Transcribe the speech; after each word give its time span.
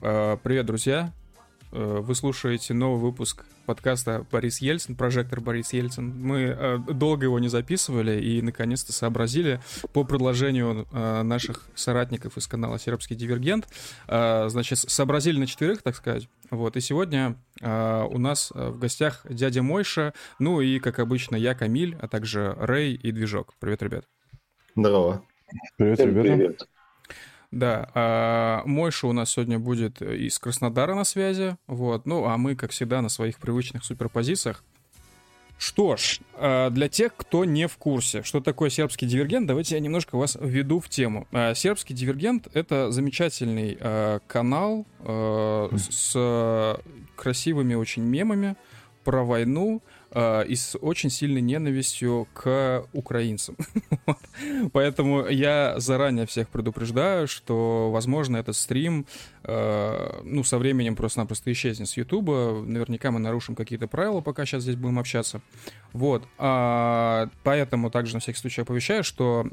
Э, 0.00 0.36
привет, 0.40 0.66
друзья! 0.66 1.12
Э, 1.72 1.98
вы 2.00 2.14
слушаете 2.14 2.72
новый 2.72 3.00
выпуск 3.00 3.44
подкаста 3.66 4.24
«Борис 4.30 4.58
Ельцин», 4.58 4.94
прожектор 4.94 5.40
Борис 5.40 5.72
Ельцин. 5.72 6.16
Мы 6.22 6.54
э, 6.56 6.78
долго 6.78 7.24
его 7.24 7.40
не 7.40 7.48
записывали 7.48 8.20
и, 8.22 8.40
наконец-то, 8.40 8.92
сообразили 8.92 9.60
по 9.92 10.04
предложению 10.04 10.86
наших 10.92 11.66
соратников 11.74 12.36
из 12.36 12.46
канала 12.46 12.78
«Сербский 12.78 13.16
дивергент». 13.16 13.66
Значит, 14.06 14.78
сообразили 14.78 15.40
на 15.40 15.46
четверых, 15.46 15.82
так 15.82 15.96
сказать. 15.96 16.28
Вот, 16.50 16.76
и 16.76 16.80
сегодня 16.80 17.36
у 17.60 18.18
нас 18.18 18.52
в 18.54 18.78
гостях 18.78 19.26
дядя 19.28 19.62
Мойша, 19.62 20.14
ну 20.38 20.60
и, 20.60 20.78
как 20.78 21.00
обычно, 21.00 21.36
я, 21.36 21.54
Камиль, 21.54 21.96
а 22.00 22.08
также 22.08 22.54
Рэй 22.58 22.94
и 22.94 23.10
Движок. 23.10 23.54
Привет, 23.58 23.82
ребят. 23.82 24.04
Здорово. 24.76 25.24
Привет, 25.76 26.00
ребята. 26.00 26.36
Привет. 26.36 26.68
Да, 27.50 27.90
а 27.94 28.62
Мойша 28.66 29.06
у 29.06 29.12
нас 29.12 29.30
сегодня 29.30 29.58
будет 29.58 30.02
из 30.02 30.38
Краснодара 30.38 30.94
на 30.94 31.04
связи, 31.04 31.56
вот, 31.66 32.04
ну, 32.04 32.26
а 32.26 32.36
мы, 32.36 32.54
как 32.56 32.72
всегда, 32.72 33.00
на 33.00 33.08
своих 33.08 33.38
привычных 33.38 33.84
суперпозициях. 33.84 34.62
Что 35.58 35.96
ж, 35.96 36.20
а, 36.34 36.70
для 36.70 36.88
тех, 36.88 37.16
кто 37.16 37.44
не 37.44 37.66
в 37.66 37.76
курсе, 37.78 38.22
что 38.22 38.40
такое 38.40 38.70
сербский 38.70 39.06
дивергент, 39.06 39.48
давайте 39.48 39.74
я 39.74 39.80
немножко 39.80 40.16
вас 40.16 40.36
введу 40.40 40.78
в 40.78 40.88
тему. 40.88 41.26
А, 41.32 41.52
сербский 41.54 41.94
дивергент— 41.94 42.46
это 42.54 42.92
замечательный 42.92 43.76
а, 43.80 44.20
канал 44.26 44.86
с 45.04 46.80
красивыми 47.16 47.74
очень 47.74 48.04
мемами 48.04 48.56
про 49.02 49.24
войну, 49.24 49.82
э, 50.12 50.46
и 50.46 50.56
с 50.56 50.76
очень 50.78 51.10
сильной 51.10 51.40
ненавистью 51.40 52.28
к 52.34 52.84
украинцам. 52.92 53.56
Поэтому 54.72 55.26
я 55.26 55.74
заранее 55.78 56.26
всех 56.26 56.48
предупреждаю, 56.48 57.28
что, 57.28 57.90
возможно, 57.90 58.36
этот 58.36 58.56
стрим, 58.56 59.06
э, 59.44 60.20
ну, 60.24 60.44
со 60.44 60.58
временем 60.58 60.96
просто-напросто 60.96 61.52
исчезнет 61.52 61.88
с 61.88 61.96
Ютуба. 61.96 62.62
Наверняка 62.64 63.10
мы 63.10 63.18
нарушим 63.18 63.54
какие-то 63.54 63.86
правила, 63.88 64.20
пока 64.20 64.44
сейчас 64.44 64.62
здесь 64.62 64.76
будем 64.76 64.98
общаться. 64.98 65.40
Вот. 65.92 66.24
А, 66.38 67.28
поэтому 67.42 67.90
также 67.90 68.14
на 68.14 68.20
всякий 68.20 68.38
случай 68.38 68.62
оповещаю, 68.62 69.04
что 69.04 69.46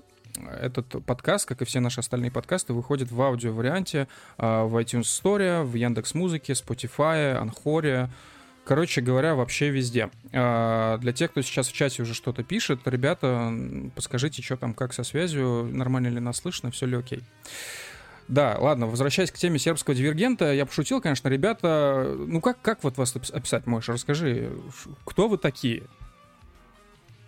этот 0.61 1.03
подкаст, 1.05 1.47
как 1.47 1.61
и 1.61 1.65
все 1.65 1.79
наши 1.79 1.99
остальные 1.99 2.31
подкасты, 2.31 2.73
выходит 2.73 3.11
в 3.11 3.21
аудио-варианте 3.21 4.07
э, 4.37 4.63
в 4.63 4.75
iTunes 4.77 5.03
Store, 5.03 5.63
в 5.63 5.73
Яндекс 5.75 6.13
Музыке, 6.13 6.53
Spotify, 6.53 7.35
Анхоре, 7.35 8.09
Короче 8.65 9.01
говоря, 9.01 9.35
вообще 9.35 9.69
везде. 9.69 10.09
А, 10.33 10.97
для 10.97 11.13
тех, 11.13 11.31
кто 11.31 11.41
сейчас 11.41 11.67
в 11.67 11.73
чате 11.73 12.01
уже 12.01 12.15
что-то 12.15 12.43
пишет, 12.43 12.79
ребята, 12.85 13.53
подскажите, 13.93 14.41
что 14.41 14.57
там, 14.57 14.73
как 14.73 14.91
со 14.91 15.03
связью, 15.03 15.69
нормально 15.71 16.07
ли 16.07 16.19
нас 16.19 16.37
слышно, 16.37 16.71
все 16.71 16.87
ли 16.87 16.97
окей. 16.97 17.21
Да, 18.27 18.57
ладно, 18.59 18.87
возвращаясь 18.87 19.29
к 19.29 19.35
теме 19.35 19.59
сербского 19.59 19.95
дивергента, 19.95 20.51
я 20.51 20.65
пошутил, 20.65 20.99
конечно, 20.99 21.27
ребята, 21.27 22.11
ну 22.17 22.41
как, 22.41 22.59
как 22.59 22.83
вот 22.83 22.97
вас 22.97 23.15
описать 23.15 23.67
можешь? 23.67 23.89
Расскажи, 23.89 24.49
кто 25.05 25.27
вы 25.27 25.37
такие? 25.37 25.83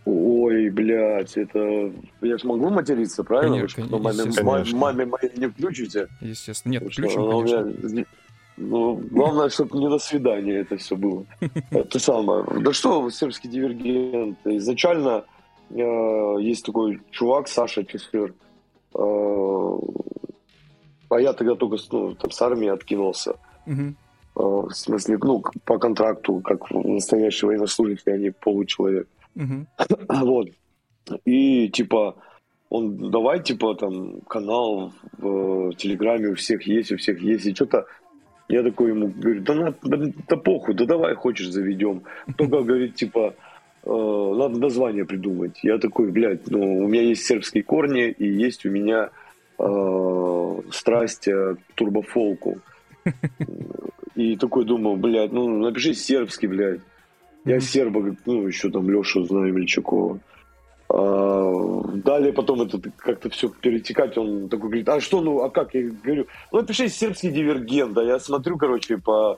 Ой, 0.05 0.69
блядь, 0.69 1.37
это... 1.37 1.93
Я 2.21 2.37
же 2.37 2.47
могу 2.47 2.69
материться, 2.71 3.23
правильно? 3.23 3.57
Конечно, 3.57 3.83
Вы 3.83 4.31
что, 4.31 4.43
маме, 4.43 4.73
маме 4.73 5.05
моей 5.05 5.37
не 5.37 5.47
включите? 5.49 6.07
Естественно. 6.21 6.71
Нет, 6.71 6.83
включим, 6.83 7.29
конечно. 7.29 7.87
Меня... 7.87 8.05
Ну, 8.57 8.95
главное, 9.11 9.49
чтобы 9.49 9.77
не 9.77 9.87
до 9.87 9.99
свидания 9.99 10.61
это 10.61 10.77
все 10.77 10.95
было. 10.95 11.25
Это 11.71 11.99
самое. 11.99 12.43
Да 12.61 12.73
что, 12.73 13.09
сербский 13.11 13.49
дивергент. 13.49 14.39
Изначально 14.45 15.25
э, 15.69 16.37
есть 16.39 16.65
такой 16.65 16.99
чувак, 17.11 17.47
Саша 17.47 17.85
Чесфер. 17.85 18.33
Э, 18.95 19.77
а 21.09 21.19
я 21.19 21.33
тогда 21.33 21.55
только 21.55 21.77
ну, 21.91 22.15
там, 22.15 22.31
с 22.31 22.41
армии 22.41 22.67
откинулся. 22.67 23.35
Угу. 23.67 23.81
Э, 23.81 24.67
в 24.69 24.71
смысле, 24.71 25.19
ну, 25.21 25.43
по 25.63 25.77
контракту, 25.77 26.39
как 26.39 26.71
настоящий 26.71 27.45
военнослужащий, 27.45 28.11
а 28.11 28.17
не 28.17 28.31
получеловек. 28.31 29.07
Угу. 29.35 29.67
Вот. 30.25 30.47
И, 31.25 31.69
типа, 31.69 32.15
он, 32.69 33.11
давай, 33.11 33.41
типа, 33.41 33.75
там, 33.75 34.21
канал 34.21 34.91
в, 35.17 35.69
в 35.69 35.75
Телеграме 35.75 36.29
у 36.29 36.35
всех 36.35 36.63
есть, 36.67 36.91
у 36.91 36.97
всех 36.97 37.21
есть. 37.21 37.45
И 37.45 37.53
что-то 37.53 37.85
я 38.49 38.63
такой 38.63 38.89
ему 38.89 39.07
говорю, 39.07 39.41
да, 39.41 39.53
на, 39.53 39.75
да, 39.83 40.11
да 40.27 40.37
похуй, 40.37 40.73
да 40.73 40.85
давай 40.85 41.15
хочешь 41.15 41.49
заведем. 41.49 42.03
Только 42.37 42.61
говорит, 42.61 42.95
типа, 42.95 43.35
э, 43.83 43.89
надо 43.89 44.59
название 44.59 45.05
придумать. 45.05 45.59
Я 45.63 45.77
такой, 45.77 46.11
блядь, 46.11 46.49
ну, 46.49 46.77
у 46.77 46.87
меня 46.87 47.01
есть 47.03 47.25
сербские 47.25 47.63
корни, 47.63 48.09
и 48.09 48.27
есть 48.27 48.65
у 48.65 48.69
меня 48.69 49.09
э, 49.59 50.61
страсть 50.71 51.27
э, 51.27 51.55
к 51.55 51.73
турбофолку. 51.75 52.59
И 54.15 54.35
такой 54.35 54.65
думаю, 54.65 54.97
блядь, 54.97 55.31
ну 55.31 55.47
напиши 55.59 55.93
сербский, 55.93 56.47
блядь. 56.47 56.81
Я 57.45 57.59
серба, 57.59 58.15
ну, 58.25 58.47
еще 58.47 58.69
там 58.69 58.89
Лешу 58.89 59.23
знаю 59.23 59.53
Мельчакова. 59.53 60.19
А, 60.99 61.81
далее 61.93 62.33
потом 62.33 62.63
это 62.63 62.79
как-то 62.97 63.29
все 63.29 63.49
перетекать, 63.49 64.17
он 64.17 64.49
такой 64.49 64.69
говорит, 64.69 64.89
а 64.89 64.99
что, 64.99 65.21
ну, 65.21 65.43
а 65.43 65.51
как? 65.51 65.75
Я 65.75 65.89
говорю, 65.89 66.25
ну, 66.51 66.61
напиши 66.61 66.89
сербский 66.89 67.29
дивергент, 67.29 67.93
да, 67.93 68.01
я 68.01 68.19
смотрю, 68.19 68.57
короче, 68.57 68.97
по 68.97 69.37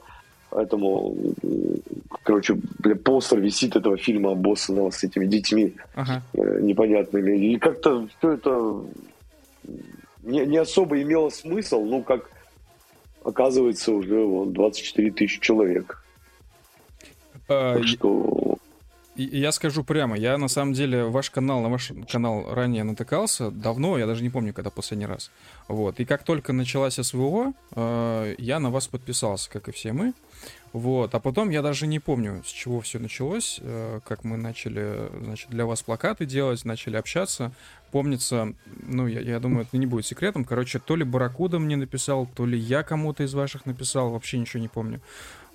этому, 0.52 1.18
короче, 2.24 2.58
бля, 2.80 2.96
постер 2.96 3.42
висит 3.42 3.76
этого 3.76 3.98
фильма 3.98 4.36
Боссонова 4.36 4.90
с 4.90 5.04
этими 5.04 5.26
детьми 5.26 5.76
ага. 5.96 6.22
Э, 6.34 6.60
непонятными, 6.62 7.38
и 7.38 7.58
как-то 7.58 8.08
все 8.18 8.32
это 8.32 8.82
не, 10.24 10.46
не 10.46 10.58
особо 10.58 11.02
имело 11.02 11.30
смысл, 11.30 11.84
ну, 11.84 12.04
как 12.04 12.32
оказывается 13.26 13.92
уже 13.92 14.24
вот, 14.24 14.54
24 14.54 15.12
тысячи 15.12 15.42
человек. 15.42 16.06
А, 17.50 17.76
так 17.76 17.86
что 17.86 18.59
я 19.24 19.52
скажу 19.52 19.84
прямо, 19.84 20.18
я 20.18 20.38
на 20.38 20.48
самом 20.48 20.74
деле 20.74 21.06
ваш 21.06 21.30
канал, 21.30 21.62
на 21.62 21.70
ваш 21.70 21.92
канал 22.12 22.54
ранее 22.54 22.84
натыкался 22.84 23.52
давно, 23.52 23.98
я 23.98 24.06
даже 24.06 24.24
не 24.24 24.30
помню, 24.30 24.54
когда 24.54 24.70
последний 24.70 25.06
раз. 25.06 25.32
Вот. 25.68 26.00
И 26.00 26.06
как 26.06 26.24
только 26.24 26.54
началась 26.54 26.96
СВО, 26.96 27.54
э, 27.76 28.36
я 28.38 28.60
на 28.60 28.70
вас 28.70 28.88
подписался, 28.88 29.50
как 29.50 29.68
и 29.68 29.72
все 29.72 29.94
мы. 29.94 30.14
Вот. 30.72 31.16
А 31.16 31.20
потом 31.20 31.50
я 31.50 31.62
даже 31.62 31.88
не 31.88 32.00
помню, 32.00 32.44
с 32.46 32.50
чего 32.50 32.80
все 32.82 33.00
началось, 33.00 33.60
э, 33.62 34.00
как 34.06 34.24
мы 34.24 34.38
начали, 34.38 35.10
значит, 35.22 35.50
для 35.50 35.66
вас 35.66 35.82
плакаты 35.82 36.26
делать, 36.26 36.64
начали 36.66 36.96
общаться. 36.96 37.52
Помнится, 37.92 38.54
ну, 38.84 39.08
я, 39.08 39.20
я 39.20 39.40
думаю, 39.40 39.66
это 39.66 39.78
не 39.78 39.88
будет 39.88 40.06
секретом. 40.06 40.46
Короче, 40.46 40.80
то 40.80 40.96
ли 40.96 41.04
Баракуда 41.04 41.58
мне 41.58 41.76
написал, 41.76 42.28
то 42.28 42.46
ли 42.46 42.58
я 42.58 42.84
кому-то 42.84 43.24
из 43.24 43.34
ваших 43.34 43.66
написал, 43.66 44.12
вообще 44.12 44.38
ничего 44.38 44.62
не 44.62 44.68
помню. 44.68 45.02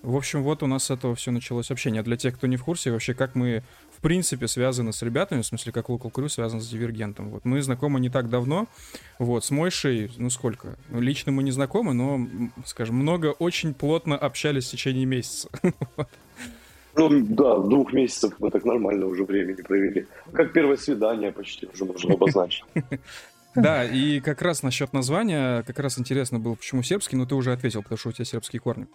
В 0.04 0.16
общем, 0.16 0.42
вот 0.42 0.62
у 0.62 0.66
нас 0.66 0.84
с 0.84 0.90
этого 0.90 1.14
все 1.14 1.30
началось 1.30 1.70
общение. 1.70 2.02
Для 2.02 2.18
тех, 2.18 2.34
кто 2.34 2.46
не 2.46 2.58
в 2.58 2.64
курсе, 2.64 2.90
вообще, 2.90 3.14
как 3.14 3.34
мы, 3.34 3.62
в 3.96 4.02
принципе, 4.02 4.46
связаны 4.48 4.92
с 4.92 5.00
ребятами, 5.00 5.40
в 5.40 5.46
смысле, 5.46 5.72
как 5.72 5.88
Local 5.88 6.12
Crew 6.12 6.28
связан 6.28 6.60
с 6.60 6.68
Дивергентом. 6.68 7.30
Вот 7.30 7.46
мы 7.46 7.62
знакомы 7.62 8.00
не 8.00 8.10
так 8.10 8.28
давно. 8.28 8.66
Вот, 9.18 9.46
с 9.46 9.50
Мойшей, 9.50 10.12
ну 10.18 10.28
сколько? 10.28 10.76
Ну, 10.90 11.00
лично 11.00 11.32
мы 11.32 11.42
не 11.42 11.52
знакомы, 11.52 11.94
но, 11.94 12.20
скажем, 12.66 12.96
много 12.96 13.28
очень 13.38 13.72
плотно 13.72 14.18
общались 14.18 14.66
в 14.66 14.70
течение 14.70 15.06
месяца. 15.06 15.48
Ну, 16.96 17.08
да, 17.10 17.58
двух 17.58 17.92
месяцев 17.92 18.34
мы 18.38 18.52
так 18.52 18.64
нормально 18.64 19.06
уже 19.06 19.24
времени 19.24 19.62
провели. 19.62 20.06
Как 20.32 20.52
первое 20.52 20.76
свидание 20.76 21.32
почти 21.32 21.66
уже 21.66 21.84
можно 21.84 22.14
обозначить. 22.14 22.64
Да, 23.56 23.84
и 23.84 24.18
как 24.18 24.42
раз 24.42 24.64
насчет 24.64 24.92
названия, 24.92 25.62
как 25.62 25.78
раз 25.78 25.96
интересно 25.98 26.40
было, 26.40 26.56
почему 26.56 26.82
сербский, 26.82 27.16
но 27.16 27.24
ты 27.24 27.36
уже 27.36 27.52
ответил, 27.52 27.82
потому 27.82 27.98
что 27.98 28.08
у 28.08 28.12
тебя 28.12 28.24
сербские 28.24 28.58
корни. 28.58 28.88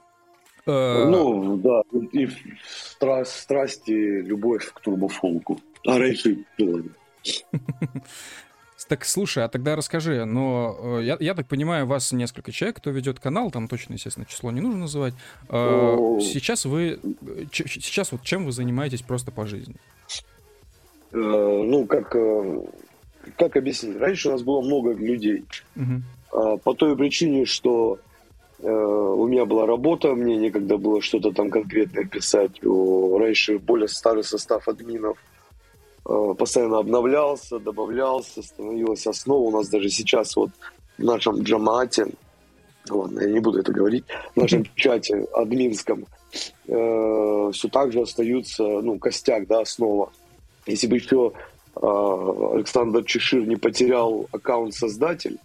Э, 0.65 1.05
ну, 1.09 1.57
да, 1.57 1.81
и 2.11 2.27
страсть, 2.67 3.31
страсти, 3.31 3.91
любовь 3.91 4.71
к 4.71 4.79
турбофолку. 4.81 5.59
А 5.85 5.97
раньше 5.97 6.45
Так, 8.87 9.05
слушай, 9.05 9.43
а 9.43 9.49
тогда 9.49 9.75
расскажи, 9.75 10.25
но 10.25 10.99
э, 10.99 11.03
я, 11.03 11.17
я 11.19 11.35
так 11.35 11.47
понимаю, 11.47 11.85
вас 11.85 12.11
несколько 12.11 12.51
человек, 12.51 12.77
кто 12.77 12.89
ведет 12.89 13.19
канал, 13.19 13.51
там 13.51 13.67
точно, 13.67 13.93
естественно, 13.93 14.25
число 14.25 14.49
не 14.49 14.61
нужно 14.61 14.81
называть. 14.81 15.13
Э, 15.49 15.95
сейчас 16.21 16.65
вы, 16.65 16.99
сейчас 17.51 18.11
вот 18.11 18.23
чем 18.23 18.45
вы 18.45 18.51
занимаетесь 18.51 19.03
просто 19.03 19.31
по 19.31 19.45
жизни? 19.45 19.75
Ну, 21.11 21.85
как, 21.85 22.15
как 23.35 23.57
объяснить? 23.57 23.97
Раньше 23.97 24.29
у 24.29 24.31
нас 24.31 24.41
было 24.41 24.61
много 24.61 24.93
людей. 24.93 25.45
Угу. 25.75 26.57
По 26.59 26.73
той 26.73 26.95
причине, 26.95 27.45
что 27.45 27.99
у 28.61 29.25
меня 29.27 29.45
была 29.45 29.65
работа, 29.65 30.13
мне 30.13 30.35
некогда 30.35 30.77
было 30.77 31.01
что-то 31.01 31.31
там 31.31 31.49
конкретное 31.49 32.05
писать. 32.05 32.59
Раньше 32.61 33.57
более 33.57 33.87
старый 33.87 34.23
состав 34.23 34.67
админов 34.67 35.17
э, 36.05 36.33
постоянно 36.37 36.79
обновлялся, 36.79 37.59
добавлялся, 37.59 38.43
становилась 38.43 39.07
основа. 39.07 39.47
У 39.47 39.51
нас 39.51 39.69
даже 39.69 39.89
сейчас 39.89 40.35
вот 40.35 40.49
в 40.97 41.03
нашем 41.03 41.41
джамате, 41.41 42.07
ладно, 42.89 43.21
я 43.21 43.29
не 43.29 43.39
буду 43.39 43.59
это 43.59 43.71
говорить, 43.71 44.03
в 44.35 44.37
нашем 44.37 44.65
чате 44.75 45.25
админском 45.33 46.05
э, 46.67 47.51
все 47.53 47.67
так 47.69 47.93
же 47.93 48.01
остаются, 48.01 48.63
ну, 48.63 48.99
костяк, 48.99 49.47
да, 49.47 49.61
основа. 49.61 50.11
Если 50.65 50.87
бы 50.87 50.97
еще 50.97 51.31
Александр 51.75 53.05
Чешир 53.05 53.47
не 53.47 53.55
потерял 53.55 54.27
аккаунт 54.33 54.73
создатель 54.73 55.37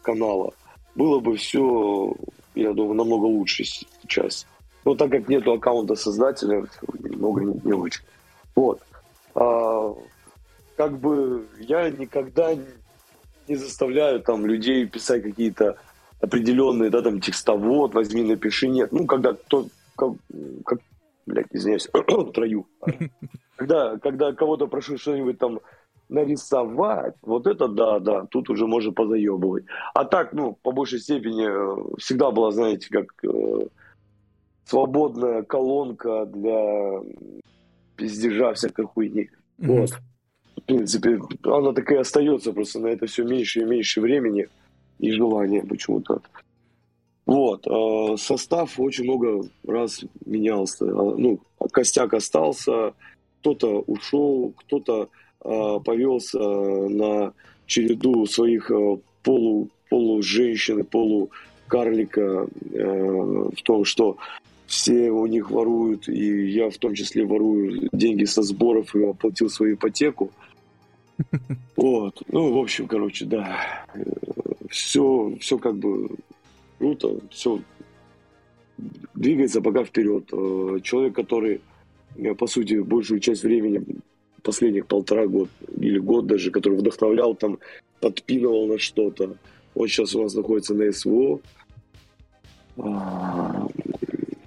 канала, 0.00 0.54
было 0.94 1.20
бы 1.20 1.36
все 1.36 2.14
я 2.54 2.72
думаю, 2.72 2.94
намного 2.94 3.24
лучше 3.24 3.64
сейчас. 3.64 4.46
Но 4.84 4.94
так 4.94 5.10
как 5.10 5.28
нету 5.28 5.52
аккаунта 5.52 5.94
создателя, 5.94 6.64
много 7.02 7.42
не, 7.42 7.72
очень. 7.72 8.02
Вот. 8.54 8.80
А, 9.34 9.94
как 10.76 10.98
бы 10.98 11.46
я 11.58 11.90
никогда 11.90 12.54
не 13.48 13.56
заставляю 13.56 14.20
там 14.20 14.46
людей 14.46 14.86
писать 14.86 15.22
какие-то 15.22 15.76
определенные, 16.20 16.90
да, 16.90 17.02
там, 17.02 17.20
текстовод, 17.20 17.94
возьми, 17.94 18.22
напиши, 18.22 18.68
нет. 18.68 18.92
Ну, 18.92 19.06
когда 19.06 19.34
кто, 19.34 19.66
как, 19.96 20.12
как 20.64 20.78
блядь, 21.26 21.46
извиняюсь, 21.50 21.88
трою. 22.34 22.66
Когда, 23.56 23.96
когда 23.98 24.32
кого-то 24.32 24.66
прошу 24.66 24.98
что-нибудь 24.98 25.38
там 25.38 25.60
нарисовать, 26.12 27.14
вот 27.22 27.46
это 27.46 27.68
да, 27.68 27.98
да, 27.98 28.26
тут 28.26 28.50
уже 28.50 28.66
можно 28.66 28.92
позаебывать. 28.92 29.64
А 29.94 30.04
так, 30.04 30.32
ну, 30.32 30.56
по 30.62 30.72
большей 30.72 31.00
степени 31.00 31.46
э, 31.46 31.96
всегда 31.98 32.30
была, 32.30 32.50
знаете, 32.52 32.88
как 32.90 33.12
э, 33.24 33.66
свободная 34.64 35.42
колонка 35.42 36.26
для 36.26 37.00
пиздежа 37.96 38.52
всякой 38.54 38.84
хуйни. 38.86 39.30
Mm-hmm. 39.58 39.80
Вот. 39.80 39.90
В 40.56 40.62
принципе, 40.66 41.20
она 41.44 41.72
такая 41.72 42.00
остается, 42.00 42.52
просто 42.52 42.78
на 42.80 42.88
это 42.88 43.06
все 43.06 43.24
меньше 43.24 43.60
и 43.60 43.64
меньше 43.64 44.00
времени 44.00 44.48
и 44.98 45.10
желания 45.10 45.62
почему-то. 45.62 46.20
Вот. 47.26 47.66
Э, 47.66 48.16
состав 48.18 48.78
очень 48.78 49.04
много 49.04 49.48
раз 49.66 50.04
менялся. 50.26 50.84
А, 50.84 51.14
ну, 51.16 51.40
костяк 51.72 52.14
остался, 52.14 52.92
кто-то 53.40 53.80
ушел, 53.86 54.52
кто-то 54.58 55.08
повелся 55.42 56.38
на 56.38 57.32
череду 57.66 58.26
своих 58.26 58.70
э, 58.70 58.96
полу, 59.22 59.68
полуженщин, 59.88 60.84
полукарлика 60.84 62.46
в 62.70 63.62
том, 63.62 63.84
что 63.84 64.16
все 64.66 65.10
у 65.10 65.26
них 65.26 65.50
воруют, 65.50 66.08
и 66.08 66.50
я 66.50 66.70
в 66.70 66.78
том 66.78 66.94
числе 66.94 67.26
ворую 67.26 67.90
деньги 67.92 68.24
со 68.24 68.42
сборов 68.42 68.94
и 68.96 69.04
оплатил 69.04 69.50
свою 69.50 69.74
ипотеку. 69.74 70.30
Вот. 71.76 72.22
Ну, 72.28 72.52
в 72.52 72.58
общем, 72.58 72.86
короче, 72.86 73.24
да. 73.24 73.86
Все, 74.70 75.36
все 75.40 75.58
как 75.58 75.76
бы 75.76 76.10
круто, 76.78 77.18
все 77.30 77.60
двигается 79.14 79.60
пока 79.60 79.84
вперед. 79.84 80.28
Э, 80.32 80.78
человек, 80.82 81.14
который, 81.14 81.60
э, 82.16 82.34
по 82.34 82.46
сути, 82.46 82.74
большую 82.74 83.20
часть 83.20 83.42
времени, 83.42 83.84
последних 84.42 84.86
полтора 84.86 85.26
года 85.26 85.50
или 85.78 85.98
год 85.98 86.26
даже, 86.26 86.50
который 86.50 86.78
вдохновлял, 86.78 87.34
там, 87.34 87.58
подпинывал 88.00 88.66
на 88.66 88.78
что-то, 88.78 89.36
он 89.74 89.88
сейчас 89.88 90.14
у 90.14 90.22
нас 90.22 90.34
находится 90.34 90.74
на 90.74 90.92
СВО. 90.92 91.40
А, 92.78 93.68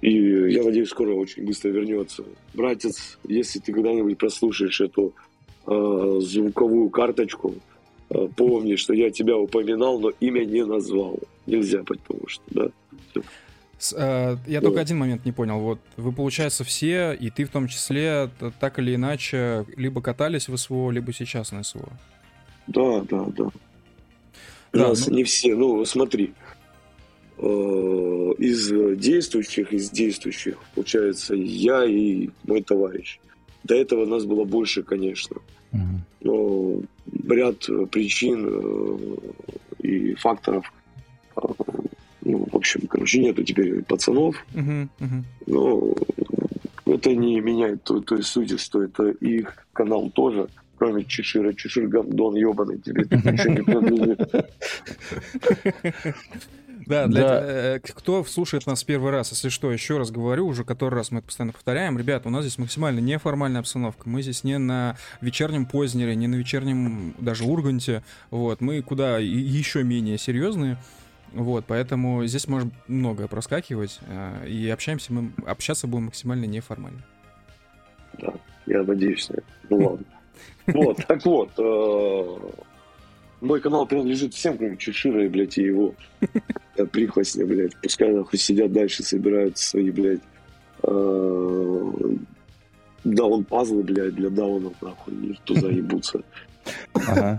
и 0.00 0.52
я 0.52 0.62
надеюсь, 0.62 0.90
скоро 0.90 1.14
очень 1.14 1.44
быстро 1.44 1.70
вернется. 1.70 2.24
Братец, 2.54 3.18
если 3.26 3.58
ты 3.58 3.72
когда-нибудь 3.72 4.18
прослушаешь 4.18 4.80
эту 4.80 5.14
э, 5.66 6.18
звуковую 6.20 6.90
карточку, 6.90 7.54
э, 8.10 8.28
помни, 8.36 8.76
что 8.76 8.94
я 8.94 9.10
тебя 9.10 9.36
упоминал, 9.36 9.98
но 9.98 10.12
имя 10.20 10.44
не 10.44 10.64
назвал 10.64 11.18
нельзя, 11.46 11.82
потому 11.82 12.28
что, 12.28 12.42
да. 12.50 12.70
С, 13.78 13.94
э, 13.96 14.36
я 14.46 14.60
только 14.60 14.80
один 14.80 14.98
момент 14.98 15.24
не 15.24 15.32
понял. 15.32 15.60
Вот 15.60 15.80
вы, 15.96 16.12
получается, 16.12 16.64
все, 16.64 17.12
и 17.12 17.30
ты 17.30 17.44
в 17.44 17.50
том 17.50 17.68
числе, 17.68 18.30
так 18.58 18.78
или 18.78 18.94
иначе, 18.94 19.66
либо 19.76 20.00
катались 20.00 20.48
в 20.48 20.56
СВО, 20.56 20.90
либо 20.90 21.12
сейчас 21.12 21.52
на 21.52 21.62
СВО. 21.62 21.88
Да, 22.66 23.02
да, 23.02 23.26
да. 23.36 23.50
да 24.72 24.88
Нас 24.88 25.06
ну... 25.06 25.16
не 25.16 25.24
все. 25.24 25.54
Ну, 25.54 25.84
смотри. 25.84 26.32
Э, 27.38 28.32
из 28.38 28.98
действующих, 28.98 29.72
из 29.72 29.90
действующих, 29.90 30.56
получается, 30.74 31.34
я 31.34 31.84
и 31.84 32.30
мой 32.44 32.62
товарищ. 32.62 33.18
До 33.62 33.74
этого 33.74 34.06
нас 34.06 34.24
было 34.24 34.44
больше, 34.44 34.82
конечно. 34.82 35.36
Но 36.20 36.80
ряд 37.28 37.58
причин 37.90 38.46
э, 38.48 38.98
и 39.82 40.14
факторов 40.14 40.72
ну, 42.26 42.48
в 42.50 42.56
общем, 42.56 42.86
короче, 42.88 43.20
нету 43.20 43.44
теперь 43.44 43.82
пацанов. 43.84 44.44
Uh-huh, 44.52 44.88
uh-huh. 44.98 45.22
Но 45.46 45.94
это 46.86 47.14
не 47.14 47.40
меняет 47.40 47.84
той, 47.84 48.02
той 48.02 48.22
сути, 48.22 48.56
что 48.56 48.82
это 48.82 49.10
их 49.10 49.56
канал 49.72 50.10
тоже, 50.10 50.48
кроме 50.76 51.04
Чешира. 51.04 51.52
Чешир 51.52 51.86
гандон 51.86 52.34
ебаный, 52.34 52.78
тебе 52.78 53.02
ничего 53.10 53.52
не 53.52 53.62
принадлежит. 53.62 54.30
Да, 56.86 57.08
для 57.08 57.20
да. 57.20 57.40
Э, 57.42 57.80
кто 57.80 58.22
слушает 58.24 58.66
нас 58.66 58.84
первый 58.84 59.10
раз, 59.10 59.32
если 59.32 59.48
что, 59.48 59.72
еще 59.72 59.98
раз 59.98 60.12
говорю, 60.12 60.46
уже 60.46 60.62
который 60.62 60.94
раз 60.94 61.10
мы 61.10 61.18
это 61.18 61.26
постоянно 61.26 61.52
повторяем. 61.52 61.98
Ребята, 61.98 62.28
у 62.28 62.30
нас 62.30 62.44
здесь 62.44 62.58
максимально 62.58 63.00
неформальная 63.00 63.60
обстановка. 63.60 64.08
Мы 64.08 64.22
здесь 64.22 64.44
не 64.44 64.56
на 64.58 64.96
вечернем 65.20 65.66
Познере, 65.66 66.14
не 66.14 66.28
на 66.28 66.36
вечернем 66.36 67.14
даже 67.18 67.42
Урганте. 67.42 68.04
Вот, 68.30 68.60
мы 68.60 68.82
куда 68.82 69.18
еще 69.18 69.82
менее 69.82 70.16
серьезные. 70.16 70.78
Вот, 71.36 71.66
поэтому 71.66 72.24
здесь 72.24 72.48
может 72.48 72.68
многое 72.88 73.28
проскакивать, 73.28 74.00
э, 74.08 74.48
и 74.48 74.70
общаемся 74.70 75.12
мы, 75.12 75.32
общаться 75.46 75.86
будем 75.86 76.06
максимально 76.06 76.46
неформально. 76.46 77.02
Да, 78.18 78.32
я 78.64 78.82
надеюсь 78.82 79.28
на 79.28 79.34
это. 79.34 79.46
Ну 79.68 79.76
ладно. 79.76 80.06
Вот, 80.66 80.96
так 81.06 81.24
вот, 81.26 81.50
э, 81.58 82.38
мой 83.42 83.60
канал 83.60 83.86
принадлежит 83.86 84.32
всем, 84.32 84.56
кроме 84.56 84.78
Чешира 84.78 85.26
и, 85.26 85.28
блядь, 85.28 85.58
и 85.58 85.64
его 85.64 85.94
прихвостня, 86.90 87.44
блядь. 87.44 87.76
Пускай, 87.82 88.12
нахуй, 88.14 88.38
сидят 88.38 88.72
дальше, 88.72 89.02
собирают 89.02 89.58
свои, 89.58 89.90
блядь, 89.90 90.22
э, 90.84 91.92
даун-пазлы, 93.04 93.82
блядь, 93.82 94.14
для 94.14 94.30
даунов, 94.30 94.80
нахуй, 94.80 95.14
и 95.14 95.38
туда 95.44 95.68
ебутся. 95.68 96.22
Ага. 96.94 97.38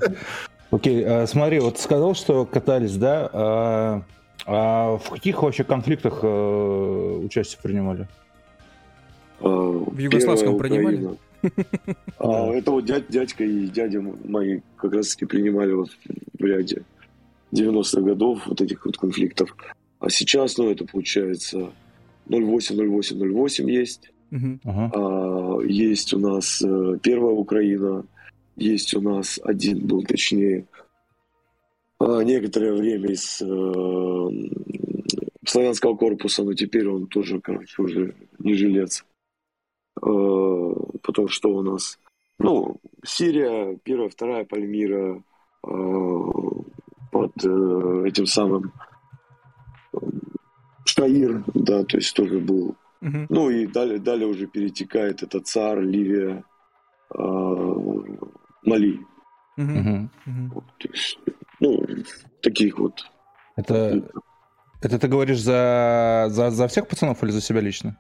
Окей, 0.71 1.03
а, 1.05 1.25
смотри, 1.27 1.59
вот 1.59 1.79
сказал, 1.79 2.13
что 2.13 2.45
катались, 2.45 2.95
да? 2.97 3.29
А, 3.31 4.01
а 4.45 4.97
в 4.97 5.09
каких 5.09 5.41
вообще 5.41 5.63
конфликтах 5.63 6.19
а, 6.23 7.19
участие 7.19 7.59
принимали? 7.61 8.07
В 9.39 9.97
югославском 9.97 10.57
принимали? 10.57 11.17
А, 12.19 12.51
это 12.51 12.71
вот 12.71 12.85
дядь, 12.85 13.09
дядька 13.09 13.43
и 13.43 13.67
дядя 13.67 14.01
мои 14.01 14.61
как 14.75 14.93
раз 14.93 15.09
таки 15.09 15.25
принимали 15.25 15.71
вот 15.71 15.91
в 16.37 16.43
ряде 16.43 16.81
90-х 17.53 18.01
годов 18.01 18.41
вот 18.47 18.59
этих 18.59 18.85
вот 18.85 18.97
конфликтов. 18.97 19.55
А 19.99 20.09
сейчас, 20.09 20.57
ну, 20.57 20.69
это 20.69 20.83
получается 20.85 21.71
08-08-08 22.27 23.69
есть. 23.69 24.11
Uh-huh. 24.31 24.59
А, 24.65 25.61
есть 25.63 26.13
у 26.13 26.19
нас 26.19 26.61
э, 26.61 26.97
Первая 27.01 27.33
Украина, 27.33 28.03
есть 28.57 28.93
у 28.95 29.01
нас 29.01 29.39
один 29.43 29.85
был, 29.85 30.03
точнее, 30.03 30.67
а, 31.99 32.21
некоторое 32.21 32.73
время 32.73 33.11
из 33.11 33.41
э, 33.41 34.29
славянского 35.45 35.95
корпуса, 35.95 36.43
но 36.43 36.53
теперь 36.53 36.87
он 36.89 37.07
тоже, 37.07 37.39
короче, 37.39 37.81
уже 37.81 38.15
не 38.39 38.53
жилец. 38.53 39.05
Э, 40.01 40.73
потом 41.01 41.27
что 41.27 41.49
у 41.49 41.61
нас? 41.61 41.99
Ну, 42.39 42.77
Сирия, 43.03 43.77
первая, 43.83 44.09
вторая 44.09 44.45
Пальмира 44.45 45.15
э, 45.15 45.69
под 47.11 47.31
э, 47.43 48.03
этим 48.07 48.25
самым 48.25 48.73
Штаир, 50.85 51.43
да, 51.53 51.83
то 51.83 51.97
есть 51.97 52.15
тоже 52.15 52.39
был. 52.39 52.75
Uh-huh. 53.01 53.25
Ну 53.29 53.49
и 53.49 53.67
далее, 53.67 53.99
далее 53.99 54.27
уже 54.27 54.47
перетекает 54.47 55.21
это 55.21 55.39
царь, 55.39 55.81
Ливия, 55.81 56.43
Мали. 58.63 58.99
Угу. 59.57 60.09
Вот, 60.53 60.65
есть, 60.93 61.19
ну, 61.59 61.83
таких 62.41 62.77
вот. 62.77 63.09
Это, 63.55 64.07
это 64.81 64.99
ты 64.99 65.07
говоришь 65.07 65.39
за, 65.39 66.27
за, 66.29 66.51
за 66.51 66.67
всех 66.67 66.87
пацанов 66.87 67.23
или 67.23 67.31
за 67.31 67.41
себя 67.41 67.61
лично? 67.61 67.97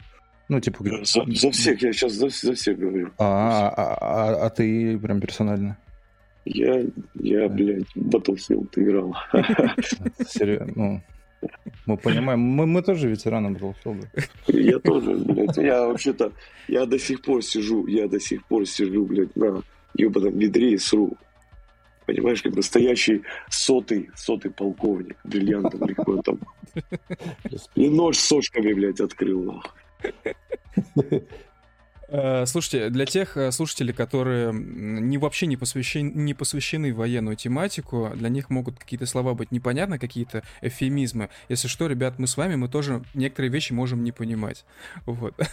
Ну, 0.49 0.59
типа... 0.59 0.83
За, 1.03 1.25
за 1.25 1.51
всех, 1.51 1.81
я 1.81 1.91
сейчас 1.91 2.13
за, 2.13 2.29
за 2.29 2.53
всех 2.53 2.77
говорю. 2.77 3.11
А, 3.17 3.69
а, 3.69 3.97
а, 3.99 4.45
а 4.45 4.49
ты 4.49 4.97
прям 4.99 5.19
персонально? 5.19 5.77
Я, 6.45 6.85
я, 7.15 7.49
блядь, 7.49 7.93
Battlefield 7.95 8.69
играл. 8.75 9.15
Серьезно? 10.25 10.73
Ну, 10.75 11.01
мы 11.85 11.97
понимаем, 11.97 12.39
мы, 12.39 12.65
мы 12.65 12.81
тоже 12.81 13.09
ветераны 13.09 13.57
Battlefield. 13.57 14.07
Я 14.47 14.79
тоже, 14.79 15.15
блядь. 15.15 15.57
Я 15.57 15.87
вообще-то, 15.87 16.31
я 16.67 16.85
до 16.85 16.99
сих 16.99 17.21
пор 17.21 17.43
сижу, 17.43 17.87
я 17.87 18.07
до 18.07 18.19
сих 18.19 18.45
пор 18.45 18.65
сижу, 18.65 19.05
блядь, 19.05 19.35
на 19.35 19.61
ебаном 19.97 20.37
ведре 20.37 20.73
и 20.73 20.77
сру. 20.77 21.17
Понимаешь, 22.05 22.41
как 22.41 22.55
настоящий 22.55 23.23
сотый, 23.49 24.09
сотый 24.15 24.51
полковник, 24.51 25.17
бриллиантом 25.25 26.23
там. 26.23 26.39
И 27.75 27.89
нож 27.89 28.17
с 28.17 28.27
сошками, 28.27 28.71
блядь, 28.73 29.01
открыл, 29.01 29.43
нахуй. 29.43 29.71
Э, 32.09 32.45
слушайте, 32.45 32.89
для 32.89 33.05
тех 33.05 33.35
э, 33.35 33.51
слушателей, 33.51 33.93
которые 33.93 34.53
не, 34.53 35.17
вообще 35.17 35.45
не, 35.45 35.57
посвящены, 35.57 36.11
не 36.13 36.33
посвящены 36.33 36.93
военную 36.93 37.35
тематику, 37.35 38.11
для 38.15 38.29
них 38.29 38.49
могут 38.49 38.79
какие-то 38.79 39.05
слова 39.05 39.33
быть 39.33 39.51
непонятны, 39.51 39.99
какие-то 39.99 40.43
эфемизмы. 40.61 41.29
Если 41.49 41.67
что, 41.67 41.87
ребят, 41.87 42.17
мы 42.17 42.27
с 42.27 42.37
вами, 42.37 42.55
мы 42.55 42.69
тоже 42.69 43.03
некоторые 43.13 43.51
вещи 43.51 43.73
можем 43.73 44.03
не 44.03 44.11
понимать. 44.11 44.65
Вот. 45.05 45.35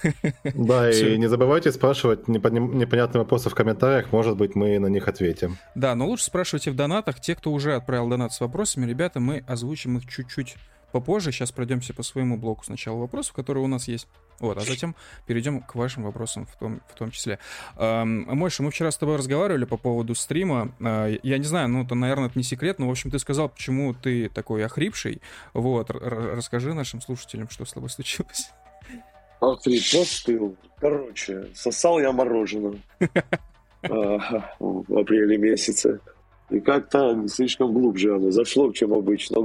Да, 0.55 0.91
и 0.91 1.19
не 1.19 1.29
забывайте 1.29 1.73
спрашивать 1.73 2.29
непонятные 2.29 3.21
вопросы 3.21 3.51
в 3.51 3.55
комментариях, 3.55 4.13
может 4.13 4.37
быть, 4.37 4.55
мы 4.55 4.79
на 4.79 4.87
них 4.87 5.09
ответим. 5.09 5.59
Да, 5.75 5.95
но 5.95 6.07
лучше 6.07 6.25
спрашивайте 6.25 6.71
в 6.71 6.77
донатах. 6.77 7.21
Те, 7.21 7.35
кто 7.35 7.53
уже 7.53 7.75
отправил 7.75 8.09
донат 8.09 8.33
с 8.33 8.41
вопросами, 8.41 8.87
ребята, 8.87 9.21
мы 9.21 9.45
озвучим 9.47 9.99
их 9.99 10.07
чуть-чуть 10.07 10.57
попозже. 10.95 11.33
Сейчас 11.33 11.51
пройдемся 11.51 11.93
по 11.93 12.05
своему 12.05 12.37
блоку 12.37 12.65
сначала 12.65 12.97
вопросов, 12.97 13.35
которые 13.35 13.65
у 13.65 13.67
нас 13.67 13.89
есть. 13.89 14.07
Вот, 14.39 14.57
а 14.57 14.61
затем 14.61 14.95
перейдем 15.27 15.61
к 15.61 15.75
вашим 15.75 16.05
вопросам 16.05 16.47
в 16.47 16.57
том, 16.57 16.81
в 16.89 16.95
том 16.95 17.11
числе. 17.11 17.41
Эм, 17.77 18.23
Мойша, 18.37 18.63
мы 18.63 18.71
вчера 18.71 18.93
с 18.93 18.97
тобой 18.97 19.17
разговаривали 19.17 19.65
по 19.65 19.77
поводу 19.77 20.15
стрима. 20.15 20.73
Э, 20.81 21.19
я 21.25 21.39
не 21.39 21.45
знаю, 21.45 21.69
ну, 21.69 21.83
это, 21.83 21.97
наверное, 21.97 22.29
это 22.29 22.39
не 22.39 22.45
секрет, 22.45 22.79
но, 22.79 22.87
в 22.87 22.91
общем, 22.93 23.11
ты 23.11 23.19
сказал, 23.19 23.49
почему 23.49 23.93
ты 23.93 24.29
такой 24.29 24.65
охрипший. 24.65 25.21
Вот, 25.53 25.91
расскажи 25.91 26.75
нашим 26.75 27.01
слушателям, 27.01 27.49
что 27.51 27.65
с 27.65 27.73
тобой 27.73 27.91
случилось. 27.91 28.51
Охрип, 29.41 29.83
простыл. 29.91 30.57
Короче, 30.81 31.49
сосал 31.55 31.99
я 31.99 32.13
мороженое 32.13 32.79
в 33.83 34.99
апреле 34.99 35.39
месяце. 35.39 36.01
И 36.51 36.61
как-то 36.61 37.27
слишком 37.27 37.73
глубже 37.73 38.15
оно 38.15 38.31
зашло, 38.31 38.71
чем 38.73 38.93
обычно. 38.93 39.41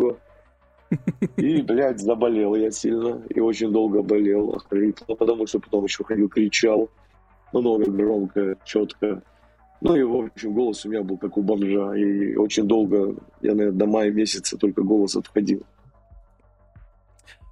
И, 1.38 1.62
блядь, 1.62 2.00
заболел 2.00 2.56
я 2.56 2.72
сильно. 2.72 3.22
И 3.30 3.40
очень 3.40 3.72
долго 3.72 4.02
болел, 4.02 4.52
охрипнул, 4.52 5.16
потому 5.16 5.48
что 5.48 5.60
потом 5.60 5.84
еще 5.86 6.04
ходил, 6.04 6.30
кричал. 6.30 6.90
Много 7.54 7.90
громко, 7.92 8.58
четко. 8.66 9.22
Ну 9.82 9.96
и, 9.96 10.04
в 10.04 10.16
общем, 10.16 10.54
голос 10.54 10.86
у 10.86 10.90
меня 10.90 11.04
был 11.04 11.18
как 11.18 11.38
у 11.38 11.42
бомжа. 11.42 11.96
И 11.96 12.36
очень 12.36 12.68
долго, 12.68 13.16
я, 13.42 13.56
наверное, 13.56 13.78
до 13.78 13.86
мая 13.86 14.12
месяца 14.12 14.58
только 14.58 14.82
голос 14.82 15.16
отходил. 15.16 15.64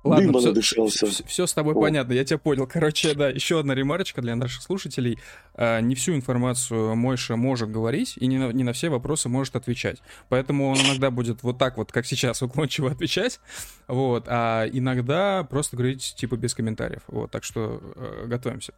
Ладно, 0.04 0.40
все, 0.40 0.54
все, 0.54 0.88
все, 0.88 1.24
все 1.26 1.48
с 1.48 1.54
тобой 1.54 1.74
О. 1.74 1.82
понятно, 1.82 2.14
я 2.14 2.24
тебя 2.24 2.38
понял. 2.38 2.68
Короче, 2.68 3.14
да, 3.14 3.30
еще 3.30 3.60
одна 3.60 3.76
ремарочка 3.76 4.22
для 4.22 4.36
наших 4.36 4.62
слушателей. 4.62 5.20
А, 5.54 5.80
не 5.82 5.96
всю 5.96 6.16
информацию 6.16 6.96
Мойша 6.96 7.36
может 7.36 7.72
говорить 7.72 8.14
и 8.18 8.28
не 8.28 8.38
на, 8.38 8.52
не 8.52 8.64
на 8.64 8.74
все 8.74 8.90
вопросы 8.90 9.30
может 9.30 9.56
отвечать. 9.56 9.98
Поэтому 10.30 10.70
он 10.70 10.78
иногда 10.78 11.12
будет 11.12 11.44
вот 11.44 11.58
так 11.58 11.78
вот, 11.78 11.92
как 11.92 12.06
сейчас, 12.06 12.42
уклончиво 12.42 12.92
отвечать. 12.92 13.40
Вот, 13.88 14.26
а 14.28 14.66
иногда 14.72 15.44
просто 15.44 15.76
говорить 15.76 16.16
типа 16.18 16.36
без 16.38 16.54
комментариев. 16.54 17.02
Вот, 17.08 17.32
так 17.32 17.44
что 17.44 17.82
э, 17.96 18.26
готовимся. 18.28 18.74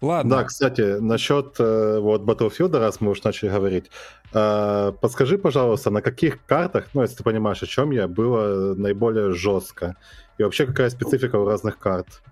Ладно. 0.00 0.36
Да, 0.36 0.44
кстати, 0.44 0.98
насчет 0.98 1.56
э, 1.58 1.98
вот 2.00 2.22
Battlefield, 2.22 2.78
раз 2.78 3.00
мы 3.02 3.10
уж 3.10 3.22
начали 3.22 3.50
говорить, 3.50 3.90
э, 4.32 4.92
подскажи, 4.98 5.36
пожалуйста, 5.36 5.90
на 5.90 6.00
каких 6.00 6.44
картах, 6.46 6.88
ну, 6.94 7.02
если 7.02 7.16
ты 7.16 7.22
понимаешь, 7.22 7.62
о 7.62 7.66
чем 7.66 7.90
я, 7.90 8.08
было 8.08 8.74
наиболее 8.74 9.32
жестко? 9.32 9.96
И 10.38 10.42
вообще, 10.42 10.64
какая 10.64 10.88
специфика 10.88 11.36
у 11.36 11.44
разных 11.44 11.78
карт? 11.78 12.22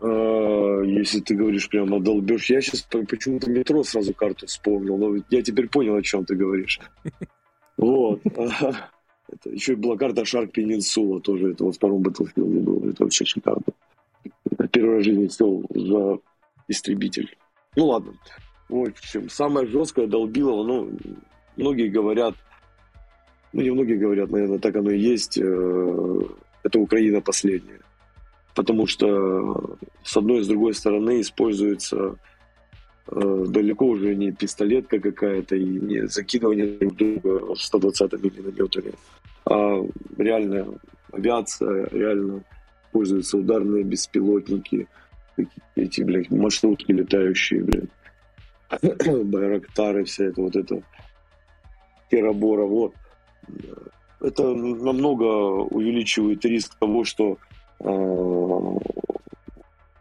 А, 0.00 0.80
если 0.82 1.20
ты 1.20 1.36
говоришь 1.36 1.68
прямо 1.68 2.00
долбешь, 2.00 2.50
я 2.50 2.60
сейчас 2.60 2.82
почему-то 2.82 3.50
метро 3.50 3.84
сразу 3.84 4.12
карту 4.12 4.46
вспомнил, 4.46 4.98
но 4.98 5.16
я 5.30 5.42
теперь 5.42 5.68
понял, 5.68 5.94
о 5.94 6.02
чем 6.02 6.24
ты 6.24 6.34
говоришь. 6.34 6.80
Вот. 7.76 8.20
Это 8.24 9.50
еще 9.50 9.72
и 9.72 9.76
была 9.76 9.96
карта 9.96 10.22
Shark 10.22 10.52
Peninsula, 10.52 11.20
тоже 11.20 11.50
это 11.50 11.64
вот 11.64 11.74
в 11.74 11.76
втором 11.76 12.02
Battlefield 12.02 12.60
было, 12.60 12.88
это 12.88 13.02
вообще 13.02 13.24
шикарно. 13.24 13.64
Первый 14.70 14.96
раз 14.96 15.02
в 15.02 15.04
жизни 15.06 15.26
сел 15.26 15.64
за 15.74 16.18
истребитель. 16.68 17.36
Ну 17.76 17.86
ладно. 17.86 18.14
В 18.68 18.88
общем, 18.88 19.28
самое 19.28 19.66
жесткое 19.66 20.06
долбилово, 20.06 20.66
ну, 20.66 20.92
многие 21.56 21.88
говорят, 21.88 22.34
ну, 23.52 23.60
не 23.60 23.70
многие 23.70 23.96
говорят, 23.96 24.30
наверное, 24.30 24.58
так 24.58 24.74
оно 24.76 24.90
и 24.90 24.98
есть, 24.98 25.38
э, 25.38 26.20
это 26.62 26.78
Украина 26.78 27.20
последняя. 27.20 27.80
Потому 28.54 28.86
что 28.86 29.76
с 30.02 30.16
одной 30.16 30.40
и 30.40 30.42
с 30.42 30.48
другой 30.48 30.74
стороны 30.74 31.20
используется 31.20 32.16
э, 33.08 33.44
далеко 33.48 33.86
уже 33.86 34.14
не 34.14 34.32
пистолетка 34.32 34.98
какая-то 34.98 35.56
и 35.56 35.64
не 35.64 36.08
закидывание 36.08 36.66
друг 36.78 36.94
друга 36.96 37.54
120-ми 37.54 38.30
минометами, 38.30 38.94
а 39.44 39.86
реально 40.16 40.78
авиация, 41.12 41.88
реально 41.90 42.42
используются 42.86 43.36
ударные 43.36 43.84
беспилотники– 43.84 44.88
эти, 45.76 46.02
блядь, 46.02 46.30
маршрутки 46.30 46.92
летающие, 46.92 47.62
блядь. 47.62 47.90
Байрактары, 49.24 50.04
вся 50.04 50.24
это 50.24 50.40
вот 50.40 50.56
это. 50.56 50.82
Терабора, 52.10 52.64
вот. 52.64 52.94
Это 54.20 54.54
намного 54.54 55.24
увеличивает 55.64 56.44
риск 56.44 56.78
того, 56.78 57.04
что 57.04 57.38
э, 57.80 58.78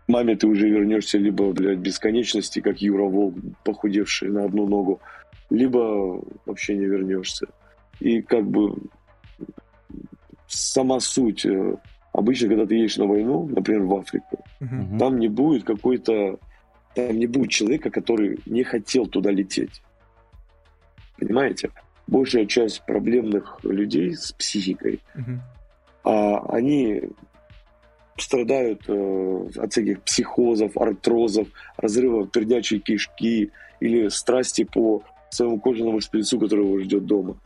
маме 0.07 0.35
ты 0.35 0.47
уже 0.47 0.69
вернешься 0.69 1.17
либо, 1.17 1.51
блядь, 1.51 1.79
бесконечности, 1.79 2.61
как 2.61 2.81
Юра 2.81 3.03
Волк, 3.03 3.35
похудевший 3.63 4.29
на 4.29 4.45
одну 4.45 4.67
ногу, 4.67 5.01
либо 5.49 6.21
вообще 6.45 6.77
не 6.77 6.85
вернешься. 6.85 7.47
И 7.99 8.21
как 8.21 8.45
бы 8.45 8.75
сама 10.47 10.99
суть 10.99 11.45
э, 11.45 11.77
Обычно, 12.13 12.47
когда 12.47 12.65
ты 12.65 12.75
едешь 12.75 12.97
на 12.97 13.05
войну, 13.05 13.47
например, 13.47 13.83
в 13.83 13.95
Африку, 13.95 14.39
uh-huh. 14.61 14.99
там 14.99 15.19
не 15.19 15.27
будет 15.27 15.63
какой-то, 15.63 16.37
там 16.93 17.17
не 17.17 17.25
будет 17.25 17.49
человека, 17.49 17.89
который 17.89 18.39
не 18.45 18.63
хотел 18.63 19.07
туда 19.07 19.31
лететь. 19.31 19.81
Понимаете? 21.17 21.71
Большая 22.05 22.45
часть 22.45 22.85
проблемных 22.85 23.59
людей 23.63 24.13
с 24.15 24.31
психикой, 24.31 24.99
uh-huh. 25.15 25.39
а, 26.03 26.55
они 26.55 27.01
страдают 28.17 28.83
э, 28.87 29.47
от 29.57 29.71
всяких 29.71 30.03
психозов, 30.03 30.77
артрозов, 30.77 31.47
разрывов 31.77 32.31
пердячей 32.31 32.79
кишки 32.79 33.51
или 33.79 34.07
страсти 34.09 34.65
по 34.65 35.03
своему 35.29 35.59
кожаному 35.59 35.99
шприцу, 35.99 36.39
который 36.39 36.63
его 36.63 36.79
ждет 36.79 37.07
дома. 37.07 37.37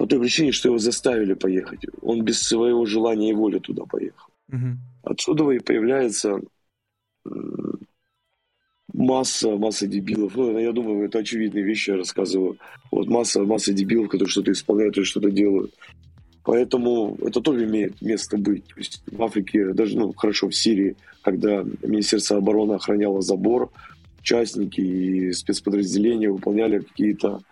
По 0.00 0.06
той 0.06 0.18
причине, 0.18 0.50
что 0.50 0.70
его 0.70 0.78
заставили 0.78 1.34
поехать. 1.34 1.80
Он 2.00 2.22
без 2.22 2.40
своего 2.40 2.86
желания 2.86 3.32
и 3.32 3.34
воли 3.34 3.58
туда 3.58 3.84
поехал. 3.84 4.28
Угу. 4.48 4.78
Отсюда 5.02 5.50
и 5.50 5.58
появляется 5.58 6.40
масса, 8.94 9.56
масса 9.56 9.86
дебилов. 9.86 10.34
Ну, 10.36 10.58
я 10.58 10.72
думаю, 10.72 11.04
это 11.04 11.18
очевидные 11.18 11.64
вещи 11.64 11.90
я 11.90 11.98
рассказываю. 11.98 12.56
Вот 12.90 13.08
масса, 13.08 13.42
масса 13.42 13.74
дебилов, 13.74 14.08
которые 14.08 14.30
что-то 14.30 14.52
исполняют 14.52 14.96
или 14.96 15.04
что-то 15.04 15.30
делают. 15.30 15.74
Поэтому 16.44 17.18
это 17.20 17.42
тоже 17.42 17.66
имеет 17.66 18.00
место 18.00 18.38
быть. 18.38 18.64
То 18.68 18.78
есть 18.78 19.02
в 19.06 19.22
Африке, 19.22 19.74
даже 19.74 19.98
ну, 19.98 20.14
хорошо 20.14 20.48
в 20.48 20.54
Сирии, 20.54 20.96
когда 21.20 21.62
Министерство 21.82 22.38
обороны 22.38 22.72
охраняло 22.72 23.20
забор, 23.20 23.70
участники 24.18 24.80
и 24.80 25.32
спецподразделения 25.32 26.30
выполняли 26.30 26.78
какие-то 26.78 27.42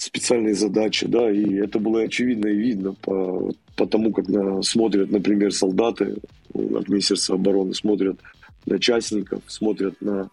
специальные 0.00 0.54
задачи, 0.54 1.06
да, 1.06 1.30
и 1.30 1.56
это 1.56 1.78
было 1.78 2.00
очевидно 2.02 2.48
и 2.48 2.56
видно 2.56 2.94
по, 2.94 3.52
по 3.76 3.86
тому, 3.86 4.12
как 4.12 4.28
на, 4.28 4.62
смотрят, 4.62 5.10
например, 5.10 5.52
солдаты 5.52 6.16
от 6.54 6.88
Министерства 6.88 7.34
обороны, 7.34 7.74
смотрят 7.74 8.18
на 8.64 8.78
частников, 8.78 9.42
смотрят 9.46 10.00
на 10.00 10.30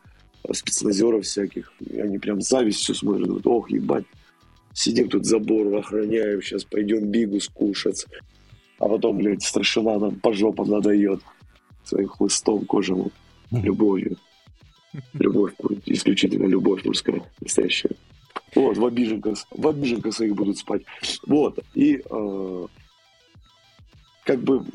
спецназеров 0.53 1.25
всяких, 1.25 1.74
и 1.81 2.00
они 2.00 2.17
прям 2.17 2.39
с 2.39 2.47
завистью 2.47 2.95
смотрят, 2.95 3.27
вот, 3.27 3.45
ох, 3.45 3.69
ебать, 3.69 4.05
сидим 4.74 5.09
тут 5.09 5.25
забор 5.25 5.75
охраняем, 5.75 6.41
сейчас 6.41 6.63
пойдем 6.63 7.12
бигу 7.12 7.41
скушать, 7.41 8.05
а 8.79 8.88
потом, 8.88 9.17
блядь, 9.17 9.43
старшина 9.43 10.00
нам 10.00 10.15
по 10.15 10.31
жопам 10.31 10.69
надает 10.69 11.19
своим 11.83 12.07
хлыстом 12.07 12.65
кожаным, 12.65 13.12
любовью. 13.51 14.15
Любовь, 15.13 15.53
исключительно 15.86 16.47
любовь 16.47 16.86
мужская, 16.86 17.21
настоящая. 17.41 17.91
Вот, 18.56 18.77
в 18.77 18.86
обиженках, 18.86 19.38
в 19.51 19.67
обиженках 19.67 20.13
своих 20.13 20.36
будут 20.36 20.58
спать. 20.58 20.84
Вот, 21.25 21.60
и 21.74 22.01
э, 22.10 22.67
как 24.24 24.39
бы, 24.41 24.65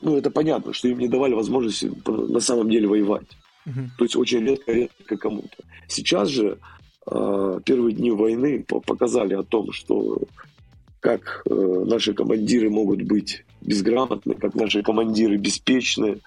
ну, 0.00 0.16
это 0.16 0.30
понятно, 0.30 0.72
что 0.72 0.88
им 0.88 0.98
не 0.98 1.08
давали 1.08 1.34
возможности 1.34 1.92
на 2.06 2.40
самом 2.40 2.70
деле 2.70 2.88
воевать. 2.88 3.28
Uh-huh. 3.66 3.88
То 3.98 4.04
есть 4.04 4.16
очень 4.16 4.44
редко, 4.44 4.72
редко 4.72 5.16
кому-то. 5.16 5.56
Сейчас 5.88 6.28
же 6.28 6.58
э, 7.10 7.60
первые 7.64 7.94
дни 7.94 8.10
войны 8.10 8.64
показали 8.64 9.34
о 9.34 9.42
том, 9.42 9.72
что 9.72 10.22
как 11.00 11.42
э, 11.48 11.84
наши 11.86 12.14
командиры 12.14 12.70
могут 12.70 13.02
быть 13.02 13.44
безграмотны, 13.60 14.34
как 14.34 14.54
наши 14.54 14.82
командиры 14.82 15.36
беспечны, 15.36 16.20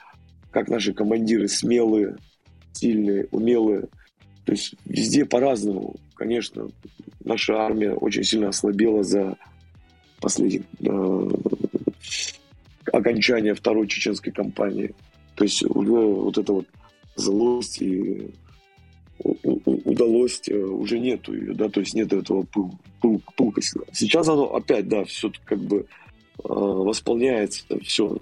как 0.52 0.70
наши 0.70 0.94
командиры 0.94 1.48
смелые, 1.48 2.18
сильные, 2.74 3.28
умелые. 3.32 3.88
То 4.46 4.54
есть 4.54 4.76
везде 4.86 5.26
по-разному. 5.26 5.96
Конечно, 6.22 6.70
наша 7.26 7.58
армия 7.58 7.94
очень 7.94 8.24
сильно 8.24 8.50
ослабела 8.50 9.04
за 9.04 9.38
последние 10.20 10.62
э, 10.82 11.30
окончание 12.94 13.56
второй 13.56 13.88
чеченской 13.88 14.32
кампании. 14.32 14.94
То 15.34 15.46
есть 15.46 15.64
вот 15.68 16.38
это 16.38 16.54
вот 16.54 16.68
злость 17.16 17.82
и 17.82 18.30
удалось 19.18 20.48
уже 20.48 21.00
нету 21.00 21.34
ее, 21.34 21.56
да, 21.56 21.70
то 21.70 21.80
есть 21.80 21.96
нет 21.96 22.14
этого 22.14 22.44
пыл, 22.44 22.72
пыл. 23.02 23.56
Сейчас 23.92 24.30
оно 24.30 24.54
опять, 24.54 24.88
да, 24.88 25.04
все 25.06 25.32
как 25.44 25.58
бы 25.58 25.78
э, 25.80 25.86
восполняется, 26.44 27.64
все, 27.80 28.16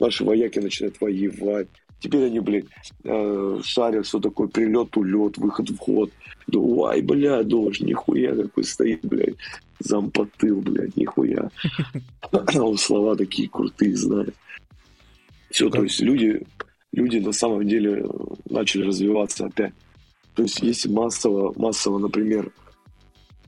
наши 0.00 0.24
вояки 0.24 0.58
начинают 0.58 1.00
воевать, 1.00 1.68
Теперь 2.00 2.26
они, 2.26 2.40
блядь, 2.40 2.66
э, 3.04 3.60
шарят, 3.64 4.06
что 4.06 4.20
такое 4.20 4.46
прилет, 4.46 4.96
улет, 4.96 5.36
выход, 5.36 5.68
вход. 5.70 6.10
Да, 6.46 6.58
ой, 6.58 7.02
бля, 7.02 7.42
дождь, 7.42 7.80
нихуя 7.80 8.36
какой 8.36 8.64
стоит, 8.64 9.00
блядь, 9.02 9.34
зампотыл, 9.80 10.60
блядь, 10.60 10.96
нихуя. 10.96 11.50
Слова 12.76 13.16
такие 13.16 13.48
крутые 13.48 13.96
знает. 13.96 14.34
Все, 15.50 15.70
то 15.70 15.82
есть 15.82 16.00
люди, 16.00 16.42
люди 16.92 17.18
на 17.18 17.32
самом 17.32 17.66
деле 17.66 18.06
начали 18.48 18.82
развиваться 18.82 19.46
опять. 19.46 19.72
То 20.34 20.42
есть 20.42 20.62
если 20.62 20.88
массово, 20.88 21.52
массово, 21.56 21.98
например, 21.98 22.52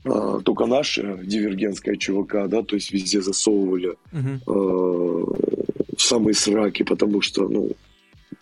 а, 0.03 0.39
только 0.41 0.65
наша 0.65 1.19
дивергентская 1.23 1.95
ЧВК, 1.95 2.47
да, 2.47 2.63
то 2.63 2.75
есть 2.75 2.91
везде 2.91 3.21
засовывали 3.21 3.95
э, 4.11 4.25
в 4.47 5.99
самые 5.99 6.33
сраки, 6.33 6.83
потому 6.83 7.21
что, 7.21 7.47
ну, 7.47 7.71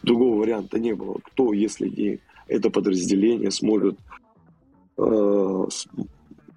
другого 0.04 0.40
варианта 0.40 0.80
не 0.80 0.94
было. 0.94 1.18
Кто, 1.24 1.54
если 1.54 1.88
не 1.88 2.20
это 2.48 2.70
подразделение, 2.70 3.52
сможет 3.52 3.98
э, 4.98 5.66
с 5.70 5.88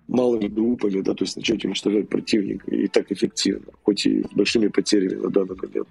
малыми 0.08 0.46
группами, 0.46 1.00
да, 1.00 1.14
то 1.14 1.24
есть 1.24 1.36
начать 1.36 1.64
уничтожать 1.64 2.08
противника 2.08 2.70
и 2.70 2.86
так 2.88 3.10
эффективно, 3.10 3.72
хоть 3.82 4.06
и 4.06 4.22
с 4.22 4.32
большими 4.32 4.68
потерями 4.68 5.14
на 5.14 5.30
данный 5.30 5.56
момент. 5.56 5.88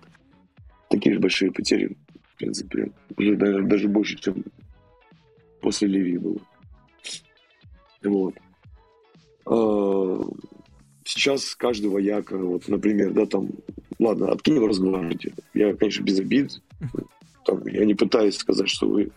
Такие 0.90 1.16
же 1.16 1.22
большие 1.22 1.52
потери, 1.52 1.96
в 2.34 2.38
принципе, 2.38 2.92
уже 3.18 3.36
даже, 3.36 3.64
даже 3.64 3.88
больше, 3.88 4.18
чем 4.20 4.44
после 5.62 5.88
Ливии 5.88 6.18
было. 6.18 6.38
Вот. 8.04 8.36
А, 9.46 10.20
сейчас 11.06 11.56
каждый 11.56 11.90
вояка, 11.90 12.38
вот, 12.38 12.68
например, 12.68 13.14
да, 13.14 13.26
там, 13.26 13.50
ладно, 14.00 14.32
откинем 14.32 14.66
разговор. 14.66 15.10
Я, 15.54 15.76
конечно, 15.76 16.04
без 16.04 16.20
обид, 16.20 16.62
там, 17.46 17.66
я 17.68 17.86
не 17.86 17.94
пытаюсь 17.94 18.38
сказать, 18.38 18.70
что 18.70 18.88
вы 18.88 19.12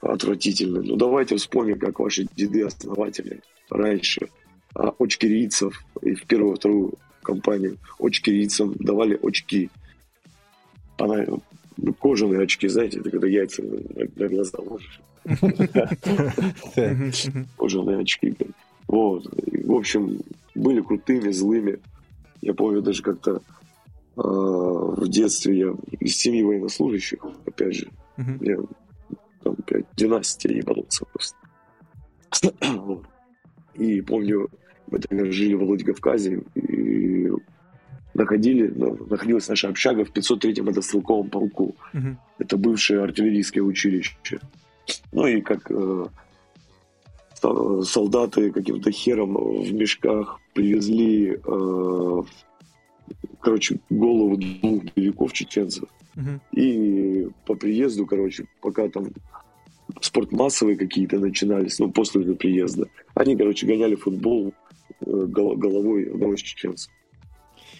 отвратительны. 0.00 0.82
Но 0.82 0.96
давайте 0.96 1.36
вспомним, 1.36 1.78
как 1.78 1.98
ваши 1.98 2.26
деды-основатели 2.36 3.40
раньше 3.70 4.28
а, 4.74 4.92
очкирийцев 4.98 5.82
и 6.02 6.14
в 6.14 6.26
первую, 6.26 6.56
вторую 6.56 6.94
компанию 7.22 7.78
очкирийцам 7.98 8.74
давали 8.78 9.18
очки. 9.22 9.70
Она, 10.98 11.24
ну, 11.76 11.94
кожаные 11.94 12.42
очки, 12.42 12.68
знаете, 12.68 13.00
это 13.00 13.10
когда 13.10 13.26
яйца 13.26 13.62
на, 13.62 14.28
глаза 14.28 14.58
ложишь. 14.58 15.00
Кожаные 17.56 17.98
очки. 17.98 18.36
Вот. 18.86 19.26
В 19.64 19.72
общем, 19.72 20.20
были 20.54 20.82
крутыми, 20.82 21.30
злыми. 21.30 21.80
Я 22.42 22.52
помню 22.52 22.82
даже 22.82 23.02
как-то 23.02 23.40
в 24.16 25.08
детстве 25.08 25.58
я 25.58 25.74
из 26.00 26.16
семьи 26.16 26.42
военнослужащих, 26.42 27.18
опять 27.46 27.74
же, 27.74 27.88
uh-huh. 28.16 28.38
я 28.40 28.56
там, 29.42 29.56
опять, 29.58 29.86
династия 29.96 30.56
ебанулся 30.56 31.04
просто. 31.06 31.36
И 33.74 34.00
помню, 34.02 34.48
мы 34.86 34.98
тогда 34.98 35.24
жили 35.30 35.54
в 35.54 35.64
Владикавказе 35.64 36.42
и 36.54 37.28
находили, 38.12 38.68
ну, 38.68 38.96
находилась 39.06 39.48
наша 39.48 39.68
общага 39.68 40.04
в 40.04 40.12
503-м 40.12 40.66
мотострелковом 40.66 41.28
полку. 41.28 41.74
Uh-huh. 41.92 42.14
Это 42.38 42.56
бывшее 42.56 43.02
артиллерийское 43.02 43.62
училище. 43.62 44.38
Ну 45.12 45.26
и 45.26 45.40
как 45.40 45.70
э, 45.70 46.06
солдаты 47.82 48.52
каким-то 48.52 48.90
хером 48.90 49.34
в 49.34 49.72
мешках 49.72 50.38
привезли 50.52 51.40
э, 51.44 52.22
короче, 53.40 53.78
голову 53.90 54.36
двух 54.36 54.84
боевиков 54.84 55.32
чеченцев. 55.32 55.88
Uh-huh. 56.16 56.40
И 56.52 57.28
по 57.46 57.54
приезду, 57.54 58.06
короче, 58.06 58.46
пока 58.60 58.88
там 58.88 59.08
спортмассовые 60.00 60.76
какие-то 60.76 61.18
начинались, 61.18 61.78
ну, 61.78 61.90
после 61.90 62.20
уже 62.20 62.34
приезда, 62.34 62.88
они, 63.14 63.36
короче, 63.36 63.66
гоняли 63.66 63.96
футбол 63.96 64.54
э, 65.00 65.26
головой 65.26 66.10
одного 66.10 66.34
из 66.34 66.40
чеченцев. 66.40 66.90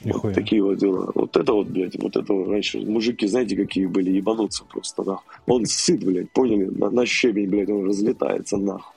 Вот 0.04 0.34
такие 0.34 0.62
вот 0.62 0.78
дела. 0.78 1.10
Вот 1.14 1.34
это 1.36 1.52
вот, 1.52 1.68
блядь, 1.68 1.96
вот 1.96 2.14
это 2.16 2.34
вот 2.34 2.48
раньше 2.48 2.80
мужики, 2.80 3.26
знаете, 3.26 3.56
какие 3.56 3.86
были, 3.86 4.10
ебануться 4.10 4.64
просто, 4.64 5.02
да. 5.02 5.18
Он 5.46 5.64
сыт, 5.64 6.04
блядь, 6.04 6.30
поняли? 6.30 6.66
На, 6.66 6.90
на 6.90 7.06
щебень, 7.06 7.48
блядь, 7.48 7.70
он 7.70 7.86
разлетается, 7.86 8.58
нахуй 8.58 8.93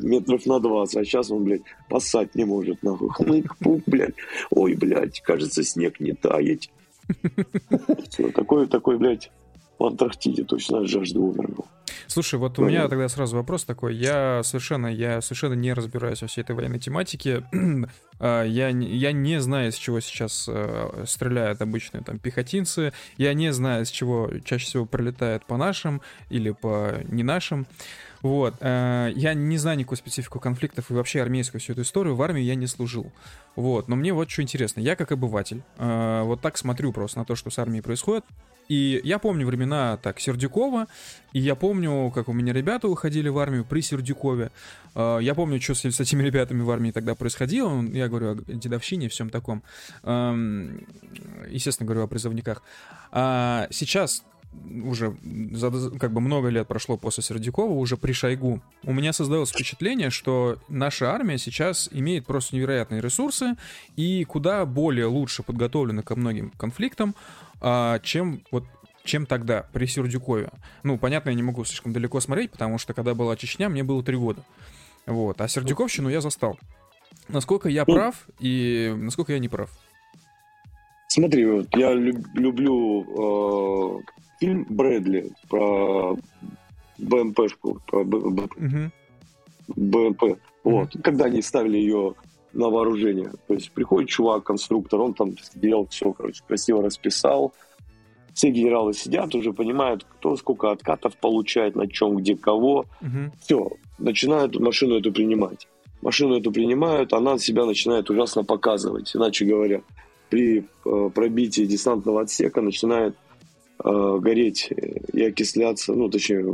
метров 0.00 0.46
на 0.46 0.60
20, 0.60 0.96
а 0.96 1.04
сейчас 1.04 1.30
он, 1.30 1.44
блядь, 1.44 1.62
поссать 1.88 2.34
не 2.34 2.44
может, 2.44 2.82
нахуй. 2.82 3.10
Хмык, 3.10 3.56
пук, 3.58 3.82
блядь. 3.86 4.14
Ой, 4.50 4.74
блядь, 4.74 5.20
кажется, 5.20 5.62
снег 5.62 6.00
не 6.00 6.12
тает. 6.12 6.64
Все, 8.08 8.30
такой, 8.30 8.66
такой, 8.66 8.98
блядь, 8.98 9.30
в 9.78 9.84
Антарктиде 9.84 10.44
точно 10.44 10.80
от 10.80 10.88
жажды 10.88 11.18
умер. 11.18 11.50
Слушай, 12.06 12.40
вот 12.40 12.58
у 12.58 12.64
меня 12.64 12.88
тогда 12.88 13.08
сразу 13.08 13.36
вопрос 13.36 13.64
такой. 13.64 13.94
Я 13.94 14.42
совершенно, 14.42 14.88
я 14.88 15.20
совершенно 15.20 15.54
не 15.54 15.72
разбираюсь 15.72 16.22
во 16.22 16.28
всей 16.28 16.40
этой 16.40 16.56
военной 16.56 16.78
тематике. 16.78 17.44
А, 18.22 18.44
я, 18.44 18.68
я 18.68 19.12
не 19.12 19.40
знаю, 19.40 19.72
с 19.72 19.76
чего 19.76 20.00
сейчас 20.00 20.44
э, 20.46 21.04
стреляют 21.06 21.62
обычные 21.62 22.02
там 22.02 22.18
пехотинцы. 22.18 22.92
Я 23.16 23.32
не 23.32 23.50
знаю, 23.50 23.86
с 23.86 23.90
чего 23.90 24.30
чаще 24.44 24.66
всего 24.66 24.84
прилетает 24.84 25.46
по 25.46 25.56
нашим 25.56 26.02
или 26.28 26.50
по 26.50 26.96
не 27.08 27.22
нашим. 27.22 27.66
Вот. 28.22 28.54
Э, 28.60 29.10
я 29.14 29.34
не 29.34 29.58
знаю 29.58 29.78
никакую 29.78 29.98
специфику 29.98 30.40
конфликтов 30.40 30.90
и 30.90 30.94
вообще 30.94 31.22
армейскую 31.22 31.60
всю 31.60 31.72
эту 31.72 31.82
историю. 31.82 32.16
В 32.16 32.22
армии 32.22 32.42
я 32.42 32.54
не 32.54 32.66
служил. 32.66 33.10
Вот. 33.56 33.88
Но 33.88 33.96
мне 33.96 34.12
вот 34.12 34.30
что 34.30 34.42
интересно. 34.42 34.80
Я 34.80 34.96
как 34.96 35.12
обыватель 35.12 35.62
э, 35.78 36.22
вот 36.24 36.40
так 36.40 36.58
смотрю 36.58 36.92
просто 36.92 37.18
на 37.18 37.24
то, 37.24 37.34
что 37.34 37.50
с 37.50 37.58
армией 37.58 37.82
происходит. 37.82 38.24
И 38.68 39.00
я 39.02 39.18
помню 39.18 39.48
времена 39.48 39.96
так 39.96 40.20
Сердюкова, 40.20 40.86
и 41.32 41.40
я 41.40 41.56
помню, 41.56 42.12
как 42.14 42.28
у 42.28 42.32
меня 42.32 42.52
ребята 42.52 42.86
уходили 42.86 43.28
в 43.28 43.36
армию 43.36 43.64
при 43.64 43.80
Сердюкове. 43.80 44.52
Э, 44.94 45.18
я 45.20 45.34
помню, 45.34 45.60
что 45.60 45.74
с, 45.74 45.84
этими 46.00 46.22
ребятами 46.22 46.62
в 46.62 46.70
армии 46.70 46.92
тогда 46.92 47.14
происходило. 47.14 47.82
Я 47.82 48.08
говорю 48.08 48.32
о 48.32 48.34
дедовщине 48.34 49.06
и 49.06 49.08
всем 49.08 49.30
таком. 49.30 49.62
Эм, 50.04 50.86
естественно, 51.48 51.86
говорю 51.86 52.04
о 52.04 52.06
призывниках. 52.06 52.62
А 53.10 53.66
сейчас 53.70 54.22
уже 54.84 55.16
как 55.98 56.12
бы 56.12 56.20
много 56.20 56.48
лет 56.48 56.66
прошло 56.66 56.96
после 56.96 57.22
Сердюкова, 57.22 57.72
уже 57.72 57.96
при 57.96 58.12
Шойгу, 58.12 58.60
у 58.84 58.92
меня 58.92 59.12
создалось 59.12 59.50
впечатление, 59.50 60.10
что 60.10 60.58
наша 60.68 61.12
армия 61.12 61.38
сейчас 61.38 61.88
имеет 61.92 62.26
просто 62.26 62.56
невероятные 62.56 63.00
ресурсы 63.00 63.56
и 63.96 64.24
куда 64.24 64.64
более 64.66 65.06
лучше 65.06 65.42
подготовлена 65.42 66.02
ко 66.02 66.16
многим 66.16 66.50
конфликтам, 66.56 67.14
а, 67.60 67.98
чем 68.00 68.42
вот 68.50 68.64
чем 69.02 69.26
тогда, 69.26 69.66
при 69.72 69.86
Сердюкове. 69.86 70.50
Ну, 70.82 70.98
понятно, 70.98 71.30
я 71.30 71.34
не 71.34 71.42
могу 71.42 71.64
слишком 71.64 71.92
далеко 71.92 72.20
смотреть, 72.20 72.50
потому 72.50 72.78
что 72.78 72.92
когда 72.92 73.14
была 73.14 73.34
Чечня, 73.34 73.68
мне 73.68 73.82
было 73.82 74.02
три 74.02 74.16
года. 74.16 74.44
Вот. 75.06 75.40
А 75.40 75.48
Сердюковщину 75.48 76.10
я 76.10 76.20
застал. 76.20 76.58
Насколько 77.28 77.68
я 77.68 77.84
ну, 77.86 77.94
прав 77.94 78.26
и 78.38 78.94
насколько 78.96 79.32
я 79.32 79.38
не 79.38 79.48
прав? 79.48 79.70
Смотри, 81.08 81.46
вот 81.46 81.74
я 81.76 81.92
люб, 81.92 82.18
люблю 82.34 83.98
э, 83.98 84.02
фильм 84.40 84.66
Брэдли 84.68 85.32
про 85.48 86.16
БМПшку, 86.98 87.80
про 87.86 88.04
БМП. 89.68 90.22
Вот. 90.64 90.90
Когда 91.02 91.26
они 91.26 91.42
ставили 91.42 91.78
ее 91.78 92.14
на 92.52 92.68
вооружение. 92.68 93.30
То 93.46 93.54
есть 93.54 93.70
приходит 93.70 94.10
чувак, 94.10 94.44
конструктор, 94.44 95.00
он 95.00 95.14
там 95.14 95.34
сделал 95.38 95.86
все, 95.86 96.12
короче, 96.12 96.42
красиво 96.46 96.82
расписал. 96.82 97.52
Все 98.34 98.50
генералы 98.50 98.92
сидят, 98.94 99.34
уже 99.34 99.52
понимают, 99.52 100.04
кто 100.04 100.36
сколько 100.36 100.70
откатов 100.70 101.16
получает, 101.16 101.76
на 101.76 101.86
чем, 101.88 102.16
где, 102.16 102.36
кого. 102.36 102.86
Uh-huh. 103.00 103.30
Все, 103.40 103.70
начинают 103.98 104.58
машину 104.58 104.96
эту 104.96 105.12
принимать. 105.12 105.68
Машину 106.00 106.38
эту 106.38 106.50
принимают, 106.50 107.12
она 107.12 107.38
себя 107.38 107.66
начинает 107.66 108.08
ужасно 108.08 108.44
показывать. 108.44 109.14
Иначе 109.14 109.44
говоря, 109.44 109.82
при 110.30 110.64
э, 110.84 111.10
пробитии 111.14 111.66
десантного 111.66 112.22
отсека 112.22 112.62
начинает 112.62 113.14
э, 113.82 114.18
гореть 114.20 114.70
и 115.12 115.24
окисляться, 115.24 115.92
ну, 115.92 116.08
точнее, 116.08 116.44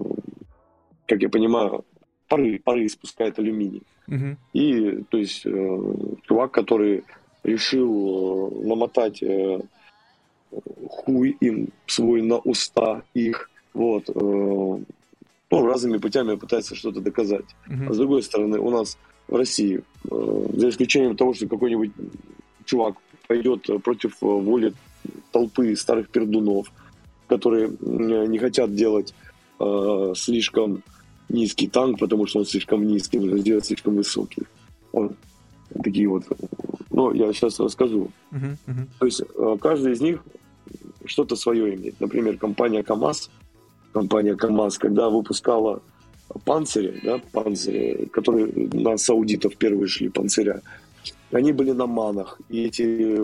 как 1.07 1.23
я 1.23 1.29
понимаю, 1.29 1.85
пары, 2.29 2.59
пары 2.59 2.87
испускает 2.87 3.39
алюминий. 3.39 3.83
Угу. 4.09 4.37
И, 4.53 5.03
то 5.09 5.19
есть, 5.19 5.45
э, 5.45 5.81
чувак, 6.29 6.53
который 6.53 7.05
решил 7.43 8.53
э, 8.63 8.67
намотать 8.67 9.23
э, 9.23 9.61
хуй 10.89 11.37
им 11.41 11.69
свой 11.87 12.23
на 12.23 12.39
уста 12.39 13.03
их, 13.15 13.51
вот, 13.75 14.09
э, 14.09 14.13
ну, 14.15 15.67
разными 15.67 15.99
путями 15.99 16.37
пытается 16.37 16.75
что-то 16.75 17.01
доказать. 17.01 17.47
Угу. 17.69 17.91
А 17.91 17.93
с 17.93 17.97
другой 17.97 18.23
стороны, 18.23 18.59
у 18.59 18.71
нас 18.71 18.99
в 19.29 19.35
России, 19.35 19.83
э, 20.11 20.47
за 20.55 20.69
исключением 20.69 21.17
того, 21.17 21.35
что 21.35 21.49
какой-нибудь 21.49 21.93
чувак 22.65 22.97
пойдет 23.27 23.67
против 23.83 24.21
воли 24.21 24.73
толпы 25.33 25.75
старых 25.77 26.09
пердунов, 26.09 26.73
которые 27.27 27.71
не 27.81 28.39
хотят 28.39 28.75
делать 28.75 29.15
э, 29.59 30.13
слишком 30.17 30.83
низкий 31.29 31.69
танк, 31.69 31.99
потому 31.99 32.27
что 32.27 32.41
он 32.41 32.47
слишком 32.47 32.87
низкий, 32.87 33.19
нужно 33.19 33.39
сделать 33.39 33.67
слишком 33.67 33.97
высокий. 33.97 34.43
Он, 34.93 35.17
такие 35.83 36.09
вот. 36.09 36.25
Ну, 36.91 37.13
я 37.13 37.33
сейчас 37.33 37.59
расскажу. 37.61 38.11
Uh-huh, 38.33 38.57
uh-huh. 38.67 38.87
То 38.99 39.07
есть 39.07 39.23
э, 39.23 39.57
каждый 39.61 39.93
из 39.93 40.01
них 40.01 40.25
что-то 41.05 41.37
свое 41.37 41.75
имеет. 41.75 42.01
Например, 42.01 42.37
компания 42.37 42.83
КАМАЗ, 42.83 43.31
компания 43.93 44.35
КАМАЗ, 44.35 44.79
когда 44.79 45.09
выпускала 45.09 45.83
панцири, 46.45 47.01
да, 47.05 47.21
панцири, 47.33 48.07
которые 48.07 48.47
на 48.73 48.97
саудитов 48.97 49.57
первые 49.57 49.87
шли 49.89 50.09
панциря, 50.09 50.63
они 51.33 51.53
были 51.53 51.73
на 51.73 51.87
манах. 51.87 52.41
И 52.49 52.65
эти 52.65 53.19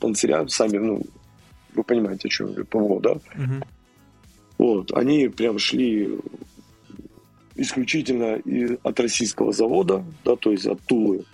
панциря 0.00 0.46
сами, 0.48 0.78
ну, 0.78 1.02
вы 1.76 1.84
понимаете, 1.84 2.28
о 2.28 2.30
чем 2.30 2.52
я, 2.52 2.64
ПВО, 2.64 3.00
да? 3.00 3.12
Uh-huh. 3.12 3.64
Вот, 4.58 4.92
они 4.92 5.28
прям 5.28 5.58
шли 5.58 6.18
исключительно 7.54 8.40
от 8.82 9.00
российского 9.00 9.52
завода, 9.52 10.04
да, 10.24 10.36
то 10.36 10.50
есть 10.50 10.66
от 10.66 10.80
Тулы. 10.82 11.24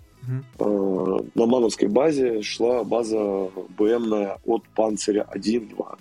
Uh-huh. 0.58 1.30
На 1.34 1.46
Мановской 1.46 1.88
базе 1.88 2.42
шла 2.42 2.84
база 2.84 3.50
БМная 3.76 4.38
от 4.44 4.64
Панциря 4.74 5.26
1-2. 5.34 5.98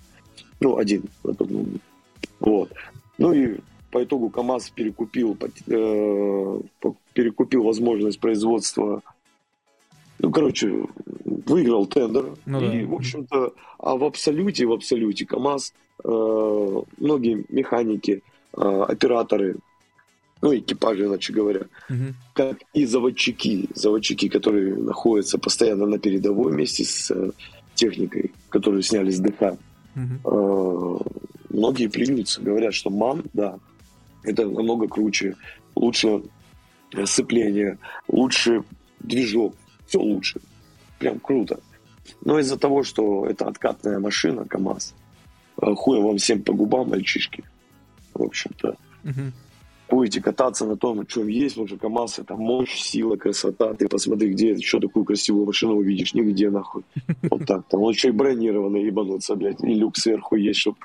Ну, 0.59 0.77
один. 0.77 1.03
Вот. 2.39 2.71
Ну 3.17 3.33
и 3.33 3.57
по 3.89 4.03
итогу 4.03 4.29
КАМАЗ 4.29 4.69
перекупил, 4.69 5.37
э, 5.67 6.59
перекупил 7.13 7.63
возможность 7.63 8.19
производства 8.19 9.01
ну, 10.21 10.29
короче, 10.29 10.85
выиграл 11.45 11.85
тендер. 11.85 12.33
Ну, 12.45 12.61
и, 12.61 12.81
да. 12.81 12.87
в 12.87 12.93
общем-то, 12.93 13.53
а 13.79 13.95
в 13.95 14.03
абсолюте, 14.03 14.65
в 14.65 14.71
абсолюте 14.71 15.25
КАМАЗ, 15.25 15.73
э, 16.03 16.81
многие 16.97 17.45
механики, 17.49 18.23
э, 18.55 18.85
операторы, 18.87 19.55
ну, 20.41 20.55
экипажи, 20.55 21.05
иначе 21.05 21.33
говоря, 21.33 21.61
угу. 21.89 22.13
как 22.33 22.57
и 22.73 22.85
заводчики, 22.85 23.69
заводчики, 23.75 24.27
которые 24.27 24.75
находятся 24.75 25.37
постоянно 25.37 25.85
на 25.85 25.99
передовой 25.99 26.51
вместе 26.51 26.83
с 26.83 27.11
э, 27.11 27.31
техникой, 27.75 28.31
которую 28.49 28.81
сняли 28.81 29.11
с 29.11 29.19
ДК, 29.19 29.57
угу. 29.95 30.99
э, 31.03 31.11
многие 31.49 31.87
плюются, 31.87 32.41
говорят, 32.41 32.73
что 32.73 32.89
МАН, 32.89 33.25
да, 33.33 33.59
это 34.23 34.45
намного 34.45 34.87
круче, 34.87 35.35
лучше 35.75 36.23
сцепление, 37.05 37.77
лучше 38.07 38.63
движок, 38.99 39.55
все 39.87 39.99
лучше. 39.99 40.41
Прям 41.01 41.19
круто. 41.19 41.59
Но 42.23 42.37
из-за 42.37 42.59
того, 42.59 42.83
что 42.83 43.25
это 43.25 43.47
откатная 43.47 43.99
машина, 43.99 44.45
КАМАЗ, 44.45 44.93
э, 45.59 45.73
хуя 45.75 45.99
вам 45.99 46.17
всем 46.17 46.43
по 46.43 46.53
губам, 46.53 46.89
мальчишки. 46.89 47.43
В 48.13 48.21
общем-то. 48.21 48.75
Угу. 49.03 49.21
Будете 49.89 50.21
кататься 50.21 50.67
на 50.67 50.77
том, 50.77 51.03
чем 51.07 51.27
есть, 51.27 51.55
потому 51.55 51.67
что 51.67 51.77
КАМАЗ 51.77 52.19
это 52.19 52.35
мощь, 52.35 52.79
сила, 52.79 53.15
красота. 53.15 53.73
Ты 53.73 53.87
посмотри, 53.87 54.29
где 54.29 54.51
еще 54.51 54.79
такую 54.79 55.03
красивую 55.03 55.47
машину 55.47 55.77
увидишь. 55.77 56.13
Нигде, 56.13 56.51
нахуй. 56.51 56.83
Вот 57.23 57.47
так. 57.47 57.67
Там 57.67 57.81
он 57.81 57.93
еще 57.93 58.09
и 58.09 58.11
бронированный, 58.11 58.85
ебануться, 58.85 59.35
блядь. 59.35 59.63
И 59.63 59.73
люк 59.73 59.97
сверху 59.97 60.35
есть, 60.35 60.59
чтобы 60.59 60.77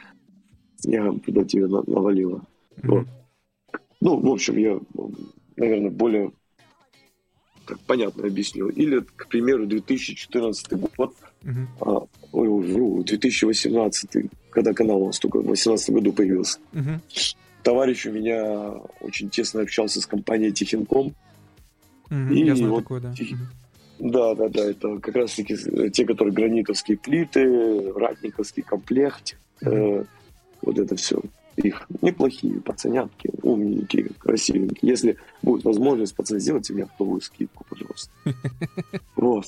снегом 0.78 1.20
туда 1.20 1.44
тебе 1.44 1.66
навалило. 1.66 2.40
Вот. 2.82 3.06
Ну, 4.00 4.18
в 4.18 4.32
общем, 4.32 4.56
я, 4.56 4.80
наверное, 5.56 5.90
более 5.90 6.32
так 7.66 7.78
понятно 7.80 8.26
объяснил. 8.26 8.68
Или, 8.68 9.00
к 9.00 9.28
примеру, 9.28 9.66
2014 9.66 10.72
год, 10.72 11.14
uh-huh. 11.42 11.66
а, 11.80 12.06
ой, 12.32 13.04
2018, 13.04 14.30
когда 14.50 14.72
канал 14.72 15.02
у 15.02 15.06
нас 15.06 15.18
только 15.18 15.38
в 15.38 15.42
2018 15.42 15.90
году 15.90 16.12
появился. 16.12 16.58
Uh-huh. 16.72 17.00
Товарищ 17.62 18.06
у 18.06 18.12
меня 18.12 18.72
очень 19.00 19.28
тесно 19.28 19.62
общался 19.62 20.00
с 20.00 20.06
компанией 20.06 20.52
Тихинком. 20.52 21.14
И 22.10 22.44
Я 22.44 22.54
знаю 22.54 22.74
вот 22.74 22.80
такое, 22.82 23.00
да. 23.00 23.12
Тих... 23.14 23.32
Uh-huh. 23.32 23.36
Да, 23.98 24.34
да, 24.34 24.48
да, 24.48 24.64
это 24.64 24.98
как 24.98 25.16
раз 25.16 25.34
таки 25.34 25.56
те, 25.90 26.04
которые 26.04 26.34
гранитовские 26.34 26.98
плиты, 26.98 27.92
ратниковский 27.92 28.62
комплект, 28.62 29.36
uh-huh. 29.62 30.00
э, 30.00 30.04
вот 30.62 30.78
это 30.78 30.96
все 30.96 31.20
их 31.56 31.86
неплохие 32.02 32.60
пацанятки, 32.60 33.30
умненькие, 33.42 34.10
красивенькие. 34.18 34.90
Если 34.90 35.16
будет 35.42 35.64
возможность, 35.64 36.14
пацаны, 36.14 36.40
сделайте 36.40 36.72
мне 36.72 36.84
оптовую 36.84 37.20
скидку, 37.20 37.64
пожалуйста. 37.68 38.10
Вот. 39.16 39.46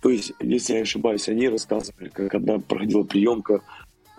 То 0.00 0.10
есть, 0.10 0.32
если 0.40 0.74
я 0.74 0.78
не 0.80 0.82
ошибаюсь, 0.82 1.28
они 1.28 1.48
рассказывали, 1.48 2.08
как 2.08 2.34
одна 2.34 2.58
проходила 2.58 3.02
приемка 3.02 3.62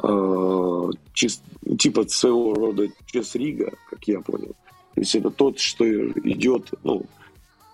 э, 0.04 0.89
типа 1.13 2.08
своего 2.08 2.54
рода 2.54 2.88
чес-рига, 3.06 3.73
как 3.89 4.08
я 4.08 4.19
понял. 4.21 4.56
То 4.95 5.02
есть 5.02 5.15
это 5.15 5.30
тот, 5.30 5.60
что 5.60 5.86
идет, 5.86 6.71
ну, 6.84 7.06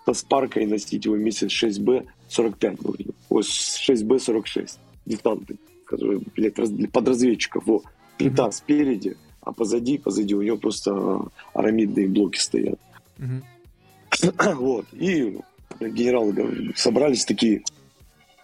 с 0.05 0.23
паркой 0.23 0.65
носить 0.65 1.05
его 1.05 1.15
месяц 1.15 1.49
6Б 1.51 2.05
45 2.27 2.83
нужно. 2.83 3.13
Ой, 3.29 3.41
6Б 3.41 4.19
46. 4.19 4.79
Дистанты, 5.05 5.57
которые, 5.85 6.21
блядь, 6.35 6.91
под 6.91 7.07
разведчиков. 7.07 7.65
Во 7.65 7.81
плита 8.23 8.51
спереди, 8.51 9.17
а 9.41 9.51
позади, 9.51 9.97
позади 9.97 10.35
у 10.35 10.41
него 10.41 10.57
просто 10.57 11.25
арамидные 11.53 12.07
блоки 12.07 12.39
стоят. 12.39 12.79
Вот. 14.55 14.85
И 14.93 15.39
генералы 15.79 16.71
собрались 16.75 17.25
такие, 17.25 17.63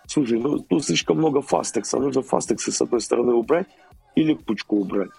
слушай, 0.07 0.39
ну, 0.39 0.65
ну 0.69 0.79
слишком 0.79 1.17
много 1.17 1.41
фастекса, 1.41 1.99
нужно 1.99 2.21
фастексы 2.21 2.71
с 2.71 2.81
одной 2.81 3.01
стороны 3.01 3.33
убрать 3.33 3.67
или 4.15 4.33
пучку 4.33 4.77
убрать. 4.77 5.11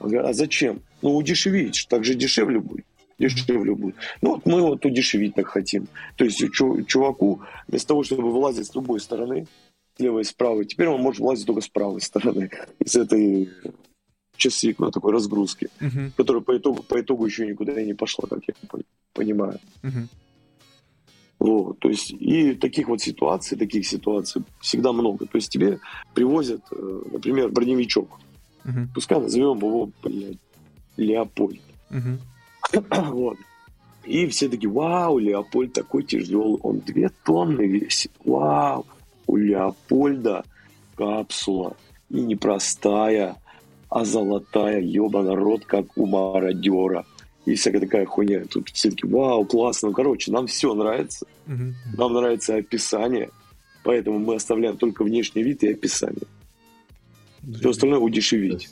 Он 0.00 0.10
говорит, 0.10 0.30
а 0.30 0.34
зачем? 0.34 0.82
Ну, 1.02 1.16
удешевить, 1.16 1.86
так 1.88 2.04
же 2.04 2.14
дешевле 2.14 2.60
будет. 2.60 2.84
Дешевле 3.18 3.74
будет. 3.74 3.96
Ну, 4.20 4.34
вот 4.34 4.46
мы 4.46 4.60
вот 4.60 4.84
удешевить 4.84 5.34
так 5.34 5.46
хотим. 5.46 5.88
То 6.16 6.24
есть 6.24 6.44
чуваку 6.52 7.40
вместо 7.66 7.88
того, 7.88 8.04
чтобы 8.04 8.30
вылазить 8.30 8.66
с 8.66 8.74
любой 8.74 9.00
стороны, 9.00 9.46
левой 9.98 10.22
и 10.22 10.24
с 10.24 10.32
правой. 10.32 10.64
Теперь 10.64 10.88
он 10.88 11.00
может 11.00 11.20
влазить 11.20 11.46
только 11.46 11.60
с 11.60 11.68
правой 11.68 12.00
стороны 12.00 12.50
из 12.78 12.94
этой 12.94 13.50
часы 14.36 14.74
на 14.78 14.90
такой 14.90 15.12
разгрузки, 15.12 15.68
uh-huh. 15.80 16.12
которая 16.16 16.42
по 16.42 16.56
итогу, 16.56 16.82
по 16.82 17.00
итогу 17.00 17.24
еще 17.24 17.46
никуда 17.46 17.80
и 17.80 17.86
не 17.86 17.94
пошла, 17.94 18.28
как 18.28 18.40
я 18.46 18.54
понимаю. 19.12 19.60
Uh-huh. 19.82 20.06
Вот, 21.38 21.78
то 21.78 21.88
есть 21.88 22.10
и 22.10 22.54
таких 22.54 22.88
вот 22.88 23.00
ситуаций, 23.00 23.56
таких 23.56 23.86
ситуаций 23.86 24.42
всегда 24.60 24.92
много. 24.92 25.26
То 25.26 25.36
есть 25.36 25.50
тебе 25.50 25.78
привозят, 26.14 26.62
э, 26.72 27.02
например, 27.12 27.50
броневичок. 27.50 28.08
Uh-huh. 28.64 28.88
Пускай 28.94 29.20
назовем 29.20 29.58
его, 29.58 29.90
блядь, 30.02 30.38
Леопольд. 30.96 31.60
Uh-huh. 31.90 32.18
вот. 33.12 33.36
И 34.04 34.26
все 34.26 34.48
такие, 34.48 34.70
вау, 34.70 35.18
Леопольд 35.18 35.72
такой 35.72 36.02
тяжелый, 36.02 36.58
он 36.62 36.80
две 36.80 37.10
тонны 37.24 37.66
весит, 37.66 38.10
вау 38.24 38.84
у 39.26 39.36
Леопольда 39.36 40.44
капсула. 40.96 41.76
И 42.10 42.20
не 42.20 42.36
простая, 42.36 43.36
а 43.88 44.04
золотая, 44.04 44.80
ебаный 44.80 45.34
рот, 45.34 45.64
как 45.64 45.96
у 45.96 46.06
мародера. 46.06 47.06
И 47.44 47.54
всякая 47.54 47.80
такая 47.80 48.06
хуйня. 48.06 48.44
Тут 48.46 48.70
все 48.70 48.90
таки 48.90 49.06
вау, 49.06 49.44
классно. 49.44 49.88
Ну, 49.88 49.94
короче, 49.94 50.32
нам 50.32 50.46
все 50.46 50.74
нравится. 50.74 51.26
Угу. 51.46 51.96
Нам 51.98 52.12
нравится 52.12 52.56
описание. 52.56 53.30
Поэтому 53.82 54.18
мы 54.18 54.36
оставляем 54.36 54.78
только 54.78 55.04
внешний 55.04 55.42
вид 55.42 55.62
и 55.62 55.72
описание. 55.72 56.26
Все 57.58 57.70
остальное 57.70 57.98
удешевить. 57.98 58.70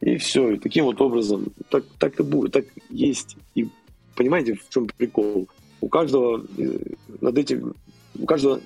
И 0.00 0.16
все. 0.18 0.52
И 0.52 0.58
таким 0.58 0.84
вот 0.84 1.00
образом, 1.00 1.46
так, 1.70 1.84
так 1.98 2.20
и 2.20 2.22
будет, 2.22 2.52
так 2.52 2.66
есть. 2.90 3.36
И 3.54 3.68
понимаете, 4.14 4.54
в 4.54 4.68
чем 4.68 4.86
прикол? 4.86 5.48
У 5.80 5.88
каждого 5.88 6.44
э, 6.58 6.78
над 7.20 7.38
этим 7.38 7.74
у 8.18 8.26
каждого, 8.26 8.60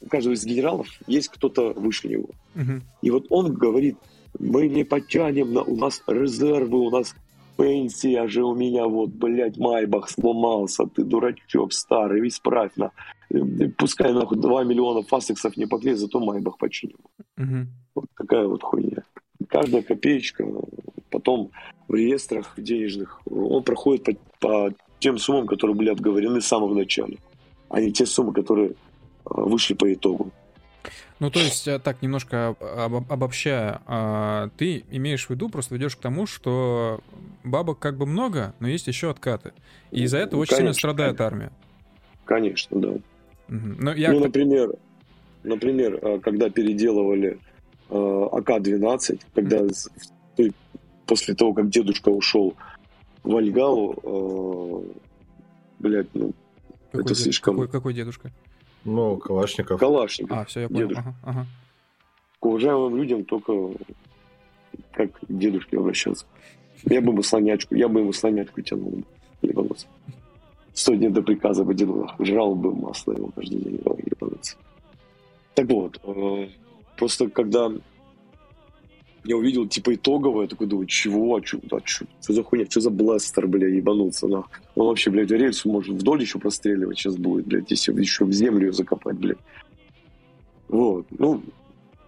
у 0.00 0.08
каждого 0.08 0.34
из 0.34 0.44
генералов 0.44 0.88
есть 1.06 1.28
кто-то 1.28 1.72
выше 1.72 2.08
него. 2.08 2.30
Uh-huh. 2.54 2.80
И 3.02 3.10
вот 3.10 3.26
он 3.30 3.52
говорит, 3.54 3.96
мы 4.38 4.68
не 4.68 4.84
потянем, 4.84 5.56
у 5.66 5.76
нас 5.76 6.02
резервы, 6.06 6.78
у 6.78 6.90
нас 6.90 7.14
пенсия 7.56 8.26
же 8.28 8.44
у 8.44 8.54
меня, 8.54 8.86
вот, 8.86 9.10
блядь, 9.10 9.58
Майбах 9.58 10.08
сломался, 10.08 10.86
ты 10.86 11.04
дурачок 11.04 11.72
старый, 11.72 12.26
исправь 12.28 12.72
на. 12.76 12.92
Пускай 13.76 14.12
нахуй 14.12 14.38
2 14.38 14.64
миллиона 14.64 15.02
фастексов 15.02 15.56
не 15.56 15.66
поклеит, 15.66 15.98
зато 15.98 16.20
Майбах 16.20 16.58
починим. 16.58 16.98
Uh-huh. 17.38 17.66
Вот 17.94 18.06
такая 18.16 18.46
вот 18.46 18.62
хуйня. 18.62 19.02
Каждая 19.48 19.82
копеечка 19.82 20.46
потом 21.10 21.50
в 21.88 21.94
реестрах 21.94 22.54
денежных, 22.56 23.20
он 23.30 23.62
проходит 23.62 24.04
по, 24.04 24.12
по 24.40 24.72
тем 24.98 25.18
суммам, 25.18 25.46
которые 25.46 25.76
были 25.76 25.90
обговорены 25.90 26.40
с 26.40 26.46
самого 26.46 26.74
начала 26.74 27.14
а 27.68 27.80
не 27.80 27.92
те 27.92 28.06
суммы, 28.06 28.32
которые 28.32 28.70
э, 28.70 28.74
вышли 29.24 29.74
по 29.74 29.92
итогу. 29.92 30.30
Ну, 31.20 31.30
то 31.30 31.40
есть, 31.40 31.66
э, 31.66 31.78
так, 31.80 32.00
немножко 32.02 32.54
обобщая, 33.08 33.80
а, 33.86 34.50
ты 34.56 34.84
имеешь 34.90 35.26
в 35.26 35.30
виду, 35.30 35.48
просто 35.48 35.74
ведешь 35.74 35.96
к 35.96 36.00
тому, 36.00 36.26
что 36.26 37.00
бабок 37.42 37.78
как 37.80 37.96
бы 37.96 38.06
много, 38.06 38.54
но 38.60 38.68
есть 38.68 38.86
еще 38.86 39.10
откаты. 39.10 39.52
И 39.90 40.04
из-за 40.04 40.18
этого 40.18 40.40
очень 40.40 40.56
конечно, 40.56 40.74
сильно 40.74 40.74
страдает 40.74 41.16
конечно. 41.16 41.26
армия. 41.26 41.52
Конечно, 42.24 42.80
да. 42.80 42.88
Угу. 42.88 43.02
Но 43.78 43.92
я... 43.94 44.12
Ну, 44.12 44.20
например, 44.20 44.74
например, 45.42 45.98
э, 46.00 46.18
когда 46.20 46.50
переделывали 46.50 47.38
э, 47.90 48.28
АК-12, 48.32 49.20
когда 49.34 49.58
mm-hmm. 49.62 50.54
после 51.06 51.34
того, 51.34 51.54
как 51.54 51.68
дедушка 51.70 52.10
ушел 52.10 52.54
в 53.24 53.36
Альгалу, 53.36 53.94
э, 54.02 54.92
блядь, 55.80 56.14
ну, 56.14 56.32
какой 56.90 57.00
это 57.00 57.14
дед... 57.14 57.18
слишком... 57.18 57.54
Какой, 57.54 57.68
какой 57.68 57.94
дедушка? 57.94 58.30
Ну, 58.84 59.16
Калашников. 59.16 59.80
Калашников. 59.80 60.38
А, 60.38 60.44
все, 60.44 60.60
я 60.60 60.68
понял. 60.68 60.90
Ага, 60.96 61.14
ага. 61.22 61.46
К 62.40 62.46
уважаемым 62.46 62.96
людям 62.96 63.24
только 63.24 63.52
как 64.92 65.12
к 65.12 65.26
дедушке 65.28 65.78
обращаться. 65.78 66.26
Я 66.84 67.00
бы 67.00 67.12
ему 67.12 67.22
слонячку, 67.22 67.74
я 67.74 67.88
бы 67.88 68.00
ему 68.00 68.12
слонячку 68.12 68.60
тянул. 68.62 69.02
Ебануться. 69.42 69.86
Сто 70.72 70.94
дней 70.94 71.10
до 71.10 71.22
приказа 71.22 71.64
бы 71.64 71.74
деду 71.74 72.08
жрал 72.18 72.54
бы 72.54 72.74
масло 72.74 73.12
его 73.12 73.30
каждый 73.34 73.58
день. 73.58 73.80
Ебануться. 74.04 74.56
Так 75.54 75.68
вот, 75.68 76.00
э, 76.04 76.48
просто 76.96 77.28
когда 77.28 77.72
я 79.28 79.36
увидел, 79.36 79.68
типа, 79.68 79.94
итоговое, 79.94 80.46
такой 80.46 80.66
думаю, 80.66 80.86
чего, 80.86 81.36
а 81.36 81.44
что, 81.44 81.58
а 81.70 81.80
что, 81.84 82.06
что 82.22 82.32
за 82.32 82.42
хуйня, 82.42 82.64
что 82.64 82.80
за 82.80 82.88
бластер, 82.88 83.46
бля, 83.46 83.68
ебанулся, 83.68 84.26
на. 84.26 84.44
Он 84.74 84.86
вообще, 84.86 85.10
блядь, 85.10 85.30
рельсу 85.30 85.70
может 85.70 85.96
вдоль 85.96 86.22
еще 86.22 86.38
простреливать 86.38 86.96
сейчас 86.96 87.16
будет, 87.16 87.46
блядь, 87.46 87.70
если 87.70 87.92
еще 88.00 88.24
в 88.24 88.32
землю 88.32 88.72
закопать, 88.72 89.18
блядь. 89.18 89.36
Вот, 90.68 91.04
ну, 91.10 91.42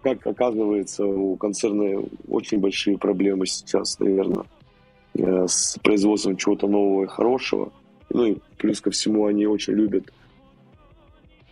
как 0.02 0.26
оказывается, 0.26 1.04
у 1.04 1.36
концерна 1.36 2.02
очень 2.26 2.58
большие 2.58 2.96
проблемы 2.96 3.46
сейчас, 3.46 3.98
наверное, 3.98 4.46
э, 5.12 5.46
с 5.46 5.78
производством 5.82 6.38
чего-то 6.38 6.68
нового 6.68 7.04
и 7.04 7.06
хорошего. 7.06 7.70
Ну 8.08 8.24
и 8.24 8.36
плюс 8.56 8.80
ко 8.80 8.90
всему 8.90 9.26
они 9.26 9.46
очень 9.46 9.74
любят 9.74 10.10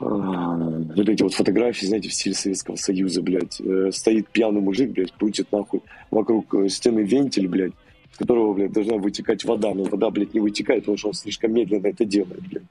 вот 0.01 1.09
эти 1.09 1.23
вот 1.23 1.35
фотографии, 1.35 1.87
знаете, 1.87 2.09
в 2.09 2.15
стиле 2.15 2.35
Советского 2.35 2.77
Союза, 2.77 3.23
блядь. 3.23 3.61
Э, 3.61 3.91
стоит 3.93 4.29
пьяный 4.29 4.61
мужик, 4.61 4.91
блядь, 4.91 5.13
крутит 5.13 5.51
нахуй 5.51 5.81
вокруг 6.11 6.55
э, 6.55 6.69
стены 6.69 7.01
вентиль, 7.01 7.49
блядь, 7.49 7.73
с 8.13 8.19
которого, 8.19 8.55
блядь, 8.55 8.73
должна 8.73 8.97
вытекать 8.97 9.45
вода. 9.45 9.75
Но 9.75 9.85
вода, 9.85 10.11
блядь, 10.11 10.35
не 10.35 10.41
вытекает, 10.41 10.83
потому 10.83 10.99
что 10.99 11.09
он 11.09 11.15
слишком 11.15 11.53
медленно 11.53 11.89
это 11.89 12.05
делает, 12.05 12.43
блядь. 12.49 12.65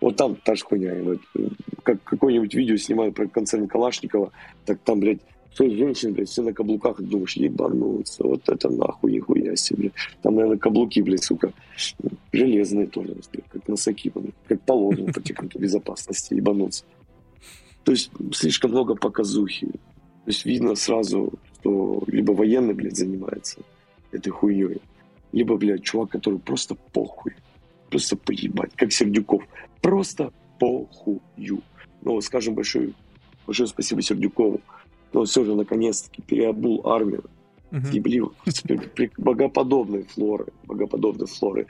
Вот 0.00 0.16
там 0.16 0.36
та 0.36 0.54
же 0.54 0.64
хуйня. 0.64 0.94
Вот, 1.02 1.20
как 1.82 2.02
какое-нибудь 2.04 2.54
видео 2.54 2.76
снимают 2.76 3.14
про 3.14 3.26
концерн 3.26 3.66
Калашникова, 3.66 4.30
так 4.64 4.78
там, 4.84 5.00
блядь, 5.00 5.20
шесть 5.58 5.76
женщин, 5.76 6.12
блядь, 6.12 6.28
все 6.28 6.42
на 6.42 6.52
каблуках, 6.52 7.00
и 7.00 7.04
думаешь, 7.04 7.36
ебануться, 7.36 8.22
вот 8.22 8.48
это 8.48 8.70
нахуй, 8.70 9.12
нихуя 9.12 9.56
себе. 9.56 9.90
Там, 10.22 10.36
наверное, 10.36 10.58
каблуки, 10.58 11.00
блядь, 11.00 11.24
сука, 11.24 11.52
железные 12.32 12.86
тоже, 12.86 13.16
блядь, 13.32 13.48
как 13.48 13.66
носаки, 13.66 14.12
блядь, 14.14 14.34
как 14.46 14.60
положено 14.62 15.12
по 15.12 15.20
технике 15.20 15.58
безопасности, 15.58 16.34
ебануться. 16.34 16.84
То 17.82 17.92
есть 17.92 18.12
слишком 18.32 18.70
много 18.70 18.94
показухи. 18.94 19.66
То 19.66 20.30
есть 20.30 20.44
видно 20.44 20.76
сразу, 20.76 21.32
что 21.54 22.04
либо 22.06 22.32
военный, 22.32 22.74
блядь, 22.74 22.96
занимается 22.96 23.60
этой 24.12 24.30
хуйней, 24.30 24.80
либо, 25.32 25.56
блядь, 25.56 25.82
чувак, 25.82 26.10
который 26.10 26.38
просто 26.38 26.76
похуй. 26.92 27.32
Просто 27.90 28.16
поебать, 28.16 28.70
как 28.76 28.92
Сердюков. 28.92 29.42
Просто 29.80 30.32
похую. 30.60 31.62
Ну, 32.02 32.20
скажем 32.20 32.54
большое, 32.54 32.92
большое 33.46 33.66
спасибо 33.66 34.02
Сердюкову 34.02 34.60
но 35.12 35.24
все 35.24 35.44
же 35.44 35.54
наконец-таки 35.54 36.22
переобул 36.22 36.86
армию. 36.86 37.24
Uh-huh. 37.70 39.10
богоподобной 39.18 40.04
флоры, 40.04 40.46
богоподобной 40.64 41.26
флоры, 41.26 41.66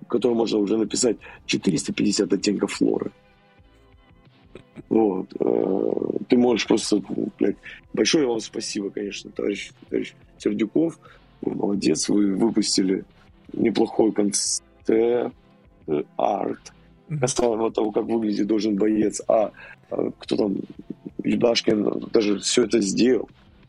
в 0.00 0.06
которой 0.06 0.32
можно 0.32 0.58
уже 0.58 0.78
написать 0.78 1.18
450 1.46 2.32
оттенков 2.32 2.72
флоры. 2.72 3.10
Вот. 4.88 5.28
Э, 5.40 5.92
ты 6.28 6.38
можешь 6.38 6.66
просто, 6.66 7.02
блядь, 7.38 7.56
большое 7.92 8.26
вам 8.26 8.40
спасибо, 8.40 8.90
конечно, 8.90 9.30
товарищ, 9.30 9.72
товарищ 9.90 10.14
Сердюков. 10.38 10.98
Вы 11.42 11.54
молодец, 11.54 12.08
вы 12.08 12.34
выпустили 12.34 13.04
неплохой 13.52 14.12
концерт, 14.12 15.32
арт, 16.16 16.72
касаемо 17.20 17.70
того, 17.70 17.90
как 17.90 18.04
выглядит 18.04 18.46
должен 18.46 18.76
боец, 18.76 19.20
а, 19.28 19.52
а 19.90 20.10
кто 20.18 20.36
там 20.36 20.56
Юдашкин 21.24 22.08
даже 22.12 22.38
все 22.38 22.64
это 22.64 22.80
сделал. 22.80 23.28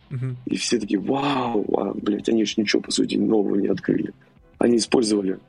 Uh-huh. 0.09 0.35
И 0.45 0.57
все 0.57 0.79
такие, 0.79 0.99
вау, 0.99 1.65
а, 1.77 1.93
блядь, 1.93 2.29
они 2.29 2.45
же 2.45 2.53
ничего, 2.57 2.81
по 2.81 2.91
сути, 2.91 3.15
нового 3.15 3.55
не 3.55 3.67
открыли. 3.67 4.13
Они 4.59 4.77
использовали 4.77 5.39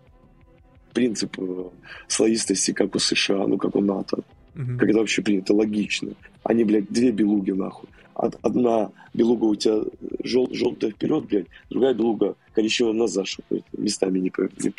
принцип 0.94 1.38
э, 1.38 1.64
слоистости, 2.08 2.72
как 2.72 2.94
у 2.94 2.98
США, 2.98 3.46
ну, 3.46 3.58
как 3.58 3.76
у 3.76 3.80
НАТО. 3.80 4.18
Uh-huh. 4.54 4.82
Это 4.82 4.98
вообще 4.98 5.22
принято, 5.22 5.54
логично. 5.54 6.12
Они, 6.44 6.64
блядь, 6.64 6.88
две 6.88 7.10
белуги, 7.10 7.50
нахуй. 7.50 7.88
Одна 8.14 8.90
белуга 9.12 9.44
у 9.44 9.56
тебя 9.56 9.82
жел, 10.22 10.48
желтая 10.52 10.92
вперед, 10.92 11.26
блядь, 11.26 11.46
другая 11.68 11.94
белуга 11.94 12.36
коричневая 12.54 12.94
назад, 12.94 13.26
чтобы 13.26 13.62
местами 13.76 14.20
не, 14.20 14.32
не, 14.62 14.72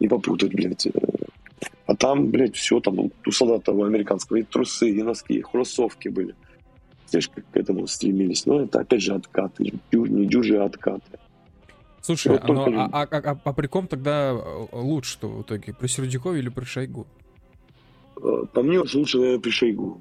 не 0.00 0.08
попутать, 0.08 0.52
блядь, 0.52 0.86
э, 0.86 0.90
а 1.86 1.96
там, 1.96 2.28
блядь, 2.30 2.56
все, 2.56 2.80
там 2.80 2.98
у 2.98 3.30
солдата 3.30 3.72
у 3.72 3.84
американского 3.84 4.36
и 4.36 4.42
трусы, 4.42 4.90
и 4.90 5.02
носки, 5.02 5.34
и 5.34 5.42
кроссовки 5.42 6.08
были. 6.08 6.34
Знаешь, 7.06 7.28
как 7.28 7.44
к 7.50 7.56
этому 7.56 7.86
стремились. 7.86 8.46
Но 8.46 8.62
это, 8.62 8.80
опять 8.80 9.02
же, 9.02 9.14
откаты. 9.14 9.72
Не 9.92 10.26
дюжи, 10.26 10.56
а 10.56 10.64
откаты. 10.64 11.18
Слушай, 12.00 12.32
вот 12.32 12.48
ну, 12.48 12.80
а, 12.80 12.88
а, 12.92 13.06
а, 13.10 13.40
а 13.44 13.52
при 13.52 13.68
ком 13.68 13.86
тогда 13.86 14.32
э, 14.32 14.66
лучше 14.72 15.12
что 15.12 15.28
в 15.28 15.42
итоге? 15.42 15.72
При 15.72 15.86
Сердюкове 15.86 16.40
или 16.40 16.48
при 16.48 16.64
Шойгу? 16.64 17.06
Э, 18.16 18.44
по 18.52 18.62
мне 18.62 18.80
уж 18.80 18.94
лучше, 18.94 19.18
наверное, 19.18 19.40
при 19.40 19.50
Шойгу. 19.50 20.00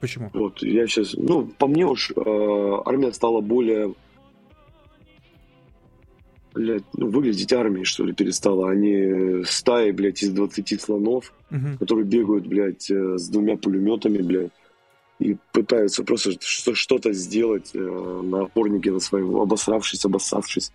Почему? 0.00 0.30
Вот, 0.32 0.62
я 0.62 0.86
сейчас... 0.86 1.14
Ну, 1.14 1.46
по 1.58 1.66
мне 1.66 1.84
уж 1.84 2.10
э, 2.10 2.82
армия 2.86 3.12
стала 3.12 3.42
более 3.42 3.94
блядь, 6.54 6.84
ну, 6.94 7.08
выглядеть 7.08 7.52
армией, 7.52 7.84
что 7.84 8.04
ли, 8.04 8.12
перестала. 8.12 8.70
Они 8.70 9.44
стаи, 9.44 9.90
блядь, 9.90 10.22
из 10.22 10.30
20 10.30 10.80
слонов, 10.80 11.32
uh-huh. 11.50 11.78
которые 11.78 12.04
бегают, 12.04 12.46
блядь, 12.46 12.90
э, 12.90 13.18
с 13.18 13.28
двумя 13.28 13.56
пулеметами, 13.56 14.18
блядь, 14.18 14.52
и 15.18 15.36
пытаются 15.52 16.04
просто 16.04 16.32
что-то 16.40 17.12
сделать 17.12 17.70
э, 17.74 17.78
на 17.78 18.42
опорнике 18.42 18.92
на 18.92 19.00
своем, 19.00 19.36
обосравшись, 19.36 20.04
обоссавшись. 20.04 20.72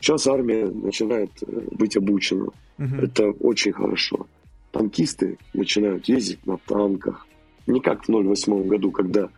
Сейчас 0.00 0.26
армия 0.26 0.66
начинает 0.66 1.30
э, 1.42 1.60
быть 1.72 1.96
обучена. 1.96 2.48
Uh-huh. 2.78 3.04
Это 3.04 3.30
очень 3.30 3.72
хорошо. 3.72 4.26
Танкисты 4.72 5.38
начинают 5.54 6.08
ездить 6.08 6.46
на 6.46 6.58
танках. 6.58 7.26
Не 7.66 7.80
как 7.80 8.08
в 8.08 8.12
08 8.12 8.66
году, 8.66 8.90
когда 8.90 9.28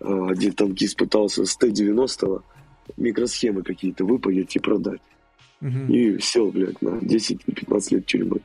э, 0.00 0.26
один 0.28 0.52
танкист 0.52 0.96
пытался 0.96 1.44
с 1.44 1.56
Т-90 1.56 2.42
микросхемы 2.96 3.62
какие-то 3.62 4.04
выпаять 4.04 4.54
и 4.56 4.58
продать. 4.58 5.00
Угу. 5.60 5.92
И 5.92 6.18
сел, 6.20 6.50
блядь, 6.50 6.80
на 6.80 6.98
10-15 6.98 7.94
лет 7.94 8.06
тюрьмы. 8.06 8.40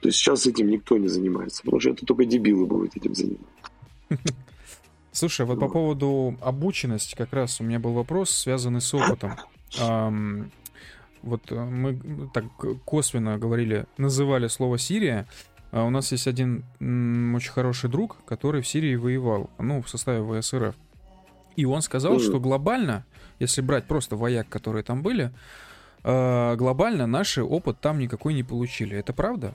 То 0.00 0.08
есть 0.08 0.18
сейчас 0.18 0.46
этим 0.46 0.68
никто 0.68 0.98
не 0.98 1.08
занимается, 1.08 1.62
потому 1.62 1.80
что 1.80 1.90
это 1.90 2.04
только 2.04 2.24
дебилы 2.24 2.66
будут 2.66 2.96
этим 2.96 3.14
заниматься. 3.14 3.46
Слушай, 5.12 5.46
вот 5.46 5.58
по 5.58 5.68
поводу 5.68 6.36
обученности 6.40 7.14
как 7.16 7.32
раз 7.32 7.60
у 7.60 7.64
меня 7.64 7.78
был 7.78 7.92
вопрос, 7.92 8.30
связанный 8.30 8.80
с 8.80 8.92
опытом. 8.94 9.32
Вот 11.22 11.52
э, 11.52 11.64
мы 11.64 12.00
так 12.32 12.44
косвенно 12.86 13.36
говорили, 13.36 13.84
называли 13.98 14.48
слово 14.48 14.78
Сирия. 14.78 15.26
А 15.70 15.84
у 15.84 15.90
нас 15.90 16.12
есть 16.12 16.26
один 16.26 16.64
очень 16.80 17.50
хороший 17.50 17.90
друг, 17.90 18.24
который 18.24 18.62
в 18.62 18.66
Сирии 18.66 18.96
воевал, 18.96 19.50
ну, 19.58 19.82
в 19.82 19.90
составе 19.90 20.22
ВСРФ. 20.22 20.74
И 21.56 21.66
он 21.66 21.82
сказал, 21.82 22.20
что 22.20 22.40
глобально 22.40 23.04
если 23.40 23.62
брать 23.62 23.84
просто 23.84 24.16
вояк, 24.16 24.48
которые 24.48 24.84
там 24.84 25.02
были, 25.02 25.30
э, 26.04 26.56
глобально 26.56 27.06
наши 27.06 27.42
опыт 27.42 27.80
там 27.80 27.98
никакой 27.98 28.34
не 28.34 28.42
получили. 28.42 28.96
Это 28.96 29.12
правда? 29.12 29.54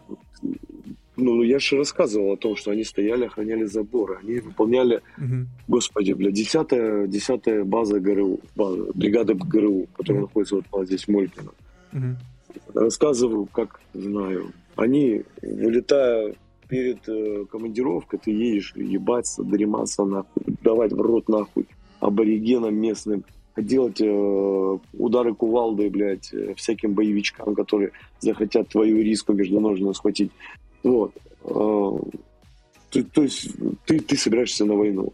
Ну, 1.18 1.44
я 1.44 1.60
же 1.60 1.78
рассказывал 1.78 2.34
о 2.34 2.38
том, 2.38 2.58
что 2.58 2.72
они 2.72 2.84
стояли, 2.84 3.26
охраняли 3.26 3.64
заборы. 3.64 4.18
Они 4.22 4.40
выполняли, 4.40 5.02
угу. 5.18 5.48
господи, 5.68 6.12
бля, 6.12 6.32
десятая, 6.32 7.08
десятая 7.08 7.64
база 7.64 8.02
ГРУ, 8.02 8.40
база, 8.56 8.92
бригада 8.94 9.34
ГРУ, 9.34 9.88
которая 9.96 10.24
угу. 10.24 10.28
находится 10.28 10.56
вот 10.72 10.88
здесь, 10.88 11.06
в 11.06 11.08
Молькино. 11.08 11.52
Угу. 11.94 12.82
Рассказываю, 12.82 13.46
как 13.46 13.80
знаю. 13.94 14.52
Они, 14.76 15.24
вылетая 15.42 16.36
перед 16.68 17.08
э, 17.08 17.46
командировкой, 17.50 18.20
ты 18.20 18.32
едешь 18.32 18.74
ебаться, 18.76 19.44
дорематься 19.44 20.04
нахуй, 20.04 20.44
давать 20.62 20.92
в 20.92 21.00
рот 21.00 21.30
нахуй 21.30 21.68
аборигенам 22.00 22.76
местным, 22.76 23.24
делать 23.58 24.02
э, 24.02 24.78
удары 24.94 25.34
кувалдой, 25.34 25.90
блядь, 25.90 26.34
э, 26.34 26.54
всяким 26.56 26.94
боевичкам, 26.94 27.56
которые 27.56 27.92
захотят 28.20 28.70
твою 28.70 29.02
риску 29.02 29.34
междуножную 29.34 29.94
схватить. 29.94 30.32
Вот. 30.84 31.14
Э, 31.44 32.00
то, 32.90 33.04
то 33.04 33.24
есть 33.24 33.50
ты, 33.86 34.00
ты 34.00 34.18
собираешься 34.18 34.66
на 34.66 34.76
войну. 34.76 35.14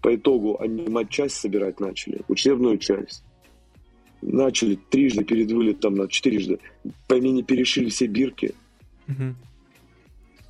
По 0.00 0.14
итогу 0.14 0.56
они 0.60 0.88
матчасть 0.88 1.36
собирать 1.36 1.80
начали, 1.80 2.22
учебную 2.28 2.78
часть. 2.78 3.24
Начали 4.20 4.76
трижды 4.90 5.24
перед 5.24 5.50
вылетом, 5.50 5.94
на 5.94 6.08
четырежды. 6.08 6.60
По 7.08 7.16
мне 7.16 7.42
перешили 7.42 7.88
все 7.88 8.06
бирки. 8.06 8.54
Угу. 9.08 9.34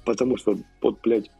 Потому 0.04 0.36
что, 0.36 0.58
вот, 0.80 0.98
блядь, 1.02 1.30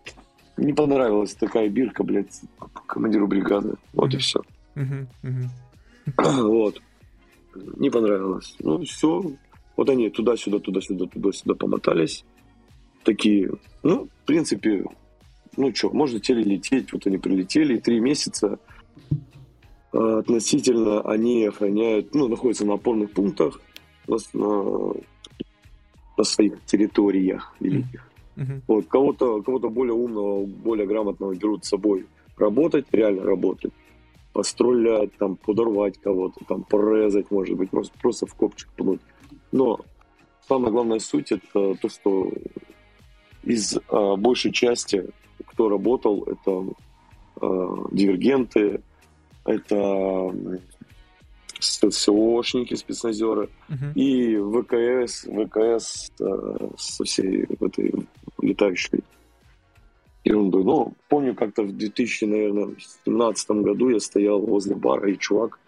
не 0.57 0.73
понравилась 0.73 1.35
такая 1.35 1.69
бирка, 1.69 2.05
блядь, 2.05 2.41
командиру 2.87 3.27
бригады. 3.27 3.75
Вот 3.93 4.15
и 4.15 4.19
все. 4.19 4.41
Вот. 6.17 6.81
Не 7.55 7.91
понравилось. 7.91 8.55
Ну, 8.61 8.83
все. 8.85 9.23
Вот 9.77 9.89
они 9.91 10.09
туда-сюда, 10.11 10.59
туда-сюда, 10.59 11.07
туда-сюда 11.07 11.55
помотались. 11.55 12.25
Такие, 13.05 13.51
ну, 13.83 14.09
в 14.23 14.27
принципе, 14.27 14.85
ну 15.57 15.75
что, 15.75 15.91
можно 15.91 16.19
лететь. 16.19 16.93
Вот 16.93 17.07
они 17.07 17.19
прилетели, 17.19 17.79
три 17.79 18.01
месяца 18.01 18.59
а, 19.93 20.19
относительно 20.19 21.01
они 21.03 21.45
охраняют, 21.47 22.15
ну, 22.15 22.29
находятся 22.29 22.65
на 22.65 22.75
опорных 22.75 23.11
пунктах 23.13 23.61
на, 24.07 24.17
на, 24.33 24.95
на 26.17 26.25
своих 26.25 26.65
территориях 26.65 27.55
великих. 27.61 28.09
Mm-hmm. 28.37 28.63
Вот, 28.67 28.87
кого-то, 28.87 29.43
кого-то 29.43 29.69
более 29.69 29.95
умного, 29.95 30.47
более 30.47 30.87
грамотного 30.87 31.35
берут 31.35 31.65
с 31.65 31.69
собой 31.69 32.07
работать, 32.39 32.87
реально 32.93 33.25
работать. 33.25 33.73
Пострелять, 34.33 35.17
там, 35.19 35.37
подорвать 35.37 35.99
кого-то, 35.99 36.45
там, 36.47 36.65
порезать, 36.65 37.31
может 37.31 37.57
быть, 37.57 37.71
просто, 37.71 37.93
просто 38.01 38.27
в 38.27 38.35
копчик 38.35 38.69
пнуть. 38.77 39.01
Но 39.51 39.81
самая 40.49 40.73
главная 40.73 40.99
суть 40.99 41.33
это 41.33 41.75
то, 41.75 41.89
что 41.89 42.31
из 43.43 43.79
а, 43.89 44.17
большей 44.17 44.53
части, 44.53 45.09
кто 45.47 45.69
работал, 45.69 46.23
это 46.25 46.65
а, 47.41 47.89
дивергенты, 47.91 48.83
это 49.45 50.33
СОшники, 51.61 52.75
спецназеры 52.75 53.49
uh-huh. 53.69 53.95
и 53.95 54.37
ВКС, 54.39 55.27
ВКС 55.27 56.11
э, 56.21 56.69
со 56.77 57.05
всей 57.05 57.45
этой 57.45 57.93
летающей 58.41 59.01
ерундой. 60.33 60.65
Но 60.65 60.93
помню, 61.09 61.35
как-то 61.35 61.63
в 61.63 61.77
2017 61.77 63.51
году 63.51 63.89
я 63.91 64.01
стоял 64.01 64.41
возле 64.41 64.75
бара, 64.75 65.11
и 65.11 65.19
чувак 65.19 65.59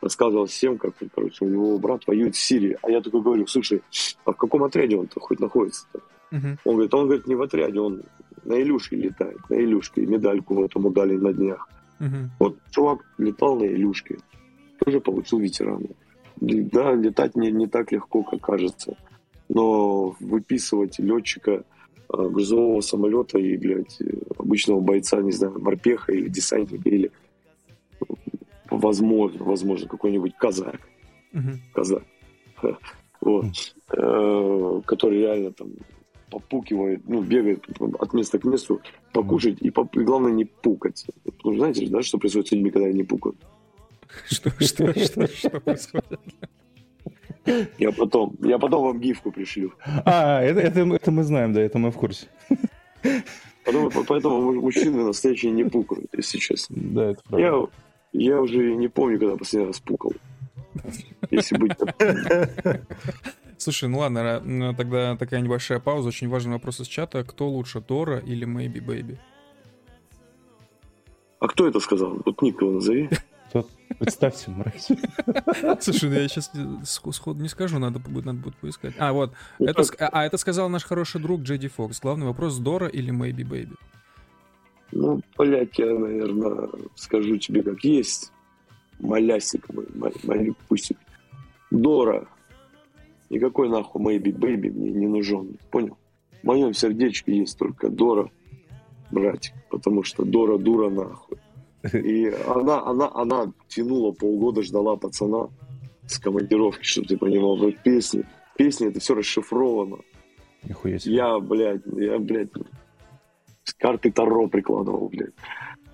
рассказывал 0.00 0.46
всем, 0.46 0.78
как, 0.78 0.94
короче, 1.14 1.44
у 1.44 1.48
него 1.48 1.78
брат 1.78 2.06
воюет 2.06 2.34
в 2.34 2.40
Сирии. 2.40 2.76
А 2.82 2.90
я 2.90 3.00
такой 3.00 3.22
говорю, 3.22 3.46
слушай, 3.46 3.82
а 4.24 4.32
в 4.32 4.36
каком 4.36 4.62
отряде 4.64 4.96
он-то 4.96 5.20
хоть 5.20 5.40
находится-то? 5.40 6.00
Uh-huh. 6.30 6.56
Он 6.64 6.74
говорит, 6.74 6.94
он 6.94 7.04
говорит, 7.06 7.26
не 7.26 7.34
в 7.34 7.42
отряде, 7.42 7.80
он 7.80 8.02
на 8.44 8.60
Илюшке 8.60 8.96
летает, 8.96 9.38
на 9.48 9.54
Илюшке, 9.54 10.06
медальку 10.06 10.62
этому 10.62 10.90
дали 10.90 11.16
на 11.16 11.32
днях. 11.32 11.68
Uh-huh. 12.00 12.26
Вот 12.38 12.58
чувак 12.70 13.04
летал 13.18 13.56
на 13.56 13.64
Илюшке, 13.64 14.18
тоже 14.84 15.00
получил 15.00 15.38
ветерана. 15.38 15.88
Да, 16.36 16.94
летать 16.94 17.34
не, 17.34 17.50
не 17.50 17.66
так 17.66 17.90
легко, 17.90 18.22
как 18.22 18.40
кажется. 18.40 18.96
Но 19.48 20.14
выписывать 20.20 20.98
летчика 20.98 21.64
грузового 22.08 22.80
самолета 22.80 23.38
и, 23.38 23.56
блядь, 23.56 23.98
обычного 24.38 24.80
бойца, 24.80 25.20
не 25.20 25.32
знаю, 25.32 25.58
морпеха 25.60 26.12
или 26.12 26.28
десантника, 26.28 26.88
или 26.88 27.10
возможно, 28.70 29.44
возможно, 29.44 29.88
какой-нибудь 29.88 30.34
казак. 30.36 30.80
Uh-huh. 31.32 31.56
Казак. 31.74 32.02
Вот. 33.20 33.46
Uh-huh. 33.90 34.82
Который 34.84 35.18
реально 35.18 35.50
там 35.50 35.72
попукивает, 36.30 37.02
ну, 37.08 37.20
бегает 37.20 37.66
от 37.98 38.12
места 38.12 38.38
к 38.38 38.44
месту, 38.44 38.80
покушать 39.12 39.58
и, 39.60 39.68
и 39.68 40.04
главное 40.04 40.30
не 40.30 40.44
пукать. 40.44 41.06
Потому 41.24 41.54
что 41.54 41.58
знаете, 41.58 41.88
да, 41.88 42.02
что 42.02 42.18
происходит 42.18 42.48
с 42.48 42.52
людьми, 42.52 42.70
когда 42.70 42.86
они 42.86 43.02
пукают? 43.02 43.36
Что, 44.30 44.50
что, 44.58 44.98
что, 44.98 45.26
что 45.26 45.60
происходит? 45.60 46.20
Я 47.78 47.92
потом, 47.92 48.36
я 48.40 48.58
потом 48.58 48.84
вам 48.84 49.00
гифку 49.00 49.30
пришлю. 49.30 49.72
А, 50.04 50.42
это, 50.42 50.60
это, 50.60 50.80
это 50.80 51.10
мы 51.10 51.24
знаем, 51.24 51.52
да, 51.52 51.60
это 51.60 51.78
мы 51.78 51.90
в 51.90 51.96
курсе. 51.96 52.26
Поэтому, 53.64 53.90
поэтому 54.06 54.52
мужчины 54.60 55.04
настоящие 55.04 55.52
не 55.52 55.64
пукают, 55.64 56.10
если 56.16 56.38
честно. 56.38 56.76
Да, 56.78 57.10
это 57.10 57.22
правда. 57.28 57.70
Я, 58.12 58.30
я 58.30 58.40
уже 58.40 58.74
не 58.74 58.88
помню, 58.88 59.18
когда 59.18 59.36
последний 59.36 59.68
раз 59.68 59.80
пукал. 59.80 60.12
Если 61.30 61.56
быть... 61.58 61.72
Слушай, 63.58 63.88
ну 63.88 63.98
ладно, 63.98 64.40
ну, 64.44 64.72
тогда 64.74 65.16
такая 65.16 65.40
небольшая 65.40 65.80
пауза. 65.80 66.08
Очень 66.08 66.28
важный 66.28 66.52
вопрос 66.52 66.80
из 66.80 66.86
чата. 66.86 67.24
Кто 67.24 67.48
лучше, 67.48 67.80
Тора 67.80 68.18
или 68.18 68.46
Maybe 68.46 68.80
Baby? 68.84 69.18
А 71.40 71.48
кто 71.48 71.66
это 71.66 71.80
сказал? 71.80 72.20
Вот 72.24 72.40
ник 72.40 72.60
его 72.60 72.72
назови. 72.72 73.10
Представьте, 73.98 74.50
мразь. 74.50 74.88
Слушай, 75.80 76.10
ну 76.10 76.16
я 76.16 76.28
сейчас 76.28 76.52
сходу 76.84 77.42
не 77.42 77.48
скажу, 77.48 77.78
надо 77.78 77.98
будет, 77.98 78.26
надо 78.26 78.38
будет 78.38 78.56
поискать. 78.56 78.94
А, 78.98 79.12
вот. 79.12 79.32
Ну, 79.58 79.66
это, 79.66 79.82
а 80.06 80.24
это 80.24 80.36
сказал 80.36 80.68
наш 80.68 80.84
хороший 80.84 81.20
друг 81.20 81.42
Джеди 81.42 81.68
Фокс. 81.68 82.00
Главный 82.00 82.26
вопрос, 82.26 82.58
Дора 82.58 82.86
или 82.86 83.12
Maybe 83.12 83.48
Baby? 83.48 83.76
Ну, 84.92 85.20
блядь, 85.36 85.78
я, 85.78 85.86
наверное, 85.86 86.68
скажу 86.94 87.36
тебе 87.38 87.62
как 87.62 87.82
есть. 87.84 88.32
Малясик 89.00 89.68
мой, 89.72 89.86
малюпусик. 90.22 90.98
Дора. 91.70 92.26
Никакой 93.30 93.68
нахуй 93.68 94.02
Maybe 94.02 94.32
Baby 94.32 94.70
мне 94.70 94.90
не 94.90 95.06
нужен. 95.06 95.58
Понял? 95.70 95.96
В 96.42 96.46
моем 96.46 96.72
сердечке 96.72 97.36
есть 97.36 97.58
только 97.58 97.88
Дора, 97.88 98.30
братик. 99.10 99.54
Потому 99.70 100.02
что 100.02 100.24
Дора 100.24 100.58
дура 100.58 100.88
нахуй. 100.88 101.38
И 101.92 102.26
она, 102.46 102.84
она, 102.84 103.10
она 103.14 103.52
тянула 103.68 104.12
полгода, 104.12 104.62
ждала 104.62 104.96
пацана 104.96 105.48
с 106.06 106.18
командировки, 106.18 106.84
чтобы 106.84 107.08
ты 107.08 107.16
понимал, 107.16 107.56
вот 107.56 107.78
песни. 107.78 108.24
Песни 108.56 108.88
это 108.88 108.98
все 109.00 109.14
расшифровано. 109.14 109.98
Нихуя 110.64 110.98
себе. 110.98 111.14
Я, 111.14 111.38
блядь, 111.38 111.82
я, 111.96 112.18
блядь, 112.18 112.50
карты 113.78 114.10
Таро 114.10 114.48
прикладывал, 114.48 115.08
блядь. 115.08 115.34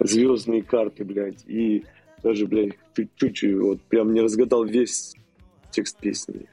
Звездные 0.01 0.63
карты, 0.63 1.05
блядь. 1.05 1.45
И 1.47 1.85
даже, 2.23 2.47
блядь, 2.47 2.79
чуть-чуть, 2.95 3.61
вот 3.61 3.83
прям 3.83 4.15
не 4.15 4.23
разгадал 4.23 4.65
весь 4.65 5.15
текст 5.71 5.99
песни. 5.99 6.47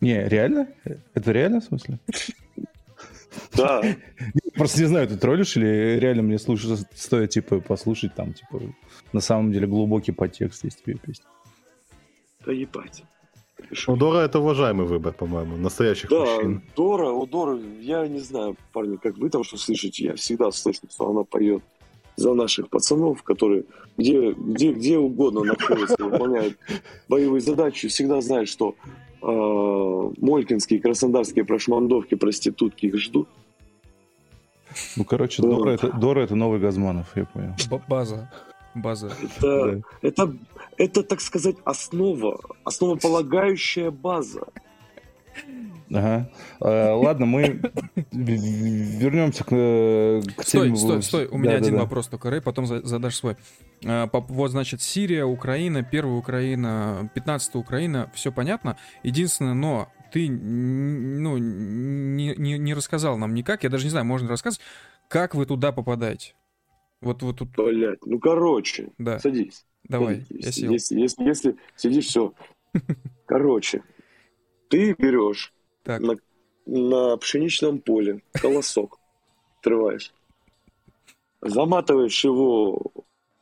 Не, 0.00 0.28
реально? 0.28 0.68
Это 1.14 1.32
реально 1.32 1.60
в 1.60 1.64
смысле? 1.64 1.98
Да. 3.54 3.82
Просто 4.54 4.80
не 4.80 4.86
знаю, 4.86 5.08
ты 5.08 5.16
троллишь 5.16 5.56
или 5.56 5.98
реально 5.98 6.22
мне 6.22 6.38
слушать, 6.38 6.86
стоит, 6.94 7.30
типа, 7.30 7.60
послушать 7.60 8.14
там, 8.14 8.32
типа, 8.32 8.60
на 9.12 9.20
самом 9.20 9.52
деле 9.52 9.66
глубокий 9.66 10.12
подтекст 10.12 10.64
есть 10.64 10.82
в 10.82 10.88
ее 10.88 10.96
песне. 10.96 11.24
Да 12.44 12.52
ебать. 12.52 13.04
Ну, 13.86 13.96
Дора 13.96 14.18
это 14.18 14.38
уважаемый 14.38 14.86
выбор, 14.86 15.12
по-моему, 15.12 15.56
настоящих 15.56 16.08
да, 16.08 16.20
мужчин. 16.20 16.62
Дора, 16.76 17.10
у 17.10 17.26
Дора, 17.26 17.58
я 17.80 18.06
не 18.06 18.20
знаю, 18.20 18.56
парни, 18.72 18.96
как 18.96 19.18
вы 19.18 19.30
там 19.30 19.44
что 19.44 19.56
слышите, 19.56 20.04
я 20.04 20.14
всегда 20.14 20.50
слышу, 20.50 20.80
что 20.90 21.10
она 21.10 21.24
поет 21.24 21.62
за 22.16 22.34
наших 22.34 22.68
пацанов, 22.68 23.22
которые 23.22 23.64
где, 23.96 24.32
где, 24.32 24.72
где 24.72 24.98
угодно 24.98 25.44
находятся, 25.44 25.96
выполняют 26.02 26.56
боевые 27.08 27.40
задачи, 27.40 27.88
всегда 27.88 28.20
знают, 28.20 28.48
что 28.48 28.74
Молькинские, 29.20 30.80
Краснодарские 30.80 31.44
прошмандовки, 31.44 32.14
проститутки 32.14 32.86
их 32.86 32.96
ждут. 32.98 33.28
Ну, 34.96 35.04
короче, 35.04 35.42
да. 35.42 35.48
Дора, 35.48 35.70
это, 35.70 35.92
Дора 35.92 36.20
это 36.20 36.34
новый 36.34 36.60
Газманов, 36.60 37.16
я 37.16 37.24
понял. 37.24 37.54
База. 37.88 38.30
База. 38.74 39.10
Это, 39.22 39.72
да. 39.72 39.80
это, 40.02 40.36
это, 40.76 41.02
так 41.02 41.20
сказать, 41.20 41.56
основа, 41.64 42.38
основополагающая 42.64 43.90
база. 43.90 44.46
Ага. 45.90 46.30
А, 46.60 46.94
ладно, 46.94 47.26
мы 47.26 47.60
вернемся 48.12 49.44
к, 49.44 49.48
к 50.36 50.42
Стой, 50.42 50.66
теме... 50.66 50.76
стой, 50.76 51.02
стой. 51.02 51.26
У 51.26 51.32
да, 51.32 51.38
меня 51.38 51.50
да, 51.52 51.56
один 51.56 51.74
да. 51.74 51.80
вопрос 51.80 52.08
только, 52.08 52.30
Рэй, 52.30 52.40
потом 52.40 52.66
задашь 52.66 53.16
свой. 53.16 53.36
А, 53.86 54.08
вот, 54.12 54.50
значит, 54.50 54.82
Сирия, 54.82 55.24
Украина, 55.24 55.82
первая 55.82 56.16
Украина, 56.16 57.10
15 57.14 57.54
Украина, 57.56 58.10
все 58.14 58.32
понятно. 58.32 58.76
Единственное, 59.02 59.54
но 59.54 59.88
ты 60.12 60.28
ну, 60.30 61.38
не, 61.38 62.34
не, 62.36 62.58
не 62.58 62.74
рассказал 62.74 63.18
нам 63.18 63.34
никак, 63.34 63.64
я 63.64 63.70
даже 63.70 63.84
не 63.84 63.90
знаю, 63.90 64.06
можно 64.06 64.28
рассказать, 64.28 64.60
как 65.08 65.34
вы 65.34 65.46
туда 65.46 65.72
попадаете? 65.72 66.34
Вот, 67.00 67.22
вот 67.22 67.38
тут. 67.38 67.50
Блять, 67.56 68.04
ну 68.04 68.18
короче, 68.18 68.90
да. 68.98 69.18
садись. 69.18 69.64
Давай, 69.84 70.22
садись. 70.22 70.44
я 70.44 70.52
сел. 70.52 70.72
Если, 70.72 71.00
если, 71.00 71.24
если 71.24 71.56
сидишь, 71.76 72.06
все. 72.06 72.34
Короче, 73.26 73.82
ты 74.68 74.94
берешь 74.94 75.54
на, 75.88 76.16
на 76.66 77.16
пшеничном 77.16 77.80
поле. 77.80 78.22
Колосок, 78.32 78.98
отрываешь, 79.60 80.12
заматываешь 81.40 82.24
его 82.24 82.92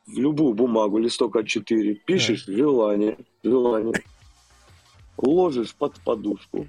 в 0.06 0.18
любую 0.18 0.54
бумагу, 0.54 0.98
листок 0.98 1.36
А4, 1.36 1.94
пишешь 2.06 2.46
да. 2.46 2.52
желание, 2.52 3.18
желание, 3.42 4.02
ложишь 5.16 5.74
под 5.74 5.98
подушку, 6.00 6.68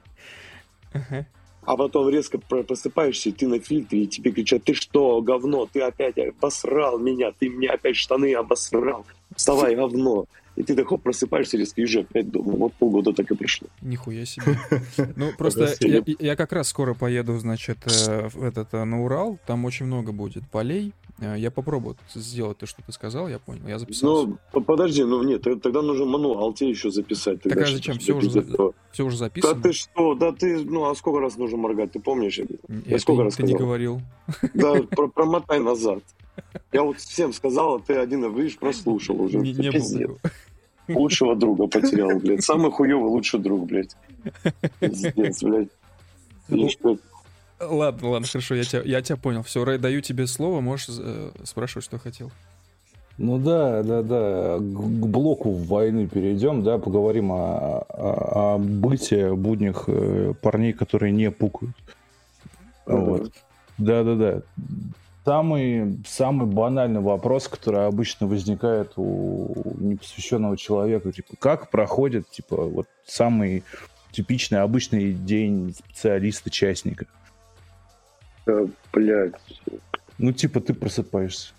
а 1.61 1.77
потом 1.77 2.09
резко 2.09 2.39
просыпаешься, 2.39 3.29
и 3.29 3.31
ты 3.33 3.47
на 3.47 3.59
фильтре, 3.59 4.03
и 4.03 4.07
тебе 4.07 4.31
кричат, 4.31 4.63
ты 4.63 4.73
что, 4.73 5.21
говно, 5.21 5.67
ты 5.71 5.81
опять 5.81 6.17
обосрал 6.17 6.97
меня, 6.97 7.31
ты 7.31 7.49
мне 7.49 7.69
опять 7.69 7.97
штаны 7.97 8.33
обосрал, 8.33 9.05
вставай, 9.35 9.75
говно. 9.75 10.25
И 10.57 10.63
ты 10.63 10.75
так 10.75 10.87
хоп, 10.87 11.03
просыпаешься 11.03 11.55
резко, 11.55 11.81
езжай 11.81 12.01
опять 12.01 12.31
дома. 12.31 12.53
Вот 12.53 12.73
полгода 12.73 13.13
так 13.13 13.29
и 13.29 13.35
прошло. 13.35 13.67
Нихуя 13.81 14.25
себе. 14.25 14.57
Ну, 15.15 15.31
просто 15.37 15.75
я, 16.19 16.35
как 16.35 16.51
раз 16.51 16.69
скоро 16.69 16.95
поеду, 16.95 17.37
значит, 17.37 17.77
э, 17.85 18.29
этот, 18.41 18.73
э, 18.73 18.83
на 18.83 19.03
Урал. 19.03 19.37
Там 19.45 19.65
очень 19.65 19.85
много 19.85 20.11
будет 20.11 20.49
полей. 20.49 20.93
Э, 21.19 21.35
я 21.37 21.51
попробую 21.51 21.95
сделать 22.15 22.57
то, 22.57 22.65
что 22.65 22.81
ты 22.81 22.91
сказал, 22.91 23.27
я 23.27 23.37
понял. 23.37 23.67
Я 23.67 23.77
записал. 23.77 24.35
Ну, 24.51 24.61
подожди, 24.61 25.03
ну 25.03 25.21
нет, 25.21 25.43
тогда 25.43 25.83
нужен 25.83 26.07
мануал 26.07 26.53
тебе 26.53 26.71
еще 26.71 26.89
записать. 26.89 27.39
Так 27.43 27.55
а 27.55 27.65
зачем? 27.67 27.99
Все 27.99 28.13
уже, 28.13 28.43
все 28.91 29.05
уже 29.05 29.17
записано? 29.17 29.53
Да 29.53 29.61
ты 29.61 29.73
что? 29.73 30.15
Да 30.15 30.31
ты, 30.31 30.63
ну 30.65 30.89
а 30.89 30.95
сколько 30.95 31.19
раз 31.19 31.37
нужно 31.37 31.57
моргать? 31.57 31.91
Ты 31.91 31.99
помнишь? 31.99 32.39
Я, 32.39 32.45
я 32.67 32.97
сколько 32.97 33.23
раз 33.23 33.33
сказал? 33.33 33.47
Ты 33.47 33.53
не 33.53 33.59
говорил. 33.59 34.01
Да, 34.55 34.73
промотай 35.13 35.59
назад. 35.59 36.03
Я 36.71 36.83
вот 36.83 36.97
всем 36.99 37.33
сказал, 37.33 37.75
а 37.75 37.79
ты 37.79 37.93
один, 37.93 38.33
видишь, 38.35 38.57
прослушал 38.57 39.21
уже. 39.21 39.37
Не, 39.37 39.53
не 39.53 39.71
был 39.71 40.17
Лучшего 40.87 41.35
друга 41.35 41.67
потерял, 41.67 42.17
блядь. 42.19 42.43
Самый 42.43 42.71
хуёвый 42.71 43.09
лучший 43.09 43.39
друг, 43.39 43.65
блядь. 43.65 43.95
Пиздец, 44.79 45.43
блядь. 45.43 45.69
Ну, 46.47 46.69
ладно, 47.59 48.09
ладно, 48.09 48.27
хорошо, 48.27 48.55
я 48.55 48.63
тебя, 48.63 48.81
я 48.83 49.01
тебя 49.01 49.17
понял. 49.17 49.43
Все, 49.43 49.63
Рэй, 49.65 49.77
даю 49.77 50.01
тебе 50.01 50.27
слово, 50.27 50.61
можешь 50.61 50.87
э, 50.99 51.31
спрашивать, 51.43 51.85
что 51.85 51.97
хотел. 51.97 52.31
Ну 53.17 53.37
да, 53.39 53.83
да, 53.83 54.03
да. 54.03 54.57
К 54.59 54.61
блоку 54.61 55.51
войны 55.51 56.07
перейдем, 56.07 56.63
да, 56.63 56.77
поговорим 56.77 57.31
о, 57.31 57.85
о, 57.89 58.55
о 58.55 58.57
быте, 58.59 59.33
буднях 59.33 59.85
э, 59.87 60.33
парней, 60.41 60.71
которые 60.71 61.11
не 61.11 61.31
пукают. 61.31 61.75
Вот. 62.85 63.33
Да, 63.77 64.03
да, 64.03 64.15
да 64.15 64.41
самый, 65.27 65.97
самый 66.07 66.47
банальный 66.47 67.01
вопрос, 67.01 67.49
который 67.49 67.85
обычно 67.85 68.27
возникает 68.27 68.93
у 68.95 69.75
непосвященного 69.77 70.55
человека, 70.55 71.11
типа, 71.11 71.33
как 71.37 71.69
проходит, 71.69 72.29
типа, 72.29 72.63
вот 72.63 72.87
самый 73.05 73.63
типичный, 74.11 74.61
обычный 74.61 75.11
день 75.11 75.75
специалиста-частника? 75.77 77.07
Да, 78.45 78.67
блядь. 78.93 79.33
Ну, 80.17 80.31
типа, 80.31 80.61
ты 80.61 80.73
просыпаешься. 80.73 81.51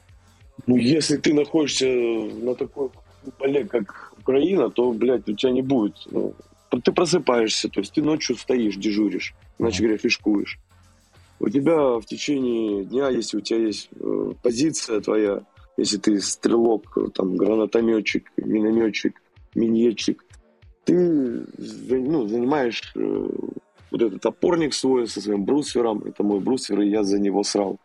Ну, 0.66 0.76
если 0.76 1.18
ты 1.18 1.34
находишься 1.34 1.88
на 1.88 2.54
такой 2.54 2.88
поле, 3.36 3.66
как 3.66 4.14
Украина, 4.18 4.70
то, 4.70 4.92
блядь, 4.92 5.28
у 5.28 5.34
тебя 5.34 5.52
не 5.52 5.62
будет. 5.62 5.94
Ну, 6.10 6.34
ты 6.82 6.90
просыпаешься, 6.90 7.68
то 7.68 7.80
есть 7.80 7.92
ты 7.92 8.00
ночью 8.00 8.34
стоишь, 8.36 8.76
дежуришь, 8.76 9.34
иначе 9.58 9.82
говоря, 9.82 9.98
фишкуешь 9.98 10.58
у 11.40 11.48
тебя 11.48 11.98
в 11.98 12.04
течение 12.04 12.84
дня, 12.84 13.08
если 13.08 13.36
у 13.36 13.40
тебя 13.40 13.60
есть 13.60 13.88
э, 13.92 14.32
позиция 14.42 15.00
твоя, 15.00 15.42
если 15.76 15.98
ты 15.98 16.20
стрелок, 16.20 16.98
там, 17.14 17.36
гранатометчик, 17.36 18.30
минометчик, 18.36 19.20
миньетчик, 19.54 20.24
ты 20.84 21.46
ну, 21.88 22.26
занимаешь 22.26 22.92
э, 22.96 23.28
вот 23.90 24.02
этот 24.02 24.24
опорник 24.26 24.74
свой 24.74 25.06
со 25.06 25.20
своим 25.20 25.44
брусвером, 25.44 26.02
это 26.04 26.22
мой 26.22 26.40
брусвер, 26.40 26.80
и 26.80 26.90
я 26.90 27.04
за 27.04 27.18
него 27.18 27.42
срал. 27.44 27.78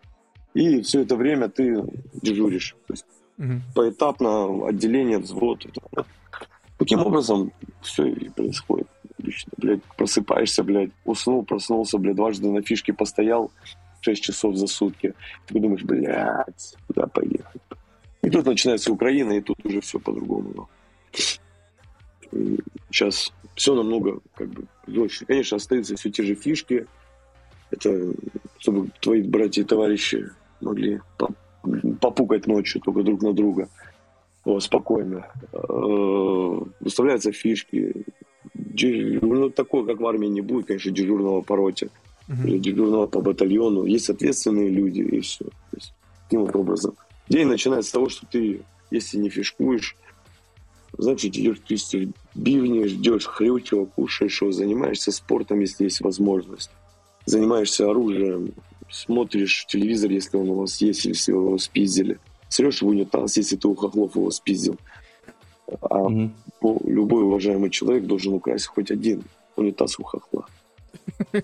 И 0.53 0.81
все 0.81 1.01
это 1.01 1.15
время 1.15 1.49
ты 1.49 1.83
дежуришь. 2.13 2.75
То 2.87 2.93
есть 2.93 3.05
угу. 3.37 3.61
поэтапно 3.75 4.67
отделение, 4.67 5.19
взвод. 5.19 5.65
Таким 6.77 6.99
образом 6.99 7.51
все 7.81 8.05
и 8.07 8.29
происходит 8.29 8.87
обычно, 9.33 9.51
блядь, 9.57 9.83
просыпаешься, 9.97 10.63
блядь, 10.63 10.91
уснул, 11.05 11.43
проснулся, 11.43 11.97
блядь, 11.97 12.15
дважды 12.15 12.49
на 12.49 12.61
фишке 12.61 12.93
постоял 12.93 13.51
6 14.01 14.21
часов 14.21 14.55
за 14.55 14.67
сутки. 14.67 15.13
Ты 15.47 15.59
думаешь, 15.59 15.83
блядь, 15.83 16.75
куда 16.87 17.07
поехать? 17.07 17.61
И 18.21 18.29
тут 18.29 18.45
начинается 18.45 18.91
Украина, 18.91 19.33
и 19.33 19.41
тут 19.41 19.57
уже 19.65 19.81
все 19.81 19.99
по-другому. 19.99 20.69
Сейчас 22.89 23.33
все 23.55 23.75
намного 23.75 24.19
как 24.35 24.49
бы 24.49 24.65
жестче. 24.87 25.25
Конечно, 25.25 25.57
остаются 25.57 25.95
все 25.95 26.09
те 26.09 26.23
же 26.23 26.35
фишки. 26.35 26.87
Это 27.71 28.13
чтобы 28.59 28.89
твои 29.01 29.21
братья 29.23 29.61
и 29.61 29.65
товарищи 29.65 30.29
могли 30.61 31.01
попукать 31.99 32.47
ночью 32.47 32.81
только 32.81 33.03
друг 33.03 33.21
на 33.21 33.33
друга. 33.33 33.67
О, 34.45 34.59
спокойно. 34.59 35.27
Э, 35.53 36.59
выставляются 36.79 37.31
фишки, 37.31 38.05
ну, 39.21 39.49
такой, 39.49 39.85
как 39.85 39.99
в 39.99 40.05
армии, 40.05 40.27
не 40.27 40.41
будет, 40.41 40.67
конечно, 40.67 40.91
дежурного 40.91 41.41
по 41.41 41.55
роте 41.55 41.89
или 42.27 42.57
дежурного 42.57 43.07
по 43.07 43.21
батальону. 43.21 43.85
Есть 43.85 44.09
ответственные 44.09 44.69
люди, 44.69 45.01
и 45.01 45.19
все. 45.19 45.45
То 45.45 45.77
есть, 45.77 45.93
таким 46.23 46.45
вот 46.45 46.55
образом. 46.55 46.95
День 47.29 47.47
начинается 47.47 47.89
с 47.89 47.93
того, 47.93 48.09
что 48.09 48.25
ты, 48.25 48.61
если 48.91 49.17
не 49.17 49.29
фишкуешь, 49.29 49.95
значит, 50.97 51.35
идешь 51.37 51.61
чистишь 51.65 52.09
бивни, 52.35 52.85
ждешь 52.85 53.25
хрючего, 53.25 53.85
кушаешь 53.85 54.41
его, 54.41 54.51
занимаешься 54.51 55.11
спортом, 55.11 55.59
если 55.59 55.85
есть 55.85 56.01
возможность. 56.01 56.69
Занимаешься 57.25 57.89
оружием, 57.89 58.53
смотришь 58.89 59.65
телевизор, 59.67 60.11
если 60.11 60.37
он 60.37 60.49
у 60.49 60.55
вас 60.55 60.81
есть, 60.81 61.05
если 61.05 61.31
вы 61.31 61.47
его 61.47 61.57
спиздили. 61.57 62.19
Срешь 62.49 62.81
в 62.81 62.87
унитаз, 62.87 63.37
если 63.37 63.55
ты 63.55 63.67
у 63.67 63.75
хохлов 63.75 64.15
его 64.15 64.29
спиздил. 64.29 64.77
А 65.81 65.97
угу. 65.97 66.31
любой 66.85 67.23
уважаемый 67.23 67.69
человек 67.69 68.05
должен 68.05 68.33
украсть 68.33 68.67
хоть 68.67 68.91
один 68.91 69.23
унитаз 69.55 69.99
у 69.99 70.03
хохла. 70.03 70.45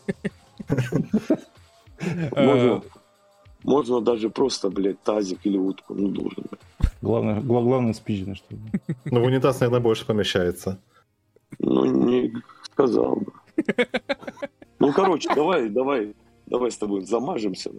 Можно, 2.32 2.82
можно 3.64 4.02
даже 4.02 4.30
просто, 4.30 4.70
блядь, 4.70 5.02
тазик 5.04 5.40
или 5.44 5.58
утку, 5.58 5.94
ну, 5.94 6.08
должен. 6.08 6.46
Главное, 7.02 7.42
главное 7.42 7.94
спичено, 7.94 8.36
что 8.36 8.56
Ну, 9.06 9.20
в 9.22 9.24
унитаз, 9.26 9.60
наверное, 9.60 9.82
больше 9.82 10.06
помещается. 10.06 10.80
Ну, 11.60 11.86
не 11.86 12.34
сказал 12.64 13.18
бы. 13.18 13.34
Ну, 14.82 14.94
короче, 14.94 15.28
давай, 15.36 15.68
давай, 15.68 16.16
давай 16.46 16.72
с 16.72 16.78
тобой 16.78 17.02
замажемся. 17.02 17.70
Э, 17.70 17.74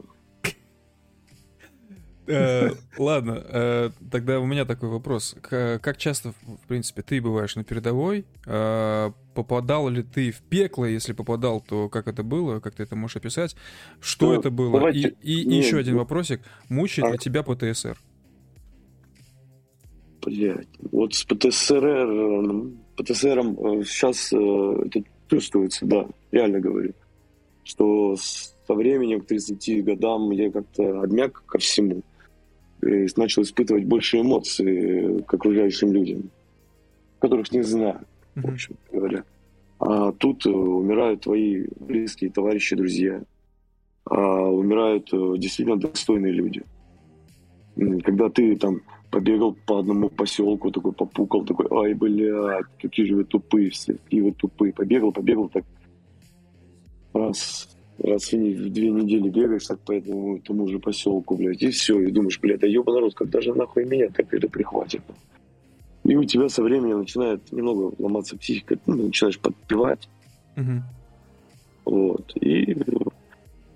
ладно, 2.98 3.44
э, 3.48 3.90
тогда 4.10 4.40
у 4.40 4.46
меня 4.46 4.64
такой 4.64 4.88
вопрос. 4.88 5.36
Как 5.40 5.96
часто, 5.96 6.32
в 6.42 6.66
принципе, 6.68 7.02
ты 7.02 7.20
бываешь 7.20 7.56
на 7.56 7.64
передовой? 7.64 8.24
Э, 8.46 9.10
попадал 9.34 9.88
ли 9.88 10.02
ты 10.02 10.30
в 10.30 10.40
пекло? 10.42 10.84
Если 10.84 11.12
попадал, 11.12 11.60
то 11.60 11.88
как 11.88 12.08
это 12.08 12.22
было? 12.22 12.60
Как 12.60 12.74
ты 12.74 12.82
это 12.82 12.96
можешь 12.96 13.16
описать? 13.16 13.56
Что 14.00 14.32
ну, 14.32 14.40
это 14.40 14.50
было? 14.50 14.88
И, 14.88 15.32
еще 15.32 15.78
один 15.78 15.96
вопросик. 15.96 16.40
Мучает 16.68 17.12
ли 17.12 17.18
тебя 17.18 17.42
ПТСР? 17.42 17.98
Блять, 20.22 20.68
вот 20.92 21.14
с 21.14 21.24
ПТСР, 21.24 22.68
ПТСРом 22.96 23.56
сейчас 23.84 24.32
это 24.32 25.02
чувствуется, 25.28 25.86
да, 25.86 26.06
реально 26.30 26.60
говорю, 26.60 26.92
что 27.64 28.16
со 28.16 28.74
временем 28.74 29.20
к 29.20 29.26
30 29.26 29.84
годам 29.84 30.30
я 30.30 30.50
как-то 30.50 31.02
обмяк 31.02 31.44
ко 31.46 31.58
всему 31.58 32.02
начал 32.80 33.42
испытывать 33.42 33.84
больше 33.84 34.20
эмоций 34.20 35.22
к 35.24 35.34
окружающим 35.34 35.92
людям, 35.92 36.30
которых 37.18 37.52
не 37.52 37.62
знаю, 37.62 38.00
в 38.34 38.46
общем 38.46 38.76
говоря. 38.92 39.24
А 39.80 40.12
тут 40.12 40.44
э, 40.44 40.50
умирают 40.50 41.22
твои 41.22 41.66
близкие 41.78 42.30
товарищи, 42.30 42.76
друзья. 42.76 43.22
А 44.04 44.50
умирают 44.50 45.08
э, 45.12 45.38
действительно 45.38 45.78
достойные 45.78 46.32
люди. 46.32 46.62
Когда 48.04 48.28
ты 48.28 48.56
там 48.56 48.82
побегал 49.10 49.56
по 49.66 49.78
одному 49.78 50.10
поселку, 50.10 50.70
такой 50.70 50.92
попукал, 50.92 51.46
такой, 51.46 51.66
ай, 51.70 51.94
блядь, 51.94 52.66
какие 52.80 53.06
же 53.06 53.16
вы 53.16 53.24
тупые 53.24 53.70
все, 53.70 53.94
какие 53.94 54.20
вы 54.20 54.32
тупые. 54.32 54.74
Побегал, 54.74 55.12
побегал, 55.12 55.48
так 55.48 55.64
раз 57.14 57.68
раз 58.02 58.32
в 58.32 58.70
две 58.70 58.90
недели 58.90 59.28
бегаешь 59.28 59.66
так 59.66 59.78
по 59.80 59.92
этому 59.92 60.38
тому 60.40 60.66
же 60.68 60.78
поселку, 60.78 61.36
блядь, 61.36 61.62
и 61.62 61.70
все, 61.70 62.00
и 62.00 62.10
думаешь, 62.10 62.38
блядь, 62.40 62.60
да 62.60 62.66
ебаный 62.66 63.00
народ, 63.00 63.14
когда 63.14 63.40
же 63.40 63.54
нахуй 63.54 63.84
меня 63.84 64.08
так 64.08 64.32
это 64.32 64.48
прихватит? 64.48 65.02
И 66.04 66.16
у 66.16 66.24
тебя 66.24 66.48
со 66.48 66.62
временем 66.62 67.00
начинает 67.00 67.52
немного 67.52 67.94
ломаться 67.98 68.36
психика, 68.36 68.76
ты 68.76 68.92
начинаешь 68.92 69.38
подпевать. 69.38 70.08
Угу. 70.56 70.82
Вот. 71.84 72.32
И 72.40 72.76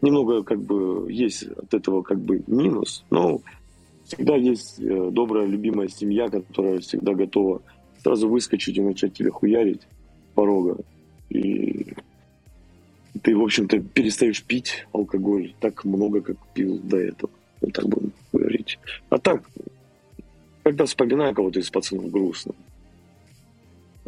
немного 0.00 0.42
как 0.42 0.60
бы 0.60 1.10
есть 1.10 1.44
от 1.44 1.72
этого 1.74 2.02
как 2.02 2.18
бы 2.18 2.42
минус, 2.46 3.04
но 3.10 3.40
всегда 4.06 4.36
есть 4.36 4.78
э, 4.80 5.10
добрая, 5.10 5.46
любимая 5.46 5.88
семья, 5.88 6.28
которая 6.28 6.78
всегда 6.80 7.14
готова 7.14 7.62
сразу 8.02 8.28
выскочить 8.28 8.76
и 8.76 8.82
начать 8.82 9.14
тебя 9.14 9.30
хуярить 9.30 9.82
с 9.82 10.34
порога. 10.34 10.76
И 11.30 11.94
ты, 13.22 13.36
в 13.36 13.42
общем-то, 13.42 13.80
перестаешь 13.80 14.42
пить 14.42 14.86
алкоголь 14.92 15.54
так 15.60 15.84
много, 15.84 16.20
как 16.20 16.36
пил 16.54 16.78
до 16.82 16.98
этого. 16.98 17.30
Вот 17.60 17.72
так 17.72 17.88
будем 17.88 18.12
говорить. 18.32 18.78
А 19.08 19.18
так, 19.18 19.42
когда 20.62 20.84
вспоминаю 20.84 21.34
кого-то 21.34 21.60
из 21.60 21.70
пацанов 21.70 22.10
грустно, 22.10 22.52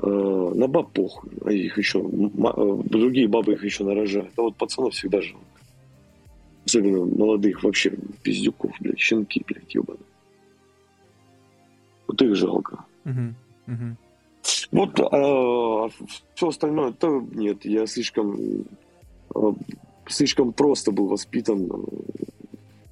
э, 0.02 0.06
на 0.06 0.66
баб 0.66 0.92
похуй, 0.92 1.30
а 1.44 1.52
их 1.52 1.78
еще, 1.78 2.00
э, 2.00 2.82
другие 2.84 3.28
бабы 3.28 3.52
их 3.52 3.64
еще 3.64 3.84
нарожают. 3.84 4.32
А 4.36 4.42
вот 4.42 4.56
пацанов 4.56 4.94
всегда 4.94 5.20
жалко. 5.20 5.44
Особенно 6.64 7.04
молодых 7.04 7.62
вообще 7.62 7.96
пиздюков, 8.22 8.72
блядь, 8.80 8.98
щенки, 8.98 9.44
блядь, 9.46 9.72
ебаные. 9.72 10.02
Вот 12.08 12.20
их 12.22 12.34
жалко. 12.34 12.84
Угу. 13.04 13.34
Угу. 13.68 13.96
Вот 14.72 15.00
а, 15.00 15.88
все 16.34 16.48
остальное, 16.48 16.92
то 16.92 17.20
нет, 17.32 17.64
я 17.64 17.86
слишком 17.86 18.36
а, 18.36 18.85
слишком 20.08 20.52
просто 20.52 20.92
был 20.92 21.06
воспитан. 21.08 21.68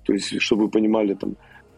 То 0.04 0.12
есть, 0.12 0.40
чтобы 0.40 0.64
вы 0.64 0.70
понимали, 0.70 1.14
там, 1.14 1.36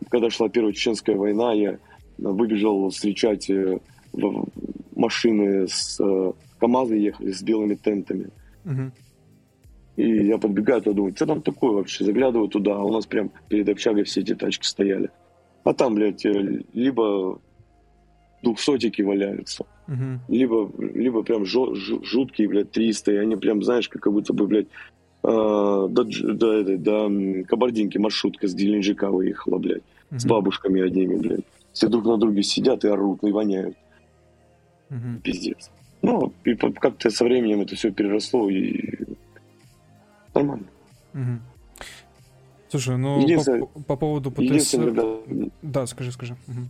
когда 0.08 0.30
шла 0.30 0.48
Первая 0.48 0.72
Чеченская 0.72 1.16
война, 1.16 1.52
я 1.52 1.78
выбежал 2.18 2.88
встречать 2.90 3.48
э, 3.50 3.78
машины 4.94 5.68
с 5.68 6.00
э, 6.00 6.32
КАМАЗы 6.58 6.96
ехали 6.96 7.30
с 7.32 7.42
белыми 7.42 7.74
тентами. 7.74 8.30
Угу. 8.64 8.90
И 9.96 10.26
я 10.26 10.38
подбегаю 10.38 10.82
туда, 10.82 10.96
думаю, 10.96 11.16
что 11.16 11.26
там 11.26 11.42
такое 11.42 11.72
вообще? 11.72 12.04
Заглядываю 12.04 12.48
туда, 12.48 12.76
а 12.76 12.82
у 12.82 12.92
нас 12.92 13.06
прям 13.06 13.30
перед 13.48 13.68
общагой 13.68 14.04
все 14.04 14.20
эти 14.20 14.34
тачки 14.34 14.64
стояли. 14.64 15.10
А 15.64 15.72
там, 15.72 15.94
блядь, 15.94 16.24
э, 16.24 16.62
либо 16.72 17.40
двухсотики 18.42 19.02
валяются, 19.02 19.64
угу. 19.88 20.20
либо, 20.28 20.70
либо 20.78 21.22
прям 21.22 21.44
жуткие, 21.44 22.48
блядь, 22.48 22.70
300, 22.70 23.12
и 23.12 23.16
они 23.16 23.36
прям, 23.36 23.62
знаешь, 23.62 23.88
как 23.88 24.12
будто 24.12 24.32
бы, 24.32 24.46
блядь, 24.46 24.66
э, 25.22 25.28
до, 25.28 25.88
до, 25.88 26.62
до, 26.62 26.76
до 26.78 27.44
Кабардинки 27.48 27.98
маршрутка 27.98 28.46
с 28.46 28.54
Геленджика 28.54 29.10
выехала, 29.10 29.58
блядь, 29.58 29.82
угу. 30.10 30.18
с 30.18 30.26
бабушками 30.26 30.82
одними, 30.82 31.16
блядь. 31.16 31.44
Все 31.72 31.88
друг 31.88 32.04
на 32.04 32.16
друге 32.16 32.42
сидят 32.42 32.84
и 32.84 32.88
орут, 32.88 33.22
и 33.22 33.32
воняют. 33.32 33.76
Угу. 34.90 35.20
Пиздец. 35.22 35.70
Ну, 36.02 36.32
и 36.44 36.54
как-то 36.54 37.10
со 37.10 37.24
временем 37.24 37.62
это 37.62 37.74
все 37.74 37.90
переросло, 37.90 38.48
и 38.48 39.04
нормально. 40.34 40.66
Угу. 41.14 41.40
Слушай, 42.68 42.96
ну 42.96 43.26
по, 43.74 43.82
по 43.82 43.96
поводу 43.96 44.30
ПТС... 44.30 44.72
Когда... 44.72 45.04
Да, 45.62 45.86
скажи, 45.86 46.12
скажи. 46.12 46.36
Угу. 46.46 46.60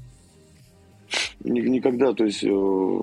Никогда, 1.40 2.12
то 2.12 2.24
есть 2.24 2.44
э, 2.44 3.02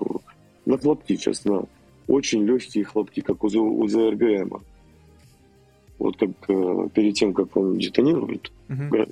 на 0.66 0.78
хлопки, 0.78 1.16
честно, 1.16 1.64
очень 2.06 2.44
легкие 2.44 2.84
хлопки, 2.84 3.20
как 3.20 3.42
у, 3.44 3.46
у 3.46 3.88
ЗРГМ. 3.88 4.62
Вот 5.98 6.16
как 6.16 6.30
э, 6.48 6.88
перед 6.92 7.14
тем, 7.14 7.32
как 7.32 7.56
он 7.56 7.78
детонирует, 7.78 8.50
угу. 8.68 9.06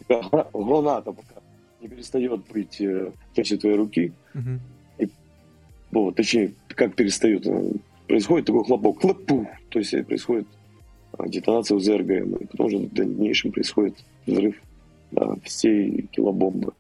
граната 0.53 1.12
пока 1.12 1.40
не 1.80 1.88
перестает 1.88 2.40
быть 2.53 2.80
э, 2.80 3.12
в 3.30 3.36
части 3.36 3.57
твоей 3.57 3.76
руки, 3.76 4.12
угу. 4.34 4.59
и, 4.99 5.09
вот, 5.93 6.16
точнее, 6.16 6.53
как 6.68 6.95
перестает, 6.95 7.47
э, 7.47 7.72
происходит 8.09 8.47
такой 8.47 8.64
хлопок, 8.64 9.01
хлопу, 9.01 9.49
то 9.68 9.78
есть 9.78 9.93
происходит 10.07 10.47
детонация 11.26 11.76
УЗРГМ, 11.76 12.36
и 12.36 12.47
потом 12.47 12.66
уже 12.66 12.78
в 12.78 12.93
дальнейшем 12.93 13.53
происходит 13.53 14.05
взрыв 14.26 14.57
да, 15.12 15.36
всей 15.45 16.09
килобомбы. 16.11 16.72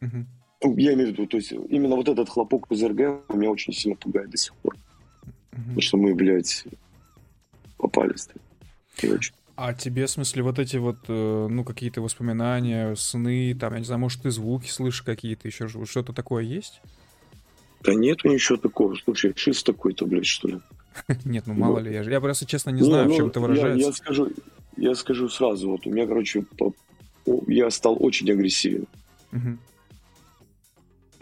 Угу. 0.00 0.26
Я 0.64 0.94
имею 0.94 1.08
в 1.08 1.12
виду, 1.12 1.26
то 1.26 1.36
есть 1.36 1.52
именно 1.52 1.96
вот 1.96 2.08
этот 2.08 2.28
хлопок 2.28 2.70
УЗРГМ 2.70 3.22
меня 3.34 3.50
очень 3.50 3.72
сильно 3.72 3.96
пугает 3.96 4.30
до 4.30 4.36
сих 4.36 4.54
пор. 4.54 4.76
Угу. 5.52 5.60
Потому 5.60 5.80
что 5.80 5.96
мы, 5.96 6.14
блядь, 6.14 6.64
попались. 7.76 8.28
Очень. 9.02 9.34
А 9.56 9.74
тебе, 9.74 10.06
в 10.06 10.10
смысле, 10.10 10.42
вот 10.42 10.58
эти 10.58 10.76
вот, 10.76 10.98
э, 11.08 11.46
ну, 11.50 11.64
какие-то 11.64 12.00
воспоминания, 12.00 12.94
сны, 12.94 13.54
там, 13.58 13.74
я 13.74 13.78
не 13.80 13.84
знаю, 13.84 14.00
может, 14.00 14.22
ты 14.22 14.30
звуки 14.30 14.68
слышишь 14.68 15.02
какие-то 15.02 15.46
еще, 15.46 15.68
что-то 15.68 16.12
такое 16.12 16.44
есть? 16.44 16.80
Да 17.82 17.94
нету 17.94 18.28
ничего 18.28 18.56
такого. 18.56 18.94
Слушай, 18.94 19.32
шист 19.36 19.66
такой-то, 19.66 20.06
блядь, 20.06 20.26
что 20.26 20.48
ли? 20.48 20.60
Нет, 21.24 21.46
ну 21.46 21.54
мало 21.54 21.78
ли, 21.80 21.92
я, 21.92 22.02
я 22.02 22.20
просто 22.20 22.46
честно 22.46 22.70
не 22.70 22.82
знаю, 22.82 23.08
в 23.08 23.16
чем 23.16 23.28
это 23.28 23.40
выражается. 23.40 23.86
Я, 23.86 23.92
скажу, 23.92 24.32
я 24.76 24.94
скажу 24.94 25.28
сразу, 25.28 25.70
вот 25.70 25.86
у 25.86 25.90
меня, 25.90 26.06
короче, 26.06 26.44
я 27.46 27.70
стал 27.70 27.96
очень 28.00 28.30
агрессивен. 28.30 28.86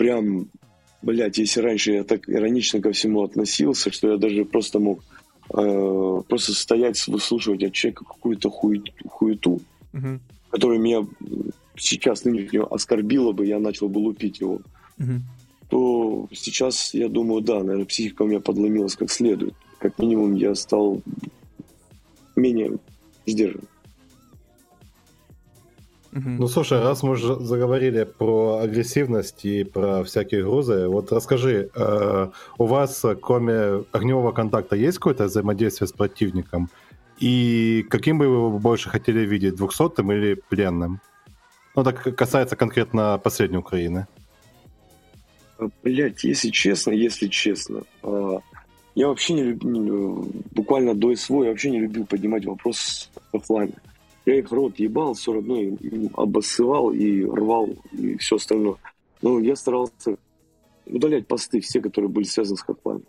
Прям, 0.00 0.48
блядь, 1.02 1.36
если 1.36 1.60
раньше 1.60 1.92
я 1.92 2.04
так 2.04 2.26
иронично 2.26 2.80
ко 2.80 2.90
всему 2.90 3.22
относился, 3.22 3.92
что 3.92 4.12
я 4.12 4.16
даже 4.16 4.46
просто 4.46 4.78
мог 4.78 5.04
э, 5.52 6.22
просто 6.26 6.54
стоять, 6.54 7.06
выслушивать 7.06 7.62
от 7.64 7.74
человека 7.74 8.06
какую-то 8.06 8.48
хуету, 8.48 8.92
хуету 9.06 9.60
угу. 9.92 10.20
которая 10.48 10.78
меня 10.78 11.06
сейчас 11.76 12.24
нынешнего 12.24 12.66
оскорбила 12.66 13.32
бы, 13.32 13.44
я 13.44 13.58
начал 13.58 13.90
бы 13.90 13.98
лупить 13.98 14.40
его. 14.40 14.62
Угу 14.98 15.20
то 15.68 16.26
сейчас, 16.32 16.94
я 16.94 17.08
думаю, 17.08 17.42
да, 17.42 17.60
наверное, 17.60 17.84
психика 17.84 18.22
у 18.22 18.26
меня 18.26 18.40
подломилась 18.40 18.96
как 18.96 19.08
следует. 19.08 19.54
Как 19.78 20.00
минимум, 20.00 20.34
я 20.34 20.56
стал 20.56 21.00
менее 22.34 22.78
сдержан. 23.24 23.62
Ну, 26.12 26.48
слушай, 26.48 26.80
раз 26.80 27.02
мы 27.04 27.12
уже 27.12 27.36
заговорили 27.36 28.04
про 28.04 28.58
агрессивность 28.62 29.44
и 29.44 29.62
про 29.62 30.02
всякие 30.02 30.42
грузы, 30.42 30.88
вот 30.88 31.12
расскажи, 31.12 31.70
э, 31.72 32.30
у 32.58 32.64
вас, 32.64 33.04
кроме 33.22 33.84
огневого 33.92 34.32
контакта, 34.32 34.74
есть 34.74 34.98
какое-то 34.98 35.24
взаимодействие 35.26 35.86
с 35.86 35.92
противником? 35.92 36.68
И 37.20 37.86
каким 37.90 38.18
бы 38.18 38.26
вы 38.28 38.58
больше 38.58 38.88
хотели 38.88 39.20
видеть, 39.20 39.54
двухсотым 39.54 40.10
или 40.10 40.34
пленным? 40.34 41.00
Ну, 41.76 41.84
так 41.84 42.02
касается 42.16 42.56
конкретно 42.56 43.20
последней 43.22 43.58
Украины. 43.58 44.06
А, 45.58 45.68
Блять, 45.84 46.24
если 46.24 46.50
честно, 46.50 46.90
если 46.90 47.28
честно, 47.28 47.82
а, 48.02 48.40
я 48.96 49.06
вообще 49.06 49.34
не 49.34 49.44
любил, 49.44 50.28
буквально 50.50 50.94
до 50.94 51.14
СВО, 51.14 51.44
я 51.44 51.50
вообще 51.50 51.70
не 51.70 51.80
любил 51.80 52.04
поднимать 52.04 52.44
вопрос 52.46 53.10
о 53.32 53.38
фламе. 53.38 53.74
Я 54.30 54.38
их 54.38 54.52
рот 54.52 54.78
ебал, 54.78 55.14
все 55.14 55.32
равно 55.32 55.58
им 55.58 56.08
обоссывал 56.14 56.92
и 56.92 57.24
рвал, 57.24 57.70
и 57.90 58.16
все 58.18 58.36
остальное. 58.36 58.76
Но 59.22 59.40
я 59.40 59.56
старался 59.56 60.18
удалять 60.86 61.26
посты, 61.26 61.60
все, 61.60 61.80
которые 61.80 62.08
были 62.08 62.24
связаны 62.24 62.56
с 62.56 62.60
хатпланом. 62.60 63.02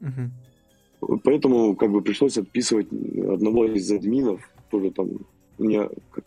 Угу. 0.00 1.18
Поэтому 1.24 1.76
как 1.76 1.90
бы 1.90 2.00
пришлось 2.00 2.38
отписывать 2.38 2.86
одного 2.90 3.66
из 3.66 3.92
админов, 3.92 4.40
тоже 4.70 4.92
там 4.92 5.10
у 5.58 5.62
меня 5.62 5.90
как, 6.10 6.24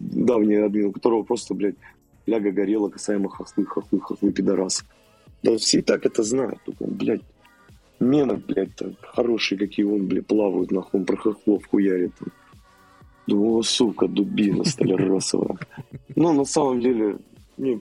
давний 0.00 0.56
админ, 0.56 0.86
у 0.86 0.92
которого 0.92 1.22
просто, 1.22 1.54
блядь, 1.54 1.76
ляга 2.26 2.50
горела 2.50 2.88
касаемо 2.88 3.28
хохлы, 3.28 3.64
хохлы, 3.64 4.00
хохлы, 4.00 4.32
пидорас. 4.32 4.84
Да 5.44 5.56
все 5.56 5.78
и 5.78 5.82
так 5.82 6.04
это 6.04 6.24
знают. 6.24 6.58
Только, 6.64 6.84
блядь, 6.84 7.22
мены, 8.00 8.42
блядь, 8.44 8.72
хорошие, 9.02 9.56
какие 9.56 9.86
он, 9.86 10.08
блядь, 10.08 10.26
плавают, 10.26 10.72
нахуй, 10.72 10.98
он 10.98 11.06
про 11.06 11.16
хохлов 11.16 11.64
хуярит. 11.68 12.12
Думаю, 13.28 13.62
сука, 13.62 14.08
дубина 14.08 14.64
столяросовая. 14.64 15.58
Но 16.16 16.32
на 16.32 16.46
самом 16.46 16.80
деле, 16.80 17.18
мне 17.58 17.78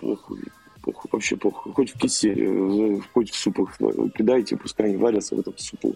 похуй, 0.00 0.40
похуй, 0.82 1.08
вообще 1.12 1.36
похуй. 1.36 1.72
Хоть 1.72 1.94
в 1.94 1.98
киселе, 1.98 3.00
хоть 3.12 3.30
в 3.30 3.36
супах 3.36 3.78
кидайте, 4.16 4.56
пускай 4.56 4.88
они 4.88 4.96
варятся 4.96 5.36
в 5.36 5.38
этом 5.38 5.56
супу. 5.56 5.94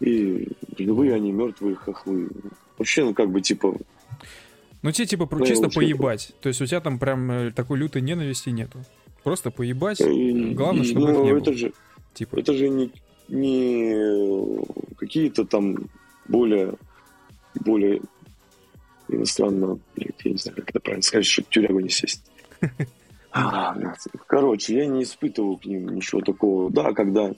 И 0.00 0.48
живые 0.76 1.14
они, 1.14 1.32
мертвые 1.32 1.76
хохлы. 1.76 2.28
Вообще, 2.76 3.04
ну 3.04 3.14
как 3.14 3.30
бы, 3.30 3.40
типа, 3.40 3.74
ну, 4.82 4.92
тебе 4.92 5.06
типа 5.06 5.26
ну, 5.30 5.46
чисто 5.46 5.70
поебать. 5.70 6.34
То 6.42 6.48
есть 6.48 6.60
у 6.60 6.66
тебя 6.66 6.80
там 6.80 6.98
прям 6.98 7.30
э, 7.30 7.52
такой 7.52 7.78
лютой 7.78 8.02
ненависти 8.02 8.50
нету. 8.50 8.80
Просто 9.24 9.50
поебать. 9.50 10.00
И, 10.02 10.52
Главное, 10.52 10.84
чтобы 10.84 11.06
ну, 11.06 11.12
их 11.12 11.24
не 11.24 11.40
это 11.40 11.50
было. 11.50 11.54
Же, 11.54 11.72
типа. 12.12 12.36
Это 12.38 12.52
же 12.52 12.68
не, 12.68 12.92
не 13.28 14.62
какие-то 14.96 15.46
там 15.46 15.88
более, 16.28 16.74
более 17.54 18.00
иностранно, 19.08 19.78
блядь, 19.96 20.20
я 20.24 20.32
не 20.32 20.38
знаю, 20.38 20.56
как 20.56 20.70
это 20.70 20.80
правильно 20.80 21.02
сказать, 21.02 21.26
чтобы 21.26 21.48
тюрягу 21.50 21.80
не 21.80 21.90
сесть. 21.90 22.24
А, 23.30 23.76
короче, 24.26 24.74
я 24.74 24.86
не 24.86 25.02
испытывал 25.02 25.58
к 25.58 25.66
ним 25.66 25.90
ничего 25.90 26.22
такого. 26.22 26.70
Да, 26.70 26.92
когда, 26.94 27.34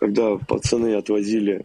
когда 0.00 0.36
пацаны 0.36 0.96
отвозили 0.96 1.64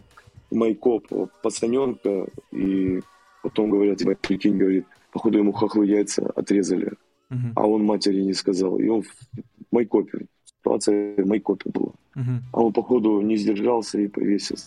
майкоп 0.50 1.08
пацаненка 1.42 2.28
и 2.52 3.00
Потом 3.42 3.70
говорят, 3.70 3.98
типа, 3.98 4.14
прикинь, 4.20 4.58
говорит, 4.58 4.86
походу 5.12 5.38
ему 5.38 5.52
хохлы 5.52 5.86
яйца 5.86 6.30
отрезали, 6.36 6.92
uh-huh. 7.30 7.52
а 7.56 7.66
он 7.66 7.84
матери 7.84 8.20
не 8.20 8.34
сказал. 8.34 8.78
И 8.78 8.88
он 8.88 9.02
в 9.02 9.08
майкопе, 9.70 10.26
ситуация 10.44 11.14
в 11.16 11.26
майкопе 11.26 11.70
была. 11.70 11.92
Uh-huh. 12.16 12.40
А 12.52 12.60
он, 12.62 12.72
походу, 12.72 13.20
не 13.20 13.36
сдержался 13.36 13.98
и 13.98 14.08
повесился. 14.08 14.66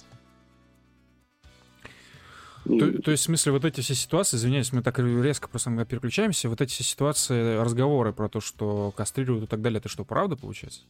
То, 2.65 3.01
то 3.01 3.11
есть, 3.11 3.23
в 3.23 3.25
смысле, 3.25 3.51
вот 3.51 3.65
эти 3.65 3.81
все 3.81 3.93
ситуации, 3.93 4.37
извиняюсь, 4.37 4.71
мы 4.71 4.81
так 4.81 4.97
резко 4.99 5.49
просто 5.49 5.85
переключаемся, 5.85 6.47
вот 6.47 6.61
эти 6.61 6.71
все 6.71 6.83
ситуации, 6.83 7.57
разговоры 7.57 8.13
про 8.13 8.29
то, 8.29 8.39
что 8.39 8.93
кастрируют 8.95 9.43
и 9.43 9.47
так 9.47 9.61
далее, 9.61 9.79
это 9.79 9.89
что, 9.89 10.05
правда 10.05 10.37
получается? 10.37 10.81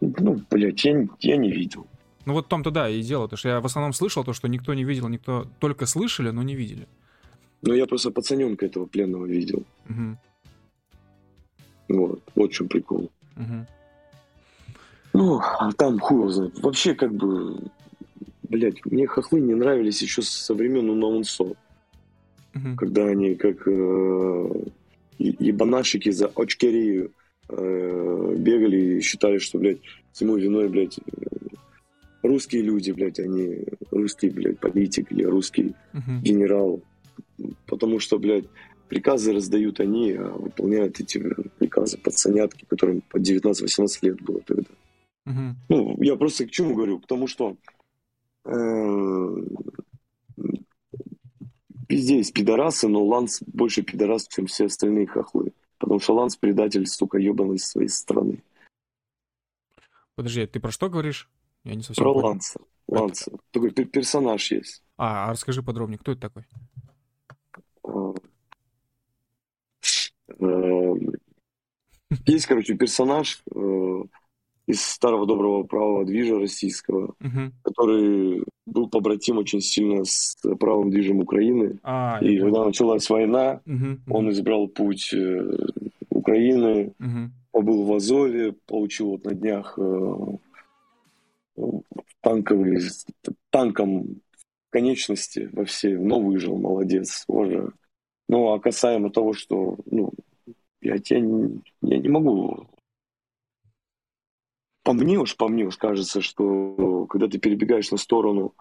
Ну, 0.00 0.40
блядь, 0.50 0.84
я, 0.84 1.08
я 1.20 1.36
не 1.36 1.50
видел. 1.50 1.86
Ну 2.26 2.34
вот 2.34 2.46
в 2.46 2.48
том-то 2.48 2.70
да, 2.70 2.88
и 2.88 3.02
дело, 3.02 3.24
потому 3.24 3.38
что 3.38 3.48
я 3.48 3.60
в 3.60 3.66
основном 3.66 3.92
слышал 3.92 4.22
то, 4.22 4.32
что 4.32 4.48
никто 4.48 4.74
не 4.74 4.84
видел, 4.84 5.08
никто 5.08 5.46
только 5.58 5.86
слышали, 5.86 6.30
но 6.30 6.42
не 6.42 6.54
видели. 6.54 6.86
Ну 7.62 7.74
я 7.74 7.86
просто 7.86 8.10
пацаненка 8.10 8.66
этого 8.66 8.86
пленного 8.86 9.26
видел. 9.26 9.64
Угу. 9.88 10.18
Вот, 11.88 12.22
вот 12.34 12.50
в 12.50 12.54
чем 12.54 12.68
прикол. 12.68 13.10
Угу. 13.36 13.66
Ну, 15.14 15.40
а 15.40 15.72
там 15.72 15.98
хуй 15.98 16.30
знает. 16.30 16.58
Вообще, 16.60 16.94
как 16.94 17.12
бы, 17.14 17.62
блядь, 18.48 18.84
мне 18.84 19.06
хохлы 19.06 19.40
не 19.40 19.54
нравились 19.54 20.02
еще 20.02 20.22
со 20.22 20.54
времен 20.54 20.90
Унаунсо. 20.90 21.44
Угу. 21.44 22.76
Когда 22.76 23.06
они 23.06 23.34
как 23.34 23.66
э, 23.66 24.50
ебанашики 25.18 26.10
за 26.10 26.26
очкерию 26.28 27.12
э, 27.48 28.34
бегали 28.38 28.96
и 28.96 29.00
считали, 29.00 29.38
что, 29.38 29.58
блядь, 29.58 29.78
всему 30.12 30.36
виной, 30.36 30.68
блядь, 30.68 30.98
русские 32.22 32.62
люди, 32.62 32.90
блядь, 32.90 33.20
они 33.20 33.64
русский, 33.90 34.30
блядь, 34.30 34.58
политик 34.58 35.12
или 35.12 35.24
русский 35.24 35.74
uh-huh. 35.92 36.20
генерал. 36.22 36.82
Потому 37.66 38.00
что, 38.00 38.18
блядь, 38.18 38.46
приказы 38.88 39.32
раздают 39.32 39.80
они, 39.80 40.12
а 40.12 40.28
выполняют 40.30 41.00
эти 41.00 41.22
приказы 41.58 41.98
пацанятки, 41.98 42.64
которым 42.68 43.02
по 43.02 43.18
19-18 43.18 43.88
лет 44.02 44.20
было 44.22 44.40
тогда. 44.40 44.70
Uh-huh. 45.26 45.52
Ну, 45.68 46.02
я 46.02 46.16
просто 46.16 46.46
к 46.46 46.50
чему 46.50 46.74
говорю? 46.74 46.98
Потому 46.98 47.26
что 47.26 47.56
э, 48.48 49.44
везде 51.88 52.16
есть 52.18 52.32
пидорасы, 52.32 52.88
но 52.88 53.04
Ланс 53.04 53.42
больше 53.46 53.82
пидорас, 53.82 54.26
чем 54.28 54.46
все 54.46 54.66
остальные 54.66 55.06
хохлы. 55.06 55.52
Потому 55.78 56.00
что 56.00 56.14
Ланс 56.14 56.36
предатель, 56.36 56.86
сука, 56.86 57.18
ебаный 57.18 57.58
своей 57.58 57.88
страны. 57.88 58.42
Подожди, 60.14 60.46
ты 60.46 60.58
про 60.58 60.70
что 60.70 60.90
говоришь? 60.90 61.28
Я 61.64 61.74
не 61.74 61.82
совсем 61.82 62.02
Про 62.02 62.14
понял. 62.14 62.26
Ланса. 62.26 62.60
Ланса. 62.88 63.30
Это... 63.30 63.40
Такой 63.52 63.70
персонаж 63.70 64.50
есть. 64.50 64.82
А, 64.96 65.28
а 65.28 65.30
расскажи 65.30 65.62
подробнее, 65.62 65.98
кто 65.98 66.12
это 66.12 66.22
такой? 66.22 66.44
А, 67.84 68.14
эм, 70.40 71.12
есть, 72.26 72.46
короче, 72.46 72.74
персонаж 72.74 73.42
э, 73.54 73.58
из 74.68 74.84
старого 74.84 75.26
доброго 75.26 75.62
правого 75.62 76.04
движа 76.04 76.38
российского, 76.38 77.14
угу. 77.20 77.52
который 77.62 78.44
был 78.66 78.90
побратим 78.90 79.38
очень 79.38 79.62
сильно 79.62 80.04
с 80.04 80.36
правым 80.60 80.90
движем 80.90 81.20
Украины. 81.20 81.78
А, 81.82 82.18
и 82.20 82.38
когда 82.38 82.66
началась 82.66 83.08
война, 83.08 83.62
угу, 83.64 83.98
он 84.10 84.30
избрал 84.30 84.68
путь 84.68 85.10
э, 85.14 85.56
Украины, 86.10 86.92
угу. 87.00 87.30
побыл 87.50 87.84
в 87.84 87.94
Азове, 87.94 88.54
получил 88.66 89.12
вот 89.12 89.24
на 89.24 89.34
днях 89.34 89.78
э, 89.78 90.36
танковый, 92.20 92.78
танком 93.48 94.20
конечности 94.68 95.48
во 95.54 95.64
все, 95.64 95.98
но 95.98 96.20
выжил, 96.20 96.58
молодец, 96.58 97.24
тоже. 97.26 97.72
Ну, 98.28 98.52
а 98.52 98.60
касаемо 98.60 99.08
того, 99.10 99.32
что, 99.32 99.78
ну, 99.86 100.12
я, 100.82 100.96
я, 101.02 101.20
не, 101.20 101.62
я 101.80 101.98
не 101.98 102.08
могу... 102.10 102.66
По 104.88 104.94
мне 104.94 105.18
уж, 105.18 105.36
по 105.36 105.48
мне 105.48 105.66
уж 105.66 105.76
кажется, 105.76 106.22
что 106.22 107.04
когда 107.10 107.28
ты 107.28 107.38
перебегаешь 107.38 107.90
на 107.90 107.98
сторону 107.98 108.54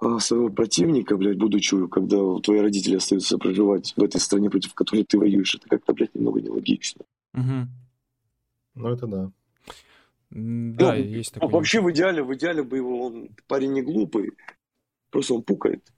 а, 0.00 0.18
своего 0.18 0.50
противника, 0.50 1.16
блядь, 1.16 1.38
будучи, 1.38 1.86
когда 1.86 2.18
твои 2.42 2.58
родители 2.58 2.96
остаются 2.96 3.38
проживать 3.38 3.94
в 3.96 4.02
этой 4.02 4.20
стране, 4.20 4.50
против 4.50 4.74
которой 4.74 5.04
ты 5.04 5.20
воюешь, 5.20 5.54
это 5.54 5.68
как-то, 5.68 5.92
блядь, 5.92 6.12
немного 6.16 6.40
нелогично. 6.40 7.04
Угу. 7.34 7.68
Ну, 8.74 8.88
это 8.88 9.06
да. 9.06 9.30
Да, 10.30 10.94
ну, 10.96 11.00
есть 11.00 11.34
такое. 11.34 11.48
Вообще 11.48 11.80
в 11.80 11.88
идеале, 11.92 12.24
в 12.24 12.34
идеале 12.34 12.64
бы 12.64 12.78
его, 12.78 13.06
он 13.06 13.28
парень 13.46 13.72
не 13.72 13.82
глупый, 13.82 14.32
просто 15.12 15.34
он 15.34 15.44
пукает. 15.44 15.92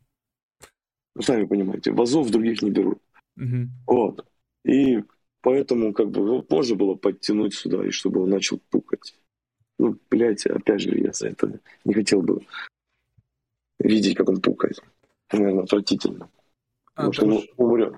Вы 1.14 1.22
сами 1.22 1.46
понимаете, 1.46 1.92
вазов 1.92 2.28
других 2.28 2.60
не 2.60 2.70
берут. 2.70 2.98
Угу. 3.38 3.68
Вот. 3.86 4.26
И 4.66 5.02
поэтому 5.40 5.94
как 5.94 6.10
бы 6.10 6.22
вот, 6.22 6.50
можно 6.50 6.76
было 6.76 6.96
подтянуть 6.96 7.54
сюда, 7.54 7.82
и 7.86 7.90
чтобы 7.90 8.20
он 8.24 8.28
начал 8.28 8.60
пукать. 8.68 9.14
Ну, 9.82 9.98
блядь, 10.08 10.46
опять 10.46 10.80
же, 10.80 10.96
я 10.96 11.12
за 11.12 11.30
это 11.30 11.58
не 11.84 11.92
хотел 11.92 12.22
бы 12.22 12.46
видеть, 13.80 14.16
как 14.16 14.28
он 14.28 14.40
пукает. 14.40 14.80
Наверное, 15.32 15.64
отвратительно. 15.64 16.28
А, 16.94 17.12
что 17.12 17.26
он 17.26 17.42
умрет. 17.56 17.96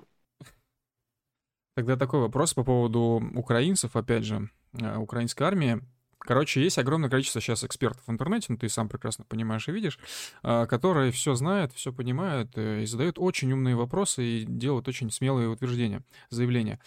Тогда 1.76 1.98
такой 1.98 2.20
вопрос 2.20 2.54
по 2.54 2.64
поводу 2.64 3.22
украинцев, 3.34 3.96
опять 3.96 4.24
же, 4.24 4.48
э, 4.80 4.96
украинской 4.96 5.42
армии. 5.42 5.82
Короче, 6.20 6.62
есть 6.62 6.78
огромное 6.78 7.10
количество 7.10 7.42
сейчас 7.42 7.64
экспертов 7.64 8.02
в 8.06 8.10
интернете, 8.10 8.46
ну 8.48 8.56
ты 8.56 8.70
сам 8.70 8.88
прекрасно 8.88 9.26
понимаешь 9.28 9.68
и 9.68 9.72
видишь, 9.72 9.98
а, 10.42 10.64
которые 10.64 11.12
все 11.12 11.34
знают, 11.34 11.74
все 11.74 11.92
понимают 11.92 12.56
э, 12.56 12.84
и 12.84 12.86
задают 12.86 13.18
очень 13.18 13.52
умные 13.52 13.76
вопросы 13.76 14.24
и 14.24 14.44
делают 14.46 14.88
очень 14.88 15.10
смелые 15.10 15.50
утверждения, 15.50 16.02
заявления. 16.30 16.80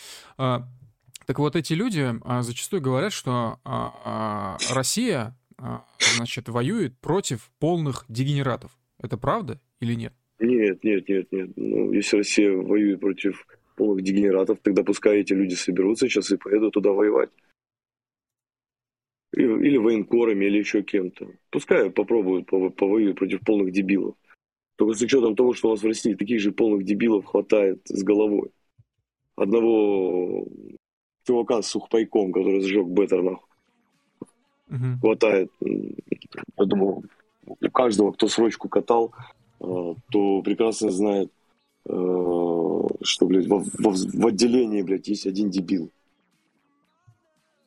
А, 1.28 1.34
так 1.34 1.39
вот, 1.39 1.55
эти 1.55 1.73
люди 1.73 2.05
а, 2.23 2.41
зачастую 2.41 2.82
говорят, 2.82 3.11
что 3.11 3.59
Россия, 4.73 5.36
значит, 6.15 6.49
воюет 6.49 6.97
против 6.99 7.51
полных 7.59 8.05
дегенератов. 8.07 8.71
Это 8.97 9.17
правда 9.17 9.59
или 9.82 9.93
нет? 9.93 10.13
Нет, 10.39 10.84
нет, 10.84 11.09
нет, 11.09 11.32
нет. 11.32 11.49
Ну, 11.55 11.91
если 11.91 12.17
Россия 12.17 12.51
воюет 12.51 12.99
против 12.99 13.45
полных 13.75 14.03
дегенератов, 14.03 14.59
тогда 14.61 14.84
пускай 14.84 15.19
эти 15.19 15.34
люди 15.34 15.55
соберутся 15.55 16.07
сейчас 16.07 16.32
и 16.32 16.38
поедут 16.38 16.73
туда 16.73 16.91
воевать 16.91 17.30
или 19.38 19.78
военкорами, 19.78 20.45
или 20.45 20.59
еще 20.59 20.82
кем-то. 20.82 21.28
Пускай 21.49 21.91
попробуют 21.91 22.47
повоюют 22.47 23.19
против 23.19 23.41
полных 23.41 23.71
дебилов. 23.71 24.15
Только 24.78 24.95
с 24.95 25.01
учетом 25.01 25.36
того, 25.36 25.53
что 25.53 25.69
у 25.69 25.71
нас 25.71 25.82
в 25.82 25.86
России 25.86 26.13
таких 26.13 26.39
же 26.39 26.51
полных 26.51 26.86
дебилов 26.86 27.25
хватает 27.25 27.82
с 27.88 28.03
головой. 28.03 28.51
Одного 29.36 30.47
чувака 31.28 31.61
с 31.61 31.67
сухпайком, 31.67 32.32
который 32.32 32.61
сжег 32.61 32.88
Беттер, 32.88 33.21
нахуй. 33.21 33.47
Угу. 34.69 34.99
Хватает. 35.01 35.51
Я 35.61 36.65
думаю, 36.65 37.03
у 37.45 37.71
каждого, 37.71 38.11
кто 38.13 38.28
срочку 38.28 38.69
катал, 38.69 39.13
э, 39.59 39.95
то 40.09 40.41
прекрасно 40.41 40.91
знает, 40.91 41.32
э, 41.86 41.91
что, 43.01 43.25
блядь, 43.25 43.47
в, 43.47 43.59
в, 43.59 44.19
в 44.19 44.28
отделении, 44.28 44.82
блядь, 44.82 45.07
есть 45.07 45.28
один 45.28 45.49
дебил. 45.49 45.89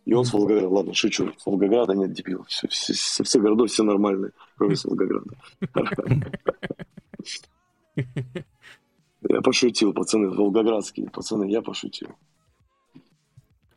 И 0.06 0.14
он 0.14 0.24
с 0.24 0.32
Волгограда. 0.32 0.68
Ладно, 0.68 0.94
шучу. 0.94 1.32
С 1.36 1.46
Волгограда 1.46 1.94
нет 1.94 2.12
дебилов. 2.12 2.48
Все, 2.48 2.68
все, 2.68 2.94
все, 2.94 3.22
все 3.22 3.40
городов 3.40 3.70
все 3.70 3.82
нормальные, 3.82 4.32
кроме 4.56 4.76
с 4.76 4.84
Волгограда. 4.84 5.30
Я 9.28 9.42
пошутил, 9.42 9.92
пацаны, 9.92 10.30
волгоградские 10.30 11.10
пацаны, 11.10 11.44
я 11.44 11.60
пошутил. 11.60 12.08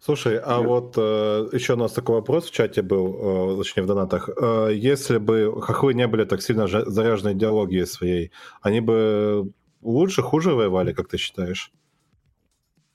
Слушай, 0.06 0.38
а 0.38 0.58
Нет. 0.58 0.68
вот 0.68 0.96
э, 0.98 1.48
еще 1.54 1.74
у 1.74 1.78
нас 1.78 1.94
такой 1.94 2.16
вопрос 2.16 2.50
в 2.50 2.52
чате 2.52 2.82
был, 2.82 3.54
э, 3.54 3.58
точнее 3.58 3.84
в 3.84 3.86
донатах. 3.86 4.30
Э, 4.30 4.70
если 4.74 5.18
бы 5.18 5.62
хохлы 5.62 5.94
не 5.94 6.08
были 6.08 6.26
так 6.26 6.42
сильно 6.42 6.68
заряжены 6.68 7.32
идеологией 7.32 7.86
своей, 7.86 8.32
они 8.62 8.82
бы 8.82 9.54
лучше, 9.82 10.22
хуже 10.22 10.56
воевали, 10.56 10.92
как 10.92 11.08
ты 11.08 11.18
считаешь? 11.18 11.72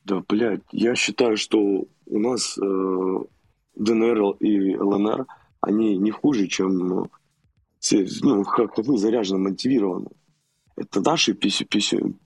Да, 0.05 0.23
блядь, 0.29 0.61
я 0.71 0.95
считаю, 0.95 1.39
что 1.39 1.87
у 2.05 2.19
нас 2.19 2.59
э, 2.59 3.19
ДНР 3.77 4.37
и 4.41 4.77
ЛНР, 4.77 5.25
они 5.63 5.97
не 5.97 6.11
хуже, 6.11 6.47
чем 6.47 7.09
все, 7.79 8.07
ну, 8.21 8.45
как 8.45 8.77
мы 8.87 8.99
заряжены, 8.99 9.39
мотивированы. 9.39 10.11
Это 10.77 11.01
наши 11.01 11.33
писю, 11.33 11.65
писю, 11.65 12.19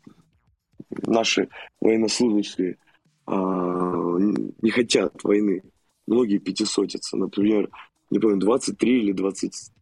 наши 1.07 1.51
военнослужащие 1.81 2.79
э, 3.29 3.92
не 4.19 4.71
хотят 4.71 5.23
войны. 5.25 5.63
Многие 6.07 6.39
пятисотятся. 6.39 7.17
Например, 7.17 7.69
не 8.11 8.19
помню, 8.19 8.39
23 8.39 9.03
или 9.03 9.13
20 9.13 9.73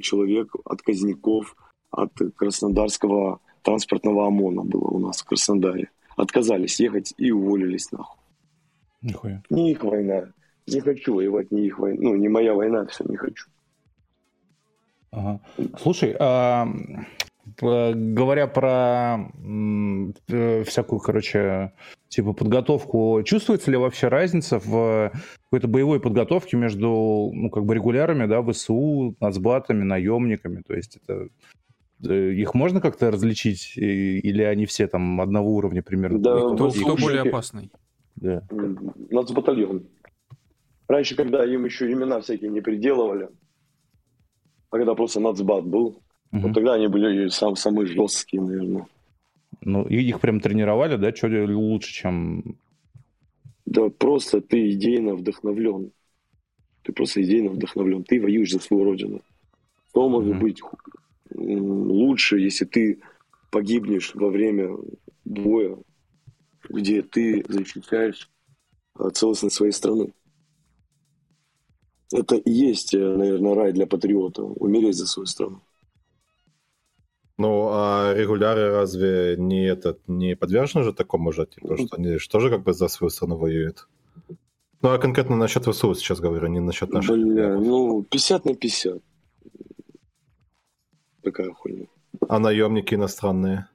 человек 0.00 0.54
отказников 0.64 1.56
от 1.90 2.12
Краснодарского 2.36 3.40
транспортного 3.62 4.26
ОМОНа 4.26 4.64
было 4.64 4.88
у 4.88 4.98
нас 4.98 5.20
в 5.20 5.24
Краснодаре 5.24 5.90
отказались 6.18 6.80
ехать 6.80 7.14
и 7.16 7.30
уволились 7.30 7.90
нахуй. 7.92 8.18
Нихуя. 9.00 9.42
Не 9.50 9.70
их 9.70 9.84
война. 9.84 10.32
Не 10.66 10.80
хочу 10.80 11.14
воевать, 11.14 11.50
не 11.50 11.66
их 11.66 11.78
война. 11.78 11.98
Ну, 12.02 12.16
не 12.16 12.28
моя 12.28 12.54
война, 12.54 12.86
все, 12.86 13.04
не 13.04 13.16
хочу. 13.16 13.48
Ага. 15.10 15.40
Слушай, 15.78 16.14
а, 16.18 16.68
говоря 17.60 18.46
про 18.46 19.30
э, 20.28 20.64
всякую, 20.64 21.00
короче, 21.00 21.72
типа 22.08 22.32
подготовку, 22.32 23.22
чувствуется 23.24 23.70
ли 23.70 23.76
вообще 23.76 24.08
разница 24.08 24.58
в 24.58 25.12
какой-то 25.44 25.68
боевой 25.68 26.00
подготовке 26.00 26.56
между, 26.56 27.30
ну, 27.32 27.50
как 27.50 27.64
бы 27.64 27.74
регулярами, 27.74 28.26
да, 28.26 28.42
ВСУ, 28.42 29.16
нацбатами, 29.20 29.84
наемниками? 29.84 30.62
То 30.66 30.74
есть 30.74 30.98
это 31.02 31.28
Э, 32.06 32.32
их 32.32 32.54
можно 32.54 32.80
как-то 32.80 33.10
различить? 33.10 33.72
Или 33.76 34.42
они 34.42 34.66
все 34.66 34.86
там 34.86 35.20
одного 35.20 35.54
уровня 35.54 35.82
примерно? 35.82 36.18
Да, 36.18 36.36
кто, 36.54 36.70
кто 36.70 36.96
более 36.96 37.22
опасный? 37.22 37.70
Да. 38.16 38.42
Нацбатальон. 39.10 39.86
Раньше, 40.86 41.16
когда 41.16 41.44
им 41.44 41.64
еще 41.64 41.90
имена 41.92 42.20
всякие 42.20 42.50
не 42.50 42.60
приделывали, 42.60 43.28
а 44.70 44.76
когда 44.76 44.94
просто 44.94 45.20
нацбат 45.20 45.64
был, 45.66 46.02
угу. 46.32 46.40
вот 46.40 46.54
тогда 46.54 46.74
они 46.74 46.88
были 46.88 47.28
сам, 47.28 47.56
самые 47.56 47.86
жесткие, 47.86 48.42
наверное. 48.42 48.86
Ну, 49.60 49.84
их 49.84 50.20
прям 50.20 50.40
тренировали, 50.40 50.96
да? 50.96 51.14
Что 51.14 51.28
лучше, 51.28 51.92
чем... 51.92 52.56
Да 53.66 53.90
просто 53.90 54.40
ты 54.40 54.70
идейно 54.70 55.14
вдохновлен. 55.14 55.90
Ты 56.82 56.92
просто 56.92 57.22
идейно 57.22 57.50
вдохновлен. 57.50 58.04
Ты 58.04 58.20
воюешь 58.20 58.52
за 58.52 58.60
свою 58.60 58.84
родину. 58.84 59.20
Что 59.90 60.08
может 60.08 60.38
быть 60.38 60.62
лучше, 61.34 62.38
если 62.38 62.64
ты 62.64 63.00
погибнешь 63.50 64.14
во 64.14 64.28
время 64.30 64.76
боя, 65.24 65.76
где 66.68 67.02
ты 67.02 67.44
защищаешь 67.48 68.30
э, 68.98 69.10
целостность 69.12 69.56
своей 69.56 69.72
страны. 69.72 70.12
Это 72.12 72.36
и 72.36 72.50
есть, 72.50 72.94
э, 72.94 72.98
наверное, 72.98 73.54
рай 73.54 73.72
для 73.72 73.86
патриота, 73.86 74.42
умереть 74.42 74.96
за 74.96 75.06
свою 75.06 75.26
страну. 75.26 75.60
Ну, 77.38 77.68
а 77.70 78.14
регуляры 78.14 78.72
разве 78.72 79.36
не 79.38 79.64
этот 79.64 80.00
не 80.08 80.34
подвержены 80.34 80.82
же 80.82 80.92
такому 80.92 81.32
же, 81.32 81.46
типа, 81.46 81.76
что 81.76 81.96
они 81.96 82.18
что 82.18 82.40
же 82.40 82.50
как 82.50 82.64
бы 82.64 82.72
за 82.72 82.88
свою 82.88 83.10
страну 83.10 83.36
воюют? 83.36 83.86
Ну, 84.82 84.90
а 84.90 84.98
конкретно 84.98 85.36
насчет 85.36 85.64
ВСУ 85.64 85.94
сейчас 85.94 86.18
говорю, 86.18 86.48
не 86.48 86.60
насчет 86.60 86.92
наших. 86.92 87.16
Бля, 87.16 87.56
ну, 87.56 88.02
50 88.02 88.44
на 88.44 88.54
50. 88.54 89.02
Такая 91.22 91.52
хуйня. 91.52 91.86
А 92.28 92.40
наемники 92.40 92.94
иностранные? 92.94 93.68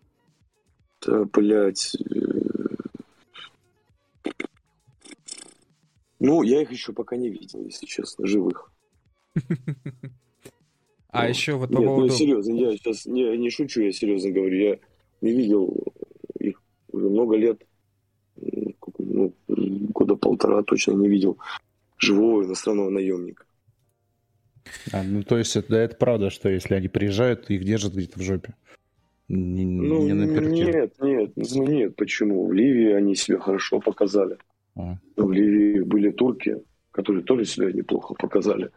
Да, 1.05 1.23
блядь. 1.25 1.95
Э, 1.95 4.29
ну, 6.19 6.43
я 6.43 6.61
их 6.61 6.71
еще 6.71 6.91
пока 6.91 7.15
не 7.15 7.29
видел, 7.29 7.63
если 7.63 7.85
честно, 7.85 8.27
живых. 8.27 8.71
А 11.13 11.29
еще 11.29 11.53
вот 11.53 11.69
по 11.69 11.77
Нет, 11.77 11.85
поводу... 11.85 12.07
ну 12.07 12.13
серьезно, 12.13 12.53
я 12.53 12.71
сейчас 12.71 13.05
не, 13.05 13.37
не 13.37 13.51
шучу, 13.51 13.81
я 13.81 13.91
серьезно 13.91 14.31
говорю, 14.31 14.57
я 14.57 14.79
не 15.21 15.31
видел 15.31 15.93
их 16.39 16.59
уже 16.91 17.07
много 17.07 17.35
лет, 17.35 17.61
ну, 18.97 19.31
года 19.47 20.15
полтора 20.15 20.63
точно 20.63 20.93
не 20.93 21.07
видел 21.07 21.37
живого 21.99 22.43
иностранного 22.43 22.89
наемника. 22.89 23.45
А, 24.91 25.03
ну, 25.03 25.21
то 25.23 25.37
есть 25.37 25.55
это, 25.55 25.75
это 25.75 25.95
правда, 25.95 26.31
что 26.31 26.49
если 26.49 26.73
они 26.73 26.87
приезжают, 26.87 27.47
их 27.51 27.63
держат 27.63 27.93
где-то 27.93 28.17
в 28.17 28.23
жопе? 28.23 28.55
Не, 29.27 29.65
ну, 29.65 30.03
не 30.03 30.13
на 30.13 30.23
Нет, 30.25 30.93
нет, 30.99 31.43
ну 31.51 31.67
нет, 31.67 31.95
почему? 31.95 32.47
В 32.47 32.53
Ливии 32.53 32.91
они 32.91 33.15
себя 33.15 33.39
хорошо 33.39 33.79
показали. 33.79 34.37
А. 34.75 34.97
В 35.15 35.31
Ливии 35.31 35.81
были 35.81 36.09
турки, 36.09 36.57
которые 36.89 37.23
тоже 37.23 37.45
себя 37.45 37.71
неплохо 37.71 38.15
показали. 38.15 38.71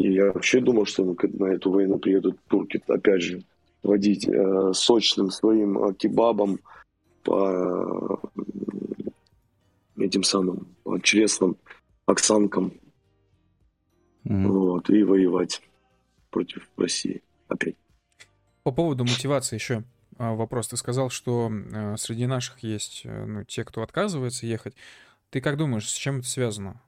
И 0.00 0.14
я 0.14 0.32
вообще 0.32 0.60
думал, 0.60 0.86
что 0.86 1.04
на 1.04 1.44
эту 1.44 1.70
войну 1.70 1.98
приедут 1.98 2.38
турки, 2.48 2.82
опять 2.88 3.20
же, 3.20 3.42
водить 3.82 4.26
э, 4.26 4.72
сочным 4.72 5.30
своим 5.30 5.76
э, 5.76 5.92
кебабом 5.92 6.58
по 7.22 8.18
э, 8.34 9.10
этим 9.98 10.22
самым 10.22 10.68
по 10.84 10.98
честным 11.00 11.58
оксанкам. 12.06 12.72
Mm-hmm. 14.24 14.46
Вот, 14.46 14.88
и 14.88 15.02
воевать 15.02 15.60
против 16.30 16.66
России 16.78 17.22
опять. 17.48 17.76
По 18.62 18.72
поводу 18.72 19.04
мотивации 19.04 19.56
еще 19.56 19.84
а, 20.16 20.32
вопрос. 20.32 20.68
Ты 20.68 20.78
сказал, 20.78 21.10
что 21.10 21.52
э, 21.52 21.96
среди 21.98 22.26
наших 22.26 22.60
есть 22.60 23.02
ну, 23.04 23.44
те, 23.44 23.66
кто 23.66 23.82
отказывается 23.82 24.46
ехать. 24.46 24.74
Ты 25.28 25.42
как 25.42 25.58
думаешь, 25.58 25.90
с 25.90 25.94
чем 25.94 26.20
это 26.20 26.28
связано? 26.28 26.80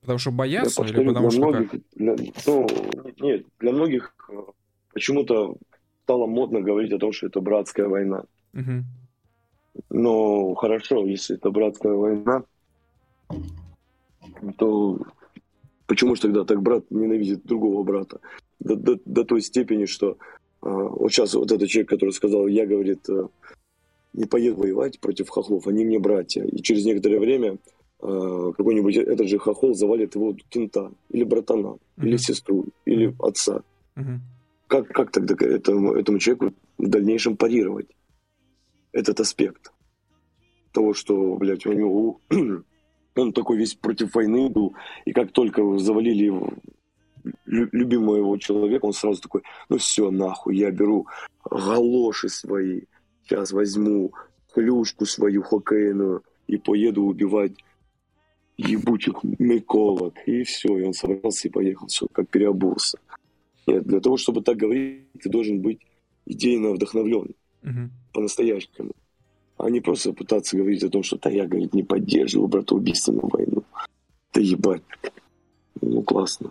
Потому 0.00 0.18
что 0.18 0.30
боятся 0.30 0.82
или 0.84 1.04
потому 1.04 1.30
что 1.30 1.40
многих, 1.40 1.70
как? 1.70 1.80
Для, 1.94 2.16
ну, 2.46 2.66
нет, 3.20 3.46
для 3.58 3.72
многих 3.72 4.14
э, 4.30 4.34
почему-то 4.94 5.56
стало 6.04 6.26
модно 6.26 6.60
говорить 6.62 6.92
о 6.92 6.98
том, 6.98 7.12
что 7.12 7.26
это 7.26 7.40
братская 7.40 7.86
война. 7.86 8.24
Угу. 8.54 8.84
Но 9.90 10.54
хорошо, 10.54 11.04
если 11.04 11.36
это 11.36 11.50
братская 11.50 11.92
война, 11.92 12.44
то 14.56 14.98
почему 15.86 16.16
же 16.16 16.22
тогда 16.22 16.44
так 16.44 16.62
брат 16.62 16.84
ненавидит 16.90 17.44
другого 17.44 17.82
брата? 17.82 18.20
До, 18.58 18.76
до, 18.76 18.98
до 19.04 19.24
той 19.24 19.42
степени, 19.42 19.84
что 19.84 20.16
а, 20.62 20.68
вот 20.70 21.12
сейчас 21.12 21.34
вот 21.34 21.52
этот 21.52 21.68
человек, 21.68 21.90
который 21.90 22.10
сказал, 22.10 22.46
я, 22.46 22.66
говорит, 22.66 23.08
э, 23.08 23.28
не 24.14 24.24
поеду 24.24 24.56
воевать 24.56 24.98
против 24.98 25.28
хохлов, 25.28 25.66
они 25.66 25.84
мне 25.84 25.98
братья. 25.98 26.42
И 26.44 26.62
через 26.62 26.84
некоторое 26.84 27.20
время 27.20 27.58
Э, 27.58 27.79
какой-нибудь 28.00 28.96
этот 28.96 29.28
же 29.28 29.38
хохол 29.38 29.74
завалит 29.74 30.14
его 30.14 30.34
кента, 30.48 30.92
или 31.10 31.24
братана, 31.24 31.66
mm-hmm. 31.66 32.06
или 32.06 32.16
сестру, 32.16 32.66
или 32.86 33.14
отца. 33.18 33.62
Mm-hmm. 33.96 34.18
Как, 34.68 34.88
как 34.88 35.10
тогда 35.10 35.34
этому, 35.44 35.92
этому 35.92 36.18
человеку 36.18 36.54
в 36.78 36.88
дальнейшем 36.88 37.36
парировать 37.36 37.88
этот 38.92 39.20
аспект? 39.20 39.72
Того, 40.72 40.94
что, 40.94 41.34
блядь, 41.36 41.66
у 41.66 41.72
него 41.72 42.20
он 43.16 43.32
такой 43.32 43.58
весь 43.58 43.74
против 43.74 44.14
войны 44.14 44.48
был, 44.48 44.74
и 45.04 45.12
как 45.12 45.32
только 45.32 45.78
завалили 45.78 46.24
его 46.24 46.50
любимого 47.44 48.16
его 48.16 48.36
человека, 48.38 48.86
он 48.86 48.92
сразу 48.94 49.20
такой, 49.20 49.42
ну 49.68 49.76
все, 49.76 50.10
нахуй, 50.10 50.56
я 50.56 50.70
беру 50.70 51.06
галоши 51.50 52.30
свои, 52.30 52.82
сейчас 53.24 53.52
возьму 53.52 54.12
клюшку 54.54 55.04
свою 55.04 55.42
хоккейную 55.42 56.22
и 56.46 56.56
поеду 56.56 57.02
убивать 57.02 57.52
ебучих 58.68 59.22
Миколок, 59.22 60.14
и 60.26 60.42
все, 60.42 60.78
и 60.78 60.82
он 60.82 60.92
собрался 60.92 61.48
и 61.48 61.50
поехал, 61.50 61.86
все, 61.86 62.06
как 62.12 62.28
переобулся. 62.28 62.98
Нет, 63.66 63.84
для 63.84 64.00
того, 64.00 64.16
чтобы 64.16 64.42
так 64.42 64.56
говорить, 64.56 65.12
ты 65.20 65.28
должен 65.28 65.60
быть 65.60 65.80
идейно 66.26 66.72
вдохновлен, 66.72 67.34
угу. 67.62 67.90
по-настоящему. 68.12 68.92
А 69.58 69.68
не 69.68 69.80
просто 69.80 70.12
пытаться 70.12 70.56
говорить 70.56 70.82
о 70.84 70.88
том, 70.88 71.02
что 71.02 71.18
да 71.18 71.30
я, 71.30 71.46
говорит, 71.46 71.74
не 71.74 71.82
поддерживаю 71.82 72.48
братоубийственную 72.48 73.28
войну. 73.28 73.62
Да 74.32 74.40
ебать. 74.40 74.82
Ну, 75.80 76.02
классно. 76.02 76.50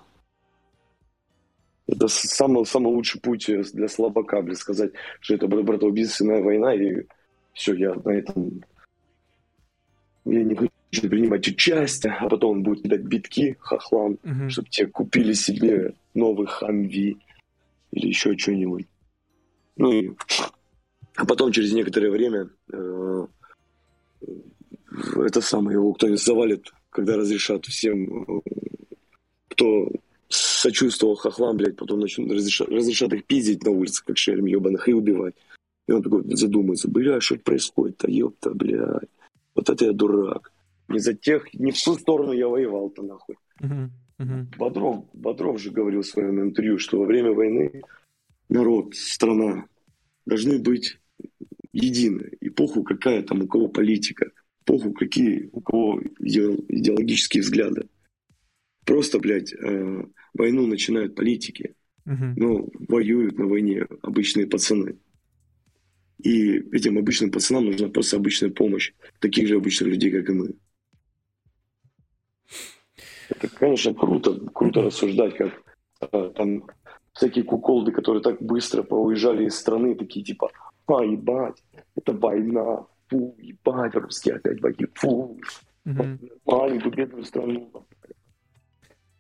Это 1.88 2.08
самый, 2.08 2.66
самый 2.66 2.94
лучший 2.94 3.20
путь 3.20 3.50
для 3.74 3.88
слабака, 3.88 4.42
блин, 4.44 4.56
сказать, 4.56 4.92
что 5.22 5.34
это 5.34 5.48
братоубийственная 5.48 6.44
война, 6.44 6.76
и 6.76 7.06
все, 7.54 7.74
я 7.74 7.96
на 7.96 8.12
этом... 8.12 8.64
Я 10.26 10.44
не 10.44 10.54
хочу 10.54 10.72
принимать 10.92 11.48
участие, 11.48 12.14
а 12.14 12.28
потом 12.28 12.58
он 12.58 12.64
будет 12.64 12.84
дать 12.84 13.02
битки 13.02 13.58
хохлам, 13.60 14.18
угу. 14.24 14.50
чтобы 14.50 14.70
те 14.70 14.88
купили 14.88 15.34
себе 15.34 15.94
новый 16.14 16.48
хамви 16.48 17.18
или 17.92 18.08
еще 18.08 18.38
что-нибудь. 18.38 18.88
Ну 19.78 19.92
и 19.92 20.12
а 21.16 21.26
потом 21.26 21.52
через 21.52 21.74
некоторое 21.74 22.10
время 22.10 22.50
э, 22.72 23.28
это 25.18 25.42
самое 25.42 25.76
его 25.76 25.94
кто-нибудь 25.94 26.24
завалит, 26.24 26.72
когда 26.90 27.18
разрешат 27.18 27.66
всем, 27.66 28.42
кто 29.50 29.90
сочувствовал 30.30 31.16
хохлам, 31.16 31.58
блядь, 31.58 31.76
потом 31.76 32.00
начнут 32.00 32.32
разрешат, 32.32 32.70
разрешат 32.70 33.14
их 33.14 33.26
пиздить 33.26 33.64
на 33.64 33.72
улице, 33.72 34.04
как 34.06 34.18
шерм 34.18 34.46
ебаных, 34.46 34.88
и 34.88 34.94
убивать. 34.94 35.36
И 35.88 35.92
он 35.92 36.04
такой 36.04 36.24
задумается, 36.36 36.88
бля, 36.88 37.20
что 37.20 37.36
происходит-то, 37.38 38.10
ёпта, 38.10 38.52
блядь. 38.54 39.10
Вот 39.56 39.70
это 39.70 39.86
я 39.86 39.92
дурак 39.92 40.52
не 40.90 41.00
за 41.00 41.14
тех, 41.14 41.54
не 41.54 41.72
в 41.72 41.82
ту 41.82 41.96
сторону 41.96 42.32
я 42.34 42.48
воевал-то 42.48 43.04
нахуй. 43.04 43.36
Uh-huh. 43.62 43.90
Uh-huh. 44.20 44.58
Бодров, 44.58 45.06
Бодров 45.14 45.62
же 45.62 45.72
говорил 45.72 46.02
в 46.02 46.08
своем 46.08 46.42
интервью, 46.42 46.78
что 46.78 47.00
во 47.00 47.06
время 47.06 47.32
войны 47.32 47.82
народ, 48.50 48.96
страна 48.96 49.66
должны 50.26 50.60
быть 50.60 51.00
едины. 51.72 52.32
И 52.42 52.50
похуй 52.50 52.84
какая 52.84 53.24
там 53.24 53.44
у 53.44 53.48
кого 53.48 53.70
политика, 53.70 54.32
похуй 54.66 54.94
какие 54.94 55.50
у 55.54 55.62
кого 55.62 56.02
идеологические 56.20 57.44
взгляды. 57.44 57.88
Просто, 58.86 59.20
блядь, 59.20 59.54
э, 59.54 60.06
войну 60.34 60.68
начинают 60.68 61.16
политики, 61.16 61.76
uh-huh. 62.06 62.34
но 62.36 62.68
воюют 62.88 63.38
на 63.38 63.46
войне 63.46 63.86
обычные 64.02 64.48
пацаны. 64.48 64.98
И 66.22 66.58
этим 66.74 66.98
обычным 66.98 67.32
пацанам 67.32 67.66
нужна 67.66 67.88
просто 67.88 68.18
обычная 68.18 68.50
помощь 68.50 68.92
таких 69.20 69.48
же 69.48 69.56
обычных 69.56 69.90
людей, 69.90 70.12
как 70.12 70.30
и 70.30 70.34
мы. 70.34 70.56
Это, 73.30 73.48
конечно, 73.48 73.94
круто, 73.94 74.40
круто 74.54 74.82
рассуждать, 74.82 75.36
как 75.36 75.54
э, 76.12 76.32
там 76.36 76.64
всякие 77.14 77.44
куколды, 77.44 77.92
которые 77.92 78.24
так 78.24 78.42
быстро 78.42 78.84
поуезжали 78.84 79.46
из 79.46 79.58
страны, 79.58 79.96
такие 79.96 80.26
типа, 80.26 80.52
а, 80.88 81.04
ебать, 81.04 81.64
это 81.96 82.14
война, 82.14 82.86
фу, 83.08 83.36
ебать, 83.38 83.96
русские 83.96 84.36
опять 84.36 84.62
воюют, 84.62 84.92
фу, 84.96 85.40
mm-hmm. 85.86 86.32
маленькую 86.46 86.96
бедную 86.96 87.26
страну. 87.26 87.72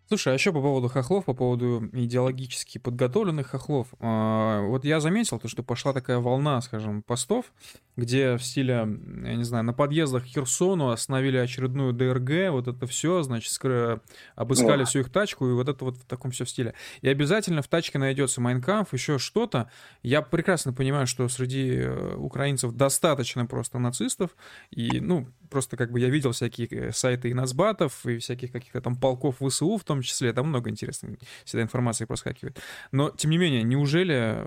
Слушай, 0.10 0.30
а 0.30 0.34
еще 0.34 0.51
по 0.51 0.60
поводу 0.60 0.88
хохлов, 0.88 1.26
по 1.26 1.36
поводу 1.36 1.88
идеологически 1.93 2.80
подготовленных 2.80 3.45
хохлов. 3.45 3.89
А, 3.99 4.62
вот 4.62 4.84
я 4.84 4.99
заметил, 5.01 5.38
то, 5.38 5.47
что 5.47 5.62
пошла 5.62 5.93
такая 5.93 6.18
волна, 6.18 6.60
скажем, 6.62 7.03
постов, 7.03 7.53
где 7.95 8.36
в 8.36 8.43
стиле, 8.43 8.74
я 8.74 9.36
не 9.36 9.43
знаю, 9.43 9.66
на 9.66 9.74
подъездах 9.74 10.24
к 10.24 10.26
Херсону 10.26 10.89
остановили 10.89 11.38
очередную 11.38 11.93
ДРГ, 11.93 12.51
вот 12.51 12.68
это 12.68 12.88
все, 12.88 13.22
значит, 13.22 13.51
скры... 13.51 14.01
обыскали 14.36 14.84
всю 14.84 15.01
их 15.01 15.12
тачку, 15.12 15.47
и 15.47 15.53
вот 15.53 15.70
это 15.70 15.86
вот 15.86 15.97
в 15.97 16.05
таком 16.05 16.32
все 16.32 16.43
стиле. 16.45 16.74
И 17.01 17.07
обязательно 17.07 17.62
в 17.62 17.68
тачке 17.68 17.99
найдется 17.99 18.41
Майнкамф, 18.41 18.91
еще 18.91 19.20
что-то. 19.20 19.70
Я 20.01 20.24
прекрасно 20.24 20.74
понимаю, 20.74 21.05
что 21.05 21.30
среди 21.30 21.82
э, 21.82 22.16
украинцев 22.16 22.72
достаточно 22.72 23.45
просто 23.45 23.78
нацистов, 23.78 24.36
и, 24.72 24.99
ну, 24.99 25.28
просто 25.50 25.78
как 25.78 25.91
бы 25.91 26.00
я 26.00 26.10
видел 26.10 26.32
всякие 26.32 26.68
э, 26.70 26.91
сайты 26.91 27.30
и 27.30 27.34
нацбатов, 27.34 28.06
и 28.06 28.18
всяких 28.18 28.52
каких-то 28.52 28.82
там 28.82 28.95
полков 28.95 29.38
ВСУ 29.39 29.78
в 29.78 29.84
том 29.84 30.02
числе, 30.02 30.34
там 30.34 30.47
много 30.47 30.70
интересной 30.70 31.18
всегда 31.45 31.64
информации 31.64 32.06
проскакивает. 32.06 32.60
Но, 32.91 33.10
тем 33.10 33.32
не 33.32 33.38
менее, 33.38 33.64
неужели 33.64 34.43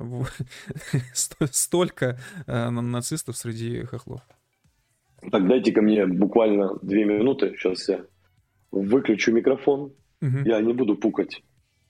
столько 1.14 2.18
э, 2.46 2.70
нацистов 2.70 3.36
среди 3.36 3.82
хохлов? 3.84 4.22
Так, 5.30 5.46
дайте-ка 5.46 5.82
мне 5.82 6.06
буквально 6.06 6.78
две 6.82 7.04
минуты. 7.04 7.54
Сейчас 7.56 7.88
я 7.88 8.04
выключу 8.72 9.32
микрофон. 9.32 9.92
Угу. 10.20 10.38
Я 10.44 10.60
не 10.60 10.72
буду 10.72 10.96
пукать. 10.96 11.42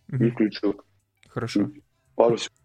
Угу. 0.09 0.25
Не 0.25 0.31
включу. 0.31 0.81
Хорошо. 1.29 1.71
Пару 2.15 2.37
секунд. 2.37 2.59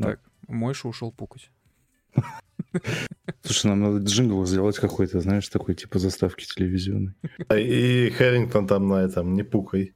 Так, 0.00 0.20
Мойша 0.46 0.88
ушел 0.88 1.10
пукать. 1.10 1.50
Слушай, 3.42 3.66
нам 3.66 3.80
надо 3.80 4.04
джингл 4.04 4.44
сделать 4.46 4.78
какой-то, 4.78 5.20
знаешь, 5.20 5.48
такой 5.48 5.74
типа 5.74 5.98
заставки 5.98 6.44
телевизионной. 6.44 7.14
И 7.56 8.10
Хэрингтон 8.10 8.66
там 8.66 8.88
на 8.88 9.02
этом, 9.02 9.34
не 9.34 9.42
пукай. 9.42 9.94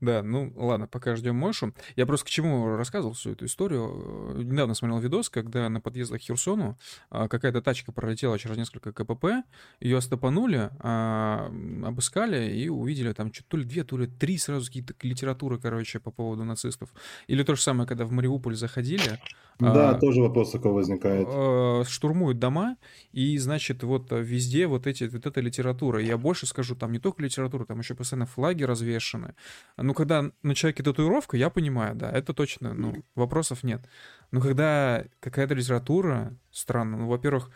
Да, 0.00 0.22
ну 0.22 0.52
ладно, 0.56 0.86
пока 0.86 1.16
ждем 1.16 1.36
Мошу. 1.36 1.74
Я 1.96 2.06
просто 2.06 2.26
к 2.26 2.30
чему 2.30 2.76
рассказывал 2.76 3.14
всю 3.14 3.32
эту 3.32 3.46
историю. 3.46 4.34
Э, 4.36 4.42
недавно 4.42 4.74
смотрел 4.74 5.00
видос, 5.00 5.30
когда 5.30 5.68
на 5.68 5.80
подъездах 5.80 6.20
к 6.20 6.24
Херсону 6.24 6.78
а, 7.10 7.28
какая-то 7.28 7.62
тачка 7.62 7.92
пролетела 7.92 8.38
через 8.38 8.56
несколько 8.56 8.92
КПП, 8.92 9.44
ее 9.80 10.00
стопанули, 10.00 10.70
а, 10.80 11.50
обыскали 11.84 12.52
и 12.52 12.68
увидели 12.68 13.12
там 13.14 13.32
что 13.32 13.44
то 13.48 13.56
ли 13.56 13.64
две, 13.64 13.84
то 13.84 13.96
ли 13.96 14.06
три 14.06 14.38
сразу 14.38 14.66
какие-то 14.66 14.94
литературы, 15.02 15.58
короче, 15.58 15.98
по 15.98 16.10
поводу 16.10 16.44
нацистов. 16.44 16.90
Или 17.26 17.42
то 17.42 17.54
же 17.54 17.62
самое, 17.62 17.88
когда 17.88 18.04
в 18.04 18.12
Мариуполь 18.12 18.54
заходили. 18.54 19.18
Да, 19.58 19.90
а, 19.90 19.94
тоже 19.98 20.20
вопрос 20.20 20.50
такой 20.50 20.72
возникает. 20.72 21.26
А, 21.30 21.82
штурмуют 21.84 22.38
дома, 22.38 22.76
и, 23.12 23.38
значит, 23.38 23.82
вот 23.82 24.08
везде 24.10 24.66
вот, 24.66 24.86
эти, 24.86 25.04
вот 25.04 25.24
эта 25.24 25.40
литература. 25.40 26.00
Я 26.00 26.18
больше 26.18 26.46
скажу, 26.46 26.76
там 26.76 26.92
не 26.92 26.98
только 26.98 27.22
литература, 27.22 27.64
там 27.64 27.78
еще 27.78 27.94
постоянно 27.94 28.26
флаги 28.26 28.64
развешаны. 28.64 29.34
Ну, 29.76 29.94
когда 29.94 30.30
на 30.42 30.54
человеке 30.54 30.82
татуировка, 30.82 31.36
я 31.36 31.48
понимаю, 31.48 31.94
да, 31.94 32.10
это 32.10 32.34
точно, 32.34 32.74
ну, 32.74 32.94
вопросов 33.14 33.62
нет. 33.62 33.80
Но 34.30 34.40
когда 34.40 35.04
какая-то 35.20 35.54
литература, 35.54 36.36
странно, 36.50 36.98
ну, 36.98 37.06
во-первых, 37.06 37.50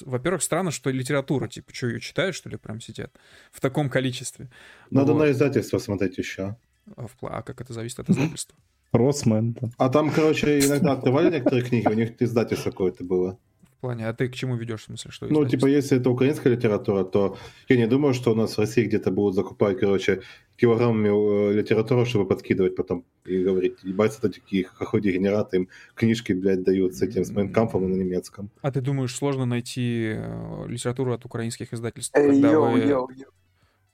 во-первых, 0.00 0.42
странно, 0.42 0.70
что 0.72 0.90
литература, 0.90 1.46
типа, 1.46 1.72
что 1.72 1.86
ее 1.86 2.00
читают, 2.00 2.34
что 2.34 2.48
ли, 2.48 2.56
прям 2.56 2.80
сидят 2.80 3.12
в 3.52 3.60
таком 3.60 3.88
количестве. 3.88 4.50
Надо 4.90 5.12
вот. 5.12 5.20
на 5.20 5.30
издательство 5.30 5.78
смотреть 5.78 6.18
еще. 6.18 6.56
А, 6.96 7.06
а 7.22 7.42
как 7.42 7.60
это 7.60 7.72
зависит 7.72 8.00
от 8.00 8.10
издательства? 8.10 8.56
Росмен. 8.92 9.56
А 9.78 9.88
там, 9.88 10.10
короче, 10.10 10.60
иногда 10.60 10.92
открывали 10.92 11.30
некоторые 11.30 11.64
книги, 11.64 11.86
у 11.86 11.94
них 11.94 12.20
издательство 12.20 12.70
какое-то 12.70 13.04
было 13.04 13.38
плане, 13.80 14.08
а 14.08 14.12
ты 14.12 14.28
к 14.28 14.34
чему 14.34 14.56
ведешь, 14.56 14.82
в 14.82 14.84
смысле, 14.84 15.10
что 15.10 15.26
Ну, 15.26 15.46
типа, 15.46 15.66
если 15.66 15.98
это 15.98 16.10
украинская 16.10 16.54
литература, 16.54 17.04
то 17.04 17.36
я 17.68 17.76
не 17.76 17.86
думаю, 17.86 18.14
что 18.14 18.32
у 18.32 18.34
нас 18.34 18.56
в 18.56 18.60
России 18.60 18.84
где-то 18.84 19.10
будут 19.10 19.34
закупать, 19.34 19.78
короче, 19.78 20.22
килограммами 20.56 21.08
э, 21.08 21.52
литературу, 21.54 22.04
чтобы 22.04 22.26
подкидывать 22.26 22.76
потом 22.76 23.04
и 23.24 23.42
говорить, 23.42 23.78
ебать, 23.82 24.16
это 24.18 24.28
такие 24.28 24.64
хохлы 24.64 25.00
дегенераты, 25.00 25.56
им 25.56 25.68
книжки, 25.94 26.32
блядь, 26.32 26.62
дают 26.62 26.94
с 26.94 27.02
этим, 27.02 27.24
с 27.24 27.30
Майн 27.30 27.52
кампфом 27.52 27.90
на 27.90 27.94
немецком. 27.94 28.50
А 28.60 28.70
ты 28.70 28.80
думаешь, 28.80 29.14
сложно 29.14 29.46
найти 29.46 30.12
э, 30.16 30.66
литературу 30.68 31.12
от 31.12 31.24
украинских 31.24 31.72
издательств? 31.72 32.14
Эй, 32.16 32.38
yo, 32.38 32.72
вы... 32.72 32.80
yo, 32.80 33.10
yo 33.10 33.30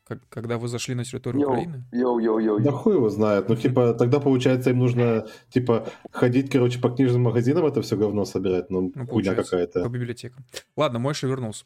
как, 0.07 0.21
когда 0.29 0.57
вы 0.57 0.69
зашли 0.69 0.95
на 0.95 1.05
территорию 1.05 1.41
yo, 1.41 1.51
Украины? 1.51 1.85
Yo, 1.91 2.19
yo, 2.21 2.39
yo, 2.39 2.61
да 2.61 2.71
хуй 2.71 2.95
его 2.95 3.09
знает. 3.11 3.49
Ну, 3.49 3.57
типа, 3.57 3.93
тогда, 3.95 4.21
получается, 4.21 4.71
им 4.71 4.79
нужно, 4.79 5.27
типа, 5.51 5.89
ходить, 6.13 6.49
короче, 6.49 6.79
по 6.79 6.91
книжным 6.91 7.23
магазинам 7.23 7.67
это 7.67 7.83
все 7.83 7.97
говно 7.97 8.25
собирать. 8.25 8.71
Ну, 8.71 8.93
ну 8.95 9.07
хуйня 9.07 9.35
какая-то. 9.35 9.83
По 9.83 9.89
библиотекам. 9.89 10.45
Ладно, 10.77 11.01
Мойша 11.01 11.27
вернулся. 11.27 11.65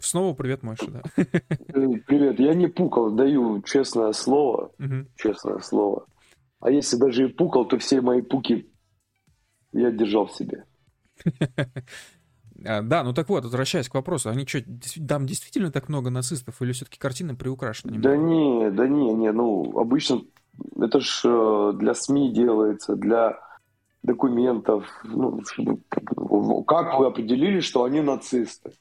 Снова 0.00 0.34
привет, 0.34 0.64
Мойша, 0.64 0.90
да. 0.90 1.02
Привет. 1.16 2.40
Я 2.40 2.54
не 2.54 2.66
пукал, 2.66 3.12
даю 3.12 3.62
честное 3.62 4.12
слово. 4.12 4.72
Честное 5.16 5.60
слово. 5.60 6.06
А 6.60 6.70
если 6.70 6.96
даже 6.96 7.26
и 7.26 7.32
пукал, 7.32 7.64
то 7.68 7.78
все 7.78 8.00
мои 8.00 8.22
пуки 8.22 8.68
я 9.72 9.92
держал 9.92 10.26
в 10.26 10.32
себе. 10.32 10.64
А, 12.64 12.82
да, 12.82 13.02
ну 13.04 13.12
так 13.12 13.28
вот, 13.28 13.44
возвращаясь 13.44 13.88
к 13.88 13.94
вопросу, 13.94 14.30
они 14.30 14.46
что, 14.46 14.60
там 15.06 15.26
действительно 15.26 15.70
так 15.70 15.88
много 15.88 16.10
нацистов 16.10 16.60
или 16.62 16.72
все-таки 16.72 16.98
картина 16.98 17.34
приукрашена? 17.34 17.92
Немного? 17.92 18.10
Да 18.10 18.16
не, 18.16 18.70
да 18.70 18.88
не, 18.88 19.12
не, 19.14 19.32
ну 19.32 19.78
обычно 19.78 20.22
это 20.76 21.00
ж 21.00 21.22
э, 21.24 21.72
для 21.76 21.94
СМИ 21.94 22.32
делается, 22.32 22.96
для 22.96 23.38
документов. 24.02 24.84
Ну, 25.04 25.40
как 26.64 26.98
вы 26.98 27.06
определили, 27.06 27.60
что 27.60 27.84
они 27.84 28.00
нацисты? 28.00 28.72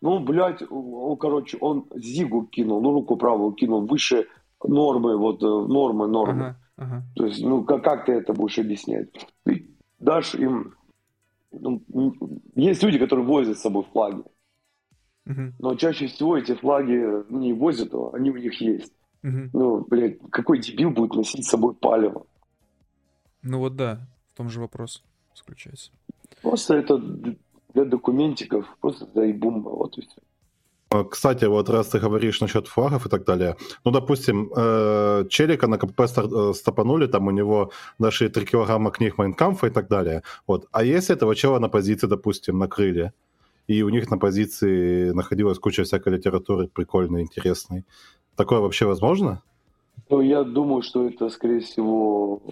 Ну, 0.00 0.18
блядь, 0.18 0.62
он, 0.68 1.16
короче, 1.16 1.58
он 1.60 1.86
Зигу 1.94 2.46
кинул, 2.46 2.80
ну, 2.80 2.92
руку 2.92 3.16
правую 3.16 3.52
кинул 3.52 3.86
выше 3.86 4.26
нормы, 4.62 5.16
вот 5.16 5.42
э, 5.42 5.46
нормы, 5.46 6.08
нормы. 6.08 6.44
Ага, 6.44 6.56
ага. 6.76 7.02
То 7.14 7.26
есть, 7.26 7.42
ну, 7.42 7.64
как, 7.64 7.84
как 7.84 8.06
ты 8.06 8.12
это 8.12 8.32
будешь 8.32 8.58
объяснять? 8.58 9.08
Ты 9.44 9.70
дашь 10.00 10.34
им 10.34 10.74
ну, 11.52 11.82
есть 12.54 12.82
люди, 12.82 12.98
которые 12.98 13.26
возят 13.26 13.58
с 13.58 13.62
собой 13.62 13.84
флаги. 13.92 14.22
Uh-huh. 15.26 15.52
Но 15.58 15.74
чаще 15.76 16.06
всего 16.06 16.36
эти 16.36 16.54
флаги 16.54 17.30
не 17.32 17.52
возят, 17.52 17.94
а 17.94 18.10
они 18.14 18.30
у 18.30 18.36
них 18.36 18.60
есть. 18.60 18.92
Uh-huh. 19.22 19.48
Ну, 19.52 19.84
блядь, 19.88 20.18
какой 20.30 20.58
дебил 20.58 20.90
будет 20.90 21.14
носить 21.14 21.44
с 21.44 21.50
собой 21.50 21.74
палево? 21.74 22.26
Ну 23.42 23.58
вот 23.58 23.76
да, 23.76 24.08
в 24.32 24.36
том 24.36 24.48
же 24.48 24.60
вопрос 24.60 25.04
заключается. 25.34 25.92
Просто 26.42 26.74
это 26.74 26.98
для 26.98 27.84
документиков, 27.84 28.66
просто 28.80 29.06
заебумба, 29.14 29.70
вот 29.70 29.98
и 29.98 30.02
все. 30.02 30.20
А, 30.92 31.04
кстати, 31.04 31.46
вот 31.46 31.70
раз 31.70 31.88
ты 31.88 31.98
говоришь 31.98 32.40
насчет 32.40 32.68
флагов 32.68 33.06
и 33.06 33.08
так 33.08 33.24
далее, 33.24 33.56
ну, 33.84 33.90
допустим, 33.90 34.50
э, 34.54 35.24
Челика 35.30 35.66
на 35.66 35.78
КПП 35.78 36.00
э, 36.00 36.52
стопанули, 36.54 37.06
там 37.06 37.26
у 37.26 37.30
него 37.30 37.70
нашли 37.98 38.28
3 38.28 38.44
килограмма 38.44 38.90
книг 38.90 39.16
Майнкамфа 39.18 39.68
и 39.68 39.70
так 39.70 39.88
далее. 39.88 40.22
Вот. 40.46 40.66
А 40.70 40.84
если 40.84 41.16
этого 41.16 41.34
чела 41.34 41.58
на 41.60 41.68
позиции, 41.68 42.08
допустим, 42.08 42.58
накрыли, 42.58 43.12
и 43.68 43.82
у 43.82 43.88
них 43.88 44.10
на 44.10 44.18
позиции 44.18 45.12
находилась 45.12 45.58
куча 45.58 45.84
всякой 45.84 46.14
литературы 46.14 46.68
прикольной, 46.68 47.22
интересной, 47.22 47.84
такое 48.36 48.60
вообще 48.60 48.84
возможно? 48.84 49.42
Ну, 50.10 50.20
я 50.20 50.42
думаю, 50.42 50.82
что 50.82 51.06
это, 51.06 51.30
скорее 51.30 51.60
всего, 51.60 52.42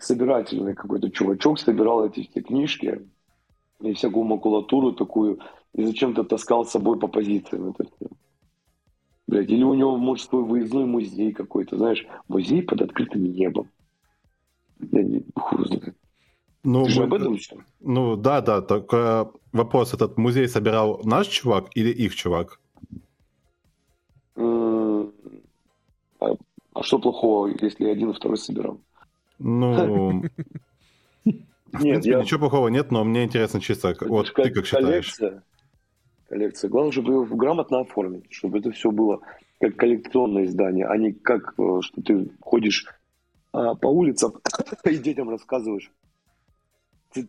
собирательный 0.00 0.74
какой-то 0.74 1.10
чувачок 1.10 1.58
собирал 1.58 2.06
эти 2.06 2.28
все 2.30 2.40
книжки 2.40 3.00
и 3.80 3.92
всякую 3.94 4.24
макулатуру 4.24 4.92
такую, 4.92 5.40
и 5.74 5.84
зачем-то 5.84 6.24
таскал 6.24 6.64
с 6.64 6.70
собой 6.70 6.98
по 6.98 7.08
позициям 7.08 7.70
это 7.70 7.84
все. 7.84 8.08
Блядь, 9.26 9.50
или 9.50 9.62
у 9.62 9.74
него, 9.74 9.96
может, 9.96 10.26
свой 10.26 10.42
выездной 10.42 10.86
музей 10.86 11.32
какой-то, 11.32 11.76
знаешь, 11.76 12.06
музей 12.28 12.62
под 12.62 12.80
открытым 12.80 13.24
небом. 13.24 13.70
Я 14.80 15.02
не 15.02 15.24
хуй 15.34 15.66
знает. 15.66 15.94
Ну, 16.64 16.84
Ты 16.84 16.90
же 16.90 17.00
мы... 17.00 17.06
об 17.06 17.14
этом 17.14 17.36
все? 17.36 17.56
Ну, 17.80 18.16
да, 18.16 18.40
да, 18.40 18.62
только 18.62 19.30
вопрос, 19.52 19.94
этот 19.94 20.18
музей 20.18 20.48
собирал 20.48 21.00
наш 21.04 21.26
чувак 21.28 21.68
или 21.74 21.90
их 21.90 22.14
чувак? 22.14 22.60
А, 24.36 25.10
а 26.20 26.82
что 26.82 26.98
плохого, 26.98 27.48
если 27.48 27.86
один 27.86 28.10
и 28.10 28.14
второй 28.14 28.38
собирал? 28.38 28.80
Ну, 29.38 30.22
в 31.24 31.24
нет, 31.24 31.44
принципе, 31.70 32.10
я... 32.10 32.22
ничего 32.22 32.40
плохого 32.40 32.68
нет, 32.68 32.90
но 32.90 33.04
мне 33.04 33.24
интересно 33.24 33.60
чисто, 33.60 33.88
это 33.88 34.06
вот 34.06 34.32
ты 34.34 34.50
как 34.50 34.66
считаешь? 34.66 35.16
Коллекция. 36.28 36.68
Главное, 36.68 36.92
чтобы 36.92 37.12
его 37.12 37.24
грамотно 37.24 37.80
оформить, 37.80 38.26
чтобы 38.30 38.58
это 38.58 38.70
все 38.70 38.90
было 38.90 39.20
как 39.60 39.76
коллекционное 39.76 40.44
издание, 40.44 40.86
а 40.86 40.96
не 40.96 41.12
как, 41.12 41.54
э, 41.58 41.78
что 41.80 42.02
ты 42.02 42.30
ходишь 42.40 42.86
а, 43.52 43.74
по 43.74 43.88
улицам 43.88 44.34
и 44.84 44.96
детям 44.98 45.30
рассказываешь 45.30 45.90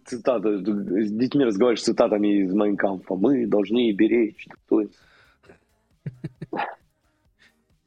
цитаты, 0.06 0.58
с 0.58 1.12
детьми 1.12 1.46
разговариваешь 1.46 1.84
цитатами 1.84 2.44
из 2.44 2.54
Майнкампа. 2.54 3.16
Мы 3.16 3.48
должны 3.48 3.92
беречь. 3.94 4.48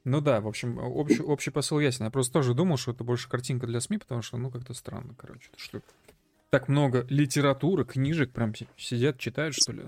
Ну 0.05 0.21
да, 0.21 0.41
в 0.41 0.49
общем, 0.49 0.79
общий, 0.79 1.23
общий 1.23 1.51
посыл 1.51 1.79
ясен. 1.79 2.07
Я 2.07 2.11
просто 2.11 2.33
тоже 2.33 2.55
думал, 2.55 2.77
что 2.77 2.91
это 2.91 3.05
больше 3.05 3.29
картинка 3.29 3.69
для 3.69 3.79
СМИ, 3.79 3.99
потому 3.99 4.21
что, 4.21 4.37
ну, 4.37 4.51
как-то 4.51 4.75
странно, 4.75 5.15
короче. 5.17 5.49
Что 5.57 5.81
так 6.53 6.69
много 6.69 7.07
литературы, 7.09 7.87
книжек 7.87 8.31
прям 8.31 8.53
сидят, 8.77 9.19
читают, 9.19 9.55
что 9.55 9.73
ли? 9.73 9.85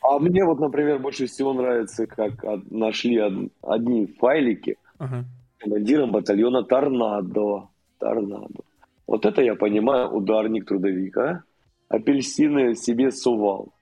А 0.00 0.18
мне 0.18 0.46
вот, 0.46 0.58
например, 0.58 0.98
больше 0.98 1.26
всего 1.26 1.52
нравится, 1.52 2.06
как 2.06 2.42
нашли 2.70 3.18
одни 3.60 4.06
файлики 4.18 4.78
ага. 4.98 5.26
командиром 5.58 6.10
батальона 6.10 6.62
Торнадо. 6.62 7.68
Торнадо. 7.98 8.60
Вот 9.06 9.26
это 9.26 9.42
я 9.42 9.54
понимаю, 9.54 10.08
ударник 10.08 10.66
трудовика. 10.66 11.44
Апельсины 11.88 12.74
себе 12.74 13.10
сувал. 13.10 13.74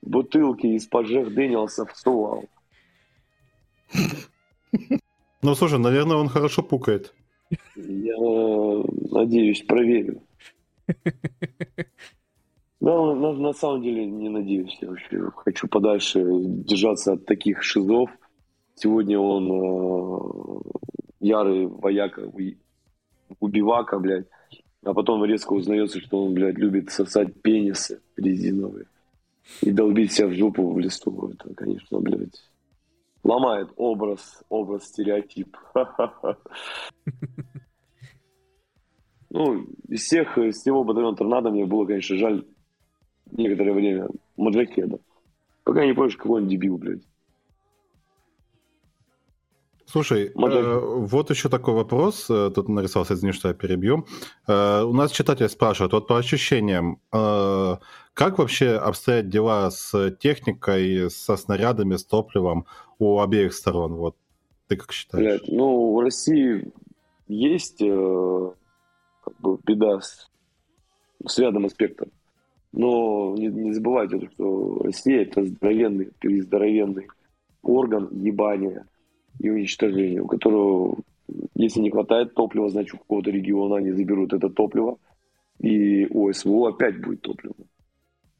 Бутылки 0.00 0.68
из-под 0.68 1.06
Джек 1.06 1.34
Дэниелсов 1.34 1.94
сувал. 1.94 2.46
Ну, 5.42 5.54
слушай, 5.54 5.78
наверное, 5.78 6.16
он 6.16 6.28
хорошо 6.28 6.62
пукает. 6.62 7.12
Я 7.76 8.16
надеюсь, 9.10 9.62
проверю. 9.62 10.22
Да, 12.80 13.14
на, 13.14 13.32
на 13.32 13.52
самом 13.52 13.82
деле 13.82 14.06
не 14.06 14.30
надеюсь. 14.30 14.78
Я 14.80 14.88
вообще 14.88 15.30
хочу 15.36 15.68
подальше 15.68 16.24
держаться 16.24 17.12
от 17.12 17.26
таких 17.26 17.62
шизов. 17.62 18.10
Сегодня 18.74 19.18
он 19.18 19.52
э, 19.52 20.60
ярый 21.20 21.66
вояка, 21.66 22.22
убивака, 23.38 23.98
блядь. 23.98 24.26
А 24.82 24.94
потом 24.94 25.22
резко 25.26 25.52
узнается, 25.52 26.00
что 26.00 26.24
он, 26.24 26.32
блядь, 26.32 26.56
любит 26.56 26.90
сосать 26.90 27.42
пенисы 27.42 28.00
резиновые 28.16 28.86
и 29.60 29.70
долбить 29.70 30.12
себя 30.12 30.28
в 30.28 30.32
жопу 30.32 30.72
в 30.72 30.78
листу. 30.78 31.32
Это, 31.34 31.52
конечно, 31.54 32.00
блядь, 32.00 32.50
ломает 33.22 33.68
образ, 33.76 34.42
образ, 34.48 34.84
стереотип. 34.84 35.54
Ну, 39.30 39.66
из 39.88 40.02
всех, 40.02 40.36
из 40.38 40.56
всего 40.56 40.84
батальона 40.84 41.16
Торнадо 41.16 41.50
мне 41.50 41.64
было, 41.64 41.86
конечно, 41.86 42.16
жаль 42.16 42.44
некоторое 43.30 43.72
время 43.72 44.08
Маджахеда. 44.36 44.98
Пока 45.64 45.86
не 45.86 45.92
понимаешь, 45.92 46.16
какой 46.16 46.42
он 46.42 46.48
дебил, 46.48 46.78
блядь. 46.78 47.02
Слушай, 49.86 50.28
э, 50.28 50.78
вот 50.80 51.30
еще 51.30 51.48
такой 51.48 51.74
вопрос. 51.74 52.30
Э, 52.30 52.50
тут 52.54 52.68
нарисовался, 52.68 53.14
извини, 53.14 53.32
что 53.32 53.48
я 53.48 53.54
перебью. 53.54 54.06
Э, 54.46 54.82
у 54.82 54.92
нас 54.92 55.10
читатель 55.10 55.48
спрашивает, 55.48 55.92
вот 55.92 56.06
по 56.06 56.16
ощущениям, 56.16 57.00
э, 57.12 57.76
как 58.14 58.38
вообще 58.38 58.76
обстоят 58.76 59.28
дела 59.28 59.68
с 59.70 60.12
техникой, 60.20 61.10
со 61.10 61.36
снарядами, 61.36 61.96
с 61.96 62.04
топливом 62.04 62.66
у 63.00 63.20
обеих 63.20 63.52
сторон? 63.52 63.94
Вот 63.94 64.16
ты 64.68 64.76
как 64.76 64.92
считаешь? 64.92 65.24
Блядь, 65.24 65.48
ну, 65.48 65.94
в 65.94 66.00
России 66.00 66.70
есть 67.26 67.82
э, 67.82 68.50
как 69.30 69.40
бы 69.40 69.58
беда 69.64 70.00
с, 70.00 70.30
с 71.26 71.38
рядом 71.38 71.66
аспектов. 71.66 72.08
Но 72.72 73.34
не, 73.36 73.48
не 73.48 73.72
забывайте, 73.72 74.30
что 74.32 74.80
Россия 74.82 75.22
это 75.22 75.44
здоровенный, 75.44 76.10
здоровенный 76.22 77.08
орган 77.62 78.08
ебания 78.12 78.86
и 79.38 79.50
уничтожения, 79.50 80.20
у 80.20 80.26
которого, 80.26 80.98
если 81.54 81.80
не 81.80 81.90
хватает 81.90 82.34
топлива, 82.34 82.68
значит, 82.68 82.94
у 82.94 82.98
какого-то 82.98 83.30
региона 83.30 83.76
они 83.76 83.90
заберут 83.90 84.32
это 84.32 84.50
топливо, 84.50 84.98
и 85.58 86.06
у 86.06 86.32
СВО 86.32 86.70
опять 86.70 87.00
будет 87.00 87.22
топливо. 87.22 87.54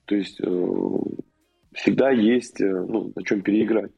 То 0.07 0.15
есть 0.15 0.41
э, 0.41 0.99
всегда 1.73 2.11
есть 2.11 2.61
э, 2.61 2.85
ну, 2.89 3.13
на 3.15 3.23
чем 3.25 3.43
переиграть. 3.43 3.93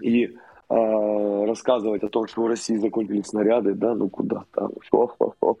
И 0.00 0.36
рассказывать 0.68 2.02
о 2.02 2.08
том, 2.08 2.26
что 2.26 2.42
в 2.42 2.46
России 2.48 2.76
закончились 2.76 3.26
снаряды, 3.26 3.74
да, 3.74 3.94
ну 3.94 4.08
куда 4.08 4.44
там. 4.52 4.72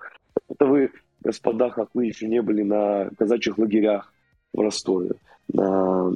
Это 0.48 0.66
вы, 0.66 0.90
господа 1.20 1.70
хохлы, 1.70 2.06
еще 2.06 2.26
не 2.26 2.42
были 2.42 2.62
на 2.62 3.10
казачьих 3.18 3.58
лагерях 3.58 4.12
в 4.52 4.60
Ростове, 4.60 5.12
на 5.52 6.12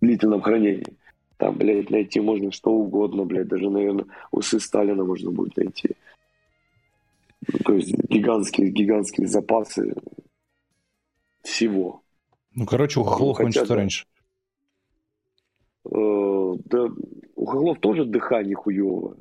длительном 0.00 0.40
хранении. 0.40 0.96
Там, 1.36 1.56
блядь, 1.56 1.90
найти 1.90 2.20
можно 2.20 2.52
что 2.52 2.70
угодно, 2.70 3.24
блядь, 3.24 3.48
даже, 3.48 3.68
наверное, 3.68 4.06
усы 4.30 4.60
Сталина 4.60 5.04
можно 5.04 5.30
будет 5.30 5.56
найти. 5.56 5.90
Ну, 7.48 7.58
то 7.64 7.74
есть 7.74 7.92
гигантские, 8.08 8.70
гигантские 8.70 9.26
запасы 9.26 9.94
всего. 11.42 12.02
Ну, 12.54 12.66
короче, 12.66 13.00
у 13.00 13.02
хохлов 13.02 13.38
ну, 13.38 13.44
кончится 13.44 13.74
раньше. 13.74 14.06
Э, 15.84 16.54
да, 16.64 16.88
у 17.34 17.46
хохлов 17.46 17.80
тоже 17.80 18.04
дыхание 18.04 18.54
хуевое. 18.54 19.16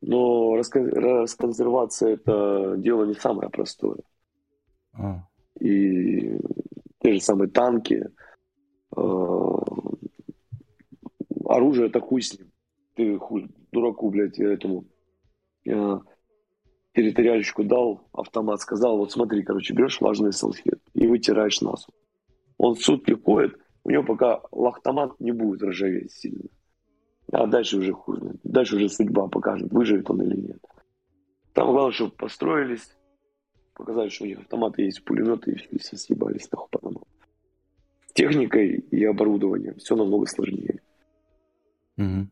Но 0.00 0.56
расконсервация 0.56 2.14
это 2.14 2.74
дело 2.76 3.04
не 3.04 3.14
самое 3.14 3.48
простое. 3.48 3.98
А. 4.92 5.26
И 5.60 6.38
те 7.00 7.14
же 7.14 7.20
самые 7.20 7.50
танки, 7.50 8.06
э, 8.96 9.00
оружие 11.46 11.88
это 11.88 12.00
хуй 12.00 12.22
с 12.22 12.38
ним. 12.38 12.50
Ты 12.94 13.18
хуй, 13.18 13.48
дураку, 13.72 14.10
блядь, 14.10 14.38
этому 14.38 14.84
э, 15.66 15.98
территориальщику 16.94 17.64
дал 17.64 18.02
автомат, 18.12 18.60
сказал, 18.60 18.98
вот 18.98 19.12
смотри, 19.12 19.42
короче, 19.42 19.74
берешь 19.74 20.00
влажные 20.00 20.32
салфетки 20.32 20.90
и 20.94 21.06
вытираешь 21.06 21.60
носу. 21.60 21.92
Он 22.58 22.76
сутки 22.76 23.12
ходит, 23.12 23.58
у 23.84 23.90
него 23.90 24.04
пока 24.04 24.40
лахтомат 24.52 25.18
не 25.18 25.32
будет 25.32 25.62
ржаветь 25.62 26.12
сильно. 26.12 26.48
А 27.34 27.48
дальше 27.48 27.78
уже 27.78 27.92
хуже. 27.92 28.36
Дальше 28.44 28.76
уже 28.76 28.88
судьба 28.88 29.26
покажет, 29.26 29.72
выживет 29.72 30.08
он 30.08 30.22
или 30.22 30.36
нет. 30.36 30.64
Там 31.52 31.72
главное, 31.72 31.92
чтобы 31.92 32.12
построились, 32.12 32.96
показали, 33.74 34.08
что 34.08 34.22
у 34.22 34.26
них 34.28 34.38
автоматы 34.38 34.82
есть, 34.82 35.04
пулеметы, 35.04 35.60
и 35.70 35.78
все 35.78 35.96
съебались 35.96 36.48
нахуй 36.52 36.68
потому. 36.70 37.02
С 38.06 38.12
техникой 38.12 38.76
и 38.76 39.04
оборудованием 39.04 39.74
все 39.78 39.96
намного 39.96 40.26
сложнее. 40.26 40.80
Угу. 41.96 42.28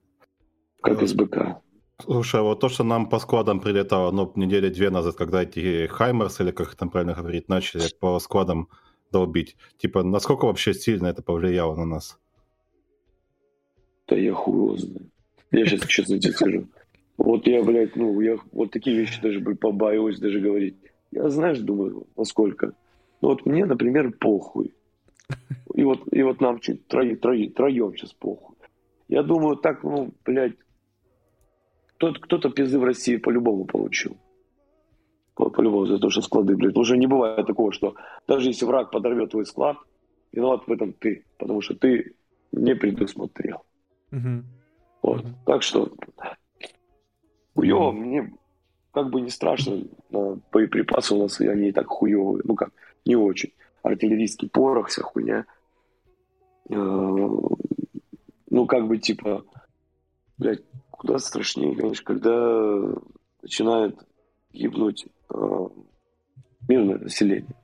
Как 0.83 1.03
СБК. 1.03 1.61
Слушай, 1.99 2.41
а 2.41 2.45
вот 2.45 2.61
то, 2.61 2.69
что 2.69 2.85
нам 2.85 3.09
по 3.09 3.19
складам 3.19 3.59
прилетало, 3.59 4.13
ну, 4.13 4.33
недели 4.37 4.69
две 4.69 4.91
назад, 4.91 5.17
когда 5.17 5.43
эти 5.43 5.89
Хаймерс, 5.89 6.41
или 6.41 6.53
как 6.53 6.77
там 6.77 6.91
правильно 6.91 7.15
говорить, 7.15 7.49
начали 7.49 7.83
по 7.99 8.21
складам 8.21 8.69
долбить, 9.11 9.57
типа, 9.79 10.05
насколько 10.05 10.47
вообще 10.47 10.75
сильно 10.75 11.09
это 11.09 11.23
повлияло 11.23 11.75
на 11.75 11.87
нас? 11.87 12.21
Да 14.09 14.17
я 14.17 14.33
хуй 14.35 14.79
знаю. 14.79 15.11
Я 15.51 15.67
сейчас 15.67 15.87
честно 15.87 16.19
тебе 16.19 16.33
скажу. 16.33 16.67
Вот 17.19 17.47
я, 17.47 17.63
блядь, 17.63 17.95
ну, 17.97 18.21
я 18.21 18.37
вот 18.53 18.71
такие 18.71 18.97
вещи 18.97 19.21
даже 19.21 19.41
бы 19.41 19.55
побаиваюсь 19.55 20.19
даже 20.19 20.41
говорить. 20.41 20.77
Я, 21.11 21.29
знаешь, 21.29 21.59
думаю, 21.59 22.07
насколько. 22.17 22.75
Ну, 23.21 23.29
вот 23.29 23.47
мне, 23.47 23.65
например, 23.65 24.13
похуй. 24.13 24.75
И 25.75 25.85
вот, 25.85 26.01
и 26.13 26.23
вот 26.23 26.41
нам 26.43 26.59
чуть 26.59 26.87
трои, 26.87 27.15
трои, 27.15 27.49
троем 27.49 27.97
сейчас 27.97 28.13
похуй. 28.13 28.57
Я 29.09 29.23
думаю, 29.23 29.57
так, 29.57 29.83
ну, 29.83 30.13
блядь, 30.25 30.57
кто-то, 31.97 32.21
кто-то 32.21 32.51
пизды 32.51 32.79
в 32.79 32.85
России 32.85 33.17
по-любому 33.17 33.65
получил. 33.65 34.17
По-любому 35.35 35.87
за 35.87 35.99
то, 35.99 36.11
что 36.11 36.21
склады, 36.21 36.57
блядь. 36.57 36.77
Уже 36.77 36.99
не 36.99 37.07
бывает 37.07 37.47
такого, 37.47 37.73
что 37.73 37.95
даже 38.27 38.49
если 38.49 38.67
враг 38.67 38.91
подорвет 38.91 39.31
твой 39.31 39.47
склад, 39.47 39.79
виноват 40.33 40.67
в 40.67 40.73
этом 40.73 40.93
ты. 40.93 41.25
Потому 41.39 41.61
что 41.63 41.75
ты 41.75 42.15
не 42.53 42.75
предусмотрел. 42.75 43.63
Угу. 44.13 44.45
Вот. 45.03 45.25
Угу. 45.25 45.29
Так 45.47 45.63
что 45.63 45.91
хуево, 47.55 47.89
угу. 47.89 47.93
мне 47.93 48.33
как 48.93 49.11
бы 49.11 49.21
не 49.21 49.31
страшно. 49.31 49.83
Боеприпасы 50.11 51.15
у 51.15 51.23
нас 51.23 51.41
они 51.41 51.69
и 51.69 51.73
так 51.73 51.89
хуевые. 51.89 52.43
Ну 52.45 52.55
как, 52.55 52.71
не 53.05 53.17
очень. 53.17 53.53
Артиллерийский 53.83 54.49
порох, 54.49 54.89
вся 54.89 55.03
хуйня. 55.03 55.47
Э, 56.69 56.75
ну 56.75 58.67
как 58.67 58.87
бы 58.87 58.99
типа, 58.99 59.45
блядь, 60.39 60.63
куда 60.91 61.19
страшнее, 61.19 61.75
конечно, 61.75 62.05
когда 62.05 62.95
начинает 63.43 63.99
гибнуть 64.53 65.07
э, 65.31 65.69
мирное 66.69 66.99
население. 66.99 67.57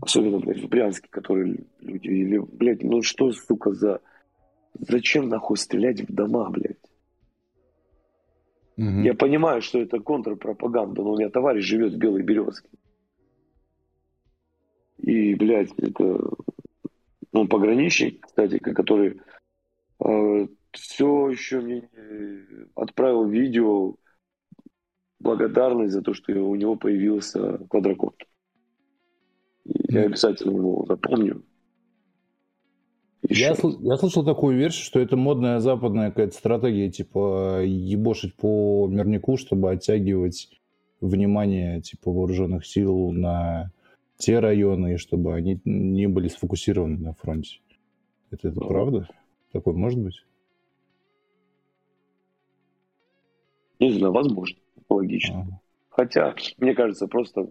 Особенно, 0.00 0.38
блядь, 0.38 0.62
в 0.62 0.68
Брянске, 0.68 1.08
которые 1.10 1.64
люди, 1.80 2.06
или, 2.06 2.38
блядь, 2.38 2.84
ну 2.84 3.02
что, 3.02 3.32
сука, 3.32 3.72
за 3.72 4.00
Зачем 4.80 5.28
нахуй 5.28 5.56
стрелять 5.56 6.00
в 6.00 6.12
дома, 6.12 6.50
блядь? 6.50 6.76
Угу. 8.76 9.00
Я 9.00 9.14
понимаю, 9.14 9.62
что 9.62 9.80
это 9.80 10.00
контрпропаганда, 10.00 11.02
но 11.02 11.12
у 11.12 11.18
меня 11.18 11.30
товарищ 11.30 11.64
живет 11.64 11.94
в 11.94 11.98
Белой 11.98 12.22
Березке. 12.22 12.68
И, 14.98 15.34
блядь, 15.34 15.72
это 15.78 16.18
ну, 17.32 17.48
пограничник, 17.48 18.24
кстати, 18.26 18.58
который 18.58 19.20
э, 20.04 20.46
все 20.72 21.28
еще 21.30 21.60
мне 21.60 21.88
отправил 22.74 23.26
видео 23.26 23.96
благодарность 25.20 25.92
за 25.92 26.02
то, 26.02 26.12
что 26.12 26.32
у 26.32 26.54
него 26.54 26.76
появился 26.76 27.58
квадрокоптер. 27.68 28.26
Я 29.64 30.02
обязательно 30.02 30.56
его 30.56 30.84
запомню. 30.86 31.42
Я, 33.28 33.54
я 33.80 33.96
слышал 33.96 34.24
такую 34.24 34.56
версию, 34.56 34.84
что 34.84 35.00
это 35.00 35.16
модная 35.16 35.60
западная 35.60 36.10
какая-то 36.10 36.34
стратегия, 36.34 36.90
типа 36.90 37.62
ебошить 37.64 38.34
по 38.36 38.86
мирнику, 38.88 39.36
чтобы 39.36 39.70
оттягивать 39.70 40.50
внимание 41.00 41.80
типа 41.80 42.10
вооруженных 42.10 42.66
сил 42.66 43.12
на 43.12 43.70
те 44.18 44.38
районы, 44.38 44.94
и 44.94 44.96
чтобы 44.96 45.34
они 45.34 45.60
не 45.64 46.06
были 46.08 46.28
сфокусированы 46.28 46.98
на 46.98 47.12
фронте. 47.14 47.60
Это, 48.30 48.48
это 48.48 48.60
правда? 48.60 49.08
Такое 49.52 49.74
может 49.74 50.00
быть? 50.00 50.24
Не 53.78 53.90
знаю, 53.92 54.12
возможно, 54.12 54.58
логично. 54.88 55.40
Ага. 55.40 55.60
Хотя, 55.90 56.34
мне 56.58 56.74
кажется, 56.74 57.06
просто 57.06 57.50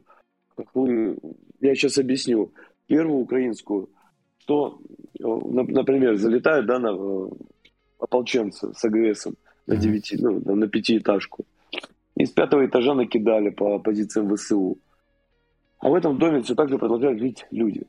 я 1.61 1.75
сейчас 1.75 1.97
объясню. 1.97 2.51
Первую 2.87 3.21
украинскую 3.21 3.89
что, 4.45 4.79
э, 5.19 5.23
например, 5.23 6.17
залетают 6.17 6.67
да, 6.67 6.77
на 6.77 6.89
э, 6.89 7.29
ополченцы 7.99 8.71
с 8.73 8.85
АГСом 8.85 9.35
на, 9.65 9.75
9, 9.75 10.15
ну, 10.19 10.55
на 10.55 10.67
пятиэтажку. 10.67 11.45
И 12.15 12.25
с 12.25 12.31
пятого 12.31 12.65
этажа 12.65 12.93
накидали 12.93 13.49
по 13.49 13.79
позициям 13.79 14.33
ВСУ. 14.35 14.77
А 15.79 15.89
в 15.89 15.95
этом 15.95 16.19
доме 16.19 16.41
все 16.41 16.53
так 16.53 16.69
же 16.69 16.77
продолжают 16.77 17.19
жить 17.19 17.47
люди. 17.49 17.87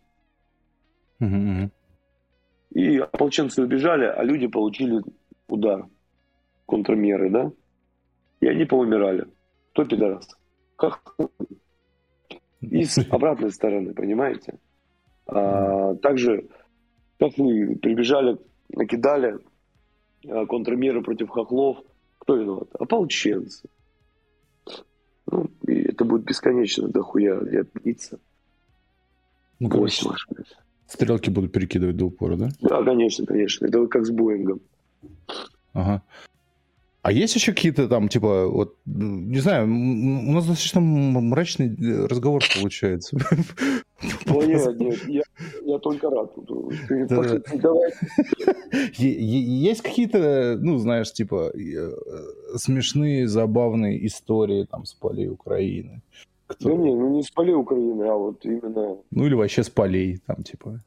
И 2.74 2.98
ополченцы 2.98 3.62
убежали, 3.62 4.06
а 4.06 4.22
люди 4.24 4.46
получили 4.46 5.02
удар, 5.48 5.86
контрмеры, 6.64 7.30
да? 7.30 7.52
И 8.40 8.48
они 8.48 8.64
поумирали. 8.64 9.26
Кто 9.72 9.84
пидорас? 9.84 10.26
Как? 10.76 11.16
И 12.62 12.84
с 12.84 12.98
обратной 13.10 13.50
стороны, 13.50 13.92
понимаете? 13.92 14.58
А, 15.26 15.94
также, 15.96 16.48
как 17.18 17.36
мы 17.38 17.76
прибежали, 17.76 18.38
накидали 18.68 19.38
а, 20.26 20.46
контрмеры 20.46 21.02
против 21.02 21.30
хохлов, 21.30 21.78
кто 22.18 22.36
виноват? 22.36 22.68
Ополченцы. 22.78 23.68
Ну, 25.30 25.50
и 25.66 25.74
это 25.88 26.04
будет 26.04 26.24
бесконечно 26.24 26.88
дохуя 26.88 27.40
лет 27.40 27.68
длиться. 27.74 28.18
Ну, 29.58 29.68
короче, 29.68 30.08
стрелки 30.86 31.30
будут 31.30 31.52
перекидывать 31.52 31.96
до 31.96 32.06
упора, 32.06 32.36
да? 32.36 32.48
Да, 32.60 32.82
конечно, 32.84 33.26
конечно. 33.26 33.66
Это 33.66 33.86
как 33.86 34.06
с 34.06 34.10
Боингом. 34.10 34.60
Ага. 35.72 36.02
А 37.02 37.12
есть 37.12 37.36
еще 37.36 37.52
какие-то 37.52 37.88
там, 37.88 38.08
типа, 38.08 38.48
вот, 38.48 38.76
не 38.84 39.38
знаю, 39.38 39.66
у 39.66 40.32
нас 40.32 40.44
достаточно 40.44 40.80
мрачный 40.80 41.68
э, 41.68 42.06
разговор 42.06 42.42
получается. 42.60 43.16
О, 44.26 44.44
нет, 44.44 44.78
нет, 44.78 45.08
я, 45.08 45.22
я 45.64 45.78
только 45.78 46.10
рад. 46.10 46.32
Есть 48.98 49.82
какие-то, 49.82 50.58
ну, 50.60 50.78
знаешь, 50.78 51.12
типа, 51.12 51.50
э, 51.54 51.92
смешные, 52.56 53.26
забавные 53.26 54.06
истории 54.06 54.64
там 54.64 54.84
с 54.84 54.94
полей 54.94 55.28
Украины? 55.28 56.02
Кто... 56.46 56.68
Да 56.68 56.76
не, 56.76 56.94
ну 56.94 57.16
не 57.16 57.22
с 57.22 57.30
полей 57.30 57.54
Украины, 57.54 58.04
а 58.04 58.14
вот 58.14 58.44
именно... 58.44 58.98
Ну 59.10 59.26
или 59.26 59.34
вообще 59.34 59.62
с 59.62 59.70
полей, 59.70 60.20
там, 60.26 60.42
типа... 60.42 60.80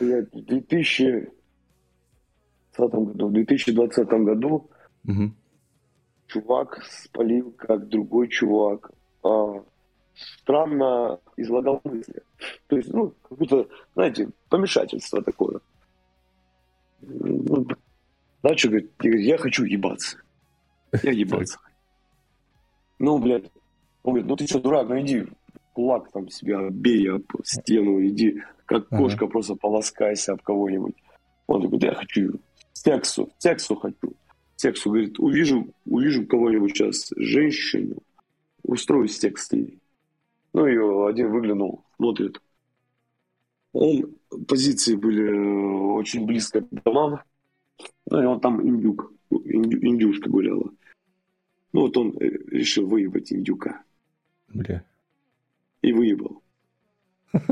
Я 0.00 0.22
в 0.22 0.30
2020 0.30 1.30
году, 2.76 3.28
в 3.28 3.32
2020 3.32 4.08
году 4.08 4.70
Угу. 5.08 5.32
Чувак 6.26 6.84
спалил, 6.84 7.52
как 7.52 7.88
другой 7.88 8.28
чувак. 8.28 8.92
А, 9.22 9.62
странно 10.18 11.20
излагал 11.36 11.80
мысли. 11.84 12.22
То 12.66 12.76
есть, 12.76 12.92
ну, 12.92 13.14
как 13.28 13.38
будто, 13.38 13.68
знаете, 13.94 14.28
помешательство 14.48 15.22
такое. 15.22 15.60
Ну, 17.00 17.66
начал 18.42 18.70
говорит, 18.70 18.92
я 19.02 19.38
хочу 19.38 19.64
ебаться. 19.64 20.18
Я 21.02 21.12
ебаться. 21.12 21.58
Ну, 22.98 23.18
блядь. 23.18 23.50
Он 24.02 24.14
говорит, 24.14 24.28
ну 24.28 24.36
ты 24.36 24.46
что, 24.46 24.60
дурак, 24.60 24.88
ну 24.88 25.00
иди 25.00 25.26
кулак 25.74 26.10
там 26.12 26.30
себя 26.30 26.70
бей 26.70 27.10
об 27.10 27.24
стену, 27.44 28.02
иди 28.04 28.42
как 28.64 28.88
кошка 28.88 29.24
ага. 29.24 29.32
просто 29.32 29.54
полоскайся 29.54 30.32
об 30.32 30.42
кого-нибудь. 30.42 30.94
Он 31.46 31.62
такой, 31.62 31.78
да 31.78 31.88
я 31.88 31.94
хочу 31.94 32.40
сексу, 32.72 33.28
сексу 33.38 33.76
хочу 33.76 34.14
сексу, 34.58 34.90
говорит, 34.90 35.18
увижу, 35.18 35.72
увижу 35.86 36.26
кого-нибудь 36.26 36.76
сейчас, 36.76 37.10
женщину, 37.16 37.96
устрою 38.62 39.08
секс 39.08 39.46
с 39.46 39.52
ней. 39.52 39.78
Ну 40.52 40.66
и 40.66 41.10
один 41.10 41.30
выглянул, 41.30 41.84
смотрит. 41.96 42.40
Он, 43.72 44.14
позиции 44.46 44.96
были 44.96 45.28
э, 45.28 45.92
очень 45.92 46.26
близко 46.26 46.62
к 46.62 46.68
домам. 46.84 47.20
Ну 48.06 48.22
и 48.22 48.24
он 48.24 48.40
там 48.40 48.66
индюк, 48.66 49.12
индю, 49.30 49.78
индюшка 49.86 50.30
гуляла. 50.30 50.70
Ну 51.72 51.82
вот 51.82 51.96
он 51.96 52.16
э, 52.18 52.28
решил 52.50 52.86
выебать 52.86 53.32
индюка. 53.32 53.82
Бля. 54.48 54.84
И 55.82 55.92
выебал. 55.92 56.42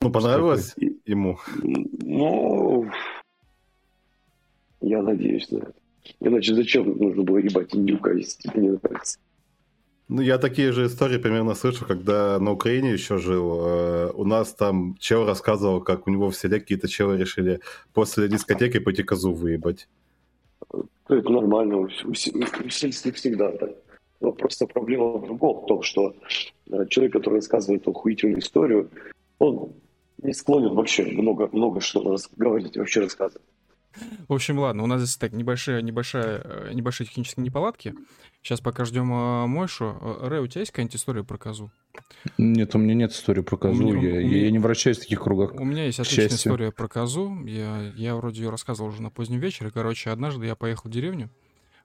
Ну, 0.00 0.12
понравилось 0.12 0.76
ему? 1.06 1.40
Ну, 1.56 2.88
я 4.80 5.02
надеюсь 5.02 5.50
на 5.50 5.58
это. 5.58 5.74
Иначе 6.20 6.54
зачем 6.54 6.96
нужно 6.96 7.24
было 7.24 7.38
ебать 7.38 7.74
индюка, 7.74 8.12
если 8.12 8.42
тебе 8.42 8.62
не 8.62 8.68
нравится? 8.70 9.18
Ну, 10.08 10.22
я 10.22 10.38
такие 10.38 10.72
же 10.72 10.86
истории 10.86 11.18
примерно 11.18 11.54
слышу, 11.54 11.84
когда 11.84 12.38
на 12.38 12.52
Украине 12.52 12.92
еще 12.92 13.18
жил. 13.18 13.60
Э, 13.60 14.10
у 14.14 14.24
нас 14.24 14.54
там 14.54 14.96
чел 14.98 15.26
рассказывал, 15.26 15.82
как 15.82 16.06
у 16.06 16.10
него 16.10 16.30
в 16.30 16.36
селе 16.36 16.60
какие-то 16.60 16.88
челы 16.88 17.18
решили 17.18 17.60
после 17.92 18.26
дискотеки 18.28 18.78
пойти 18.78 19.02
козу 19.02 19.34
выебать. 19.34 19.86
Это 21.08 21.28
нормально, 21.30 21.76
у 21.78 22.14
сельских 22.14 23.16
всегда 23.16 23.52
так. 23.52 23.70
Но 24.20 24.32
просто 24.32 24.66
проблема 24.66 25.18
в 25.18 25.26
другом, 25.26 25.64
в 25.64 25.66
том, 25.66 25.82
что 25.82 26.14
э, 26.70 26.86
человек, 26.88 27.12
который 27.12 27.36
рассказывает 27.36 27.86
охуительную 27.86 28.40
историю, 28.40 28.90
он 29.38 29.74
не 30.22 30.32
склонен 30.32 30.74
вообще 30.74 31.04
много, 31.04 31.50
много 31.52 31.80
что 31.80 32.16
говорить, 32.36 32.76
вообще 32.78 33.00
рассказывать. 33.00 33.46
В 34.28 34.34
общем, 34.34 34.58
ладно, 34.58 34.82
у 34.82 34.86
нас 34.86 35.00
здесь 35.00 35.16
так 35.16 35.32
небольшие, 35.32 35.82
небольшая, 35.82 36.40
э, 36.44 36.70
небольшие 36.72 37.06
технические 37.06 37.44
неполадки. 37.44 37.94
Сейчас 38.42 38.60
пока 38.60 38.84
ждем 38.84 39.12
э, 39.12 39.46
Мойшу. 39.46 39.96
Э, 40.00 40.28
Рэй, 40.28 40.40
у 40.40 40.46
тебя 40.46 40.60
есть 40.60 40.72
какая-нибудь 40.72 40.96
история 40.96 41.24
про 41.24 41.38
козу? 41.38 41.70
Нет, 42.36 42.74
у 42.74 42.78
меня 42.78 42.94
нет 42.94 43.12
истории 43.12 43.40
про 43.40 43.56
козу. 43.56 43.82
Меня, 43.82 44.10
я, 44.10 44.22
меня, 44.22 44.38
я 44.44 44.50
не 44.50 44.58
вращаюсь 44.58 44.98
в 44.98 45.02
таких 45.02 45.22
кругах. 45.22 45.54
У 45.54 45.64
меня 45.64 45.86
есть 45.86 45.98
отличная 45.98 46.28
счастью. 46.28 46.52
история 46.52 46.72
про 46.72 46.88
козу. 46.88 47.44
Я, 47.44 47.92
я 47.96 48.14
вроде 48.16 48.42
ее 48.42 48.50
рассказывал 48.50 48.90
уже 48.90 49.02
на 49.02 49.10
позднем 49.10 49.40
вечере. 49.40 49.70
Короче, 49.70 50.10
однажды 50.10 50.46
я 50.46 50.54
поехал 50.54 50.88
в 50.88 50.92
деревню 50.92 51.30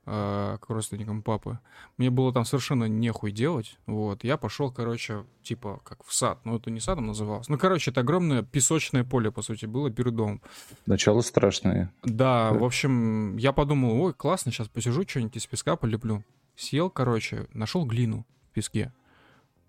э, 0.05 0.57
к 0.59 0.69
родственникам 0.69 1.21
папы. 1.21 1.59
Мне 1.97 2.09
было 2.09 2.33
там 2.33 2.45
совершенно 2.45 2.85
нехуй 2.85 3.31
делать. 3.31 3.77
Вот. 3.85 4.23
Я 4.23 4.37
пошел, 4.37 4.71
короче, 4.71 5.25
типа, 5.41 5.81
как 5.83 6.03
в 6.03 6.13
сад. 6.13 6.39
Ну, 6.43 6.57
это 6.57 6.71
не 6.71 6.79
садом 6.79 7.07
называлось. 7.07 7.47
Ну, 7.49 7.57
короче, 7.57 7.91
это 7.91 8.01
огромное 8.01 8.43
песочное 8.43 9.03
поле, 9.03 9.31
по 9.31 9.41
сути, 9.41 9.65
было 9.65 9.89
перед 9.89 10.15
домом. 10.15 10.41
Начало 10.85 11.21
страшное. 11.21 11.93
Да, 12.03 12.51
да. 12.51 12.57
в 12.57 12.63
общем, 12.63 13.37
я 13.37 13.53
подумал, 13.53 13.99
ой, 14.01 14.13
классно, 14.13 14.51
сейчас 14.51 14.67
посижу, 14.67 15.03
что-нибудь 15.07 15.37
из 15.37 15.47
песка 15.47 15.75
полеплю. 15.75 16.23
Сел, 16.55 16.89
короче, 16.89 17.47
нашел 17.53 17.85
глину 17.85 18.25
в 18.49 18.53
песке. 18.53 18.93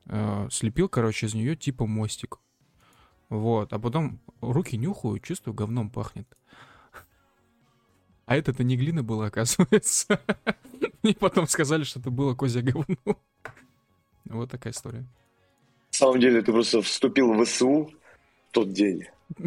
Э, 0.06 0.48
слепил, 0.50 0.88
короче, 0.88 1.26
из 1.26 1.34
нее 1.34 1.56
типа 1.56 1.86
мостик. 1.86 2.38
Вот, 3.30 3.72
а 3.72 3.78
потом 3.78 4.20
руки 4.40 4.76
нюхаю, 4.76 5.18
чувствую, 5.18 5.54
говном 5.54 5.90
пахнет. 5.90 6.28
А 8.26 8.36
это-то 8.36 8.64
не 8.64 8.76
глина 8.76 9.02
была, 9.02 9.26
оказывается. 9.26 10.20
Мне 11.02 11.14
потом 11.14 11.46
сказали, 11.46 11.84
что 11.84 12.00
это 12.00 12.10
было 12.10 12.34
козье 12.34 12.62
говно. 12.62 13.18
Вот 14.24 14.50
такая 14.50 14.72
история. 14.72 15.00
На 15.00 15.06
самом 15.90 16.20
деле, 16.20 16.40
ты 16.40 16.52
просто 16.52 16.80
вступил 16.82 17.32
в 17.34 17.44
СУ 17.44 17.90
в 18.48 18.52
тот 18.52 18.72
день. 18.72 19.04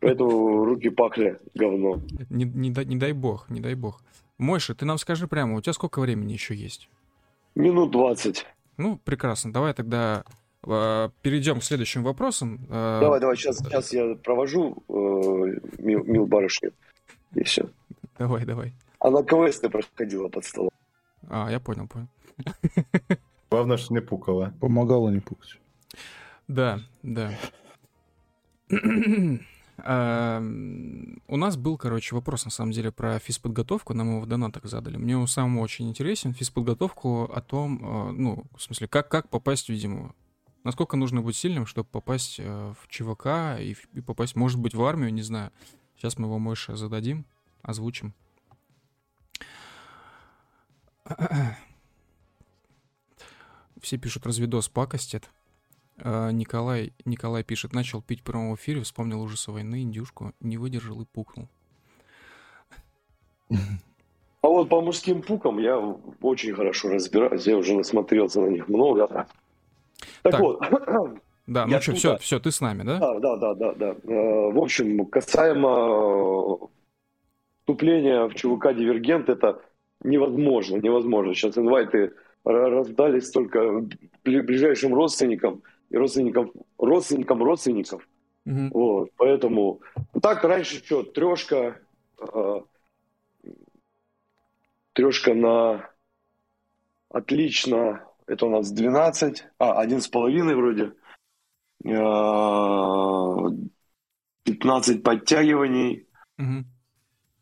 Поэтому 0.00 0.64
руки 0.64 0.90
пахли 0.90 1.38
говном. 1.54 2.02
Не, 2.28 2.44
не, 2.44 2.70
дай, 2.70 2.84
не 2.84 2.96
дай 2.96 3.12
бог, 3.12 3.48
не 3.48 3.60
дай 3.60 3.74
бог. 3.74 4.02
Мойша, 4.38 4.74
ты 4.74 4.84
нам 4.84 4.98
скажи 4.98 5.26
прямо, 5.28 5.56
у 5.56 5.60
тебя 5.60 5.72
сколько 5.72 6.00
времени 6.00 6.32
еще 6.32 6.54
есть? 6.54 6.88
Минут 7.54 7.92
двадцать. 7.92 8.44
Ну, 8.76 8.98
прекрасно. 8.98 9.52
Давай 9.52 9.72
тогда 9.72 10.24
э, 10.66 11.08
перейдем 11.22 11.60
к 11.60 11.64
следующим 11.64 12.02
вопросам. 12.02 12.66
Э, 12.68 12.98
давай, 13.00 13.20
давай, 13.20 13.36
сейчас, 13.36 13.58
сейчас 13.58 13.92
я 13.92 14.14
провожу 14.16 14.82
э, 14.88 14.92
мил, 15.78 16.04
мил 16.04 16.26
барышню. 16.26 16.72
И 17.34 17.42
все. 17.44 17.70
Давай, 18.18 18.44
давай. 18.44 18.74
Она 18.98 19.22
КВС 19.22 19.60
ты 19.60 19.68
проходила 19.68 20.28
под 20.28 20.44
столом. 20.44 20.70
А, 21.28 21.50
я 21.50 21.60
понял, 21.60 21.86
понял. 21.86 22.08
Главное, 23.50 23.76
что 23.76 23.94
не 23.94 24.00
пукала. 24.00 24.54
Помогала 24.60 25.10
не 25.10 25.20
пукать. 25.20 25.60
Да, 26.48 26.80
да. 27.02 27.32
У 29.78 31.36
нас 31.36 31.56
был, 31.56 31.76
короче, 31.76 32.14
вопрос, 32.14 32.44
на 32.46 32.50
самом 32.50 32.72
деле, 32.72 32.90
про 32.90 33.18
физподготовку. 33.18 33.92
Нам 33.94 34.08
его 34.08 34.20
в 34.20 34.26
донатах 34.26 34.64
задали. 34.64 34.96
Мне 34.96 35.16
он 35.18 35.28
сам 35.28 35.58
очень 35.58 35.88
интересен. 35.88 36.32
Физподготовку 36.32 37.24
о 37.24 37.40
том, 37.42 37.78
э, 37.82 38.12
ну, 38.12 38.44
в 38.56 38.62
смысле, 38.62 38.88
как, 38.88 39.08
как 39.08 39.28
попасть, 39.28 39.68
видимо, 39.68 40.14
насколько 40.64 40.96
нужно 40.96 41.20
быть 41.20 41.36
сильным, 41.36 41.66
чтобы 41.66 41.88
попасть 41.90 42.40
э, 42.40 42.74
в 42.80 42.88
ЧВК 42.88 43.60
и, 43.60 43.76
и 43.92 44.00
попасть, 44.00 44.34
может 44.34 44.58
быть, 44.58 44.74
в 44.74 44.82
армию, 44.82 45.12
не 45.12 45.22
знаю. 45.22 45.52
Сейчас 45.96 46.18
мы 46.18 46.26
его, 46.26 46.38
Мойше, 46.38 46.76
зададим 46.76 47.26
озвучим. 47.66 48.14
Все 53.80 53.98
пишут, 53.98 54.26
разведос 54.26 54.68
пакостит. 54.68 55.28
А, 55.98 56.30
Николай, 56.30 56.92
Николай 57.04 57.44
пишет, 57.44 57.72
начал 57.72 58.02
пить 58.02 58.20
в 58.20 58.24
прямом 58.24 58.54
эфире, 58.54 58.82
вспомнил 58.82 59.20
ужасы 59.22 59.52
войны, 59.52 59.82
индюшку, 59.82 60.32
не 60.40 60.58
выдержал 60.58 61.00
и 61.02 61.04
пукнул. 61.04 61.48
А 63.48 64.48
вот 64.48 64.68
по 64.68 64.80
мужским 64.80 65.22
пукам 65.22 65.58
я 65.58 65.78
очень 65.78 66.54
хорошо 66.54 66.88
разбираюсь, 66.88 67.46
я 67.46 67.56
уже 67.56 67.74
насмотрелся 67.74 68.40
на 68.40 68.48
них 68.48 68.68
много. 68.68 69.06
Так, 69.08 69.28
так 70.22 70.40
вот. 70.40 70.60
Да, 71.46 71.64
ну 71.64 71.80
что, 71.80 71.94
все, 71.94 72.18
все, 72.18 72.40
ты 72.40 72.50
с 72.50 72.60
нами, 72.60 72.82
да? 72.82 72.98
Да, 72.98 73.20
да, 73.20 73.36
да, 73.36 73.54
да, 73.54 73.72
да. 73.74 73.86
Э, 74.02 74.50
в 74.50 74.58
общем, 74.58 75.06
касаемо 75.06 76.58
вступление 77.66 78.28
в 78.28 78.34
ЧВК 78.34 78.72
«Дивергент»— 78.76 79.28
это 79.30 79.60
невозможно, 80.04 80.76
невозможно. 80.76 81.34
Сейчас 81.34 81.58
инвайты 81.58 82.14
раздались 82.44 83.30
только 83.30 83.84
ближайшим 84.22 84.94
родственникам 84.94 85.64
и 85.90 85.96
родственникам, 85.96 86.52
родственникам 86.78 87.42
родственников. 87.42 88.08
Mm-hmm. 88.46 88.68
Вот, 88.70 89.10
поэтому 89.16 89.80
так 90.22 90.44
раньше 90.44 90.76
что, 90.76 91.02
трешка, 91.02 91.80
э, 92.20 92.60
трешка 94.92 95.34
на 95.34 95.90
отлично 97.08 98.04
это 98.28 98.46
у 98.46 98.50
нас 98.50 98.70
12, 98.70 99.44
а, 99.58 99.84
11,5 99.84 100.54
вроде. 100.54 100.92
15 104.44 105.02
подтягиваний. 105.02 106.06
Угу. 106.38 106.64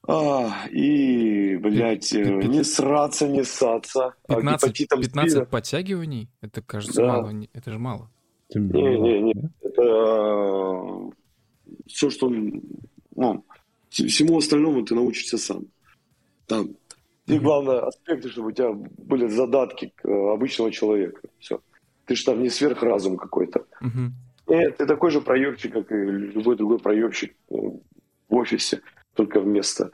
А, 0.06 0.66
и, 0.70 1.56
блядь, 1.56 2.10
15, 2.10 2.48
не 2.48 2.62
сраться, 2.64 3.26
не 3.26 3.42
ссаться. 3.44 4.14
15, 4.28 4.92
а 4.92 4.96
15 4.96 5.48
подтягиваний? 5.48 6.28
Это, 6.42 6.60
кажется, 6.60 7.00
да. 7.00 7.08
мало. 7.08 7.32
Это 7.52 7.72
же 7.72 7.78
мало. 7.78 8.10
Не, 8.54 8.98
не, 8.98 9.20
не. 9.22 9.34
Это 9.62 9.82
а, 9.82 11.10
все, 11.86 12.10
что... 12.10 12.30
Ну, 13.16 13.44
всему 13.88 14.38
остальному 14.38 14.84
ты 14.84 14.94
научишься 14.94 15.38
сам. 15.38 15.66
Там. 16.46 16.76
И 17.26 17.38
главное, 17.38 17.80
аспекты, 17.80 18.28
чтобы 18.28 18.48
у 18.48 18.52
тебя 18.52 18.72
были 18.72 19.28
задатки 19.28 19.92
к 19.94 20.06
э, 20.06 20.32
обычного 20.32 20.70
человека. 20.70 21.22
Все. 21.38 21.60
Ты 22.04 22.16
же 22.16 22.24
там 22.26 22.42
не 22.42 22.50
сверхразум 22.50 23.16
какой-то. 23.16 23.64
Нет, 24.46 24.76
ты 24.76 24.84
такой 24.84 25.10
же 25.10 25.22
проебщик, 25.22 25.72
как 25.72 25.90
и 25.90 25.94
любой 25.94 26.56
другой 26.56 26.78
проебщик 26.78 27.34
э, 27.50 27.54
в 27.54 28.34
офисе, 28.34 28.82
только 29.14 29.40
вместо, 29.40 29.90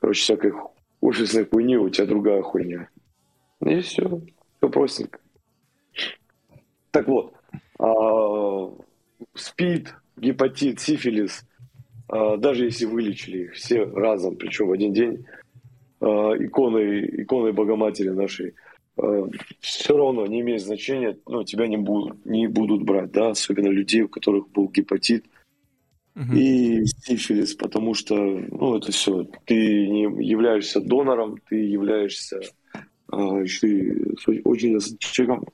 короче, 0.00 0.20
всякой 0.20 0.52
офисной 1.00 1.46
хуйни 1.46 1.76
у 1.76 1.88
тебя 1.88 2.06
другая 2.06 2.42
хуйня. 2.42 2.88
И 3.60 3.80
все. 3.80 4.20
Все 4.58 4.68
простенько. 4.70 5.18
Так 6.90 7.08
вот, 7.08 7.34
а, 7.78 8.70
СПИД, 9.34 9.94
гепатит, 10.16 10.80
сифилис, 10.80 11.46
а, 12.08 12.36
даже 12.36 12.64
если 12.64 12.86
вылечили 12.86 13.44
их 13.44 13.52
все 13.52 13.84
разом, 13.84 14.36
причем 14.36 14.68
в 14.68 14.72
один 14.72 14.92
день, 14.92 15.26
а, 16.00 16.32
иконой, 16.38 17.22
иконой 17.22 17.52
Богоматери 17.52 18.10
нашей, 18.10 18.54
все 19.60 19.94
равно 19.94 20.26
не 20.26 20.40
имеет 20.40 20.62
значения, 20.62 21.18
ну, 21.26 21.44
тебя 21.44 21.66
не 21.66 21.76
будут, 21.76 22.24
не 22.24 22.46
будут 22.46 22.82
брать, 22.82 23.12
да, 23.12 23.28
особенно 23.28 23.68
людей, 23.68 24.00
у 24.00 24.08
которых 24.08 24.48
был 24.48 24.68
гепатит 24.70 25.26
угу. 26.16 26.32
и 26.32 26.84
сифилис, 26.86 27.54
потому 27.54 27.94
что, 27.94 28.16
ну, 28.16 28.78
это 28.78 28.90
все, 28.90 29.24
ты 29.44 29.54
не 29.54 30.02
являешься 30.26 30.80
донором, 30.80 31.38
ты 31.48 31.56
являешься 31.56 32.40
а, 33.08 33.38
еще 33.38 33.68
и 33.68 34.42
очень 34.44 34.78
человеком, 34.98 35.46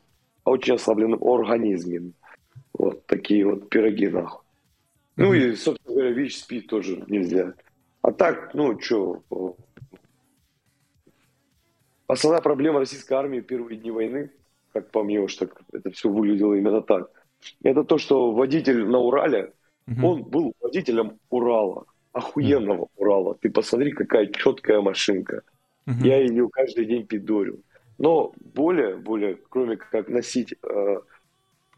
очень 0.44 0.74
ослабленным 0.74 1.22
организмом. 1.22 2.14
Вот 2.72 3.06
такие 3.06 3.44
вот 3.44 3.68
пироги, 3.68 4.08
нахуй. 4.08 4.42
Ну 5.16 5.34
и, 5.34 5.54
собственно 5.56 5.94
говоря, 5.94 6.10
ВИЧ, 6.12 6.38
СПИД 6.38 6.66
тоже 6.68 7.04
нельзя. 7.06 7.54
А 8.00 8.12
так, 8.12 8.54
ну, 8.54 8.80
что, 8.80 9.22
основная 12.06 12.40
проблема 12.40 12.80
российской 12.80 13.12
армии 13.12 13.40
первые 13.40 13.78
дни 13.78 13.90
войны, 13.90 14.30
как 14.72 14.90
по 14.90 15.02
мне 15.02 15.20
уж 15.20 15.34
так 15.36 15.60
это 15.72 15.90
все 15.90 16.08
выглядело 16.08 16.54
именно 16.54 16.80
так, 16.80 17.10
это 17.62 17.84
то, 17.84 17.98
что 17.98 18.32
водитель 18.32 18.86
на 18.86 18.98
Урале, 18.98 19.52
угу. 19.86 20.06
он 20.06 20.22
был 20.24 20.52
водителем 20.60 21.18
Урала, 21.30 21.84
охуенного 22.12 22.82
угу. 22.82 22.90
Урала. 22.96 23.34
Ты 23.40 23.50
посмотри, 23.50 23.92
какая 23.92 24.26
четкая 24.26 24.80
машинка. 24.80 25.42
Угу. 25.86 26.04
Я 26.04 26.18
ее 26.18 26.48
каждый 26.48 26.86
день 26.86 27.06
пидорю. 27.06 27.60
Но 27.98 28.32
более, 28.54 28.96
более, 28.96 29.38
кроме 29.48 29.76
как 29.76 30.08
носить 30.08 30.54
э, 30.62 30.96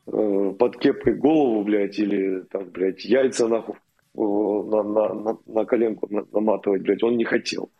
э, 0.07 0.55
под 0.59 0.79
кепкой 0.79 1.15
голову, 1.15 1.65
блядь, 1.65 1.99
или 1.99 2.41
там, 2.51 2.71
блядь, 2.71 3.05
яйца 3.05 3.49
нахуй 3.49 3.75
э, 3.75 4.21
на, 4.21 4.83
на, 4.83 5.15
на, 5.15 5.39
на 5.47 5.65
коленку 5.65 6.09
наматывать, 6.33 6.83
блядь, 6.83 7.03
он 7.03 7.17
не 7.17 7.25
хотел. 7.25 7.71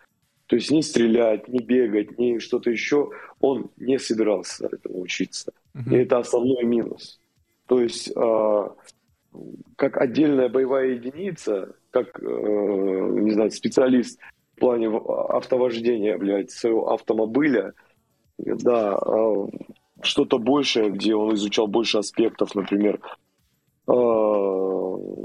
То 0.47 0.57
есть 0.57 0.71
не 0.71 0.83
стрелять, 0.83 1.49
не 1.49 1.61
бегать, 1.61 2.19
не 2.19 2.39
что-то 2.39 2.71
еще, 2.71 3.11
он 3.41 3.71
не 3.77 3.99
собирался 3.99 4.67
этому 4.67 5.01
учиться. 5.01 5.53
Uh-huh. 5.75 5.95
И 5.95 5.97
это 6.03 6.19
основной 6.19 6.65
минус. 6.65 7.19
То 7.67 7.81
есть 7.81 8.13
э, 8.15 8.69
как 9.77 9.97
отдельная 9.97 10.49
боевая 10.49 10.91
единица, 10.91 11.75
как, 11.91 12.21
э, 12.21 12.27
не 12.27 13.31
знаю, 13.33 13.51
специалист 13.51 14.19
в 14.57 14.61
плане 14.61 14.89
автовождения, 14.89 16.17
блядь, 16.19 16.51
своего 16.51 16.93
автомобиля, 16.93 17.75
да, 18.39 18.99
э, 18.99 19.47
что-то 20.03 20.39
большее, 20.39 20.91
где 20.91 21.15
он 21.15 21.35
изучал 21.35 21.67
больше 21.67 21.99
аспектов, 21.99 22.55
например, 22.55 23.01
э, 23.89 23.93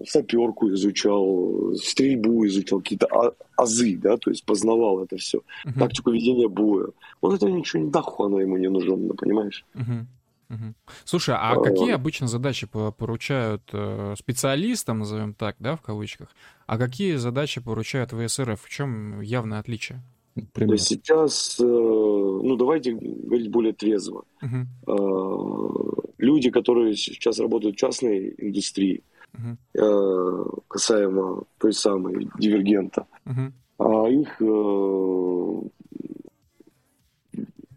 саперку 0.08 0.70
изучал, 0.74 1.74
стрельбу 1.76 2.46
изучал, 2.48 2.80
какие-то 2.80 3.08
а, 3.08 3.34
азы, 3.58 3.98
да, 3.98 4.18
то 4.18 4.30
есть 4.30 4.46
познавал 4.46 5.04
это 5.04 5.18
все, 5.18 5.40
uh-huh. 5.66 5.80
тактику 5.80 6.12
ведения 6.12 6.48
боя. 6.48 6.88
Он 7.22 7.36
это 7.36 7.50
ничего 7.50 7.84
не 7.84 7.92
доху, 7.92 8.26
она 8.26 8.42
ему 8.42 8.58
не 8.58 8.70
нужна, 8.70 8.96
понимаешь? 9.16 9.66
Uh-huh. 9.76 10.06
Угу. 10.50 10.74
Слушай, 11.06 11.36
а, 11.36 11.52
а 11.52 11.62
какие 11.62 11.92
обычно 11.92 12.28
задачи 12.28 12.68
поручают 12.68 13.62
э, 13.72 14.16
специалистам, 14.18 15.00
назовем 15.00 15.34
так, 15.34 15.56
да, 15.60 15.76
в 15.76 15.82
кавычках, 15.82 16.30
а 16.66 16.78
какие 16.78 17.16
задачи 17.18 17.62
поручают 17.62 18.12
ВСРФ? 18.12 18.60
В 18.60 18.70
чем 18.70 19.22
явное 19.22 19.60
отличие? 19.60 20.02
Пример. 20.54 20.80
Сейчас, 20.80 21.60
э, 21.60 21.64
ну 21.64 22.56
давайте 22.56 22.94
говорить 22.94 23.52
более 23.52 23.74
трезво. 23.74 24.24
Угу. 24.42 26.04
Люди, 26.18 26.50
которые 26.50 26.96
сейчас 26.96 27.40
работают 27.40 27.76
в 27.76 27.80
частной 27.80 28.34
индустрии, 28.38 29.04
угу. 29.34 30.64
касаемо 30.68 31.44
той 31.60 31.74
самой 31.74 32.28
дивергента, 32.40 33.06
угу. 33.26 34.08
их 34.08 34.42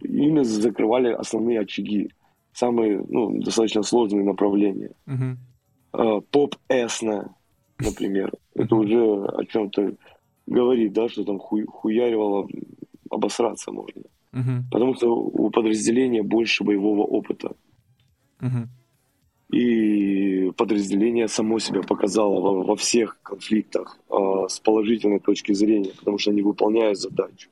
ими 0.05 0.43
закрывали 0.43 1.13
основные 1.13 1.61
очаги, 1.61 2.11
самые 2.53 3.05
ну, 3.09 3.41
достаточно 3.41 3.83
сложные 3.83 4.25
направления. 4.25 4.93
Uh-huh. 5.07 6.25
Поп-эсна, 6.31 7.35
например, 7.79 8.33
это 8.55 8.75
уже 8.75 9.25
о 9.25 9.45
чем-то 9.45 9.95
говорит, 10.47 10.93
да, 10.93 11.09
что 11.09 11.25
там 11.25 11.39
ху- 11.39 11.67
хуяривало, 11.67 12.49
обосраться 13.11 13.73
можно. 13.73 14.03
Uh-huh. 14.33 14.63
Потому 14.71 14.95
что 14.95 15.15
у 15.15 15.51
подразделения 15.51 16.23
больше 16.23 16.65
боевого 16.65 17.03
опыта. 17.03 17.53
Uh-huh. 18.41 18.67
И 19.53 20.51
подразделение 20.57 21.29
само 21.29 21.59
себя 21.59 21.83
показало 21.83 22.41
во, 22.41 22.63
во 22.63 22.77
всех 22.77 23.21
конфликтах 23.23 23.99
э, 24.09 24.15
с 24.49 24.59
положительной 24.61 25.21
точки 25.21 25.53
зрения, 25.53 25.91
потому 25.99 26.17
что 26.17 26.31
они 26.31 26.41
выполняют 26.41 26.99
задачу. 26.99 27.51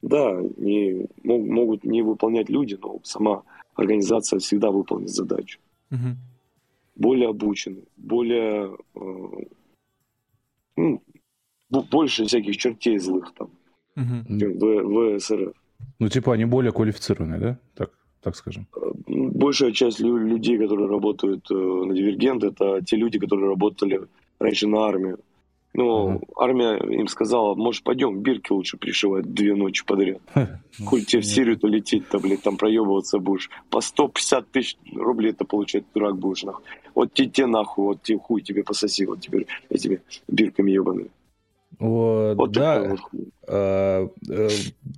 Да, 0.00 0.40
не, 0.56 1.06
мог, 1.22 1.42
могут 1.46 1.84
не 1.84 2.00
выполнять 2.02 2.48
люди, 2.48 2.78
но 2.82 2.98
сама 3.02 3.42
организация 3.78 4.38
всегда 4.38 4.70
выполнит 4.70 5.10
задачу. 5.10 5.58
Uh-huh. 5.90 6.16
Более 6.96 7.28
обученный, 7.28 7.84
более 7.96 8.76
э, 8.94 9.00
ну, 10.76 11.82
больше 11.90 12.24
всяких 12.24 12.56
чертей 12.56 12.98
злых 12.98 13.32
там, 13.34 13.50
угу. 13.96 14.38
чем 14.38 14.58
в, 14.58 15.16
в 15.16 15.20
СРФ. 15.20 15.52
Ну, 15.98 16.08
типа 16.08 16.34
они 16.34 16.44
более 16.44 16.72
квалифицированные, 16.72 17.40
да? 17.40 17.58
Так, 17.74 17.90
так 18.22 18.36
скажем. 18.36 18.66
Большая 19.06 19.72
часть 19.72 20.00
людей, 20.00 20.58
которые 20.58 20.88
работают 20.88 21.50
э, 21.50 21.54
на 21.54 21.94
Дивергент, 21.94 22.44
это 22.44 22.80
те 22.82 22.96
люди, 22.96 23.18
которые 23.18 23.48
работали 23.48 24.00
раньше 24.38 24.66
на 24.66 24.86
армию. 24.86 25.18
Ну, 25.76 26.08
ага. 26.08 26.20
армия 26.36 26.76
им 26.76 27.08
сказала, 27.08 27.56
может, 27.56 27.82
пойдем 27.82 28.20
бирки 28.20 28.52
лучше 28.52 28.76
пришивать 28.76 29.34
две 29.34 29.56
ночи 29.56 29.84
подряд. 29.84 30.20
Хоть 30.84 31.08
тебе 31.08 31.20
в 31.20 31.26
Сирию-то 31.26 31.66
лететь-то, 31.66 32.20
блядь, 32.20 32.42
там 32.42 32.56
проебываться 32.56 33.18
будешь. 33.18 33.50
По 33.70 33.80
150 33.80 34.50
тысяч 34.52 34.76
рублей 34.94 35.32
это 35.32 35.44
получать 35.44 35.84
дурак 35.92 36.16
будешь, 36.16 36.44
нахуй. 36.44 36.64
Вот 36.94 37.12
тебе, 37.12 37.28
те 37.28 37.46
нахуй, 37.46 37.84
вот 37.86 38.02
тебе 38.02 38.18
хуй 38.18 38.40
тебе 38.40 38.62
пососи, 38.62 39.04
вот 39.04 39.20
теперь 39.20 39.48
этими 39.68 40.00
бирками 40.28 40.70
ебаными. 40.70 41.10
Вот, 41.84 42.36
вот 42.36 42.52
да. 42.52 42.96
А, 43.46 44.08
э, 44.30 44.48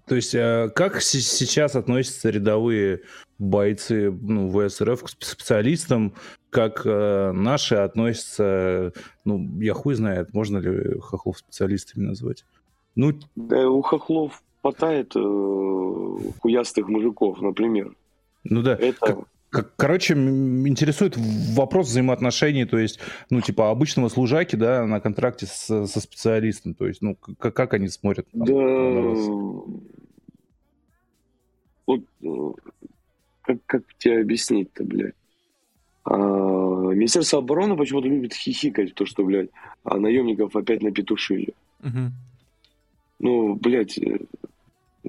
то 0.06 0.14
есть, 0.14 0.36
а 0.36 0.68
как 0.68 1.02
сейчас 1.02 1.74
относятся 1.74 2.30
рядовые 2.30 3.00
бойцы 3.40 4.12
ну, 4.12 4.48
ВСРФ 4.48 5.02
к 5.02 5.08
специалистам, 5.08 6.14
как 6.48 6.82
э, 6.84 7.32
наши 7.32 7.74
относятся, 7.74 8.92
ну, 9.24 9.60
я 9.60 9.74
хуй 9.74 9.94
знает, 9.94 10.32
можно 10.32 10.58
ли 10.58 11.00
хохлов 11.00 11.38
специалистами 11.38 12.04
назвать? 12.04 12.44
Ну, 12.94 13.14
да, 13.34 13.68
у 13.68 13.82
хохлов 13.82 14.40
хватает 14.60 15.10
э, 15.16 16.18
хуястых 16.40 16.86
мужиков, 16.86 17.40
например. 17.40 17.96
Ну 18.44 18.62
да. 18.62 18.76
Это... 18.76 19.00
Как, 19.00 19.18
Короче, 19.50 20.14
интересует 20.14 21.16
вопрос 21.16 21.88
взаимоотношений, 21.88 22.64
то 22.64 22.78
есть, 22.78 22.98
ну, 23.30 23.40
типа, 23.40 23.70
обычного 23.70 24.08
служаки, 24.08 24.56
да, 24.56 24.84
на 24.86 25.00
контракте 25.00 25.46
с, 25.46 25.86
со 25.86 26.00
специалистом, 26.00 26.74
то 26.74 26.86
есть, 26.86 27.00
ну, 27.00 27.14
как, 27.14 27.54
как 27.54 27.74
они 27.74 27.88
смотрят 27.88 28.26
там, 28.32 28.44
да... 28.44 28.54
Вот, 31.86 32.00
э, 32.22 32.52
как, 33.42 33.58
как 33.66 33.82
тебе 33.98 34.20
объяснить-то, 34.20 34.84
блядь? 34.84 35.14
А, 36.04 36.16
Министерство 36.16 37.38
обороны 37.38 37.76
почему-то 37.76 38.08
любит 38.08 38.34
хихикать, 38.34 38.94
то, 38.94 39.06
что, 39.06 39.24
блядь, 39.24 39.50
а 39.84 39.98
наемников 39.98 40.54
опять 40.56 40.82
напетушили. 40.82 41.54
Угу. 41.82 42.12
Ну, 43.20 43.54
блядь, 43.54 43.98
э, 43.98 44.18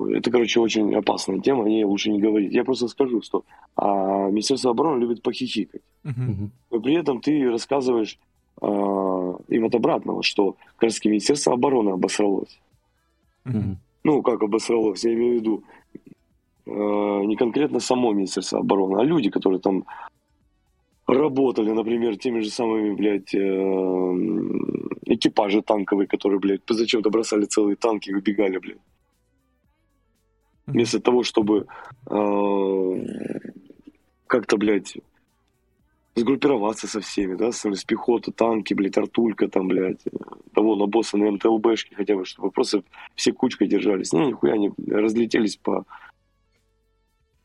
Это, 0.05 0.31
короче, 0.31 0.59
очень 0.59 0.93
опасная 0.95 1.39
тема, 1.39 1.65
о 1.65 1.69
ней 1.69 1.83
лучше 1.83 2.11
не 2.11 2.19
говорить. 2.19 2.53
Я 2.53 2.63
просто 2.63 2.87
скажу, 2.87 3.21
что 3.21 3.43
а, 3.75 4.29
Министерство 4.29 4.71
обороны 4.71 4.99
любит 4.99 5.21
похихикать. 5.21 5.81
Uh-huh. 6.03 6.49
Но 6.71 6.79
при 6.79 6.95
этом 6.95 7.21
ты 7.21 7.49
рассказываешь 7.49 8.19
а, 8.61 9.35
им 9.47 9.65
от 9.65 9.75
обратного, 9.75 10.23
что 10.23 10.55
как 10.75 10.83
раз 10.83 11.03
Министерство 11.05 11.53
обороны 11.53 11.91
обосралось. 11.91 12.59
Uh-huh. 13.45 13.75
Ну, 14.03 14.21
как 14.21 14.43
обосралось, 14.43 15.03
я 15.03 15.13
имею 15.13 15.33
в 15.33 15.35
виду 15.35 15.63
а, 16.65 17.23
не 17.23 17.35
конкретно 17.35 17.79
само 17.79 18.13
Министерство 18.13 18.59
обороны, 18.59 18.99
а 18.99 19.03
люди, 19.03 19.29
которые 19.29 19.59
там 19.59 19.85
работали, 21.07 21.71
например, 21.71 22.17
теми 22.17 22.41
же 22.41 22.49
самыми, 22.49 22.93
блядь, 22.93 23.33
э, 23.33 23.39
экипажи 25.05 25.61
танковые, 25.61 26.07
которые, 26.07 26.39
блядь, 26.39 26.61
зачем-то 26.67 27.09
бросали 27.09 27.45
целые 27.45 27.77
танки 27.77 28.09
и 28.09 28.13
убегали, 28.13 28.57
блядь. 28.57 28.77
Вместо 30.68 30.99
того, 30.99 31.23
чтобы 31.23 31.65
э, 32.10 32.95
как-то, 34.27 34.57
блядь, 34.57 34.98
сгруппироваться 36.15 36.88
со 36.88 36.99
всеми, 36.99 37.35
да, 37.35 37.52
с, 37.52 37.64
с 37.65 37.84
пехоты, 37.85 38.31
танки, 38.31 38.73
блядь, 38.73 38.98
артулька 38.98 39.48
там, 39.48 39.68
блядь, 39.68 40.03
того 40.53 40.76
на 40.76 40.85
босса 40.85 41.18
на 41.18 41.31
МТЛБшке 41.31 41.95
хотя 41.95 42.15
бы, 42.15 42.26
чтобы 42.26 42.52
просто 42.52 42.84
все 43.15 43.31
кучкой 43.31 43.68
держались. 43.68 44.14
Не, 44.14 44.27
нихуя, 44.27 44.53
они 44.53 44.72
разлетелись 44.88 45.57
по 45.57 45.85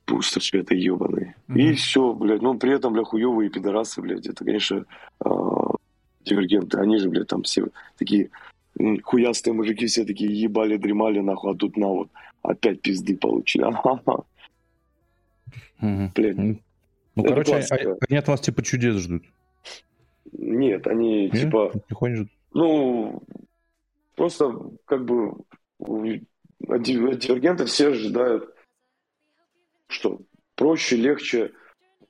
пустоши 0.04 0.58
этой 0.58 0.78
ебаной. 0.78 1.34
Mm-hmm. 1.48 1.60
И 1.60 1.72
все, 1.74 2.12
блядь, 2.12 2.42
ну, 2.42 2.58
при 2.58 2.72
этом, 2.72 2.92
бля, 2.92 3.04
хуевые 3.04 3.50
пидорасы, 3.50 4.02
блядь, 4.02 4.26
это, 4.26 4.44
конечно, 4.44 4.84
э, 5.24 5.30
дивергенты, 6.24 6.78
они 6.78 6.98
же, 6.98 7.08
блядь, 7.08 7.28
там 7.28 7.42
все 7.44 7.68
такие 7.96 8.30
хуястые 9.02 9.54
мужики 9.54 9.86
все 9.86 10.04
такие 10.04 10.32
ебали, 10.32 10.76
дремали, 10.76 11.20
нахуй, 11.20 11.52
а 11.52 11.54
тут 11.54 11.76
на 11.76 11.88
вот 11.88 12.08
опять 12.42 12.82
пизды 12.82 13.16
получили. 13.16 13.64
Ага. 15.82 16.10
Блядь. 16.14 16.36
Ну, 16.36 17.24
короче, 17.24 17.56
они, 17.56 17.96
они 18.08 18.18
от 18.18 18.28
вас 18.28 18.40
типа 18.40 18.62
чудес 18.62 18.96
ждут. 18.96 19.24
Нет, 20.32 20.86
они 20.86 21.28
типа... 21.30 21.72
Ну, 22.54 23.22
просто 24.14 24.54
как 24.84 25.04
бы 25.04 25.34
от 25.78 26.82
дивергента 26.82 27.66
все 27.66 27.88
ожидают, 27.88 28.54
что 29.88 30.20
проще, 30.54 30.96
легче 30.96 31.52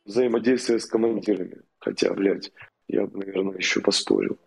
взаимодействие 0.05 0.79
с 0.79 0.87
командирами. 0.87 1.63
Хотя, 1.79 2.13
блядь, 2.13 2.53
я 2.89 3.07
бы, 3.07 3.19
наверное, 3.19 3.57
еще 3.57 3.81
поспорил. 3.81 4.39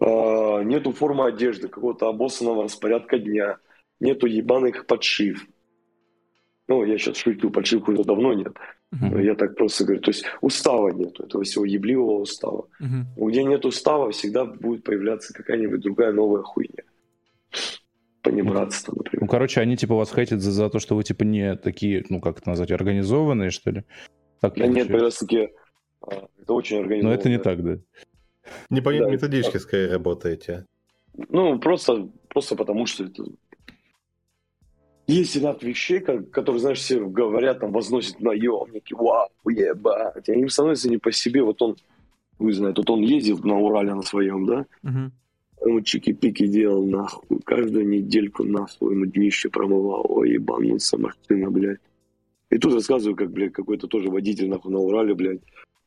А, 0.00 0.62
нету 0.62 0.92
формы 0.92 1.26
одежды, 1.26 1.68
какого-то 1.68 2.08
обоссанного 2.08 2.64
распорядка 2.64 3.18
дня, 3.18 3.58
нету 4.00 4.26
ебаных 4.26 4.86
подшив. 4.86 5.46
Ну, 6.68 6.84
я 6.84 6.98
сейчас 6.98 7.16
шутю, 7.16 7.50
подшивку 7.50 7.92
уже 7.92 8.04
давно 8.04 8.34
нет. 8.34 8.52
Uh-huh. 8.94 9.22
Я 9.22 9.34
так 9.34 9.56
просто 9.56 9.84
говорю. 9.84 10.02
То 10.02 10.10
есть 10.10 10.24
устава 10.40 10.90
нету, 10.90 11.24
этого 11.24 11.42
всего 11.42 11.64
ебливого 11.64 12.20
устава. 12.20 12.68
Uh-huh. 12.80 13.28
Где 13.28 13.44
нет 13.44 13.64
устава, 13.64 14.10
всегда 14.10 14.44
будет 14.44 14.84
появляться 14.84 15.32
какая-нибудь 15.32 15.80
другая 15.80 16.12
новая 16.12 16.42
хуйня. 16.42 16.84
Понебратство, 18.22 18.94
например. 18.94 19.22
Ну, 19.22 19.28
короче, 19.28 19.60
они 19.60 19.76
типа 19.76 19.94
вас 19.94 20.12
хейтят 20.12 20.40
за, 20.40 20.52
за 20.52 20.68
то, 20.68 20.78
что 20.78 20.94
вы 20.94 21.04
типа 21.04 21.24
не 21.24 21.56
такие, 21.56 22.04
ну, 22.10 22.20
как 22.20 22.38
это 22.38 22.50
назвать, 22.50 22.70
организованные, 22.70 23.50
что 23.50 23.70
ли? 23.70 23.84
Так 24.40 24.54
да 24.54 24.66
нет, 24.66 24.88
как 24.88 25.00
раз 25.00 25.18
таки 25.18 25.48
а, 26.02 26.28
это 26.40 26.52
очень 26.52 26.78
организованно. 26.78 27.14
Но 27.14 27.20
это 27.20 27.28
не 27.28 27.38
так, 27.38 27.62
да? 27.62 27.78
Не 28.70 28.80
по 28.80 28.92
да, 28.92 29.08
методичке 29.08 29.58
скорее 29.58 29.92
работаете. 29.92 30.66
Ну, 31.28 31.58
просто, 31.58 32.08
просто 32.28 32.56
потому, 32.56 32.86
что 32.86 33.04
это... 33.04 33.24
Есть 35.06 35.36
ряд 35.36 35.62
вещей, 35.62 36.00
которые, 36.00 36.60
знаешь, 36.60 36.78
все 36.78 37.00
говорят, 37.00 37.60
там, 37.60 37.72
возносят 37.72 38.20
наемники, 38.20 38.92
вау, 38.92 39.30
ебать. 39.46 40.28
И 40.28 40.32
им 40.32 40.50
становится 40.50 40.90
не 40.90 40.98
по 40.98 41.12
себе. 41.12 41.42
Вот 41.42 41.62
он, 41.62 41.76
вы 42.38 42.52
знаете, 42.52 42.82
вот 42.82 42.90
он 42.90 43.00
ездил 43.00 43.38
на 43.38 43.58
Урале 43.58 43.94
на 43.94 44.02
своем, 44.02 44.44
да? 44.44 44.66
Угу. 44.82 45.72
Он 45.72 45.82
чики-пики 45.82 46.46
делал, 46.46 46.84
нахуй. 46.84 47.40
Каждую 47.44 47.88
недельку, 47.88 48.44
нахуй, 48.44 48.94
ему 48.94 49.06
днище 49.06 49.48
промывал. 49.48 50.04
Ой, 50.08 50.32
ебануться 50.32 50.98
машина, 50.98 51.50
блядь. 51.50 51.80
И 52.50 52.58
тут 52.58 52.74
рассказываю, 52.74 53.16
как, 53.16 53.30
блядь, 53.30 53.52
какой-то 53.52 53.86
тоже 53.86 54.10
водитель, 54.10 54.48
нахуй, 54.48 54.70
на 54.70 54.78
Урале, 54.78 55.14
блядь, 55.14 55.40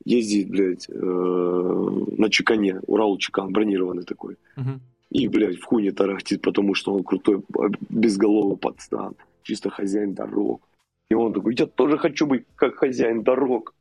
ездит, 0.05 0.49
блядь, 0.49 0.89
э, 0.89 0.93
на 0.93 2.29
чекане, 2.29 2.79
Урал-чекан, 2.87 3.51
бронированный 3.51 4.03
такой. 4.03 4.37
Uh-huh. 4.57 4.79
И, 5.09 5.27
блядь, 5.27 5.59
в 5.59 5.65
хуйне 5.65 5.91
тарахтит, 5.91 6.41
потому 6.41 6.73
что 6.73 6.93
он 6.93 7.03
крутой, 7.03 7.43
безголовый 7.89 8.57
пацан, 8.57 9.15
чисто 9.43 9.69
хозяин 9.69 10.13
дорог. 10.13 10.61
И 11.09 11.13
он 11.13 11.33
такой, 11.33 11.55
я 11.57 11.65
тоже 11.65 11.97
хочу 11.97 12.25
быть 12.25 12.45
как 12.55 12.75
хозяин 12.75 13.23
дорог. 13.23 13.73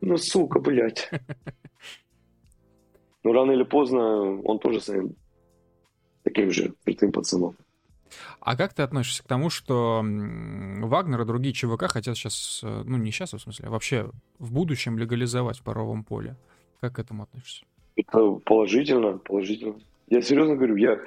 Ну, 0.00 0.16
сука, 0.16 0.60
блядь. 0.60 1.10
Ну, 3.24 3.32
рано 3.32 3.52
или 3.52 3.62
поздно 3.62 4.40
он 4.42 4.58
тоже 4.58 4.80
станет 4.80 5.12
таким 6.24 6.50
же 6.50 6.74
крутым 6.84 7.12
пацаном. 7.12 7.54
А 8.40 8.56
как 8.56 8.74
ты 8.74 8.82
относишься 8.82 9.22
к 9.22 9.26
тому, 9.26 9.50
что 9.50 10.02
Вагнер 10.02 11.22
и 11.22 11.24
другие 11.24 11.54
ЧВК 11.54 11.88
хотят 11.88 12.16
сейчас, 12.16 12.60
э, 12.62 12.82
ну 12.84 12.96
не 12.96 13.10
сейчас, 13.10 13.32
в 13.32 13.38
смысле, 13.38 13.68
а 13.68 13.70
вообще 13.70 14.10
в 14.38 14.52
будущем 14.52 14.98
легализовать 14.98 15.58
в 15.58 15.62
паровом 15.62 16.04
поле? 16.04 16.36
Как 16.80 16.96
к 16.96 16.98
этому 16.98 17.24
относишься? 17.24 17.64
Это 17.96 18.32
положительно, 18.44 19.18
положительно. 19.18 19.76
Я 20.08 20.22
серьезно 20.22 20.56
говорю, 20.56 20.76
я 20.76 20.92
э, 20.94 20.98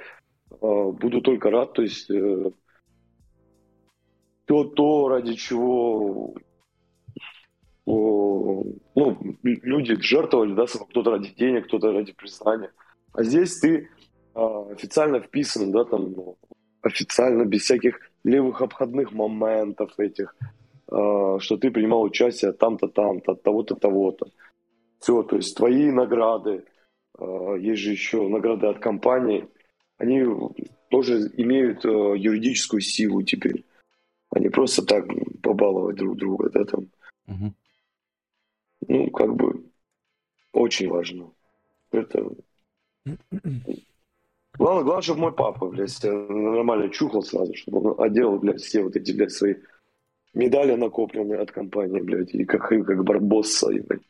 буду 0.60 1.20
только 1.20 1.50
рад, 1.50 1.72
то 1.74 1.82
есть 1.82 2.10
э, 2.10 2.50
то, 4.46 4.64
то, 4.64 5.08
ради 5.08 5.34
чего 5.34 6.34
э, 6.36 7.90
ну, 7.90 9.18
люди 9.42 10.00
жертвовали, 10.00 10.54
да, 10.54 10.66
кто-то 10.66 11.10
ради 11.10 11.34
денег, 11.34 11.66
кто-то 11.66 11.92
ради 11.92 12.12
признания. 12.12 12.70
А 13.12 13.22
здесь 13.22 13.58
ты 13.58 13.88
э, 14.34 14.72
официально 14.72 15.20
вписан, 15.20 15.72
да, 15.72 15.84
там, 15.84 16.14
официально, 16.86 17.44
без 17.44 17.62
всяких 17.62 18.00
левых 18.24 18.62
обходных 18.62 19.12
моментов 19.12 19.98
этих, 19.98 20.34
э, 20.40 21.38
что 21.40 21.56
ты 21.56 21.70
принимал 21.70 22.02
участие 22.02 22.52
там-то, 22.52 22.88
там-то, 22.88 23.32
от 23.32 23.42
того-то, 23.42 23.74
того-то. 23.74 24.26
Все, 25.00 25.22
то 25.22 25.36
есть 25.36 25.56
твои 25.56 25.90
награды, 25.90 26.64
э, 27.18 27.56
есть 27.60 27.82
же 27.82 27.90
еще 27.90 28.28
награды 28.28 28.66
от 28.66 28.78
компании, 28.78 29.48
они 29.98 30.24
тоже 30.90 31.30
имеют 31.36 31.84
э, 31.84 31.88
юридическую 31.88 32.80
силу 32.80 33.22
теперь. 33.22 33.64
Они 34.30 34.48
просто 34.48 34.84
так 34.84 35.06
побаловать 35.42 35.96
друг 35.96 36.16
друга, 36.16 36.50
да, 36.50 36.64
там. 36.64 36.88
Угу. 37.28 37.54
Ну, 38.88 39.10
как 39.10 39.34
бы 39.34 39.64
очень 40.52 40.88
важно. 40.88 41.32
Это 41.90 42.30
Главное, 44.58 44.84
главное, 44.84 45.02
чтобы 45.02 45.20
мой 45.20 45.32
папа, 45.32 45.66
блядь, 45.66 46.02
нормально 46.02 46.88
чухал 46.88 47.22
сразу, 47.22 47.54
чтобы 47.54 47.90
он 47.90 48.00
одел, 48.02 48.38
блядь, 48.38 48.60
все 48.60 48.82
вот 48.82 48.96
эти, 48.96 49.12
блядь, 49.12 49.32
свои 49.32 49.56
медали 50.34 50.74
накопленные 50.74 51.40
от 51.40 51.50
компании, 51.50 52.00
блядь, 52.00 52.34
и 52.34 52.44
как, 52.44 52.72
и 52.72 52.82
как 52.82 53.04
Барбосса, 53.04 53.68
блядь. 53.68 54.02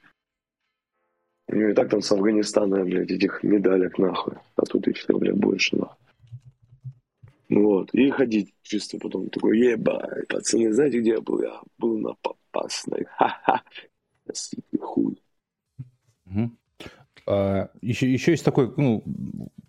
У 1.49 1.55
него 1.55 1.71
и 1.71 1.75
так 1.75 1.91
там 1.91 2.01
с 2.01 2.13
Афганистана, 2.13 2.85
блядь, 2.85 3.11
этих 3.11 3.43
медалек, 3.43 3.99
нахуй. 3.99 4.35
А 4.57 4.63
тут 4.63 4.87
еще, 4.87 5.17
блядь, 5.17 5.37
больше, 5.37 5.77
нахуй. 5.77 5.97
Вот. 7.49 7.95
И 7.95 8.11
ходить 8.11 8.55
чисто 8.63 8.99
потом 8.99 9.29
такой, 9.31 9.59
ебать, 9.59 10.27
пацаны, 10.29 10.73
знаете, 10.73 11.01
где 11.01 11.11
я 11.11 11.21
был? 11.21 11.43
Я 11.43 11.61
был 11.79 11.99
на 11.99 12.15
попасной. 12.15 13.07
Ха-ха. 13.17 13.63
Хуй. 14.81 15.23
Угу. 16.27 16.51
А, 17.27 17.69
еще, 17.83 18.11
еще 18.11 18.33
есть 18.33 18.45
такой, 18.45 18.73
ну, 18.77 19.03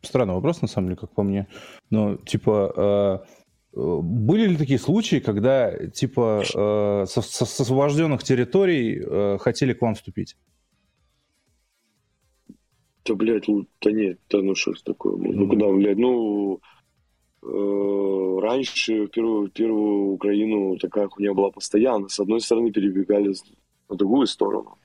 странный 0.02 0.36
вопрос, 0.36 0.62
на 0.62 0.68
самом 0.68 0.90
деле, 0.90 1.00
как 1.00 1.12
по 1.12 1.24
мне. 1.24 1.48
Но, 1.90 2.18
типа, 2.18 2.74
а, 2.78 3.26
были 3.74 4.48
ли 4.48 4.58
такие 4.58 4.80
случаи, 4.80 5.20
когда, 5.20 5.88
типа, 5.88 6.44
а, 6.56 7.06
со, 7.08 7.22
со, 7.22 7.46
с 7.46 7.60
освобожденных 7.60 8.24
территорий 8.24 9.02
а, 9.04 9.38
хотели 9.40 9.74
к 9.74 9.82
вам 9.82 9.96
вступить? 9.96 10.36
Да, 13.06 13.16
блядь, 13.16 13.48
ну, 13.48 13.66
да 13.82 13.92
нет, 13.92 14.20
да 14.30 14.42
ну 14.42 14.54
что 14.56 14.74
ж 14.74 14.82
такое, 14.82 15.16
ну, 15.16 15.32
ну 15.32 15.48
куда, 15.48 15.72
блядь, 15.72 15.98
ну, 15.98 16.60
э, 17.42 18.40
раньше 18.42 19.08
первую, 19.08 19.50
первую 19.50 20.12
Украину 20.12 20.78
такая 20.78 21.08
хуйня 21.08 21.34
была 21.34 21.52
постоянно. 21.52 22.10
С 22.10 22.20
одной 22.20 22.42
стороны 22.42 22.72
перебегали 22.72 23.34
на 23.90 23.96
другую 23.96 24.28
сторону, 24.28 24.78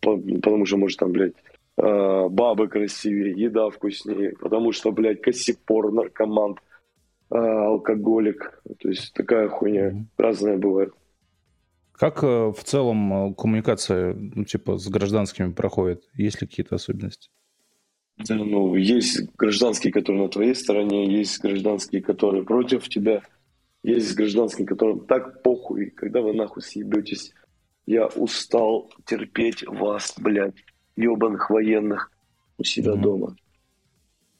потому 0.00 0.66
что, 0.66 0.76
может, 0.76 0.98
там, 0.98 1.12
блядь, 1.12 1.32
э, 1.32 1.55
бабы 1.76 2.68
красивее, 2.68 3.32
еда 3.32 3.68
вкуснее, 3.68 4.32
потому 4.40 4.72
что, 4.72 4.92
блядь, 4.92 5.20
косипор, 5.20 5.92
наркоман, 5.92 6.56
э, 7.30 7.36
алкоголик. 7.36 8.62
То 8.78 8.88
есть 8.88 9.12
такая 9.12 9.48
хуйня 9.48 10.06
разная 10.16 10.56
бывает. 10.56 10.92
Как 11.92 12.22
э, 12.22 12.52
в 12.52 12.62
целом 12.62 13.30
э, 13.30 13.34
коммуникация, 13.34 14.14
ну, 14.14 14.44
типа, 14.44 14.76
с 14.76 14.88
гражданскими 14.88 15.52
проходит? 15.52 16.02
Есть 16.14 16.40
ли 16.42 16.46
какие-то 16.46 16.74
особенности? 16.74 17.30
Да, 18.18 18.34
ну, 18.34 18.74
есть 18.74 19.28
гражданские, 19.36 19.92
которые 19.92 20.24
на 20.24 20.28
твоей 20.28 20.54
стороне, 20.54 21.10
есть 21.10 21.40
гражданские, 21.40 22.02
которые 22.02 22.44
против 22.44 22.88
тебя. 22.88 23.22
есть 23.82 24.10
с 24.10 24.14
гражданским, 24.14 24.66
которым 24.66 25.06
так 25.06 25.42
похуй, 25.42 25.90
когда 25.90 26.20
вы 26.20 26.32
нахуй 26.32 26.62
съебетесь. 26.62 27.32
Я 27.86 28.06
устал 28.06 28.90
терпеть 29.06 29.66
вас, 29.66 30.14
блядь, 30.18 30.56
ебаных 30.96 31.50
военных 31.50 32.10
у 32.58 32.64
себя 32.64 32.92
mm-hmm. 32.92 33.00
дома. 33.00 33.36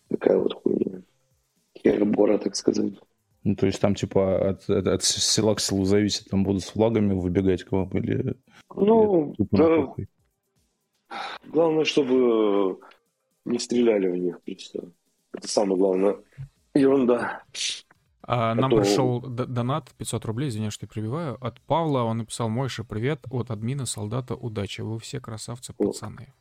Такая 0.08 0.38
вот 0.38 0.54
хуйня. 0.54 1.02
Хербора, 1.78 2.38
так 2.38 2.56
сказать. 2.56 2.94
Ну, 3.44 3.54
то 3.54 3.66
есть 3.66 3.80
там, 3.80 3.94
типа, 3.94 4.50
от, 4.50 4.68
от, 4.68 4.86
от 4.86 5.04
села 5.04 5.54
к 5.54 5.60
селу 5.60 5.84
зависит, 5.84 6.28
там 6.28 6.42
будут 6.42 6.62
с 6.62 6.70
флагами 6.70 7.14
выбегать 7.14 7.62
к 7.64 7.72
вам 7.72 7.90
или... 7.90 8.34
Ну, 8.74 9.34
или 9.38 9.48
да. 9.52 9.94
Главное, 11.44 11.84
чтобы 11.84 12.80
не 13.44 13.58
стреляли 13.58 14.08
в 14.08 14.16
них, 14.16 14.40
Это 15.32 15.48
самое 15.48 15.78
главное. 15.78 16.16
Ерунда. 16.74 17.44
А, 18.22 18.54
нам 18.54 18.70
то... 18.70 18.78
пришел 18.78 19.20
донат 19.20 19.92
500 19.96 20.24
рублей, 20.24 20.48
извини, 20.48 20.70
что 20.70 20.86
я 20.86 20.88
прибиваю. 20.88 21.36
От 21.40 21.60
Павла 21.60 22.02
он 22.02 22.18
написал 22.18 22.48
Мойша, 22.48 22.82
привет, 22.82 23.20
от 23.30 23.52
админа 23.52 23.86
солдата 23.86 24.34
удачи. 24.34 24.80
Вы 24.80 24.98
все 24.98 25.20
красавцы, 25.20 25.72
пацаны. 25.72 26.32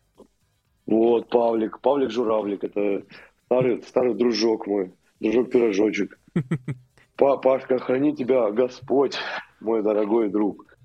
Вот, 0.85 1.29
Павлик, 1.29 1.79
Павлик 1.81 2.11
Журавлик, 2.11 2.63
это 2.63 3.03
старый, 3.45 3.81
старый 3.83 4.13
дружок 4.13 4.67
мой, 4.67 4.91
дружок-пирожочек. 5.19 6.19
Пашка, 7.15 7.79
храни 7.79 8.15
тебя 8.15 8.51
Господь, 8.51 9.17
мой 9.61 9.81
дорогой 9.81 10.29
друг. 10.29 10.77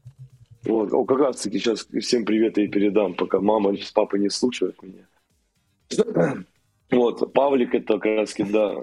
Вот. 0.64 0.93
О, 0.93 1.05
как 1.05 1.18
раз 1.18 1.40
таки 1.40 1.59
сейчас 1.59 1.86
всем 1.86 2.24
привет 2.24 2.56
и 2.59 2.68
передам, 2.68 3.14
пока 3.14 3.40
мама 3.40 3.77
с 3.77 3.90
папой 3.90 4.20
не 4.20 4.31
слушают 4.31 4.77
меня. 4.82 5.06
Вот, 6.90 7.32
Павлик 7.32 7.72
это 7.77 8.01
как 8.01 8.16
раз 8.16 8.35
да, 8.36 8.74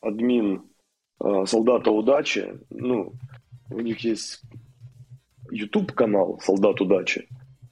админ 0.00 0.62
э, 1.20 1.44
солдата 1.46 1.90
удачи. 1.90 2.58
Ну, 2.70 3.12
у 3.70 3.80
них 3.80 4.00
есть 4.00 4.40
YouTube 5.50 5.92
канал 5.92 6.40
Солдат 6.42 6.80
удачи, 6.80 7.28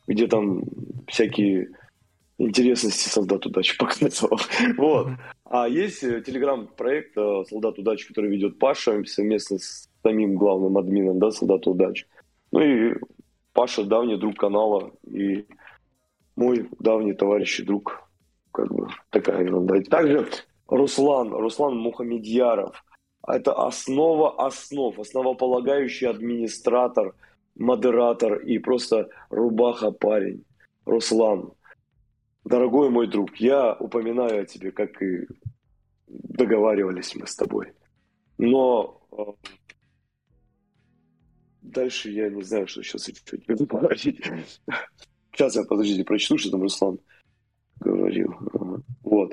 где 0.06 0.26
там 0.26 0.64
всякие 1.06 1.70
интересности 2.40 3.08
солдат 3.08 3.46
удачи 3.46 3.76
показывал. 3.78 4.38
Вот. 4.76 5.08
А 5.44 5.68
есть 5.68 6.02
э, 6.02 6.22
телеграм-проект 6.22 7.16
э, 7.16 7.44
Солдат 7.48 7.78
удачи, 7.78 8.06
который 8.08 8.30
ведет 8.30 8.58
Паша 8.58 9.02
совместно 9.04 9.58
с 9.58 9.88
самим 10.02 10.36
главным 10.36 10.78
админом, 10.78 11.18
да, 11.18 11.30
Солдат 11.30 11.66
удачи. 11.66 12.06
Ну 12.52 12.60
и 12.60 12.94
Паша 13.52 13.84
давний 13.84 14.16
друг 14.16 14.36
канала 14.36 14.92
и 15.06 15.46
мой 16.36 16.68
давний 16.78 17.12
товарищ 17.12 17.60
и 17.60 17.64
друг. 17.64 18.08
Как 18.52 18.72
бы 18.72 18.88
такая 19.10 19.44
ерунда. 19.44 19.76
И 19.76 19.82
также 19.82 20.26
Руслан, 20.68 21.32
Руслан 21.32 21.76
Мухамедьяров. 21.76 22.84
Это 23.26 23.52
основа 23.52 24.44
основ, 24.44 24.98
основополагающий 24.98 26.06
администратор, 26.06 27.14
модератор 27.54 28.38
и 28.38 28.58
просто 28.58 29.08
рубаха 29.28 29.90
парень. 29.90 30.44
Руслан, 30.86 31.52
дорогой 32.50 32.90
мой 32.90 33.06
друг, 33.06 33.36
я 33.36 33.74
упоминаю 33.74 34.42
о 34.42 34.44
тебе, 34.44 34.72
как 34.72 35.00
и 35.00 35.26
договаривались 36.08 37.14
мы 37.14 37.26
с 37.26 37.36
тобой. 37.36 37.72
Но 38.38 39.00
э, 39.12 39.22
дальше 41.62 42.10
я 42.10 42.28
не 42.28 42.42
знаю, 42.42 42.66
что 42.66 42.82
сейчас 42.82 43.04
тебе. 43.04 43.56
Сейчас 45.32 45.54
я, 45.54 45.62
подождите, 45.62 46.04
прочту, 46.04 46.36
что 46.38 46.50
там 46.50 46.62
Руслан 46.62 46.98
говорил. 47.78 48.34
Вот. 49.04 49.32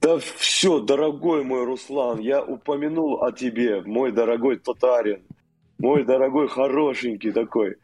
Да 0.00 0.18
все, 0.18 0.80
дорогой 0.80 1.44
мой 1.44 1.64
Руслан, 1.64 2.18
я 2.18 2.42
упомянул 2.42 3.22
о 3.22 3.32
тебе, 3.32 3.80
мой 3.82 4.12
дорогой 4.12 4.58
татарин, 4.58 5.22
мой 5.80 6.04
дорогой 6.04 6.48
хорошенький 6.48 7.32
такой. 7.32 7.76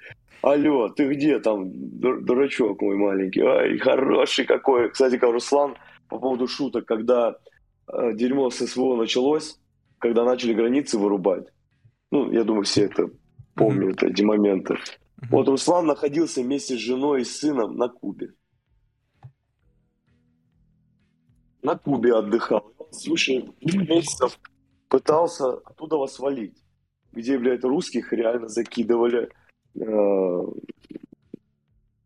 Алло, 0.43 0.89
ты 0.89 1.13
где 1.13 1.39
там, 1.41 1.71
дурачок 1.71 2.81
мой 2.83 2.97
маленький? 2.97 3.41
Ай, 3.41 3.79
хороший 3.79 4.45
какой. 4.45 4.91
Кстати, 4.91 5.19
как 5.19 5.31
Руслан, 5.31 5.77
по 6.09 6.19
поводу 6.19 6.47
шуток, 6.47 6.87
когда 6.87 7.37
э, 7.89 8.13
дерьмо 8.15 8.51
с 8.51 8.65
СВО 8.65 8.97
началось, 8.97 9.59
когда 9.99 10.25
начали 10.25 10.53
границы 10.53 10.99
вырубать, 10.99 11.49
ну, 12.11 12.31
я 12.31 12.45
думаю, 12.45 12.65
все 12.65 12.85
это 12.85 13.11
помнят, 13.55 14.03
mm-hmm. 14.03 14.11
эти 14.11 14.23
моменты. 14.23 14.75
Mm-hmm. 14.75 15.27
Вот 15.31 15.49
Руслан 15.49 15.87
находился 15.87 16.43
вместе 16.43 16.77
с 16.77 16.81
женой 16.81 17.23
и 17.23 17.25
сыном 17.25 17.77
на 17.77 17.89
Кубе. 17.89 18.35
на 21.67 21.77
Кубе 21.77 22.15
отдыхал. 22.15 22.73
Двух 23.05 23.89
месяцев 23.89 24.39
пытался 24.89 25.55
оттуда 25.65 25.97
вас 25.97 26.19
валить. 26.19 26.57
Где, 27.17 27.39
блядь, 27.39 27.65
русских 27.65 28.13
реально 28.13 28.49
закидывали. 28.49 29.31
Э, 29.75 30.43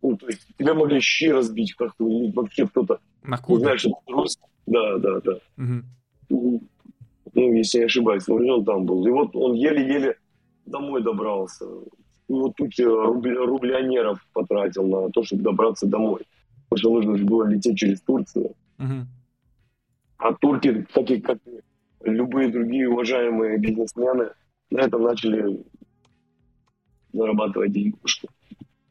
ну, 0.02 0.16
то 0.16 0.26
есть 0.28 0.46
тебя 0.56 0.74
могли 0.74 1.00
щи 1.00 1.30
разбить 1.30 1.74
как-то, 1.74 2.04
вообще 2.32 2.68
кто-то. 2.68 3.00
На 3.24 3.36
Кубе? 3.36 3.62
Знаешь, 3.62 3.86
русский. 4.06 4.44
Да, 4.66 4.98
да, 4.98 5.20
да. 5.20 5.32
Угу. 5.58 6.62
Ну, 7.34 7.52
если 7.54 7.78
не 7.78 7.84
ошибаюсь, 7.84 8.28
он 8.28 8.64
там 8.64 8.86
был. 8.86 9.04
И 9.04 9.10
вот 9.10 9.34
он 9.34 9.54
еле-еле 9.54 10.16
домой 10.64 11.02
добрался. 11.02 11.64
И 11.64 12.32
вот 12.32 12.54
тут 12.56 12.70
рубли, 12.78 13.34
рублионеров 13.34 14.24
потратил 14.32 14.86
на 14.86 15.10
то, 15.10 15.24
чтобы 15.24 15.42
добраться 15.42 15.88
домой. 15.88 16.22
Потому 16.68 17.00
что 17.00 17.10
нужно 17.10 17.26
было 17.26 17.48
лететь 17.48 17.76
через 17.76 18.00
Турцию. 18.02 18.54
Угу. 18.78 19.06
А 20.18 20.34
турки, 20.34 20.86
такие 20.94 21.20
как 21.20 21.38
любые 22.04 22.48
другие 22.48 22.88
уважаемые 22.88 23.58
бизнесмены, 23.58 24.30
на 24.70 24.80
этом 24.80 25.02
начали 25.02 25.64
зарабатывать 27.12 27.72
денежку. 27.72 28.28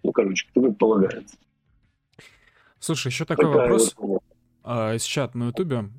Ну, 0.03 0.11
короче, 0.11 0.47
кто 0.49 0.61
как 0.61 0.77
полагается. 0.77 1.37
Слушай, 2.79 3.07
еще 3.07 3.25
такой 3.25 3.45
Такая 3.45 3.61
вопрос. 3.61 3.95
Вот 3.97 4.23
а, 4.71 4.93
из 4.93 5.03
чата 5.03 5.37
на 5.37 5.47
Ютубе. 5.47 5.89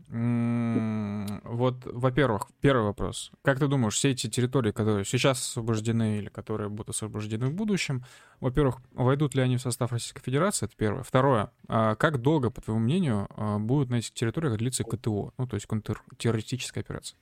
Вот, 1.45 1.85
во-первых, 1.85 2.49
первый 2.61 2.85
вопрос. 2.85 3.33
Как 3.43 3.59
ты 3.59 3.67
думаешь, 3.67 3.95
все 3.95 4.11
эти 4.11 4.29
территории, 4.29 4.71
которые 4.71 5.05
сейчас 5.05 5.41
освобождены 5.41 6.19
или 6.19 6.29
которые 6.29 6.69
будут 6.69 6.91
освобождены 6.91 7.47
в 7.47 7.55
будущем, 7.55 8.05
во-первых, 8.39 8.77
войдут 8.93 9.35
ли 9.35 9.43
они 9.43 9.57
в 9.57 9.61
состав 9.61 9.93
Российской 9.93 10.23
Федерации? 10.23 10.67
Это 10.67 10.75
первое. 10.77 11.03
Второе. 11.03 11.51
А 11.69 11.97
как 11.97 12.21
долго, 12.21 12.51
по 12.51 12.61
твоему 12.61 12.81
мнению, 12.81 13.29
а, 13.31 13.59
будут 13.59 13.91
на 13.91 13.97
этих 13.97 14.13
территориях 14.13 14.57
длиться 14.57 14.85
КТО? 14.85 15.33
Ну, 15.37 15.47
то 15.49 15.55
есть 15.55 15.67
контртеррористическая 15.67 16.85
операция? 16.85 17.19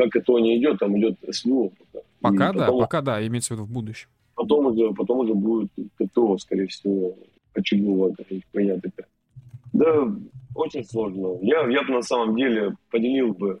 Пока 0.00 0.20
КТО 0.20 0.38
не 0.38 0.56
идет, 0.58 0.78
там 0.78 0.98
идет 0.98 1.18
СВО. 1.30 1.70
Пока, 2.20 2.52
да, 2.52 2.66
потом, 2.66 2.80
пока 2.80 3.00
да, 3.02 3.26
имеется 3.26 3.54
в 3.54 3.56
виду 3.56 3.66
в 3.66 3.70
будущем. 3.70 4.08
Потом 4.34 4.66
уже, 4.66 4.92
потом 4.94 5.18
уже 5.20 5.34
будет 5.34 5.70
КТО, 5.98 6.38
скорее 6.38 6.66
всего, 6.68 7.16
очеговая 7.54 8.14
хуйня 8.52 8.76
такая. 8.76 9.06
Да, 9.72 10.12
очень 10.54 10.84
сложно. 10.84 11.38
Я, 11.42 11.66
я 11.68 11.82
бы 11.82 11.92
на 11.92 12.02
самом 12.02 12.36
деле 12.36 12.76
поделил 12.90 13.34
бы. 13.34 13.60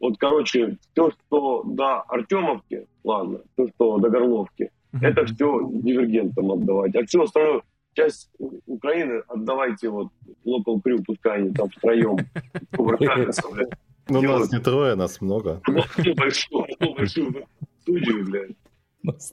Вот, 0.00 0.18
короче, 0.18 0.76
все, 0.92 1.10
что 1.10 1.62
до 1.64 2.00
Артемовки, 2.02 2.86
ладно, 3.04 3.40
все, 3.54 3.68
что 3.74 3.98
до 3.98 4.10
Горловки, 4.10 4.70
mm-hmm. 4.92 4.98
это 5.06 5.26
все 5.26 5.68
дивергентам 5.72 6.50
отдавать. 6.50 6.94
А 6.96 7.04
всю 7.04 7.22
остальную 7.22 7.62
часть 7.94 8.30
Украины 8.66 9.22
отдавайте 9.28 9.88
вот 9.88 10.08
Local 10.44 10.80
Crew, 10.84 11.02
пускай 11.06 11.38
они 11.38 11.50
там 11.52 11.68
втроем. 11.68 12.18
Ну, 14.08 14.22
нас 14.22 14.52
не 14.52 14.58
трое, 14.58 14.94
нас 14.94 15.20
много. 15.20 15.60
Большую, 16.16 16.66
большую 16.78 17.46
студию, 17.82 18.24
блядь. 18.24 18.56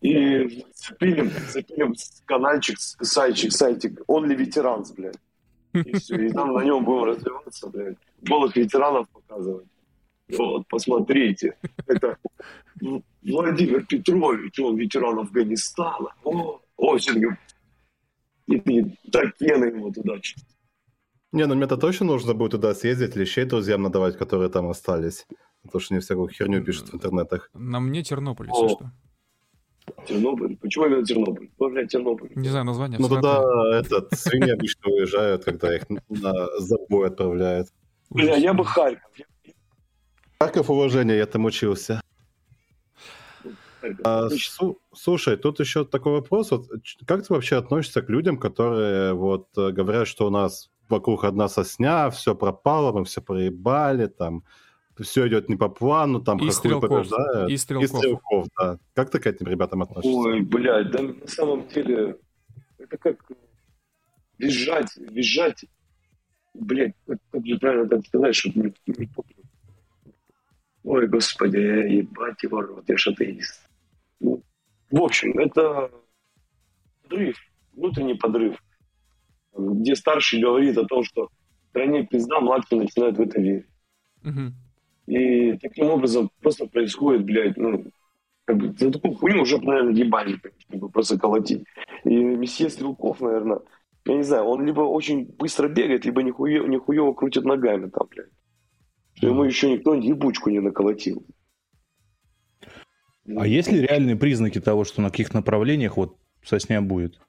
И 0.02 0.64
запилим, 0.74 1.32
запилим 1.48 1.96
каналчик, 2.26 2.78
сайтчик, 2.80 3.52
сайтик, 3.52 4.02
Only 4.08 4.36
Veterans, 4.36 4.94
блядь. 4.96 5.20
И 5.74 5.98
все. 5.98 6.16
И 6.16 6.32
там 6.32 6.54
на 6.54 6.64
нем 6.64 6.84
будем 6.84 7.04
развиваться, 7.04 7.68
блядь. 7.70 7.98
Голых 8.22 8.56
ветеранов 8.56 9.08
показывать. 9.10 9.68
Вот, 10.38 10.68
посмотрите. 10.68 11.56
Это 11.88 12.18
Владимир 13.22 13.86
Петрович, 13.86 14.60
он 14.60 14.78
ветеран 14.78 15.20
Афганистана. 15.20 16.14
О, 16.24 16.60
очень 16.78 17.36
и 18.50 18.98
такие 19.12 19.58
на 19.58 19.66
его 19.66 19.92
туда 19.92 20.20
не, 21.32 21.46
ну 21.46 21.56
мне-то 21.56 21.78
точно 21.78 22.06
нужно 22.08 22.34
будет 22.34 22.52
туда 22.52 22.74
съездить, 22.74 23.16
лещей 23.16 23.46
друзьям 23.46 23.84
надавать, 23.84 24.18
которые 24.18 24.50
там 24.50 24.70
остались. 24.70 25.28
Потому 25.64 25.82
что 25.82 25.94
не 25.94 26.00
всякую 26.00 26.30
херню 26.30 26.64
пишут 26.64 26.90
в 26.90 26.96
интернетах. 26.96 27.50
На 27.54 27.80
мне 27.80 28.04
Тернополь, 28.04 28.48
если 28.48 28.76
что. 28.76 28.92
Тернополь? 30.08 30.56
Почему 30.58 30.86
именно 30.86 31.06
Тернополь? 31.06 31.50
Почему 31.58 31.88
Тернополь? 31.88 32.30
Не 32.36 32.50
знаю, 32.50 32.66
название. 32.66 33.00
Ну 33.00 33.10
туда 33.10 33.44
этот, 33.74 34.10
свиньи 34.14 34.52
обычно 34.52 34.92
уезжают, 34.92 35.44
когда 35.44 35.76
их 35.76 35.84
на 36.10 36.60
забой 36.60 37.08
отправляют. 37.08 37.68
Бля, 38.10 38.36
я 38.36 38.54
бы 38.54 38.64
Харьков. 38.66 39.12
Харьков 40.40 40.70
уважение, 40.70 41.18
я 41.18 41.26
там 41.26 41.46
учился. 41.46 42.02
А, 44.04 44.30
су- 44.30 44.80
слушай, 44.94 45.38
тут 45.38 45.60
еще 45.60 45.86
такой 45.86 46.14
вопрос. 46.14 46.52
Вот, 46.52 46.68
как 47.06 47.26
ты 47.26 47.34
вообще 47.34 47.58
относишься 47.58 48.02
к 48.02 48.10
людям, 48.10 48.38
которые 48.38 49.14
вот 49.14 49.48
говорят, 49.56 50.08
что 50.08 50.28
у 50.28 50.30
нас 50.30 50.70
вокруг 50.90 51.24
одна 51.24 51.48
сосня, 51.48 52.10
все 52.10 52.36
пропало, 52.36 52.92
мы 52.92 53.06
все 53.06 53.22
проебали, 53.22 54.08
там 54.08 54.44
все 55.02 55.28
идет 55.28 55.50
не 55.50 55.56
по 55.56 55.70
плану, 55.70 56.22
там 56.22 56.38
и 56.40 56.52
стрелков, 56.52 56.90
побеждает. 56.90 57.50
И 57.50 57.58
стрелков. 57.58 57.92
И 57.92 57.98
стрелков, 57.98 58.48
да. 58.58 58.80
Как 58.94 59.10
ты 59.10 59.20
к 59.20 59.28
этим 59.28 59.48
ребятам 59.48 59.82
относишься? 59.82 60.10
Ой, 60.10 60.42
блядь, 60.42 60.92
да 60.92 61.02
на 61.02 61.28
самом 61.28 61.68
деле 61.70 62.18
это 62.78 62.98
как 62.98 63.18
визжать, 64.38 64.96
визжать, 64.98 65.66
блядь, 66.54 66.96
как, 67.06 67.20
как 67.32 67.46
же 67.46 67.58
правильно 67.60 67.88
так 67.88 68.06
сказать, 68.06 68.36
чтобы 68.36 68.74
не, 68.88 68.94
не. 68.98 69.10
Ой, 70.84 71.08
господи, 71.08 71.58
ебать 71.58 72.42
его 72.44 72.62
рот, 72.62 72.84
я 72.88 72.98
ж 72.98 73.08
атеист. 73.08 73.62
Ну, 74.20 74.44
в 74.90 75.02
общем, 75.02 75.38
это 75.38 75.92
подрыв, 77.04 77.38
внутренний 77.74 78.16
подрыв, 78.16 78.58
где 79.60 79.96
старший 79.96 80.42
говорит 80.42 80.78
о 80.78 80.86
том, 80.86 81.04
что 81.04 81.28
в 81.28 81.70
стране 81.70 82.06
пизда, 82.06 82.40
младший 82.40 82.78
начинает 82.78 83.18
в 83.18 83.22
это 83.22 83.42
верить. 83.42 83.68
Угу. 84.24 84.54
И 85.08 85.54
таким 85.58 85.88
образом 85.88 86.30
просто 86.42 86.68
происходит, 86.68 87.24
блядь, 87.24 87.58
ну, 87.58 87.86
как 88.46 88.58
бы, 88.58 88.74
за 88.74 88.92
такую 88.92 89.16
хуйню 89.16 89.42
уже, 89.42 89.60
наверное, 89.60 89.94
ебали, 89.94 90.40
чтобы 90.68 90.90
просто 90.90 91.20
колотить. 91.20 91.64
И 92.04 92.16
месье 92.16 92.70
Стрелков, 92.70 93.22
наверное, 93.22 93.60
я 94.06 94.16
не 94.16 94.24
знаю, 94.24 94.46
он 94.46 94.66
либо 94.66 94.82
очень 94.82 95.26
быстро 95.38 95.68
бегает, 95.68 96.06
либо 96.06 96.24
нихуево, 96.24 96.66
нихуево 96.68 97.14
крутит 97.14 97.46
ногами 97.46 97.90
там, 97.90 98.08
блядь. 98.10 98.30
Что 99.16 99.28
ему 99.28 99.44
еще 99.44 99.72
никто 99.72 99.94
ебучку 99.94 100.50
не 100.50 100.60
наколотил. 100.60 101.26
А 103.38 103.46
есть 103.46 103.72
ли 103.72 103.82
реальные 103.82 104.16
признаки 104.16 104.60
того, 104.60 104.84
что 104.84 105.02
на 105.02 105.12
каких 105.12 105.34
направлениях 105.34 105.98
вот 105.98 106.18
сосня 106.44 106.82
будет? 106.82 107.20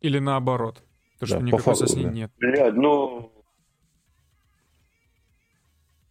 Или 0.00 0.18
наоборот? 0.18 0.82
То, 1.18 1.26
что 1.26 1.38
да, 1.38 1.42
никакой 1.42 1.62
факту, 1.62 1.86
сосни 1.86 2.04
да. 2.04 2.10
нет. 2.10 2.30
Блядь, 2.38 2.74
ну... 2.74 3.32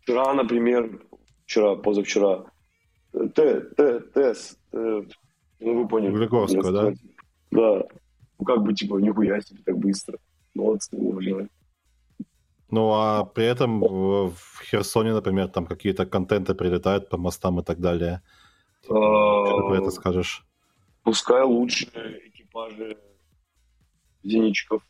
Вчера, 0.02 0.34
например, 0.34 1.02
вчера, 1.46 1.76
позавчера, 1.76 2.46
Т, 3.12 3.62
Т, 3.62 4.00
тест, 4.00 4.60
ну 4.72 5.08
вы 5.60 5.88
поняли. 5.88 6.14
Гликовского, 6.14 6.72
да? 6.72 6.94
Да. 7.52 7.84
Ну 8.40 8.46
как 8.46 8.62
бы, 8.64 8.74
типа, 8.74 9.00
нихуя 9.00 9.42
себе 9.42 9.62
так 9.66 9.78
быстро. 9.78 10.18
Молодцы, 10.54 10.96
уважаю. 10.96 11.50
Ну, 12.70 12.92
а 12.94 13.24
при 13.26 13.46
этом 13.46 13.80
в 13.80 14.36
Херсоне, 14.64 15.14
например, 15.14 15.48
там 15.48 15.66
какие-то 15.66 16.06
контенты 16.06 16.54
прилетают 16.54 17.10
по 17.10 17.18
мостам 17.18 17.60
и 17.60 17.64
так 17.64 17.80
далее. 17.80 18.22
Как 18.88 19.70
ты 19.70 19.76
это 19.76 19.92
скажешь? 19.92 20.46
Пускай 21.04 21.44
лучшие 21.44 22.28
экипажи 22.28 22.98
зенитчиков 24.24 24.84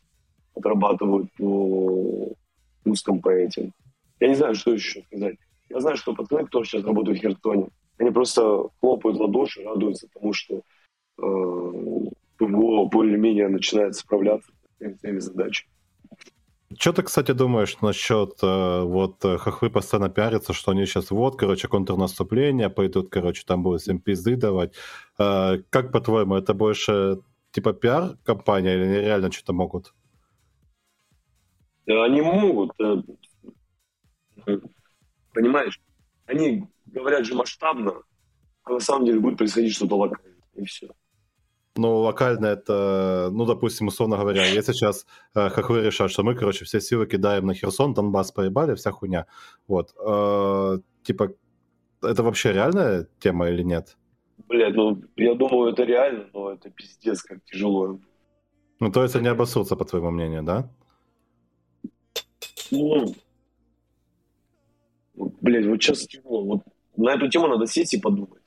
отрабатывают 0.58 1.32
по 1.38 2.32
узком 2.84 3.20
по 3.20 3.30
этим. 3.30 3.72
Я 4.20 4.28
не 4.28 4.34
знаю, 4.34 4.54
что 4.54 4.72
еще 4.72 5.02
сказать. 5.02 5.36
Я 5.68 5.80
знаю, 5.80 5.96
что 5.96 6.14
пацаны, 6.14 6.46
кто 6.46 6.64
сейчас 6.64 6.84
работает 6.84 7.18
в 7.18 7.20
Херсоне, 7.20 7.68
они 7.98 8.10
просто 8.10 8.68
хлопают 8.80 9.18
ладоши, 9.18 9.62
радуются 9.62 10.08
тому, 10.14 10.32
что 10.32 10.62
э, 11.18 11.72
более-менее 12.38 13.48
начинает 13.48 13.96
справляться 13.96 14.50
с 14.80 15.00
своими 15.00 15.18
задачами. 15.18 15.70
Что 16.78 16.92
ты, 16.92 17.02
кстати, 17.02 17.32
думаешь 17.32 17.80
насчет 17.80 18.38
э, 18.42 18.82
вот 18.82 19.24
э, 19.24 19.38
хохвы 19.38 19.70
постоянно 19.70 20.10
пиарятся, 20.10 20.52
что 20.52 20.72
они 20.72 20.84
сейчас 20.84 21.10
вот, 21.10 21.36
короче, 21.36 21.66
контрнаступление 21.66 22.68
пойдут, 22.68 23.08
короче, 23.08 23.42
там 23.46 23.62
будут 23.62 23.80
всем 23.80 23.98
пизды 23.98 24.36
давать. 24.36 24.74
Э, 25.18 25.58
как 25.70 25.92
по-твоему, 25.92 26.36
это 26.36 26.52
больше 26.52 27.20
типа 27.52 27.72
пиар-компания 27.72 28.74
или 28.74 28.84
они 28.84 28.94
реально 28.96 29.32
что-то 29.32 29.54
могут? 29.54 29.94
Они 31.88 32.20
могут. 32.20 32.72
Понимаешь, 35.32 35.80
они 36.26 36.66
говорят 36.86 37.24
же 37.24 37.34
масштабно, 37.34 38.02
а 38.64 38.72
на 38.72 38.80
самом 38.80 39.06
деле 39.06 39.20
будет 39.20 39.38
происходить 39.38 39.72
что-то 39.74 39.96
локально, 39.96 40.34
и 40.54 40.64
все. 40.64 40.88
Ну, 41.76 41.98
локально 41.98 42.46
это, 42.46 43.28
ну, 43.32 43.46
допустим, 43.46 43.86
условно 43.86 44.16
говоря, 44.16 44.44
если 44.44 44.72
сейчас 44.72 45.06
э, 45.36 45.48
хохвы 45.48 45.82
решат, 45.82 46.10
что 46.10 46.24
мы, 46.24 46.34
короче, 46.34 46.64
все 46.64 46.80
силы 46.80 47.06
кидаем 47.06 47.46
на 47.46 47.54
Херсон, 47.54 47.94
Донбасс 47.94 48.32
поебали, 48.32 48.74
вся 48.74 48.90
хуйня. 48.90 49.26
Вот. 49.68 49.94
Э, 50.04 50.78
типа, 51.04 51.34
это 52.02 52.22
вообще 52.24 52.52
реальная 52.52 53.06
тема 53.20 53.48
или 53.48 53.62
нет? 53.62 53.96
Блядь, 54.48 54.74
ну, 54.74 55.00
я 55.14 55.34
думаю, 55.34 55.72
это 55.72 55.84
реально, 55.84 56.26
но 56.32 56.50
это 56.50 56.68
пиздец, 56.70 57.22
как 57.22 57.44
тяжело. 57.44 58.00
Ну, 58.80 58.90
то 58.90 59.04
есть 59.04 59.14
они 59.14 59.28
обоссутся, 59.28 59.76
по 59.76 59.84
твоему 59.84 60.10
мнению, 60.10 60.42
да? 60.42 60.68
Ну, 62.70 63.14
блядь, 65.40 65.66
вот 65.66 65.82
сейчас 65.82 66.06
тяжело. 66.06 66.44
Вот 66.44 66.62
на 66.96 67.14
эту 67.14 67.28
тему 67.28 67.48
надо 67.48 67.66
сесть 67.66 67.94
и 67.94 68.00
подумать. 68.00 68.42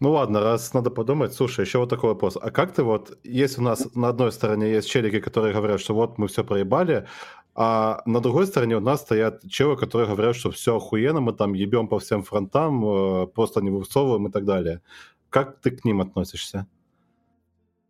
Ну 0.00 0.12
ладно, 0.12 0.40
раз 0.40 0.74
надо 0.74 0.90
подумать, 0.90 1.32
слушай, 1.32 1.64
еще 1.64 1.78
вот 1.78 1.90
такой 1.90 2.10
вопрос. 2.10 2.38
А 2.40 2.50
как 2.50 2.72
ты 2.72 2.84
вот, 2.84 3.18
если 3.24 3.60
у 3.60 3.64
нас 3.64 3.94
на 3.94 4.08
одной 4.08 4.30
стороне 4.30 4.70
есть 4.70 4.88
челики, 4.88 5.18
которые 5.18 5.52
говорят, 5.52 5.80
что 5.80 5.94
вот 5.94 6.18
мы 6.18 6.28
все 6.28 6.44
проебали, 6.44 7.06
а 7.54 8.02
на 8.06 8.20
другой 8.20 8.46
стороне 8.46 8.76
у 8.76 8.80
нас 8.80 9.00
стоят 9.00 9.42
челы, 9.50 9.76
которые 9.76 10.08
говорят, 10.08 10.36
что 10.36 10.52
все 10.52 10.76
охуенно, 10.76 11.20
мы 11.20 11.32
там 11.32 11.54
ебем 11.54 11.88
по 11.88 11.98
всем 11.98 12.22
фронтам, 12.22 12.84
э, 12.84 13.26
просто 13.26 13.60
не 13.60 13.70
высовываем 13.70 14.28
и 14.28 14.30
так 14.30 14.44
далее. 14.44 14.80
Как 15.28 15.60
ты 15.60 15.72
к 15.72 15.84
ним 15.84 16.00
относишься? 16.00 16.66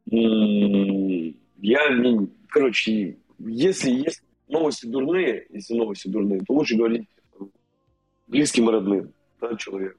Я, 0.07 1.81
короче, 2.49 3.19
если 3.39 3.91
есть 3.91 4.23
новости 4.49 4.87
дурные, 4.87 5.47
если 5.51 5.75
новости 5.75 6.09
дурные, 6.09 6.41
то 6.41 6.55
лучше 6.55 6.77
говорить 6.77 7.09
близким 8.27 8.69
и 8.69 8.73
родным, 8.73 9.13
да, 9.41 9.57
человек. 9.57 9.97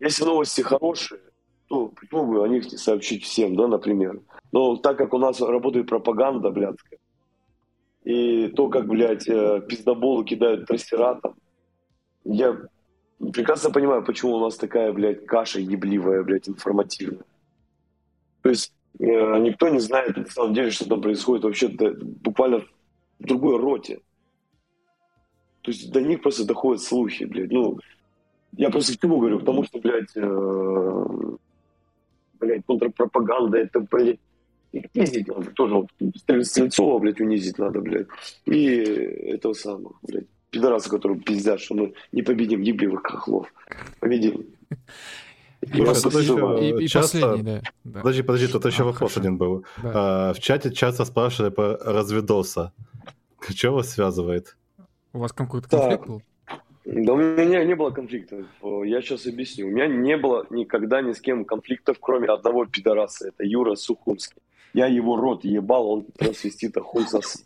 Если 0.00 0.24
новости 0.24 0.60
хорошие, 0.60 1.20
то 1.68 1.88
почему 1.88 2.26
бы 2.26 2.44
о 2.44 2.48
них 2.48 2.70
не 2.70 2.78
сообщить 2.78 3.24
всем, 3.24 3.56
да, 3.56 3.68
например. 3.68 4.20
Но 4.52 4.76
так 4.76 4.96
как 4.96 5.12
у 5.14 5.18
нас 5.18 5.40
работает 5.40 5.88
пропаганда 5.88 6.50
блядская, 6.50 6.98
и 8.04 8.48
то, 8.48 8.68
как, 8.68 8.86
блядь, 8.86 9.28
э, 9.28 9.60
пиздоболы 9.68 10.24
кидают 10.24 10.66
трассера 10.66 11.16
там, 11.16 11.34
я 12.24 12.56
прекрасно 13.32 13.70
понимаю, 13.70 14.04
почему 14.04 14.36
у 14.36 14.40
нас 14.40 14.56
такая, 14.56 14.92
блядь, 14.92 15.26
каша 15.26 15.60
ебливая, 15.60 16.22
блядь, 16.22 16.48
информативная. 16.48 17.24
То 18.42 18.48
есть 18.48 18.72
э, 18.98 19.04
никто 19.04 19.68
не 19.68 19.80
знает 19.80 20.16
на 20.16 20.26
самом 20.26 20.54
деле, 20.54 20.70
что 20.70 20.88
там 20.88 21.02
происходит 21.02 21.44
вообще 21.44 21.68
буквально 21.68 22.64
в 23.18 23.26
другой 23.26 23.58
роте. 23.58 24.00
То 25.62 25.70
есть 25.70 25.90
до 25.92 26.00
них 26.00 26.22
просто 26.22 26.44
доходят 26.44 26.82
слухи, 26.82 27.24
блядь. 27.24 27.50
Ну, 27.50 27.78
я 28.56 28.70
просто 28.70 28.96
к 28.96 29.00
чему 29.00 29.18
говорю? 29.18 29.40
Потому 29.40 29.64
что, 29.64 29.78
блядь, 29.80 30.16
э, 30.16 31.36
блядь, 32.40 32.64
контрпропаганда, 32.64 33.58
это, 33.58 33.80
блядь, 33.80 34.18
унизить 34.72 35.28
надо 35.28 35.50
тоже. 35.50 35.74
Вот, 35.74 35.88
Стрельцова, 36.16 36.98
блядь, 36.98 37.20
унизить 37.20 37.58
надо, 37.58 37.80
блядь. 37.80 38.06
И 38.46 38.64
этого 38.64 39.52
самого, 39.52 39.96
блядь, 40.02 40.26
пидораса, 40.50 40.90
который 40.90 41.18
пиздят, 41.18 41.60
что 41.60 41.74
мы 41.74 41.94
не 42.12 42.22
победим 42.22 42.62
ебливых 42.62 43.02
хохлов. 43.02 43.52
Победим. 44.00 44.46
И, 45.60 45.80
и, 45.80 46.84
и 46.84 46.88
часто... 46.88 47.20
последний, 47.20 47.42
да. 47.42 47.62
да. 47.84 48.00
Подожди, 48.00 48.22
подожди, 48.22 48.46
тут 48.46 48.64
еще 48.64 48.82
а, 48.82 48.86
вопрос 48.86 49.12
хорошо. 49.12 49.20
один 49.20 49.36
был. 49.38 49.64
Да. 49.82 49.92
А, 49.94 50.32
в 50.32 50.38
чате 50.38 50.70
часто 50.70 51.04
спрашивали 51.04 51.50
по 51.50 51.76
разведоса. 51.78 52.72
Что 53.54 53.72
вас 53.72 53.90
связывает? 53.90 54.56
У 55.12 55.18
вас 55.18 55.32
какой-то 55.32 55.68
конфликт 55.68 56.06
был? 56.06 56.22
Да 56.84 57.12
у 57.12 57.16
меня 57.16 57.64
не 57.64 57.74
было 57.74 57.90
конфликтов. 57.90 58.46
Я 58.62 59.02
сейчас 59.02 59.26
объясню. 59.26 59.66
У 59.66 59.70
меня 59.70 59.86
не 59.86 60.16
было 60.16 60.46
никогда 60.50 61.02
ни 61.02 61.12
с 61.12 61.20
кем 61.20 61.44
конфликтов, 61.44 61.98
кроме 62.00 62.28
одного 62.28 62.66
пидораса. 62.66 63.28
Это 63.28 63.44
Юра 63.44 63.74
Сухумский. 63.74 64.40
Я 64.72 64.86
его 64.86 65.16
рот 65.16 65.44
ебал, 65.44 65.88
он 65.90 66.04
трансвестита 66.16 66.80
хуй 66.80 67.04
сос. 67.06 67.44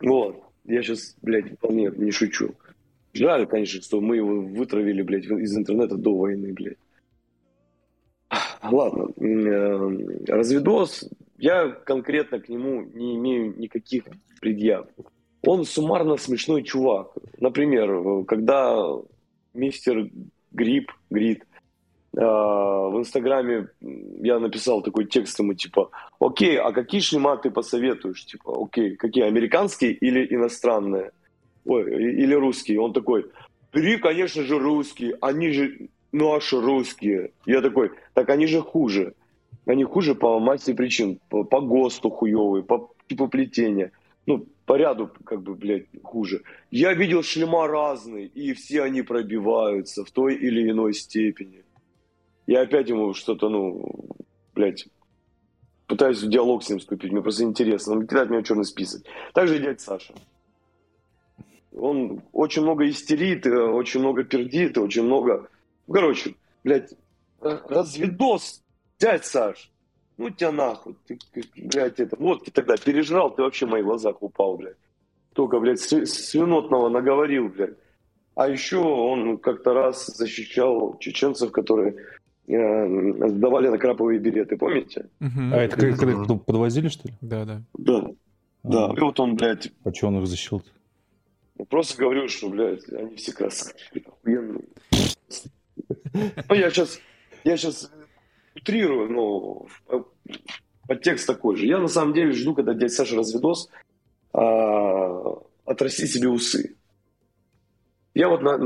Вот. 0.00 0.42
Я 0.64 0.82
сейчас, 0.82 1.16
блядь, 1.22 1.52
вполне 1.54 1.90
не 1.96 2.10
шучу. 2.10 2.54
Жаль, 3.12 3.46
конечно, 3.46 3.82
что 3.82 4.00
мы 4.00 4.16
его 4.16 4.40
вытравили, 4.42 5.02
блядь, 5.02 5.24
из 5.24 5.56
интернета 5.56 5.96
до 5.96 6.16
войны, 6.16 6.52
блядь. 6.52 6.78
Ладно. 8.62 9.08
Э, 9.16 10.26
разведос. 10.28 11.08
Я 11.38 11.68
конкретно 11.68 12.38
к 12.38 12.48
нему 12.48 12.82
не 12.82 13.16
имею 13.16 13.58
никаких 13.58 14.04
предъяв 14.40 14.86
он 15.42 15.64
суммарно 15.64 16.16
смешной 16.16 16.62
чувак. 16.62 17.12
Например, 17.38 18.24
когда 18.24 18.78
мистер 19.54 20.10
Гриб, 20.52 20.90
Грид, 21.10 21.42
э, 22.16 22.20
в 22.20 22.94
Инстаграме 22.98 23.68
я 24.20 24.38
написал 24.38 24.82
такой 24.82 25.06
текст 25.06 25.38
ему, 25.38 25.54
типа, 25.54 25.90
окей, 26.18 26.58
а 26.58 26.72
какие 26.72 27.00
шлема 27.00 27.36
ты 27.36 27.50
посоветуешь? 27.50 28.24
Типа, 28.26 28.52
окей, 28.64 28.96
какие, 28.96 29.24
американские 29.24 29.92
или 29.92 30.26
иностранные? 30.34 31.12
Ой, 31.64 31.84
или 31.84 32.34
русские? 32.34 32.80
Он 32.80 32.92
такой, 32.92 33.26
бери, 33.72 33.96
конечно 33.96 34.42
же, 34.42 34.58
русские, 34.58 35.16
они 35.20 35.52
же 35.52 35.88
наши 36.12 36.60
русские. 36.60 37.32
Я 37.46 37.62
такой, 37.62 37.92
так 38.14 38.28
они 38.30 38.46
же 38.46 38.60
хуже. 38.60 39.14
Они 39.66 39.84
хуже 39.84 40.14
по 40.14 40.40
массе 40.40 40.74
причин, 40.74 41.20
по, 41.28 41.44
по 41.44 41.60
ГОСТу 41.60 42.10
хуевые, 42.10 42.64
по 42.64 42.92
типу 43.08 43.28
плетения. 43.28 43.92
Ну, 44.30 44.46
по 44.64 44.76
ряду, 44.76 45.10
как 45.24 45.42
бы, 45.42 45.56
блядь, 45.56 45.88
хуже. 46.04 46.44
Я 46.70 46.94
видел 46.94 47.24
шлема 47.24 47.66
разные, 47.66 48.26
и 48.26 48.52
все 48.52 48.82
они 48.84 49.02
пробиваются 49.02 50.04
в 50.04 50.12
той 50.12 50.36
или 50.36 50.70
иной 50.70 50.94
степени. 50.94 51.64
Я 52.46 52.60
опять 52.60 52.88
ему 52.88 53.12
что-то, 53.12 53.48
ну, 53.48 53.90
блядь, 54.54 54.86
пытаюсь 55.88 56.22
в 56.22 56.28
диалог 56.30 56.62
с 56.62 56.70
ним 56.70 56.78
вступить, 56.78 57.10
мне 57.10 57.22
просто 57.22 57.42
интересно. 57.42 57.94
Он 57.94 58.06
кидает 58.06 58.30
меня 58.30 58.42
в 58.42 58.44
черный 58.44 58.64
список. 58.64 59.02
Также 59.34 59.56
и 59.56 59.58
дядя 59.58 59.80
Саша. 59.80 60.14
Он 61.72 62.22
очень 62.32 62.62
много 62.62 62.88
истерит, 62.88 63.46
э, 63.46 63.50
очень 63.50 63.98
много 63.98 64.22
пердит, 64.22 64.78
очень 64.78 65.02
много... 65.02 65.48
Короче, 65.92 66.36
блядь, 66.62 66.92
э, 67.40 67.58
разведос, 67.68 68.62
дядь 69.00 69.26
Саш. 69.26 69.72
Ну 70.20 70.28
тебя 70.28 70.52
нахуй. 70.52 70.96
Ты, 71.06 71.18
блядь, 71.56 71.98
это, 71.98 72.14
водки 72.16 72.50
тогда 72.50 72.76
пережрал, 72.76 73.34
ты 73.34 73.40
вообще 73.40 73.64
в 73.64 73.70
моих 73.70 73.86
глазах 73.86 74.22
упал, 74.22 74.58
блядь. 74.58 74.76
Только, 75.32 75.58
блядь, 75.58 75.80
свинотного 75.80 76.90
наговорил, 76.90 77.48
блядь. 77.48 77.78
А 78.34 78.46
еще 78.46 78.76
он 78.76 79.38
как-то 79.38 79.72
раз 79.72 80.08
защищал 80.08 80.98
чеченцев, 80.98 81.52
которые 81.52 81.96
э, 82.48 83.28
сдавали 83.28 83.68
на 83.68 83.78
краповые 83.78 84.18
береты, 84.18 84.58
помните? 84.58 85.08
Угу. 85.22 85.54
А 85.54 85.56
это 85.56 85.76
когда 85.76 86.12
их 86.12 86.44
подвозили, 86.44 86.88
что 86.88 87.08
ли? 87.08 87.14
Да, 87.22 87.46
да. 87.46 87.62
Да. 87.78 88.06
Да, 88.62 88.92
и 88.94 89.00
вот 89.00 89.18
он, 89.20 89.36
блядь... 89.36 89.72
А 89.84 89.94
что 89.94 90.08
он 90.08 90.18
их 90.20 90.26
защитил-то? 90.26 90.68
Просто 91.70 91.98
говорю, 91.98 92.28
что, 92.28 92.50
блядь, 92.50 92.86
они 92.92 93.16
все 93.16 93.32
красавчики, 93.32 94.04
охуенные. 94.06 94.64
Ну, 96.12 96.54
я 96.54 96.70
сейчас, 96.70 97.00
я 97.42 97.56
сейчас 97.56 97.90
утрирую, 98.54 99.10
но 99.10 99.66
подтекст 100.86 101.26
такой 101.26 101.56
же. 101.56 101.66
Я 101.66 101.78
на 101.78 101.88
самом 101.88 102.14
деле 102.14 102.32
жду, 102.32 102.54
когда 102.54 102.74
дядя 102.74 102.92
Саша 102.92 103.16
разведос, 103.16 103.68
а, 104.32 105.38
отрасти 105.64 106.06
себе 106.06 106.28
усы. 106.28 106.76
Я 108.14 108.28
вот 108.28 108.42
на, 108.42 108.58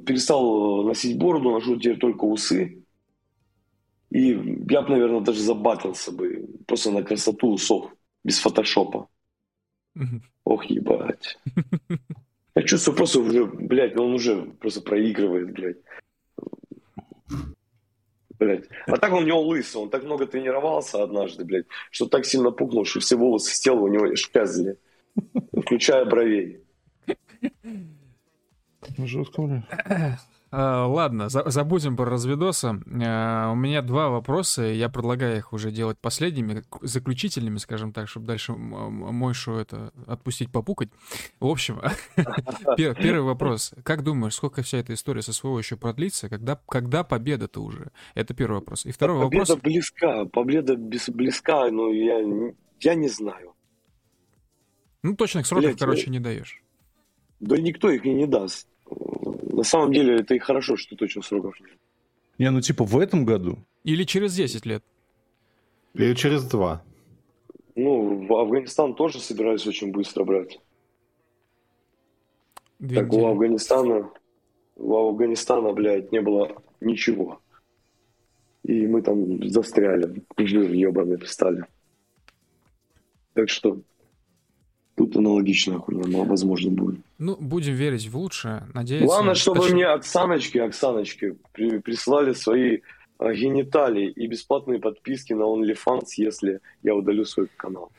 перестал 0.00 0.84
носить 0.84 1.18
бороду, 1.18 1.50
ношу 1.50 1.76
теперь 1.76 1.98
только 1.98 2.24
усы. 2.24 2.82
И 4.10 4.28
я 4.68 4.82
бы, 4.82 4.90
наверное, 4.90 5.20
даже 5.20 5.40
забатился 5.40 6.12
бы 6.12 6.46
просто 6.66 6.90
на 6.90 7.02
красоту 7.02 7.52
усов, 7.52 7.90
без 8.22 8.38
фотошопа. 8.38 9.08
Ох, 10.44 10.64
ебать. 10.66 11.38
Я 12.54 12.62
чувствую 12.64 12.96
просто 12.96 13.20
уже, 13.20 13.46
блядь, 13.46 13.96
он 13.96 14.12
уже 14.12 14.42
просто 14.60 14.82
проигрывает, 14.82 15.52
блядь. 15.52 15.78
Блядь. 18.42 18.64
А 18.86 18.96
так 18.96 19.12
он 19.12 19.22
у 19.22 19.26
него 19.26 19.40
лысый, 19.40 19.80
он 19.80 19.88
так 19.88 20.02
много 20.02 20.26
тренировался 20.26 21.02
однажды, 21.02 21.44
блядь, 21.44 21.66
что 21.92 22.06
так 22.06 22.24
сильно 22.24 22.50
пукнул, 22.50 22.84
что 22.84 22.98
все 22.98 23.16
волосы 23.16 23.54
с 23.54 23.60
тела 23.60 23.80
у 23.80 23.88
него 23.88 24.12
исчезли, 24.14 24.78
включая 25.52 26.04
бровей. 26.04 26.60
Жестко, 28.98 29.42
блядь. 29.42 30.18
А, 30.54 30.86
ладно, 30.86 31.30
за 31.30 31.48
забудем 31.48 31.96
про 31.96 32.04
разведоса. 32.04 32.78
А, 33.02 33.50
у 33.50 33.54
меня 33.56 33.80
два 33.80 34.10
вопроса, 34.10 34.64
я 34.64 34.90
предлагаю 34.90 35.38
их 35.38 35.54
уже 35.54 35.70
делать 35.70 35.98
последними, 35.98 36.62
заключительными, 36.82 37.56
скажем 37.56 37.94
так, 37.94 38.06
чтобы 38.06 38.26
дальше 38.26 38.52
мой 38.52 39.32
шоу 39.32 39.56
это 39.56 39.92
отпустить 40.06 40.52
попукать. 40.52 40.90
В 41.40 41.46
общем, 41.46 41.80
первый 42.76 43.22
вопрос. 43.22 43.72
Как 43.82 44.04
думаешь, 44.04 44.34
сколько 44.34 44.62
вся 44.62 44.76
эта 44.76 44.92
история 44.92 45.22
со 45.22 45.32
своего 45.32 45.58
еще 45.58 45.78
продлится? 45.78 46.28
Когда, 46.28 46.60
когда 46.68 47.02
победа-то 47.02 47.62
уже? 47.62 47.90
Это 48.14 48.34
первый 48.34 48.56
вопрос. 48.56 48.84
И 48.84 48.92
второй 48.92 49.22
победа 49.22 49.38
вопрос... 49.38 49.48
Победа 49.48 49.62
близка, 49.62 50.24
победа 50.26 50.76
близка, 50.76 51.70
но 51.70 51.90
я, 51.90 52.20
я 52.80 52.94
не 52.94 53.08
знаю. 53.08 53.54
Ну, 55.02 55.16
точных 55.16 55.46
сроков, 55.46 55.70
Блядь, 55.70 55.78
короче, 55.78 56.04
я... 56.06 56.12
не 56.12 56.20
даешь. 56.20 56.62
Да 57.40 57.56
никто 57.56 57.90
их 57.90 58.04
и 58.04 58.12
не 58.12 58.26
даст. 58.26 58.68
На 59.62 59.64
самом 59.64 59.92
деле 59.92 60.16
это 60.16 60.34
и 60.34 60.40
хорошо, 60.40 60.76
что 60.76 60.96
точно 60.96 61.22
сроков 61.22 61.60
нет. 61.60 61.78
Не, 62.36 62.50
ну 62.50 62.60
типа 62.60 62.82
в 62.84 62.98
этом 62.98 63.24
году? 63.24 63.64
Или 63.84 64.02
через 64.02 64.34
10 64.34 64.66
лет? 64.66 64.82
Или 65.94 66.14
через 66.14 66.42
2. 66.42 66.82
Ну, 67.76 68.26
в 68.26 68.34
Афганистан 68.34 68.96
тоже 68.96 69.20
собираюсь 69.20 69.64
очень 69.68 69.92
быстро 69.92 70.24
брать. 70.24 70.58
Две 72.80 72.96
так 72.96 73.06
недели. 73.06 73.22
у 73.22 73.26
Афганистана, 73.28 74.10
у 74.74 74.96
Афганистана, 74.96 75.72
блядь, 75.72 76.10
не 76.10 76.20
было 76.20 76.60
ничего. 76.80 77.40
И 78.64 78.88
мы 78.88 79.00
там 79.00 79.48
застряли, 79.48 80.24
жир 80.38 80.72
ебаный 80.72 81.18
встали. 81.18 81.66
Так 83.34 83.48
что 83.48 83.80
Тут 85.02 85.16
аналогичная 85.16 85.78
хуйня, 85.78 86.22
возможно, 86.22 86.70
будет. 86.70 87.00
Ну, 87.18 87.36
будем 87.36 87.74
верить 87.74 88.06
в 88.06 88.16
лучшее, 88.16 88.68
надеяться. 88.72 89.04
Главное, 89.04 89.34
чтобы 89.34 89.62
точнее... 89.62 89.74
мне 89.74 89.86
Оксаночки, 89.86 90.58
Оксаночки 90.58 91.36
при, 91.50 91.80
прислали 91.80 92.34
свои 92.34 92.82
а, 93.18 93.32
гениталии 93.32 94.08
и 94.12 94.28
бесплатные 94.28 94.78
подписки 94.78 95.32
на 95.32 95.42
OnlyFans, 95.42 96.06
если 96.18 96.60
я 96.84 96.94
удалю 96.94 97.24
свой 97.24 97.48
канал. 97.56 97.90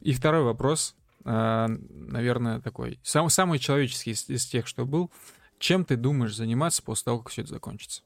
И 0.00 0.12
второй 0.12 0.42
вопрос, 0.42 0.96
а, 1.24 1.68
наверное, 1.68 2.60
такой, 2.60 2.98
сам, 3.04 3.30
самый 3.30 3.60
человеческий 3.60 4.10
из, 4.10 4.28
из 4.28 4.46
тех, 4.46 4.66
что 4.66 4.84
был. 4.84 5.12
Чем 5.60 5.84
ты 5.84 5.94
думаешь 5.94 6.34
заниматься 6.34 6.82
после 6.82 7.04
того, 7.04 7.18
как 7.20 7.28
все 7.28 7.42
это 7.42 7.52
закончится? 7.52 8.02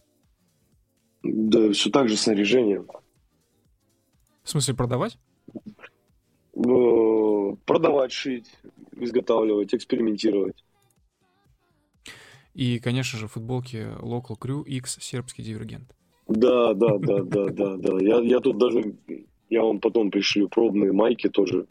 Да, 1.22 1.72
все 1.72 1.88
так 1.88 2.10
же 2.10 2.18
снаряжение. 2.18 2.84
В 4.42 4.50
смысле, 4.50 4.74
продавать? 4.74 5.16
Продавать, 7.64 8.12
шить, 8.12 8.50
изготавливать, 8.92 9.74
экспериментировать. 9.74 10.64
И, 12.54 12.78
конечно 12.78 13.18
же, 13.18 13.28
футболки 13.28 13.88
Local 14.00 14.38
Crew 14.38 14.64
X 14.64 14.98
сербский 15.00 15.42
дивергент. 15.42 15.94
Да, 16.28 16.74
да, 16.74 16.98
да, 16.98 17.22
да, 17.22 17.46
да, 17.48 17.76
да. 17.76 17.98
Я, 18.00 18.20
я 18.20 18.40
тут 18.40 18.58
даже, 18.58 18.94
я 19.48 19.62
вам 19.62 19.80
потом 19.80 20.10
пришлю 20.10 20.48
пробные 20.48 20.92
майки 20.92 21.28
тоже. 21.28 21.66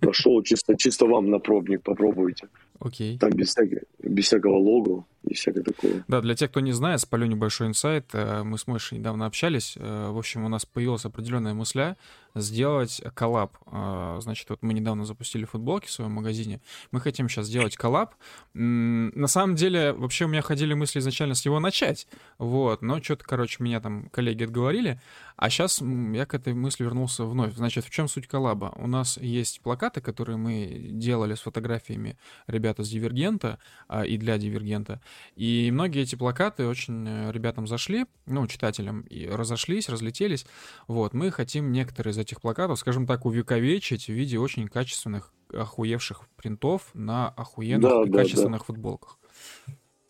Прошел 0.00 0.42
чисто, 0.42 0.76
чисто 0.76 1.06
вам 1.06 1.30
на 1.30 1.38
пробник, 1.38 1.82
попробуйте. 1.82 2.48
Окей. 2.78 3.18
Там 3.18 3.30
без, 3.30 3.48
всякого, 3.48 3.80
без 4.02 4.24
всякого 4.24 4.58
лого 4.58 5.06
и 5.24 5.34
всякое 5.34 5.62
такое. 5.62 6.04
Да, 6.08 6.20
для 6.20 6.34
тех, 6.34 6.50
кто 6.50 6.60
не 6.60 6.72
знает, 6.72 7.00
спалю 7.00 7.26
небольшой 7.26 7.66
инсайт. 7.66 8.10
Э, 8.12 8.42
мы 8.44 8.56
с 8.56 8.66
Мойшей 8.66 8.98
недавно 8.98 9.26
общались. 9.26 9.74
Э, 9.76 10.10
в 10.10 10.18
общем, 10.18 10.44
у 10.44 10.48
нас 10.48 10.64
появилась 10.64 11.04
определенная 11.04 11.54
мысля 11.54 11.96
сделать 12.34 13.02
коллаб. 13.14 13.56
Э, 13.66 14.18
значит, 14.20 14.48
вот 14.48 14.62
мы 14.62 14.72
недавно 14.74 15.04
запустили 15.04 15.44
футболки 15.44 15.86
в 15.86 15.90
своем 15.90 16.12
магазине. 16.12 16.60
Мы 16.92 17.00
хотим 17.00 17.28
сейчас 17.28 17.46
сделать 17.46 17.76
коллаб. 17.76 18.14
На 18.54 19.26
самом 19.26 19.56
деле, 19.56 19.92
вообще 19.92 20.26
у 20.26 20.28
меня 20.28 20.42
ходили 20.42 20.74
мысли 20.74 21.00
изначально 21.00 21.34
с 21.34 21.44
него 21.44 21.58
начать. 21.58 22.06
Вот, 22.38 22.80
но 22.82 23.02
что-то, 23.02 23.24
короче, 23.24 23.62
меня 23.62 23.80
там 23.80 24.08
коллеги 24.10 24.44
отговорили. 24.44 25.00
А 25.36 25.50
сейчас 25.50 25.80
я 25.80 26.26
к 26.26 26.34
этой 26.34 26.54
мысли 26.54 26.84
вернулся 26.84 27.24
вновь. 27.24 27.54
Значит, 27.54 27.84
в 27.84 27.90
чем 27.90 28.08
суть 28.08 28.26
коллаба? 28.26 28.72
У 28.76 28.86
нас 28.86 29.18
есть 29.18 29.60
плакаты, 29.60 30.00
которые 30.00 30.36
мы 30.36 30.88
делали 30.90 31.34
с 31.34 31.40
фотографиями 31.40 32.18
ребята 32.46 32.82
с 32.82 32.88
Дивергента 32.88 33.58
и 34.04 34.16
для 34.16 34.38
Дивергента. 34.38 35.00
И 35.36 35.70
многие 35.72 36.02
эти 36.02 36.16
плакаты 36.16 36.66
очень 36.66 37.06
э, 37.06 37.32
ребятам 37.32 37.66
зашли, 37.66 38.06
ну, 38.26 38.46
читателям, 38.46 39.02
и 39.02 39.26
разошлись, 39.26 39.88
разлетелись. 39.88 40.46
Вот, 40.86 41.14
мы 41.14 41.30
хотим 41.30 41.72
некоторые 41.72 42.12
из 42.12 42.18
этих 42.18 42.40
плакатов, 42.40 42.78
скажем 42.78 43.06
так, 43.06 43.24
увековечить 43.26 44.06
в 44.06 44.12
виде 44.12 44.38
очень 44.38 44.68
качественных, 44.68 45.32
охуевших 45.52 46.28
принтов 46.36 46.90
на 46.94 47.28
охуенных 47.28 47.90
да, 47.90 48.02
и 48.04 48.08
да, 48.08 48.18
качественных 48.18 48.60
да. 48.60 48.64
футболках. 48.64 49.18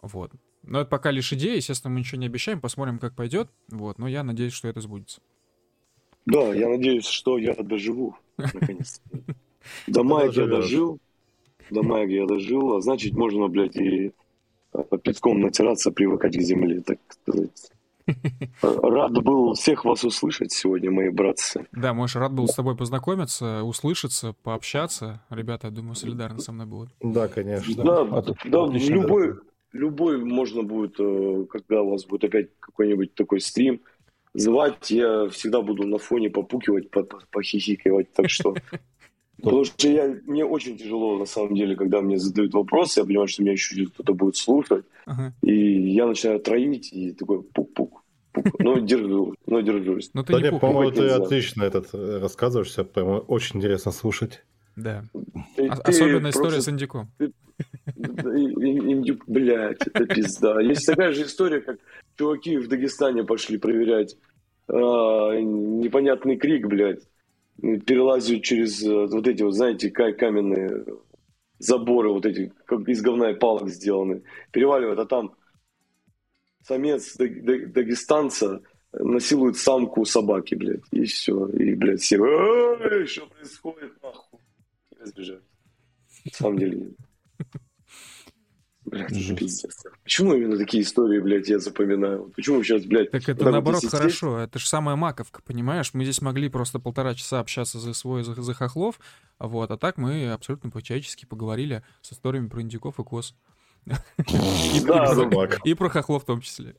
Вот. 0.03 0.33
Но 0.63 0.81
это 0.81 0.91
пока 0.91 1.11
лишь 1.11 1.33
идея, 1.33 1.57
естественно, 1.57 1.93
мы 1.93 2.01
ничего 2.01 2.21
не 2.21 2.27
обещаем, 2.27 2.61
посмотрим, 2.61 2.99
как 2.99 3.15
пойдет. 3.15 3.51
Вот, 3.69 3.99
но 3.99 4.09
я 4.09 4.23
надеюсь, 4.23 4.53
что 4.53 4.69
это 4.69 4.81
сбудется. 4.81 5.21
Да, 6.27 6.53
я 6.55 6.69
надеюсь, 6.69 7.07
что 7.07 7.39
я 7.39 7.55
доживу, 7.55 8.15
наконец 8.37 9.01
До 9.87 10.03
мая 10.03 10.31
я 10.31 10.47
дожил, 10.47 11.01
до 11.71 11.83
мая 11.83 12.07
я 12.07 12.27
дожил, 12.27 12.75
а 12.75 12.81
значит, 12.81 13.15
можно, 13.15 13.49
блядь, 13.49 13.77
и 13.77 14.13
песком 15.03 15.41
натираться, 15.41 15.91
привыкать 15.91 16.37
к 16.37 16.41
земле, 16.41 16.81
так 16.81 16.99
сказать. 17.09 17.71
Рад 18.63 19.13
был 19.23 19.55
всех 19.55 19.85
вас 19.85 20.05
услышать 20.05 20.53
сегодня, 20.53 20.91
мои 20.91 21.11
братцы. 21.11 21.67
Да, 21.73 21.93
Мош, 21.93 22.17
рад 22.17 22.33
был 22.33 22.49
с 22.49 22.55
тобой 22.55 22.77
познакомиться, 22.77 23.63
услышаться, 23.63 24.35
пообщаться. 24.43 25.23
Ребята, 25.31 25.69
я 25.69 25.73
думаю, 25.73 25.95
солидарны 25.95 26.41
со 26.41 26.53
мной 26.53 26.67
будут. 26.67 26.91
Да, 27.01 27.29
конечно. 27.29 27.85
Да, 27.85 28.05
да, 28.05 28.35
да 28.45 28.67
любой, 28.73 29.35
любой 29.73 30.19
можно 30.25 30.63
будет, 30.63 30.97
э, 30.99 31.45
когда 31.51 31.83
у 31.83 31.91
вас 31.91 32.07
будет 32.07 32.25
опять 32.25 32.49
какой-нибудь 32.61 33.15
такой 33.15 33.41
стрим, 33.41 33.83
звать, 34.35 34.91
я 34.91 35.29
всегда 35.29 35.61
буду 35.61 35.87
на 35.87 35.99
фоне 35.99 36.31
попукивать, 36.31 36.89
похихикивать, 37.31 38.13
так 38.13 38.31
что... 38.31 38.55
Потому 39.43 39.65
что 39.65 39.89
я, 39.89 40.17
мне 40.27 40.45
очень 40.45 40.77
тяжело, 40.77 41.17
на 41.17 41.27
самом 41.27 41.55
деле, 41.55 41.77
когда 41.77 42.01
мне 42.01 42.19
задают 42.19 42.55
вопросы, 42.55 43.01
я 43.01 43.07
понимаю, 43.07 43.29
что 43.29 43.43
меня 43.43 43.53
еще 43.53 43.87
кто-то 43.87 44.15
будет 44.15 44.37
слушать, 44.37 44.85
ага. 45.07 45.33
и 45.43 45.93
я 45.93 46.07
начинаю 46.07 46.41
троить, 46.41 46.93
и 46.93 47.13
такой 47.13 47.43
пук-пук. 47.43 48.03
Ну, 48.59 48.81
держу, 48.81 49.35
но 49.47 49.61
держусь. 49.61 50.11
Но 50.15 50.23
ты 50.23 50.33
да 50.33 50.41
не, 50.41 50.59
по-моему, 50.59 50.93
ты 50.93 51.09
отлично 51.09 51.65
этот 51.65 51.89
э, 51.93 52.19
рассказываешь, 52.19 52.69
все, 52.69 52.85
прямо 52.85 53.19
очень 53.19 53.57
интересно 53.57 53.91
слушать. 53.91 54.45
Да. 54.77 55.05
Ты, 55.57 55.67
Особенно 55.67 56.29
история 56.29 56.51
просто... 56.51 56.63
с 56.63 56.69
индюком. 56.69 57.11
Индюк, 57.89 59.25
блядь, 59.27 59.85
это 59.87 60.07
пизда. 60.07 60.61
Есть 60.61 60.87
такая 60.87 61.13
же 61.13 61.23
история, 61.25 61.61
как 61.61 61.79
чуваки 62.17 62.59
в 62.59 62.69
Дагестане 62.69 63.25
пошли 63.25 63.59
проверять 63.59 64.17
а, 64.69 65.35
непонятный 65.35 66.37
крик, 66.37 66.69
блядь. 66.69 67.01
Перелазят 67.61 68.43
через 68.43 68.83
э, 68.85 69.07
вот 69.07 69.27
эти 69.27 69.43
вот, 69.43 69.53
знаете, 69.53 69.91
каменные 69.91 70.85
заборы, 71.59 72.11
вот 72.11 72.25
эти, 72.25 72.53
как 72.67 72.89
из 72.89 73.03
говна 73.03 73.31
и 73.31 73.35
палок 73.35 73.69
сделаны. 73.69 74.23
Переваливают, 74.53 75.01
а 75.01 75.07
там 75.07 75.35
самец 76.63 77.17
дагестанца 77.17 78.63
насилует 78.93 79.57
самку 79.57 80.05
собаки, 80.05 80.55
блядь. 80.55 80.83
И 80.93 81.05
все. 81.05 81.49
И, 81.49 81.75
блядь, 81.75 82.01
все, 82.01 82.17
что 83.07 83.27
происходит, 83.27 84.03
нахуй. 84.03 84.41
И 84.93 85.03
разбежались. 85.03 85.43
На 86.25 86.31
самом 86.33 86.59
деле 86.59 86.77
нет. 86.79 87.08
Блядь, 88.91 89.13
это 89.13 89.37
пиздец. 89.37 89.85
Почему 90.03 90.35
именно 90.35 90.57
такие 90.57 90.83
истории, 90.83 91.21
блядь, 91.21 91.49
я 91.49 91.59
запоминаю? 91.59 92.33
Почему 92.35 92.63
сейчас, 92.63 92.85
блядь... 92.85 93.11
Так 93.11 93.29
это 93.29 93.51
наоборот 93.51 93.85
хорошо. 93.85 94.39
Это 94.39 94.59
же 94.59 94.67
самая 94.67 94.97
маковка, 94.97 95.43
понимаешь? 95.43 95.93
Мы 95.95 96.05
здесь 96.05 96.23
могли 96.23 96.49
просто 96.49 96.79
полтора 96.79 97.15
часа 97.15 97.41
общаться 97.41 97.79
за 97.79 97.93
свой, 97.93 98.25
за, 98.25 98.41
за 98.41 98.55
хохлов, 98.55 99.01
вот, 99.39 99.71
а 99.71 99.77
так 99.77 99.99
мы 99.99 100.31
абсолютно 100.31 100.71
по-человечески 100.71 101.27
поговорили 101.27 101.83
с 102.01 102.13
историями 102.13 102.49
про 102.49 102.63
индюков 102.63 102.99
и 102.99 103.05
коз. 103.05 103.35
И 105.65 105.75
про 105.75 105.89
хохлов 105.89 106.23
в 106.23 106.27
том 106.27 106.41
числе. 106.41 106.77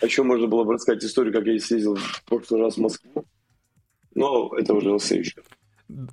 А 0.00 0.06
еще 0.06 0.22
можно 0.22 0.48
было 0.48 0.64
бы 0.64 0.72
рассказать 0.74 1.04
историю, 1.04 1.32
как 1.32 1.46
я 1.46 1.58
съездил 1.60 1.94
в 1.96 2.24
прошлый 2.24 2.60
раз 2.60 2.74
в 2.74 2.78
Москву. 2.78 3.24
Но 4.14 4.52
это 4.56 4.74
уже 4.74 4.90
на 4.90 4.98
следующий 4.98 5.36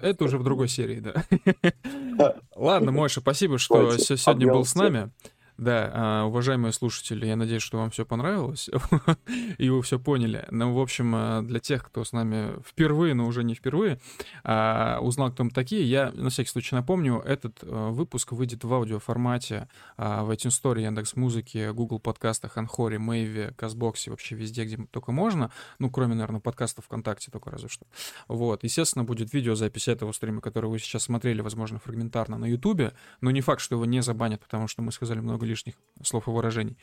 это 0.02 0.26
уже 0.26 0.38
в 0.38 0.44
другой 0.44 0.68
серии, 0.68 1.00
да. 1.00 2.36
Ладно, 2.56 2.92
Мойша, 2.92 3.22
спасибо, 3.22 3.58
что 3.58 3.98
сегодня 3.98 4.52
был 4.52 4.66
с 4.66 4.76
нами. 4.76 5.12
Да, 5.58 5.92
а, 5.94 6.26
уважаемые 6.26 6.74
слушатели, 6.74 7.26
я 7.26 7.38
надеюсь, 7.38 7.62
что 7.62 7.78
вам 7.78 7.90
все 7.90 8.06
понравилось, 8.06 8.70
и 9.58 9.70
вы 9.70 9.82
все 9.84 10.00
поняли. 10.00 10.46
Ну, 10.52 10.74
в 10.74 10.80
общем, 10.80 11.14
а, 11.16 11.42
для 11.42 11.62
тех, 11.62 11.86
кто 11.86 12.04
с 12.04 12.12
нами 12.12 12.62
впервые, 12.68 13.14
но 13.14 13.26
уже 13.26 13.44
не 13.44 13.56
впервые, 13.56 14.02
а, 14.44 15.00
узнал, 15.00 15.32
кто 15.32 15.46
мы 15.46 15.52
такие, 15.52 15.90
я 15.90 16.12
на 16.12 16.30
всякий 16.30 16.50
случай 16.50 16.76
напомню, 16.76 17.22
этот 17.22 17.64
выпуск 17.64 18.34
выйдет 18.34 18.66
в 18.66 18.74
аудиоформате 18.74 19.70
в 19.98 20.30
iTunes 20.32 20.62
Store, 20.62 20.82
Яндекс 20.82 21.16
Музыки, 21.16 21.72
Google 21.72 22.00
подкастах, 22.00 22.58
Анхоре, 22.58 23.00
Мэйве, 23.00 23.54
Казбоксе, 23.56 24.12
вообще 24.12 24.36
везде, 24.36 24.66
где 24.66 24.78
только 24.92 25.14
можно, 25.14 25.52
ну, 25.80 25.90
кроме, 25.90 26.16
наверное, 26.16 26.42
подкастов 26.42 26.86
ВКонтакте 26.86 27.32
только 27.32 27.50
разве 27.50 27.70
что. 27.70 27.86
Вот, 28.28 28.64
естественно, 28.64 29.06
будет 29.06 29.34
видеозапись 29.34 29.88
этого 29.88 30.12
стрима, 30.12 30.42
который 30.42 30.70
вы 30.70 30.80
сейчас 30.80 31.04
смотрели, 31.04 31.40
возможно, 31.42 31.80
фрагментарно 31.80 32.38
на 32.38 32.46
Ютубе, 32.46 32.94
но 33.22 33.32
не 33.32 33.42
факт, 33.42 33.62
что 33.62 33.76
его 33.76 33.86
не 33.86 34.02
забанят, 34.02 34.42
потому 34.42 34.68
что 34.68 34.82
мы 34.82 34.92
сказали 34.92 35.20
много 35.20 35.45
много 35.46 35.48
лишних 35.48 35.76
слов 36.04 36.28
и 36.28 36.32
выражений. 36.32 36.78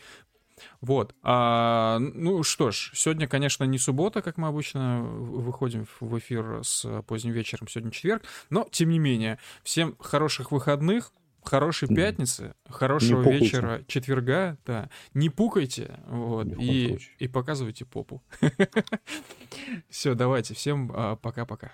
Вот. 0.80 1.14
А, 1.22 1.98
ну 1.98 2.42
что 2.42 2.70
ж, 2.70 2.92
сегодня, 2.94 3.26
конечно, 3.26 3.64
не 3.64 3.78
суббота, 3.78 4.22
как 4.22 4.36
мы 4.36 4.48
обычно 4.48 5.02
выходим 5.02 5.86
в 6.00 6.18
эфир 6.18 6.60
с 6.62 7.02
поздним 7.02 7.32
вечером, 7.32 7.68
сегодня 7.68 7.90
четверг, 7.90 8.22
но, 8.50 8.68
тем 8.70 8.90
не 8.90 8.98
менее, 8.98 9.38
всем 9.64 9.96
хороших 9.98 10.52
выходных, 10.52 11.12
хорошей 11.42 11.88
пятницы, 11.88 12.54
хорошего 12.68 13.28
вечера 13.28 13.82
четверга, 13.88 14.56
да. 14.64 14.88
Не 15.14 15.30
пукайте, 15.30 15.98
вот, 16.06 16.46
и, 16.46 16.98
и 17.18 17.28
показывайте 17.28 17.84
попу. 17.84 18.22
Все, 19.88 20.14
давайте, 20.14 20.54
всем 20.54 20.92
а, 20.94 21.16
пока-пока. 21.16 21.72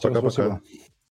Пока-пока. 0.00 0.60